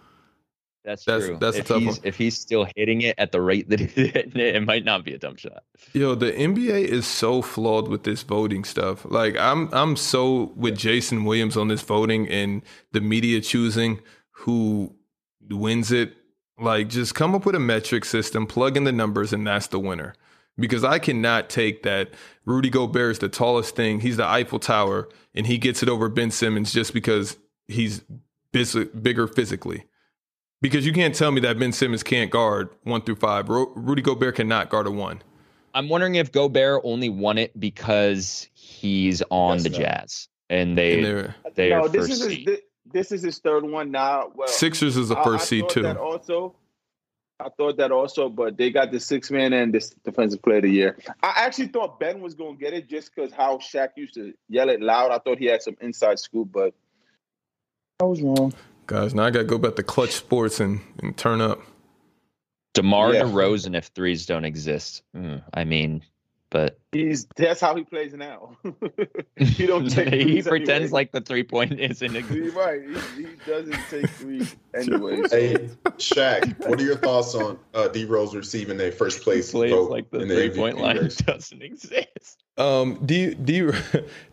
That's, 0.84 1.04
That's- 1.06 1.26
true. 1.28 1.38
that's 1.40 1.56
a 1.56 1.62
tough 1.62 1.82
one. 1.84 1.96
if 2.02 2.16
he's 2.16 2.38
still 2.38 2.66
hitting 2.76 3.00
it 3.00 3.14
at 3.18 3.32
the 3.32 3.40
rate 3.40 3.70
that 3.70 3.80
he's 3.80 3.92
hitting 3.92 4.38
it, 4.38 4.54
it 4.56 4.64
might 4.66 4.84
not 4.84 5.02
be 5.04 5.14
a 5.14 5.18
dumb 5.18 5.36
shot. 5.36 5.62
Yo, 5.94 6.14
the 6.14 6.30
NBA 6.32 6.84
is 6.84 7.06
so 7.06 7.40
flawed 7.42 7.88
with 7.88 8.04
this 8.04 8.22
voting 8.22 8.64
stuff. 8.64 9.04
Like 9.06 9.36
I'm 9.38 9.68
I'm 9.72 9.96
so 9.96 10.52
with 10.56 10.76
Jason 10.78 11.24
Williams 11.24 11.56
on 11.56 11.68
this 11.68 11.80
voting 11.82 12.28
and 12.28 12.62
the 12.92 13.00
media 13.00 13.40
choosing 13.40 14.00
who 14.30 14.94
wins 15.50 15.92
it. 15.92 16.14
Like 16.58 16.88
just 16.88 17.14
come 17.14 17.34
up 17.34 17.44
with 17.46 17.54
a 17.56 17.60
metric 17.60 18.04
system, 18.04 18.46
plug 18.46 18.76
in 18.76 18.84
the 18.84 18.92
numbers 18.92 19.32
and 19.32 19.46
that's 19.46 19.66
the 19.66 19.80
winner. 19.80 20.14
Because 20.56 20.84
I 20.84 21.00
cannot 21.00 21.50
take 21.50 21.82
that 21.82 22.10
Rudy 22.44 22.70
Gobert 22.70 23.10
is 23.12 23.18
the 23.18 23.28
tallest 23.28 23.74
thing. 23.74 23.98
He's 24.00 24.16
the 24.18 24.24
Eiffel 24.26 24.60
Tower 24.60 25.08
and 25.34 25.48
he 25.48 25.58
gets 25.58 25.82
it 25.82 25.88
over 25.88 26.08
Ben 26.08 26.30
Simmons 26.30 26.72
just 26.72 26.94
because 26.94 27.36
he's 27.66 28.02
bis- 28.52 28.76
bigger 28.76 29.26
physically. 29.26 29.84
Because 30.62 30.86
you 30.86 30.92
can't 30.92 31.14
tell 31.14 31.32
me 31.32 31.40
that 31.40 31.58
Ben 31.58 31.72
Simmons 31.72 32.04
can't 32.04 32.30
guard 32.30 32.68
1 32.84 33.02
through 33.02 33.16
5. 33.16 33.48
Ru- 33.48 33.72
Rudy 33.74 34.00
Gobert 34.00 34.36
cannot 34.36 34.70
guard 34.70 34.86
a 34.86 34.90
1. 34.92 35.22
I'm 35.74 35.88
wondering 35.88 36.14
if 36.14 36.30
Gobert 36.30 36.82
only 36.84 37.08
won 37.08 37.36
it 37.36 37.58
because 37.58 38.48
he's 38.54 39.22
on 39.30 39.54
Yes, 39.56 39.62
the 39.64 39.70
no. 39.70 39.78
Jazz 39.78 40.28
and 40.48 40.78
they 40.78 41.02
And 41.04 41.34
they're 41.56 41.70
no, 41.70 41.84
are 41.84 41.88
this 41.88 42.02
first 42.02 42.12
is 42.12 42.18
his, 42.20 42.28
seed. 42.28 42.46
thi- 42.46 42.58
this 42.92 43.12
is 43.12 43.22
his 43.22 43.38
third 43.38 43.64
one 43.64 43.90
now. 43.90 44.30
Well, 44.34 44.48
Sixers 44.48 44.96
is 44.96 45.08
the 45.08 45.16
I- 45.16 45.20
I 45.20 45.24
first 45.24 45.48
seed 45.48 45.68
too. 45.68 45.82
That 45.82 45.96
also, 45.96 46.54
I 47.40 47.48
thought 47.56 47.76
that 47.78 47.90
also, 47.90 48.28
but 48.28 48.56
they 48.56 48.70
got 48.70 48.92
the 48.92 49.00
six 49.00 49.30
man 49.30 49.52
and 49.52 49.72
this 49.74 49.90
defensive 50.04 50.40
player 50.42 50.58
of 50.58 50.62
the 50.62 50.70
year. 50.70 50.98
I 51.22 51.32
actually 51.36 51.68
thought 51.68 51.98
Ben 51.98 52.20
was 52.20 52.34
going 52.34 52.56
to 52.56 52.60
get 52.64 52.72
it 52.74 52.88
just 52.88 53.14
because 53.14 53.32
how 53.32 53.58
Shaq 53.58 53.90
used 53.96 54.14
to 54.14 54.32
yell 54.48 54.68
it 54.68 54.80
loud. 54.80 55.10
I 55.10 55.18
thought 55.18 55.38
he 55.38 55.46
had 55.46 55.62
some 55.62 55.76
inside 55.80 56.18
scoop, 56.18 56.50
but 56.52 56.74
I 58.00 58.04
was 58.04 58.22
wrong. 58.22 58.52
Guys, 58.86 59.14
now 59.14 59.24
I 59.24 59.30
gotta 59.30 59.44
go 59.46 59.56
back 59.58 59.76
to 59.76 59.82
Clutch 59.82 60.12
Sports 60.12 60.60
and, 60.60 60.80
and 61.02 61.16
turn 61.16 61.40
up. 61.40 61.60
DeMar 62.74 63.14
Yeah. 63.14 63.22
DeRozan 63.22 63.76
if 63.76 63.86
threes 63.94 64.26
don't 64.26 64.44
exist. 64.44 65.02
Mm, 65.16 65.42
I 65.54 65.64
mean, 65.64 66.02
but 66.54 66.78
He's 66.92 67.26
that's 67.34 67.60
how 67.60 67.74
he 67.74 67.82
plays 67.82 68.14
now. 68.14 68.56
he 69.36 69.66
don't 69.66 69.88
take 69.90 70.14
he 70.14 70.40
pretends 70.40 70.70
anyway. 70.70 70.88
like 70.90 71.10
the 71.10 71.20
three 71.20 71.42
point 71.42 71.80
isn't. 71.80 72.14
a- 72.14 72.18
exist. 72.20 72.56
right. 72.56 72.80
He, 73.16 73.22
he 73.24 73.28
doesn't 73.44 73.76
take 73.90 74.08
three. 74.10 74.46
Anyway, 74.72 75.20
so- 75.26 75.36
Hey, 75.36 75.68
Shaq, 75.98 76.56
what 76.68 76.80
are 76.80 76.84
your 76.84 76.96
thoughts 76.96 77.34
on 77.34 77.58
uh, 77.74 77.88
D 77.88 78.04
Rose 78.04 78.36
receiving 78.36 78.80
a 78.80 78.92
first 78.92 79.22
place 79.22 79.50
Plays 79.50 79.72
vote 79.72 79.90
like 79.90 80.08
the 80.10 80.20
in 80.20 80.28
three 80.28 80.50
point 80.50 80.78
line 80.78 80.98
race? 80.98 81.16
doesn't 81.16 81.60
exist. 81.60 82.44
Um, 82.56 83.04
D 83.04 83.34
D 83.34 83.68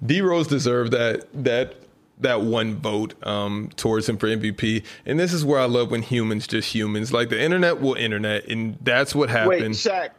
D 0.06 0.22
Rose 0.22 0.46
deserved 0.46 0.92
that 0.92 1.26
that 1.44 1.74
that 2.20 2.42
one 2.42 2.76
vote 2.76 3.16
um 3.26 3.72
towards 3.78 4.08
him 4.08 4.18
for 4.18 4.28
MVP. 4.28 4.86
And 5.08 5.20
this 5.20 5.34
is 5.34 5.44
where 5.44 5.60
I 5.60 5.66
love 5.66 5.90
when 5.90 6.04
humans 6.04 6.46
just 6.46 6.72
humans. 6.76 7.12
Like 7.12 7.30
the 7.30 7.42
internet 7.42 7.82
will 7.82 7.96
internet, 7.96 8.48
and 8.48 8.78
that's 8.82 9.16
what 9.16 9.30
happened. 9.30 9.50
Wait, 9.50 9.58
happened. 9.62 9.76
Shaq, 9.76 10.10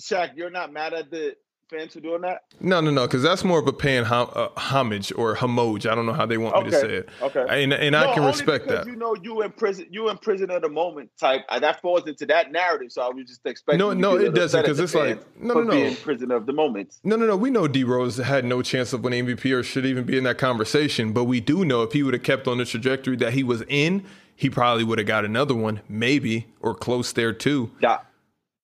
Shaq, 0.00 0.36
you're 0.36 0.50
not 0.50 0.72
mad 0.72 0.92
at 0.94 1.10
the 1.10 1.36
fans 1.68 1.94
for 1.94 2.00
doing 2.00 2.20
that? 2.20 2.42
no, 2.60 2.80
no, 2.80 2.92
no, 2.92 3.06
because 3.06 3.22
that's 3.24 3.42
more 3.42 3.58
of 3.58 3.66
a 3.66 3.72
paying 3.72 4.04
hom- 4.04 4.30
uh, 4.34 4.48
homage 4.56 5.10
or 5.16 5.34
homage. 5.34 5.84
I 5.84 5.96
don't 5.96 6.06
know 6.06 6.12
how 6.12 6.24
they 6.26 6.36
want 6.38 6.64
me 6.64 6.70
to 6.70 6.78
say 6.80 6.94
it. 6.98 7.08
Okay. 7.20 7.44
And 7.48 7.72
and 7.72 7.92
No, 7.92 8.10
I 8.10 8.14
can 8.14 8.24
respect 8.24 8.66
because 8.66 8.84
that. 8.84 8.90
You 8.92 8.96
know, 8.96 9.16
you 9.20 9.42
in 9.42 9.50
prison, 9.50 9.86
you 9.90 10.08
in 10.08 10.16
prison 10.18 10.50
at 10.52 10.62
the 10.62 10.68
moment 10.68 11.10
type. 11.18 11.40
That 11.60 11.80
falls 11.82 12.06
into 12.06 12.24
that 12.26 12.52
narrative. 12.52 12.92
So 12.92 13.02
I 13.02 13.08
was 13.08 13.26
just 13.26 13.40
expecting. 13.44 13.78
No, 13.80 13.92
no, 13.94 14.16
it 14.16 14.32
doesn't, 14.34 14.60
upset 14.60 14.64
at 14.64 14.66
'cause 14.68 14.76
the 14.76 14.84
it's 14.84 14.94
like- 14.94 15.40
no, 15.42 15.54
no, 15.54 15.62
no. 15.62 15.70
being 15.72 15.96
prisoner 15.96 16.36
of 16.36 16.46
the 16.46 16.52
moment. 16.52 16.94
No, 17.02 17.16
no, 17.16 17.26
no. 17.26 17.36
We 17.36 17.50
know 17.50 17.66
D 17.66 17.82
Rose 17.82 18.18
had 18.18 18.44
no 18.44 18.62
chance 18.62 18.92
of 18.92 19.02
winning 19.02 19.26
MVP 19.26 19.50
or 19.52 19.62
should 19.64 19.86
even 19.86 20.04
be 20.04 20.16
in 20.18 20.22
that 20.24 20.38
conversation. 20.38 21.12
But 21.12 21.24
we 21.24 21.40
do 21.40 21.64
know 21.64 21.82
if 21.82 21.92
he 21.92 22.04
would 22.04 22.14
have 22.14 22.22
kept 22.22 22.46
on 22.46 22.58
the 22.58 22.64
trajectory 22.64 23.16
that 23.16 23.32
he 23.32 23.42
was 23.42 23.62
in, 23.68 24.04
he 24.36 24.48
probably 24.50 24.84
would 24.84 24.98
have 24.98 25.08
got 25.08 25.24
another 25.24 25.54
one, 25.54 25.80
maybe, 25.88 26.46
or 26.60 26.74
close 26.76 27.10
there 27.12 27.32
too. 27.32 27.72
Yeah, 27.82 27.98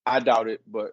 I 0.07 0.21
doubt 0.21 0.47
it, 0.49 0.61
but 0.71 0.93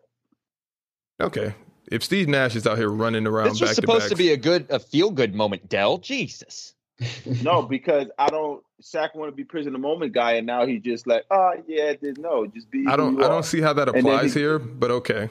Okay. 1.22 1.54
If 1.92 2.04
Steve 2.04 2.28
Nash 2.28 2.56
is 2.56 2.68
out 2.68 2.78
here 2.78 2.90
running 2.90 3.26
around 3.26 3.50
This 3.50 3.62
was 3.62 3.70
back 3.72 3.76
supposed 3.76 4.04
to 4.04 4.10
to 4.10 4.16
be 4.16 4.32
a 4.32 4.38
good, 4.38 4.68
a 4.70 4.80
feel 4.80 5.10
good 5.12 5.34
moment. 5.34 5.68
Dell, 5.70 5.98
Jesus. 5.98 6.74
no, 7.44 7.62
because 7.64 8.08
I 8.18 8.28
don't. 8.28 8.64
Shaq 8.84 9.16
want 9.16 9.30
to 9.32 9.36
be 9.36 9.44
prison 9.44 9.74
of 9.76 9.82
the 9.82 9.88
moment 9.88 10.14
guy, 10.14 10.34
and 10.34 10.46
now 10.48 10.66
he's 10.66 10.82
just 10.82 11.08
like, 11.08 11.24
oh 11.32 11.54
yeah, 11.68 11.94
there's 12.02 12.18
no, 12.18 12.46
just 12.48 12.70
be. 12.70 12.86
I 12.88 12.96
don't 12.96 13.16
you 13.16 13.22
I 13.22 13.26
are. 13.26 13.30
don't 13.30 13.44
see 13.46 13.60
how 13.62 13.74
that 13.74 13.90
applies 13.90 14.34
he- 14.34 14.40
here, 14.42 14.60
but 14.60 14.92
okay. 14.92 15.30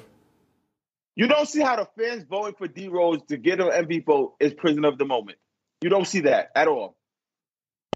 You 1.16 1.26
don't 1.26 1.48
see 1.48 1.60
how 1.60 1.76
the 1.76 1.88
fans 1.98 2.24
voting 2.28 2.54
for 2.56 2.68
D 2.68 2.88
Rose 2.88 3.20
to 3.28 3.36
get 3.36 3.60
an 3.60 3.68
MVP 3.68 4.06
vote 4.06 4.34
is 4.40 4.54
prison 4.54 4.84
of 4.84 4.98
the 4.98 5.04
moment. 5.04 5.38
You 5.82 5.90
don't 5.90 6.06
see 6.06 6.20
that 6.20 6.50
at 6.54 6.68
all. 6.68 6.96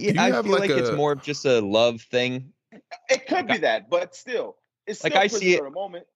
Yeah, 0.01 0.23
I 0.23 0.31
feel 0.43 0.51
like 0.53 0.61
like, 0.61 0.71
it's 0.71 0.91
more 0.91 1.13
of 1.13 1.23
just 1.23 1.45
a 1.45 1.61
love 1.61 2.03
thing. 2.03 2.53
It 3.09 3.27
could 3.27 3.47
be 3.47 3.59
that, 3.59 3.89
but 3.91 4.15
still, 4.17 4.57
it's 4.87 5.03
Like, 5.05 5.13
still 5.13 5.21
I 5.21 5.25
prison 5.25 5.41
see 5.41 5.55
it- 5.55 5.61
of 5.61 5.67
the 5.67 5.71
moment. 5.71 6.07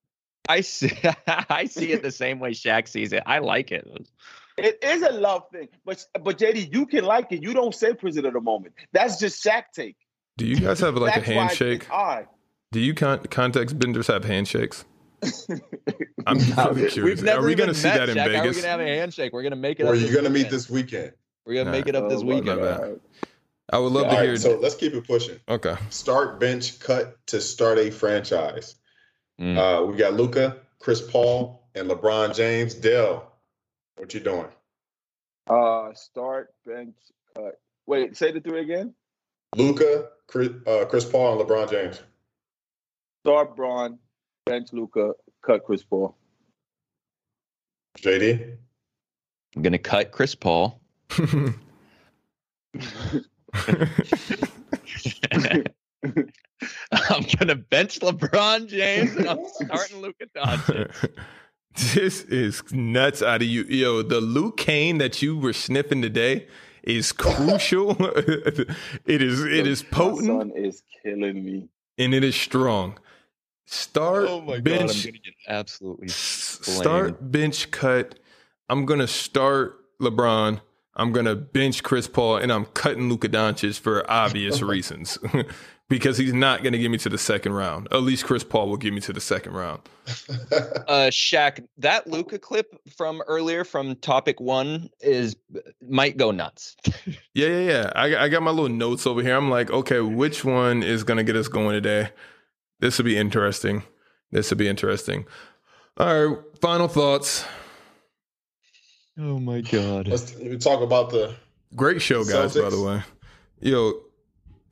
I 0.48 0.60
see, 0.60 0.92
I 1.26 1.66
see 1.66 1.92
it 1.92 2.02
the 2.02 2.10
same 2.10 2.38
way 2.38 2.52
Shaq 2.52 2.88
sees 2.88 3.12
it. 3.12 3.22
I 3.26 3.38
like 3.40 3.72
it. 3.72 3.86
It 4.58 4.78
is 4.82 5.02
a 5.02 5.10
love 5.12 5.42
thing, 5.52 5.68
but 5.84 6.04
but 6.22 6.38
JD, 6.38 6.72
you 6.72 6.86
can 6.86 7.04
like 7.04 7.30
it. 7.32 7.42
You 7.42 7.52
don't 7.52 7.74
say 7.74 7.92
prison 7.94 8.24
of 8.26 8.32
the 8.32 8.40
moment. 8.40 8.74
That's 8.92 9.18
just 9.18 9.44
Shaq 9.44 9.64
take. 9.74 9.96
Do 10.38 10.46
you 10.46 10.56
guys 10.56 10.80
have 10.80 10.94
like 10.96 11.14
That's 11.14 11.28
a 11.28 11.34
why 11.34 11.40
handshake? 11.42 11.86
It's. 11.90 12.26
Do 12.72 12.80
you 12.80 12.94
con- 12.94 13.24
context 13.30 13.78
benders 13.78 14.06
have 14.08 14.24
handshakes? 14.24 14.84
I'm 16.26 16.38
No, 16.38 16.70
really 16.70 16.90
curious. 16.90 16.96
We've 16.96 17.22
never 17.22 17.44
Are 17.44 17.46
we 17.48 17.54
gonna 17.54 17.74
see 17.74 17.88
met, 17.88 17.98
that 17.98 18.08
in 18.10 18.16
Shaq. 18.16 18.34
How 18.34 18.42
are 18.42 18.48
we 18.48 18.54
gonna 18.54 18.68
have 18.68 18.80
a 18.80 18.86
handshake? 18.86 19.32
We're 19.32 19.42
gonna 19.42 19.56
make 19.56 19.80
it. 19.80 19.84
Where 19.84 19.94
up 19.94 20.00
you 20.00 20.14
gonna 20.14 20.30
meet 20.30 20.50
this 20.50 20.68
weekend? 20.70 21.12
We're 21.44 21.54
gonna 21.54 21.66
Nah. 21.66 21.70
make 21.72 21.86
it 21.88 21.94
up 21.94 22.08
this 22.08 22.22
Oh 22.22 22.26
weekend. 22.26 22.60
God. 22.60 23.00
I 23.70 23.78
would 23.78 23.92
love 23.92 24.04
All 24.04 24.10
to 24.10 24.16
right, 24.16 24.24
hear. 24.26 24.36
so 24.36 24.56
let's 24.58 24.74
keep 24.76 24.94
it 24.94 25.06
pushing. 25.06 25.38
okay. 25.48 25.76
Start 25.90 26.38
bench 26.38 26.78
cut 26.78 27.16
to 27.28 27.40
start 27.40 27.78
a 27.78 27.90
franchise. 27.90 28.76
Mm. 29.40 29.56
Uh, 29.58 29.86
we 29.86 29.96
got 29.96 30.14
Luka, 30.14 30.56
Chris 30.78 31.00
Paul, 31.00 31.62
and 31.74 31.90
LeBron 31.90 32.34
James. 32.34 32.74
Dell, 32.74 33.32
what 33.96 34.14
you 34.14 34.20
doing? 34.20 34.46
Uh, 35.48 35.92
start 35.94 36.54
bench 36.64 36.96
cut. 37.34 37.60
Wait, 37.86 38.16
say 38.16 38.32
the 38.32 38.40
three 38.40 38.62
again. 38.62 38.94
Luka, 39.54 40.08
Chris, 40.26 40.50
uh, 40.66 40.86
Chris 40.86 41.04
Paul, 41.04 41.38
and 41.38 41.48
LeBron 41.48 41.70
James. 41.70 42.02
Start 43.24 43.54
Bron, 43.56 43.98
bench 44.46 44.72
Luka, 44.72 45.12
cut 45.42 45.64
Chris 45.64 45.82
Paul. 45.82 46.16
JD. 47.98 48.56
I'm 49.54 49.62
gonna 49.62 49.78
cut 49.78 50.12
Chris 50.12 50.34
Paul. 50.34 50.80
I'm 56.92 57.24
gonna 57.38 57.54
bench 57.56 58.00
LeBron 58.00 58.66
James 58.68 59.14
and 59.16 59.28
I'm 59.28 59.40
starting 59.62 60.00
Luka 60.00 60.26
Doncic. 60.34 61.10
this 61.94 62.22
is 62.22 62.62
nuts 62.72 63.22
out 63.22 63.42
of 63.42 63.48
you. 63.48 63.64
Yo, 63.64 64.02
the 64.02 64.20
Luke 64.20 64.56
Kane 64.56 64.98
that 64.98 65.20
you 65.22 65.36
were 65.36 65.52
sniffing 65.52 66.00
today 66.02 66.46
is 66.82 67.12
crucial. 67.12 67.96
it 68.00 69.22
is 69.22 69.42
it 69.44 69.66
is 69.66 69.82
My 69.84 69.88
potent 69.90 70.26
son 70.26 70.52
is 70.56 70.82
killing 71.02 71.44
me. 71.44 71.68
and 71.98 72.14
it 72.14 72.24
is 72.24 72.34
strong. 72.36 72.98
Start 73.66 74.26
Oh 74.28 74.40
my 74.40 74.60
bench. 74.60 74.80
god, 74.80 74.90
I'm 74.96 75.02
gonna 75.02 75.12
get 75.18 75.34
absolutely. 75.48 76.06
s- 76.06 76.60
start 76.62 77.30
bench 77.32 77.70
cut. 77.70 78.18
I'm 78.68 78.86
gonna 78.86 79.08
start 79.08 79.78
LeBron. 80.00 80.60
I'm 80.94 81.12
gonna 81.12 81.34
bench 81.34 81.82
Chris 81.82 82.06
Paul, 82.08 82.36
and 82.38 82.50
I'm 82.50 82.64
cutting 82.66 83.08
Luka 83.10 83.28
Doncic 83.28 83.78
for 83.80 84.08
obvious 84.10 84.62
reasons, 84.62 85.18
because 85.88 86.18
he's 86.18 86.32
not 86.32 86.62
gonna 86.62 86.78
get 86.78 86.90
me 86.90 86.98
to 86.98 87.08
the 87.08 87.18
second 87.18 87.52
round. 87.52 87.88
At 87.92 88.02
least 88.02 88.24
Chris 88.24 88.42
Paul 88.44 88.68
will 88.68 88.76
get 88.76 88.92
me 88.92 89.00
to 89.00 89.12
the 89.12 89.20
second 89.20 89.52
round. 89.52 89.80
Uh, 90.88 91.10
Shaq, 91.10 91.66
that 91.78 92.06
Luka 92.06 92.38
clip 92.38 92.72
from 92.96 93.20
earlier 93.26 93.64
from 93.64 93.96
topic 93.96 94.40
one 94.40 94.88
is 95.00 95.34
might 95.82 96.16
go 96.16 96.30
nuts. 96.30 96.76
Yeah, 97.34 97.48
yeah, 97.48 97.60
yeah. 97.60 97.92
I, 97.94 98.16
I 98.16 98.28
got 98.28 98.42
my 98.42 98.50
little 98.50 98.74
notes 98.74 99.06
over 99.06 99.20
here. 99.20 99.36
I'm 99.36 99.50
like, 99.50 99.70
okay, 99.70 100.00
which 100.00 100.44
one 100.44 100.82
is 100.82 101.02
gonna 101.02 101.24
get 101.24 101.36
us 101.36 101.48
going 101.48 101.72
today? 101.72 102.10
This 102.80 102.98
will 102.98 103.04
be 103.04 103.16
interesting. 103.18 103.82
This 104.30 104.50
will 104.50 104.58
be 104.58 104.68
interesting. 104.68 105.26
All 105.96 106.28
right, 106.28 106.38
final 106.60 106.88
thoughts. 106.88 107.44
Oh 109.18 109.38
my 109.38 109.60
god. 109.60 110.08
Let's 110.08 110.32
talk 110.64 110.82
about 110.82 111.10
the 111.10 111.34
Great 111.74 112.00
show, 112.00 112.24
guys. 112.24 112.54
By 112.54 112.70
the 112.70 112.80
way, 112.80 113.02
yo, 113.60 113.92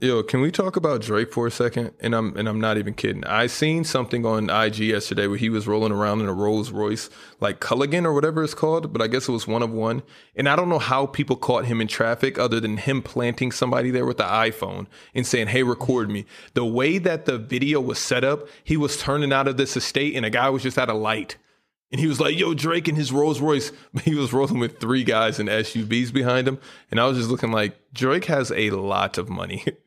yo, 0.04 0.22
can 0.22 0.40
we 0.40 0.50
talk 0.50 0.76
about 0.76 1.00
Drake 1.00 1.32
for 1.32 1.46
a 1.46 1.50
second? 1.50 1.92
And 2.00 2.14
I'm 2.14 2.36
and 2.36 2.48
I'm 2.48 2.60
not 2.60 2.76
even 2.76 2.94
kidding. 2.94 3.24
I 3.24 3.46
seen 3.46 3.84
something 3.84 4.26
on 4.26 4.50
IG 4.50 4.78
yesterday 4.78 5.26
where 5.26 5.38
he 5.38 5.48
was 5.48 5.66
rolling 5.66 5.92
around 5.92 6.20
in 6.20 6.28
a 6.28 6.32
Rolls 6.32 6.70
Royce, 6.70 7.08
like 7.40 7.60
Cullinan 7.60 8.06
or 8.06 8.12
whatever 8.12 8.44
it's 8.44 8.54
called, 8.54 8.92
but 8.92 9.00
I 9.00 9.06
guess 9.06 9.28
it 9.28 9.32
was 9.32 9.48
one 9.48 9.62
of 9.62 9.70
one. 9.70 10.02
And 10.36 10.48
I 10.48 10.56
don't 10.56 10.68
know 10.68 10.78
how 10.78 11.06
people 11.06 11.36
caught 11.36 11.64
him 11.64 11.80
in 11.80 11.88
traffic 11.88 12.38
other 12.38 12.60
than 12.60 12.76
him 12.76 13.02
planting 13.02 13.50
somebody 13.50 13.90
there 13.90 14.06
with 14.06 14.18
the 14.18 14.24
iPhone 14.24 14.86
and 15.14 15.26
saying, 15.26 15.48
"Hey, 15.48 15.62
record 15.62 16.10
me." 16.10 16.26
The 16.52 16.66
way 16.66 16.98
that 16.98 17.24
the 17.24 17.38
video 17.38 17.80
was 17.80 17.98
set 17.98 18.24
up, 18.24 18.46
he 18.62 18.76
was 18.76 18.98
turning 18.98 19.32
out 19.32 19.48
of 19.48 19.56
this 19.56 19.76
estate, 19.76 20.14
and 20.14 20.26
a 20.26 20.30
guy 20.30 20.50
was 20.50 20.62
just 20.62 20.78
at 20.78 20.90
a 20.90 20.94
light. 20.94 21.36
And 21.92 22.00
he 22.00 22.08
was 22.08 22.18
like, 22.18 22.36
yo, 22.36 22.54
Drake 22.54 22.88
in 22.88 22.96
his 22.96 23.12
Rolls 23.12 23.40
Royce. 23.40 23.70
He 24.02 24.16
was 24.16 24.32
rolling 24.32 24.58
with 24.58 24.80
three 24.80 25.04
guys 25.04 25.38
in 25.38 25.46
SUVs 25.46 26.12
behind 26.12 26.48
him. 26.48 26.58
And 26.90 26.98
I 26.98 27.06
was 27.06 27.16
just 27.16 27.30
looking 27.30 27.52
like, 27.52 27.78
Drake 27.92 28.24
has 28.24 28.50
a 28.50 28.70
lot 28.70 29.16
of 29.16 29.28
money. 29.28 29.64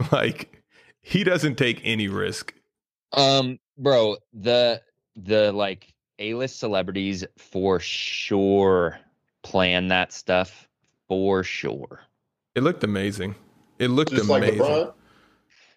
like, 0.12 0.62
he 1.02 1.24
doesn't 1.24 1.56
take 1.56 1.80
any 1.84 2.08
risk. 2.08 2.54
Um, 3.12 3.58
bro, 3.78 4.16
the 4.32 4.82
the 5.16 5.52
like 5.52 5.94
A-list 6.18 6.58
celebrities 6.58 7.24
for 7.38 7.78
sure 7.80 8.98
plan 9.42 9.88
that 9.88 10.12
stuff 10.12 10.68
for 11.08 11.44
sure. 11.44 12.00
It 12.54 12.62
looked 12.62 12.82
amazing. 12.82 13.34
It 13.78 13.88
looked 13.88 14.10
just 14.10 14.28
amazing. 14.30 14.58
Like 14.60 14.92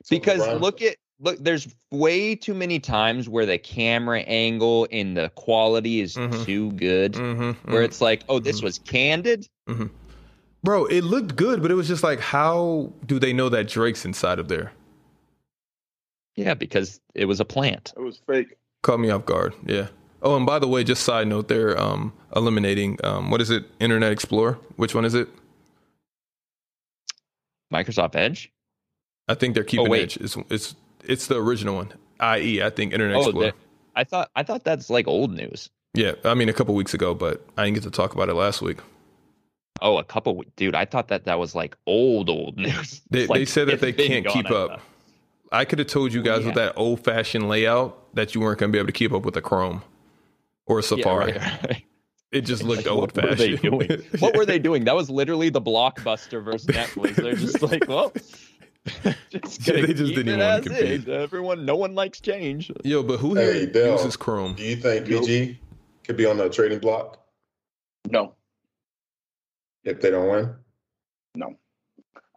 Because 0.09 0.41
LeBron. 0.41 0.61
look 0.61 0.81
at 0.81 0.95
look, 1.19 1.37
there's 1.39 1.67
way 1.91 2.35
too 2.35 2.53
many 2.53 2.79
times 2.79 3.27
where 3.27 3.45
the 3.45 3.57
camera 3.57 4.19
angle 4.21 4.87
and 4.91 5.17
the 5.17 5.29
quality 5.35 6.01
is 6.01 6.15
Mhm. 6.15 6.45
too 6.45 6.71
good. 6.73 7.13
Mhm, 7.13 7.55
Where 7.65 7.81
mhm. 7.81 7.85
it's 7.85 8.01
like, 8.01 8.23
oh, 8.29 8.39
this 8.39 8.61
was 8.61 8.79
candid. 8.79 9.47
Bro, 10.67 10.87
it 10.87 11.05
looked 11.05 11.37
good, 11.37 11.61
but 11.61 11.71
it 11.71 11.75
was 11.75 11.87
just 11.87 12.03
like, 12.03 12.19
how 12.19 12.91
do 13.05 13.19
they 13.19 13.31
know 13.31 13.47
that 13.47 13.69
Drake's 13.69 14.03
inside 14.03 14.37
of 14.37 14.49
there? 14.49 14.73
Yeah, 16.35 16.55
because 16.55 16.99
it 17.15 17.23
was 17.23 17.39
a 17.39 17.45
plant. 17.45 17.93
It 17.95 18.01
was 18.01 18.19
fake. 18.27 18.57
Caught 18.81 18.99
me 18.99 19.09
off 19.09 19.25
guard. 19.25 19.53
Yeah. 19.65 19.87
Oh, 20.21 20.35
and 20.35 20.45
by 20.45 20.59
the 20.59 20.67
way, 20.67 20.83
just 20.83 21.05
side 21.05 21.29
note, 21.29 21.47
they're 21.47 21.79
um, 21.81 22.11
eliminating 22.35 22.97
um, 23.05 23.31
what 23.31 23.39
is 23.39 23.49
it? 23.49 23.63
Internet 23.79 24.11
Explorer. 24.11 24.59
Which 24.75 24.93
one 24.93 25.05
is 25.05 25.13
it? 25.13 25.29
Microsoft 27.73 28.17
Edge. 28.17 28.51
I 29.29 29.35
think 29.35 29.53
they're 29.53 29.63
keeping 29.63 29.87
Oh. 29.87 29.93
Edge. 29.93 30.17
It's 30.17 30.35
it's 30.49 30.75
it's 31.05 31.27
the 31.27 31.41
original 31.41 31.75
one. 31.75 31.93
IE, 32.21 32.61
I 32.61 32.71
think 32.71 32.91
Internet 32.91 33.15
Oh, 33.15 33.21
Explorer. 33.21 33.51
I 33.95 34.03
thought 34.03 34.31
I 34.35 34.43
thought 34.43 34.65
that's 34.65 34.89
like 34.89 35.07
old 35.07 35.31
news. 35.31 35.69
Yeah, 35.93 36.15
I 36.25 36.33
mean 36.33 36.49
a 36.49 36.53
couple 36.53 36.75
weeks 36.75 36.93
ago, 36.93 37.13
but 37.15 37.45
I 37.55 37.63
didn't 37.63 37.75
get 37.75 37.83
to 37.83 37.91
talk 37.91 38.13
about 38.13 38.27
it 38.27 38.33
last 38.33 38.61
week. 38.61 38.79
Oh, 39.81 39.97
a 39.97 40.03
couple, 40.03 40.43
dude. 40.55 40.75
I 40.75 40.85
thought 40.85 41.07
that 41.09 41.25
that 41.25 41.39
was 41.39 41.53
like 41.55 41.75
old, 41.85 42.29
old 42.29 42.57
news. 42.57 43.01
They 43.09 43.27
like, 43.27 43.39
they 43.39 43.45
said 43.45 43.67
that 43.69 43.81
they 43.81 43.93
can't 43.93 44.25
keep 44.27 44.49
up. 44.51 44.69
enough. 44.69 44.85
I 45.51 45.63
could 45.65 45.79
have 45.79 45.87
told 45.87 46.11
you 46.13 46.19
oh, 46.21 46.23
guys 46.23 46.45
with 46.45 46.55
that 46.55 46.73
old 46.75 47.03
fashioned 47.03 47.47
layout 47.47 48.13
that 48.15 48.35
you 48.35 48.41
weren't 48.41 48.59
going 48.59 48.71
to 48.71 48.75
be 48.75 48.79
able 48.79 48.87
to 48.87 48.91
keep 48.93 49.13
up 49.13 49.23
with 49.23 49.37
a 49.37 49.41
Chrome 49.41 49.81
or 50.65 50.79
a 50.79 50.81
Yeah, 50.81 50.87
Safari. 50.87 51.31
right, 51.33 51.63
right. 51.63 51.83
It 52.33 52.41
just 52.41 52.63
looked 52.65 52.85
Like, 52.85 52.91
old 52.91 53.15
what 53.15 53.23
were 53.29 53.35
they 53.35 53.55
fashioned. 53.55 53.61
doing? 53.61 54.03
What 54.19 54.35
were 54.35 54.45
they 54.45 54.59
doing? 54.59 54.83
That 54.83 54.95
was 54.95 55.09
literally 55.09 55.49
the 55.49 55.61
blockbuster 55.61 56.43
versus 56.43 56.67
Netflix. 56.67 57.15
They're 57.15 57.35
just 57.35 57.61
like, 57.61 57.87
well, 57.87 58.11
just 59.29 59.65
Yeah, 59.67 59.73
they 59.75 59.93
just 59.93 60.13
didn't 60.15 60.27
it 60.27 60.31
even 60.33 60.39
wanna 60.39 60.57
as 60.57 60.63
compete. 60.63 60.83
is. 60.83 61.07
Everyone, 61.07 61.65
no 61.65 61.75
one 61.77 61.95
likes 61.95 62.19
change. 62.19 62.69
Yo, 62.83 63.01
but 63.03 63.17
who 63.19 63.35
Hey, 63.35 63.59
here 63.59 63.65
Dell. 63.67 63.91
uses 63.93 64.17
Chrome? 64.17 64.53
Do 64.55 64.63
you 64.63 64.75
think 64.75 65.05
PG 65.07 65.59
could 66.03 66.17
be 66.17 66.25
on 66.25 66.35
the 66.37 66.49
trading 66.49 66.79
block 66.79 67.25
No, 68.09 68.33
if 69.87 70.01
they 70.01 70.11
don't 70.11 70.29
win? 70.29 70.53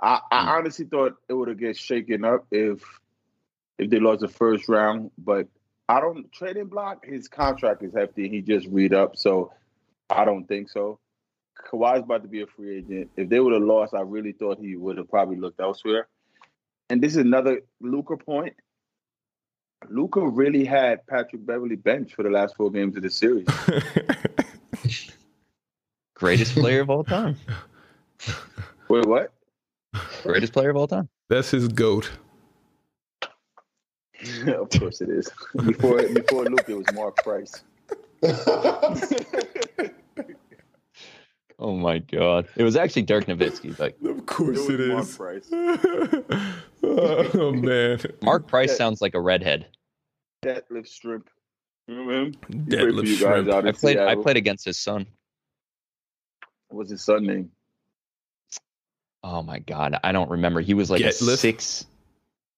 I, 0.03 0.21
I 0.31 0.43
Hmm. 0.43 0.49
honestly 0.49 0.87
thought 0.87 1.17
it 1.29 1.35
would 1.35 1.49
have 1.49 1.59
get 1.59 1.77
shaken 1.77 2.25
up 2.25 2.47
if 2.51 2.83
if 3.79 3.91
they 3.91 3.99
lost 4.01 4.21
the 4.21 4.29
first 4.29 4.69
round, 4.69 5.11
but 5.19 5.47
I 5.89 6.01
don't 6.01 6.31
trading 6.33 6.67
block. 6.67 7.05
His 7.05 7.29
contract 7.29 7.83
is 7.83 7.93
hefty. 7.95 8.25
And 8.25 8.35
he 8.35 8.41
just 8.43 8.67
read 8.69 8.95
up, 8.95 9.17
so 9.17 9.53
I 10.09 10.25
don't 10.25 10.47
think 10.47 10.71
so. 10.71 10.99
Kawhi's 11.71 12.03
about 12.03 12.23
to 12.23 12.29
be 12.29 12.41
a 12.43 12.47
free 12.47 12.79
agent. 12.79 13.11
If 13.17 13.29
they 13.29 13.41
would 13.41 13.53
have 13.53 13.63
lost, 13.63 13.93
I 13.95 14.01
really 14.01 14.33
thought 14.33 14.59
he 14.59 14.77
would 14.77 14.97
have 14.97 15.09
probably 15.11 15.37
looked 15.37 15.61
elsewhere. 15.61 16.09
And 16.89 17.03
this 17.03 17.13
is 17.13 17.19
another 17.19 17.61
Luka 17.81 18.17
point. 18.17 18.55
Luka 19.89 20.21
really 20.27 20.65
had 20.65 21.07
Patrick 21.07 21.45
Beverley 21.45 21.77
bench 21.77 22.15
for 22.15 22.23
the 22.23 22.31
last 22.31 22.57
four 22.57 22.71
games 22.71 22.97
of 22.97 23.03
the 23.03 23.11
series. 23.11 23.47
Greatest 26.21 26.53
player 26.55 26.81
of 26.83 26.91
all 26.91 27.03
time. 27.03 27.35
Wait, 28.89 29.07
what? 29.07 29.33
Greatest 30.23 30.53
player 30.53 30.69
of 30.71 30.77
all 30.77 30.87
time. 30.87 31.09
That's 31.31 31.51
his 31.51 31.67
goat. 31.67 32.11
of 34.47 34.69
course 34.79 35.01
it 35.01 35.09
is. 35.09 35.31
Before 35.65 36.03
before 36.09 36.45
Luke, 36.45 36.67
it 36.69 36.75
was 36.75 36.87
Mark 36.95 37.17
Price. 37.17 37.65
Oh 41.63 41.77
my 41.77 41.99
god! 41.99 42.49
It 42.57 42.63
was 42.63 42.75
actually 42.75 43.03
Dirk 43.03 43.27
Nowitzki. 43.27 43.79
Like 43.79 43.95
Of 44.03 44.25
course 44.25 44.67
It 44.67 44.81
it 44.81 44.95
was 44.95 45.11
is. 45.11 45.19
Mark 45.19 45.43
Price. 45.43 45.49
oh 46.83 47.53
man, 47.53 47.99
Mark 48.23 48.47
Price 48.47 48.71
Yeah. 48.71 48.77
sounds 48.77 49.03
like 49.03 49.15
a 49.15 49.21
redhead. 49.21 49.67
Deadlift 50.43 50.89
Shrimp. 50.89 51.29
Remember 51.87 52.15
him? 52.15 52.33
He 52.49 52.55
played 52.65 52.81
for 52.81 52.87
deadlift 52.87 53.19
shrimp. 53.19 53.67
I 53.67 53.73
played. 53.73 53.99
I 53.99 54.15
played 54.15 54.39
against 54.39 54.65
his 54.65 54.79
son. 54.79 55.05
What's 56.71 56.91
his 56.91 57.05
son 57.05 57.27
name? 57.27 57.51
Oh 59.23 59.43
my 59.43 59.59
god! 59.59 59.99
I 60.03 60.13
don't 60.13 60.31
remember. 60.31 60.61
He 60.61 60.75
was 60.75 60.91
like 60.91 61.01
Get 61.01 61.21
a 61.21 61.25
lift? 61.25 61.41
six. 61.43 61.85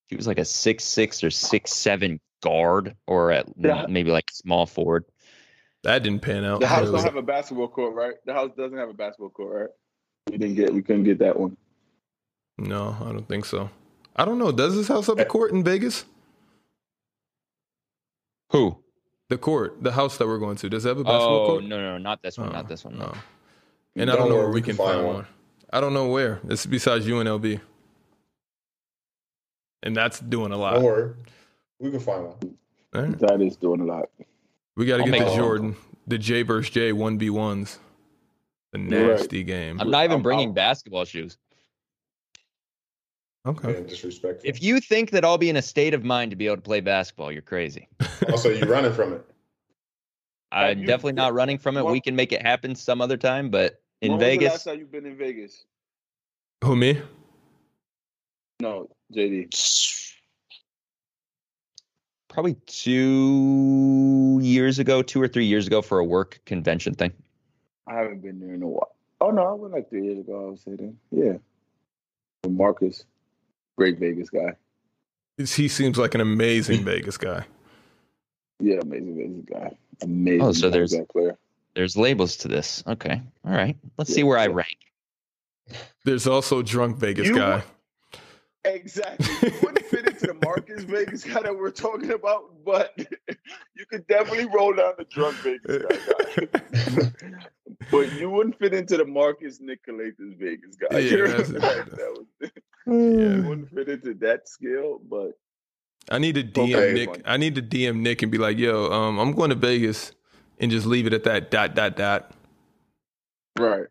He 0.07 0.17
was 0.17 0.27
like 0.27 0.39
a 0.39 0.45
six 0.45 0.85
six 0.85 1.25
or 1.25 1.31
six 1.31 1.73
seven 1.73 2.21
guard, 2.43 2.95
or 3.07 3.33
at 3.33 3.47
Yeah. 3.59 3.87
maybe 3.89 4.11
like 4.11 4.31
small 4.31 4.67
forward. 4.67 5.05
That 5.83 6.03
didn't 6.05 6.21
pan 6.23 6.45
out. 6.45 6.61
The 6.61 6.69
house 6.69 6.89
It 6.89 6.93
don't 6.93 7.03
have 7.03 7.17
a 7.17 7.23
basketball 7.23 7.69
court, 7.69 7.95
right? 7.95 8.15
The 8.25 8.33
house 8.33 8.51
doesn't 8.57 8.79
have 8.79 8.89
a 8.91 8.95
basketball 8.95 9.31
court, 9.31 9.61
right? 9.61 9.71
We 10.31 10.39
didn't 10.39 10.55
get. 10.55 10.73
We 10.73 10.83
couldn't 10.83 11.05
get 11.05 11.19
that 11.19 11.39
one. 11.39 11.57
no, 12.59 12.97
I 13.01 13.07
don't 13.13 13.27
think 13.27 13.45
so. 13.45 13.71
I 14.15 14.25
don't 14.25 14.39
know. 14.39 14.53
Does 14.53 14.77
this 14.77 14.87
house 14.89 15.07
have 15.09 15.19
a 15.19 15.25
court 15.25 15.53
in 15.53 15.65
Vegas? 15.65 16.05
Who? 18.51 18.79
The 19.31 19.39
court, 19.39 19.83
the 19.83 19.93
house 19.93 20.19
that 20.19 20.27
we're 20.29 20.39
going 20.39 20.57
to, 20.57 20.69
does 20.69 20.85
it 20.85 20.89
have 20.91 20.99
a 20.99 21.05
basketball 21.05 21.45
Oh 21.45 21.47
court? 21.53 21.65
no, 21.65 21.81
no, 21.81 21.97
not 21.97 22.23
this 22.23 22.37
one. 22.37 22.51
Oh, 22.51 22.53
not 22.53 22.69
this 22.69 22.85
one. 22.85 22.99
No. 22.99 23.13
oh. 23.15 23.23
And 23.97 24.11
I 24.11 24.17
don't 24.17 24.29
know 24.31 24.37
where 24.37 24.51
we 24.51 24.63
can 24.63 24.77
find 24.77 25.05
one. 25.05 25.15
one. 25.17 25.27
I 25.71 25.81
don't 25.81 25.93
know 25.95 26.09
where. 26.09 26.41
It's 26.49 26.67
besides 26.67 27.07
UNLV. 27.07 27.61
And 29.83 29.97
that's 29.97 30.21
doing 30.21 30.53
a 30.53 30.57
lot. 30.57 30.75
Don't 30.75 30.85
worry, 30.85 31.15
we 31.81 31.91
can 31.91 32.01
find 32.01 32.25
one. 32.25 32.57
All 32.95 33.03
right. 33.03 33.19
That 33.19 33.41
is 33.43 33.57
doing 33.57 33.81
a 33.81 33.85
lot. 33.85 34.09
We 34.77 34.87
got 34.87 34.99
to 34.99 35.03
get 35.05 35.11
make 35.11 35.21
the 35.21 35.27
a 35.27 35.31
phone 35.31 35.39
Jordan, 35.39 35.77
the 36.07 36.19
J 36.19 36.43
versus 36.43 36.71
J 36.71 36.93
one 36.93 37.19
v 37.19 37.31
ones. 37.31 37.79
The 38.73 38.79
You're 38.79 39.09
right. 39.11 39.19
nasty 39.19 39.43
game. 39.45 39.81
I'm 39.81 39.91
not 39.91 40.05
even 40.05 40.13
I'm- 40.17 40.23
bringing 40.23 40.49
I'm- 40.49 40.55
basketball 40.55 41.05
shoes. 41.05 41.37
Okay. 43.45 43.73
Yeah, 43.75 43.81
disrespectful. 43.81 44.49
If 44.49 44.63
you 44.63 44.79
think 44.81 45.11
that 45.11 45.25
I'll 45.25 45.37
be 45.37 45.51
in 45.51 45.57
a 45.57 45.63
state 45.63 45.95
of 45.95 46.05
mind 46.05 46.31
to 46.31 46.37
be 46.37 46.47
able 46.47 46.57
to 46.57 46.63
play 46.63 46.81
basketball, 46.81 47.33
you're 47.33 47.43
crazy. 47.43 47.89
also, 48.31 48.51
you're 48.51 48.69
running 48.69 48.93
from 48.93 49.15
it. 49.15 49.27
I'm 50.53 50.79
you- 50.79 50.87
definitely 50.87 51.15
not 51.15 51.35
running 51.35 51.59
from 51.59 51.77
it. 51.77 51.83
Well- 51.85 51.93
We 51.93 52.01
can 52.01 52.15
make 52.15 52.31
it 52.33 52.41
happen 52.41 52.75
some 52.77 53.01
other 53.01 53.17
time, 53.17 53.51
but 53.51 53.82
in 54.03 54.11
when 54.13 54.19
Was 54.19 54.25
the 54.25 54.31
Vegas, 54.31 54.53
last 54.53 54.65
time 54.65 54.79
you've 54.81 54.93
been 54.93 55.07
in 55.07 55.17
Vegas? 55.17 55.65
Who 56.65 56.77
me? 56.77 57.01
No, 58.61 58.89
JD. 59.13 59.49
probably 62.29 62.55
two 62.67 64.39
years 64.43 64.79
ago, 64.79 65.03
two 65.03 65.21
or 65.21 65.29
three 65.29 65.45
years 65.45 65.67
ago 65.67 65.83
for 65.83 65.99
a 65.99 66.05
work 66.05 66.41
convention 66.47 66.95
thing. 66.95 67.13
I 67.87 67.95
haven't 67.95 68.23
been 68.23 68.41
there 68.41 68.55
in 68.55 68.63
a 68.63 68.69
while. 68.69 68.95
Oh 69.21 69.31
no, 69.31 69.43
I 69.47 69.53
went 69.53 69.75
like 69.75 69.91
three 69.91 70.05
years 70.05 70.19
ago. 70.19 70.47
I 70.47 70.51
would 70.51 70.59
say 70.59 70.77
then. 70.77 70.97
Yeah. 71.11 71.35
With 72.45 72.53
Marcus, 72.53 73.05
great 73.77 73.99
Vegas 73.99 74.31
guy. 74.31 74.55
He 75.37 75.69
seems 75.69 75.99
like 75.99 76.15
an 76.15 76.21
amazing 76.21 76.85
Vegas 76.85 77.17
guy. 77.17 77.45
Yeah, 78.61 78.77
amazing, 78.81 79.09
oh, 79.09 79.25
amazing 79.25 79.49
guy. 79.53 79.77
Amazing. 80.03 80.43
Oh, 80.43 80.53
so 80.53 80.71
there's- 80.71 80.93
that 80.93 81.09
player. 81.09 81.37
There's 81.75 81.97
labels 81.97 82.37
to 82.39 82.49
this. 82.49 82.83
Okay. 82.87 83.21
All 83.45 83.53
right. 83.53 83.77
Let's 83.97 84.13
see 84.13 84.23
where 84.23 84.39
I 84.39 84.47
rank. 84.49 84.77
There's 86.05 86.27
also 86.27 86.63
drunk 86.63 86.97
Vegas 86.99 87.29
You 87.29 87.37
guy. 87.37 87.63
Exactly. 88.65 89.27
You 89.51 89.59
wouldn't 89.63 89.87
fit 89.87 90.07
into 90.07 90.27
the 90.29 90.35
Marcus 90.45 90.85
Vegas 90.85 91.25
guy 91.25 91.43
that 91.43 91.57
we're 91.57 91.71
talking 91.71 92.13
about, 92.13 92.45
but 92.65 92.93
you 93.77 93.87
could 93.91 94.07
definitely 94.07 94.47
roll 94.55 94.73
down 94.73 94.93
the 94.99 95.05
drunk 95.05 95.37
Vegas 95.39 95.83
guy. 95.83 96.47
guy. 97.01 97.11
but 97.91 98.13
you 98.21 98.31
wouldn't 98.31 98.59
fit 98.59 98.75
into 98.75 98.97
the 98.97 99.05
Marcus 99.05 99.59
Nicolaus 99.61 100.15
Vegas 100.19 100.77
guy. 100.77 100.99
Yeah, 100.99 101.11
You 101.17 101.27
that's- 101.29 101.53
what 101.53 101.65
I'm? 101.65 101.89
That 101.91 102.27
was- 102.41 102.51
Yeah. 102.87 103.37
you 103.37 103.43
wouldn't 103.49 103.71
fit 103.75 103.89
into 103.89 104.15
that 104.15 104.49
scale, 104.49 105.01
but 105.09 105.33
I 106.11 106.19
need 106.19 106.35
to 106.37 106.43
DM 106.45 106.75
Okay. 106.75 106.93
Nick. 106.93 107.23
I 107.25 107.37
need 107.37 107.55
to 107.57 107.63
DM 107.63 107.97
Nick 108.01 108.23
and 108.23 108.31
be 108.33 108.39
like, 108.39 108.59
"Yo, 108.59 108.91
um, 108.93 109.19
I'm 109.21 109.33
going 109.33 109.51
to 109.51 109.57
Vegas," 109.57 110.13
and 110.63 110.71
just 110.71 110.87
leave 110.87 111.07
it 111.07 111.13
at 111.13 111.25
that. 111.25 111.51
Dot 111.51 111.75
dot 111.75 111.97
dot. 111.97 112.33
right. 113.59 113.87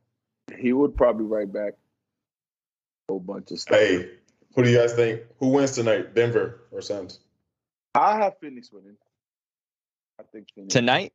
He 0.58 0.74
would 0.74 0.96
probably 0.98 1.26
write 1.26 1.54
back 1.54 1.74
a 1.74 3.12
whole 3.14 3.20
bunch 3.20 3.52
of 3.52 3.60
stuff. 3.60 3.78
Hey, 3.78 4.10
who 4.56 4.64
do 4.64 4.70
you 4.70 4.78
guys 4.78 4.94
think? 4.94 5.22
Who 5.40 5.50
wins 5.50 5.72
tonight? 5.74 6.14
Denver 6.16 6.62
or 6.72 6.82
Suns? 6.82 7.20
I 7.96 8.16
have 8.18 8.34
Phoenix 8.40 8.72
winning. 8.72 8.98
I 10.20 10.24
think 10.32 10.48
Phoenix. 10.54 10.74
Tonight, 10.74 11.14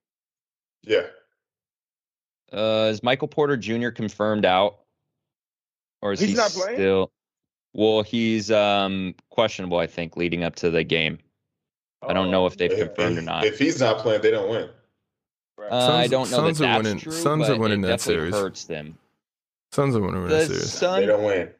Yeah. 0.84 1.06
uh, 2.52 2.88
is 2.90 3.02
Michael 3.02 3.28
Porter 3.28 3.56
Jr. 3.56 3.90
confirmed 3.90 4.44
out? 4.46 4.80
Or 6.02 6.12
is 6.12 6.20
He's 6.20 6.30
he 6.30 6.34
not 6.34 6.50
playing? 6.50 6.76
still 6.76 7.10
well, 7.74 8.02
he's 8.02 8.50
um 8.50 9.14
questionable, 9.30 9.78
I 9.78 9.86
think, 9.86 10.16
leading 10.16 10.44
up 10.44 10.56
to 10.56 10.70
the 10.70 10.82
game. 10.84 11.18
I 12.06 12.12
don't 12.14 12.30
know 12.30 12.46
if 12.46 12.56
they've 12.56 12.70
If- 12.72 12.78
confirmed 12.94 13.18
or 13.18 13.22
not. 13.22 13.44
If 13.44 13.58
he's 13.58 13.80
not 13.80 13.98
playing, 13.98 14.22
they 14.22 14.30
don't 14.30 14.48
win. 14.48 14.70
Right. 15.58 15.72
Uh, 15.72 15.92
I 15.96 16.06
don't 16.06 16.30
know 16.30 16.36
Suns 16.36 16.58
that 16.58 16.64
are 16.64 16.68
that's 16.74 16.84
winning- 16.84 17.00
true, 17.00 17.12
Suns 17.12 17.48
are 17.48 17.54
but 17.54 17.60
winning 17.60 17.78
it 17.80 17.86
that 17.86 17.98
definitely 17.98 18.14
series. 18.30 18.34
hurts 18.34 18.64
them. 18.64 18.98
Suns 19.72 19.96
are 19.96 20.00
winning 20.02 20.22
The 20.24 20.28
that 20.28 20.46
series. 20.48 20.72
Sun, 20.72 21.00
They 21.00 21.06
don't 21.06 21.24
win. 21.24 21.50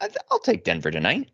I 0.00 0.06
th- 0.08 0.18
I'll 0.30 0.38
take 0.38 0.64
Denver 0.64 0.90
tonight. 0.90 1.30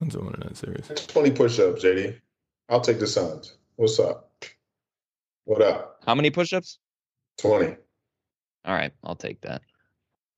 Suns 0.00 0.16
are 0.16 0.20
winning 0.20 0.40
that 0.42 0.56
series. 0.56 0.86
20 1.06 1.30
push 1.30 1.58
ups, 1.58 1.82
JD. 1.82 2.20
I'll 2.68 2.80
take 2.80 2.98
the 3.00 3.06
Suns. 3.06 3.56
What's 3.76 3.98
up? 3.98 4.30
What 5.44 5.62
up? 5.62 6.02
How 6.06 6.14
many 6.14 6.30
push-ups? 6.30 6.78
20. 7.38 7.76
All 8.64 8.74
right, 8.74 8.92
I'll 9.02 9.16
take 9.16 9.40
that. 9.42 9.62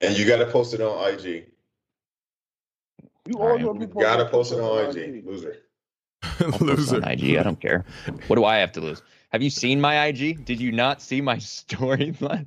And 0.01 0.17
you 0.19 0.27
got 0.27 0.39
to 0.39 0.47
post 0.51 0.75
it 0.75 0.81
on 0.81 1.15
IG. 1.15 1.47
You 3.27 3.39
All 3.39 3.43
right. 3.47 3.51
always 3.51 3.65
want 3.65 3.81
You 3.81 3.87
people 3.87 4.03
got 4.03 4.17
to 4.17 4.25
to 4.25 4.31
post 4.31 4.53
it 4.53 4.59
on 4.61 4.97
IG. 4.97 5.25
Loser. 5.25 5.57
I'll 6.41 6.51
post 6.53 6.61
Loser. 6.63 7.09
IG. 7.09 7.37
I 7.37 7.43
don't 7.43 7.61
care. 7.61 7.85
What 8.27 8.37
do 8.37 8.45
I 8.45 8.57
have 8.57 8.73
to 8.73 8.81
lose? 8.81 9.03
Have 9.31 9.43
you 9.43 9.51
seen 9.51 9.81
my 9.81 10.07
IG? 10.07 10.45
Did 10.45 10.61
you 10.61 10.73
not 10.73 11.03
see 11.03 11.21
my 11.21 11.37
storyline? 11.39 12.47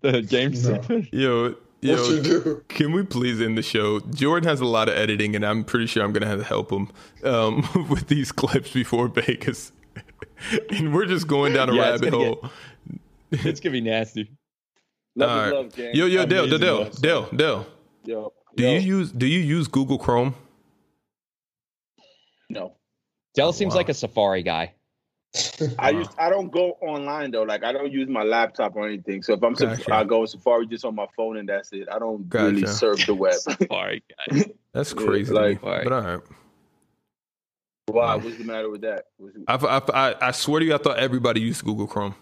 The 0.00 0.22
game 0.22 0.50
No. 0.52 0.56
seven? 0.58 1.08
Yo, 1.12 1.42
What 1.50 1.56
you 1.82 1.92
yo, 1.92 2.22
do? 2.22 2.64
can 2.68 2.92
we 2.92 3.02
please 3.02 3.40
end 3.40 3.58
the 3.58 3.62
show? 3.62 4.00
Jordan 4.00 4.48
has 4.48 4.60
a 4.60 4.64
lot 4.64 4.88
of 4.88 4.94
editing, 4.96 5.36
and 5.36 5.44
I'm 5.44 5.64
pretty 5.64 5.86
sure 5.86 6.02
I'm 6.04 6.12
gonna 6.12 6.26
have 6.26 6.38
to 6.38 6.44
help 6.44 6.70
him 6.70 6.90
um, 7.24 7.68
with 7.90 8.08
these 8.08 8.32
clips 8.32 8.72
before 8.72 9.08
Vegas. 9.08 9.72
and 10.70 10.94
we're 10.94 11.06
just 11.06 11.26
going 11.28 11.52
down 11.52 11.68
a 11.68 11.74
Yeah, 11.74 11.90
rabbit 11.90 12.10
gonna 12.10 12.24
hole. 12.24 12.50
It's 13.30 13.60
gonna 13.60 13.72
be 13.72 13.80
nasty. 13.82 14.30
Love 15.14 15.30
All 15.30 15.36
is 15.38 15.42
right. 15.42 15.52
love, 15.54 15.74
gang. 15.76 15.94
Yo, 15.94 16.06
yo, 16.06 16.24
Dale, 16.24 16.46
Dale, 16.46 16.54
Amazing 16.54 16.60
Dale, 16.60 16.84
website. 16.86 17.00
Dale, 17.02 17.28
Dale. 17.36 17.66
Yo, 18.04 18.32
Do 18.56 18.62
yo, 18.64 18.72
you 18.74 18.78
use 18.80 19.12
Do 19.12 19.26
you 19.26 19.40
use 19.40 19.68
Google 19.68 19.98
Chrome? 19.98 20.34
no. 22.48 22.72
Dell 23.34 23.48
Oh, 23.48 23.52
seems 23.52 23.72
wow. 23.72 23.78
like 23.78 23.88
a 23.88 23.94
Safari 23.94 24.42
guy. 24.42 24.74
I 25.78 25.92
Wow. 25.92 25.98
use 26.00 26.08
I 26.18 26.28
don't 26.28 26.52
go 26.52 26.72
online 26.82 27.30
though. 27.30 27.44
Like 27.44 27.64
I 27.64 27.72
don't 27.72 27.90
use 27.90 28.08
my 28.08 28.22
laptop 28.22 28.76
or 28.76 28.86
anything. 28.86 29.22
So 29.22 29.32
if 29.32 29.42
I'm 29.42 29.54
Gotcha. 29.54 29.94
I 29.94 30.04
go 30.04 30.26
Safari 30.26 30.66
just 30.66 30.84
on 30.84 30.94
my 30.94 31.06
phone 31.16 31.38
and 31.38 31.48
that's 31.48 31.72
it. 31.72 31.88
I 31.90 31.98
don't 31.98 32.26
really 32.32 32.60
Gotcha. 32.62 32.72
surf 32.74 33.06
the 33.06 33.14
web. 33.14 33.34
Safari 33.34 34.02
guy. 34.30 34.44
That's 34.74 34.92
Yeah, 34.92 35.02
crazy, 35.06 35.32
like- 35.32 35.60
to 35.62 35.66
me. 35.66 35.80
but 35.84 35.92
all 35.92 36.02
right. 36.02 36.20
Why? 37.86 38.16
Wow. 38.16 38.18
What's 38.18 38.36
the 38.36 38.44
matter 38.44 38.68
with 38.70 38.82
that? 38.82 39.06
What's- 39.16 39.36
I, 39.48 39.54
I, 39.54 40.10
I, 40.10 40.28
I 40.28 40.30
swear 40.32 40.60
to 40.60 40.66
you, 40.66 40.74
I 40.74 40.78
thought 40.78 40.98
everybody 40.98 41.40
used 41.40 41.64
Google 41.64 41.86
Chrome. 41.86 42.14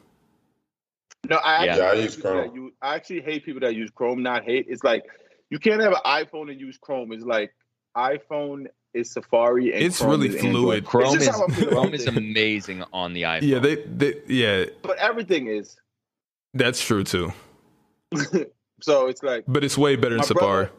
No, 1.28 1.36
I 1.36 1.64
Yeah. 1.64 1.72
actually, 1.72 1.84
Yeah, 1.84 1.90
I 1.90 1.94
use 2.04 2.16
Chrome. 2.16 2.54
use- 2.56 2.72
I 2.80 2.94
actually 2.94 3.20
hate 3.22 3.44
people 3.44 3.60
that 3.60 3.74
use 3.74 3.90
Chrome. 3.90 4.22
Not 4.22 4.44
hate. 4.44 4.66
It's 4.68 4.84
like 4.84 5.04
you 5.50 5.58
can't 5.58 5.80
have 5.82 5.92
an 5.92 5.98
iPhone 6.06 6.50
and 6.50 6.60
use 6.60 6.78
Chrome. 6.80 7.10
It's 7.12 7.24
like 7.24 7.52
iPhone 7.96 8.66
is 8.94 9.10
Safari 9.12 9.72
and 9.72 9.82
It's 9.84 9.98
Chrome 9.98 10.10
really 10.10 10.28
is 10.28 10.36
Android. 10.36 10.52
fluid. 10.52 10.84
Chrome 10.84 11.16
is 11.16 11.26
just 11.26 11.38
how 11.38 11.46
I 11.46 11.48
feel 11.50 11.68
about 11.68 11.72
Chrome 11.82 11.94
is 11.94 12.06
amazing 12.06 12.84
on 12.92 13.12
the 13.12 13.22
iPhone. 13.22 13.42
Yeah, 13.42 13.58
they, 13.60 13.76
they, 13.76 14.14
yeah, 14.26 14.64
But 14.82 14.98
everything 14.98 15.46
is. 15.48 15.76
that's 16.54 16.84
true 16.84 17.04
too. 17.04 17.32
so 18.80 19.06
it's 19.06 19.22
like 19.22 19.44
But 19.46 19.62
it's 19.64 19.78
way 19.78 19.96
better 19.96 20.16
than 20.16 20.24
Safari. 20.24 20.64
brother- 20.66 20.70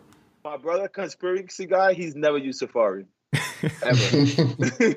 my 0.44 0.58
brother, 0.58 0.88
conspiracy 0.88 1.68
guy. 1.68 1.94
He's 1.94 2.16
never 2.16 2.38
used 2.40 2.60
Safari 2.60 3.06
ever. 3.84 4.96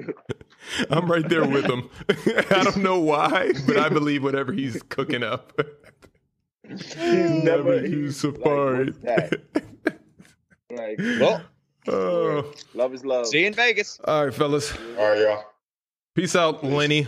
I'm 0.90 1.10
right 1.10 1.28
there 1.28 1.46
with 1.46 1.64
him. 1.64 1.88
I 2.08 2.62
don't 2.64 2.78
know 2.78 2.98
why, 2.98 3.52
but 3.68 3.78
I 3.78 3.88
believe 3.88 4.24
whatever 4.24 4.52
he's 4.52 4.82
cooking 4.88 5.22
up. 5.22 5.52
he's 6.68 6.96
never 6.96 7.86
used 7.86 8.20
he's 8.22 8.24
like, 8.24 8.36
Safari. 8.36 8.94
Like, 10.70 10.98
well, 11.20 11.42
Oh. 11.88 12.52
love 12.74 12.94
is 12.94 13.04
love. 13.04 13.26
see 13.26 13.40
you 13.40 13.46
in 13.46 13.54
Vegas. 13.54 14.00
All 14.04 14.26
right, 14.26 14.34
fellas. 14.34 14.72
All 14.98 15.10
right, 15.10 15.20
y'all. 15.20 15.44
Peace 16.14 16.36
out, 16.36 16.62
Lenny. 16.62 17.06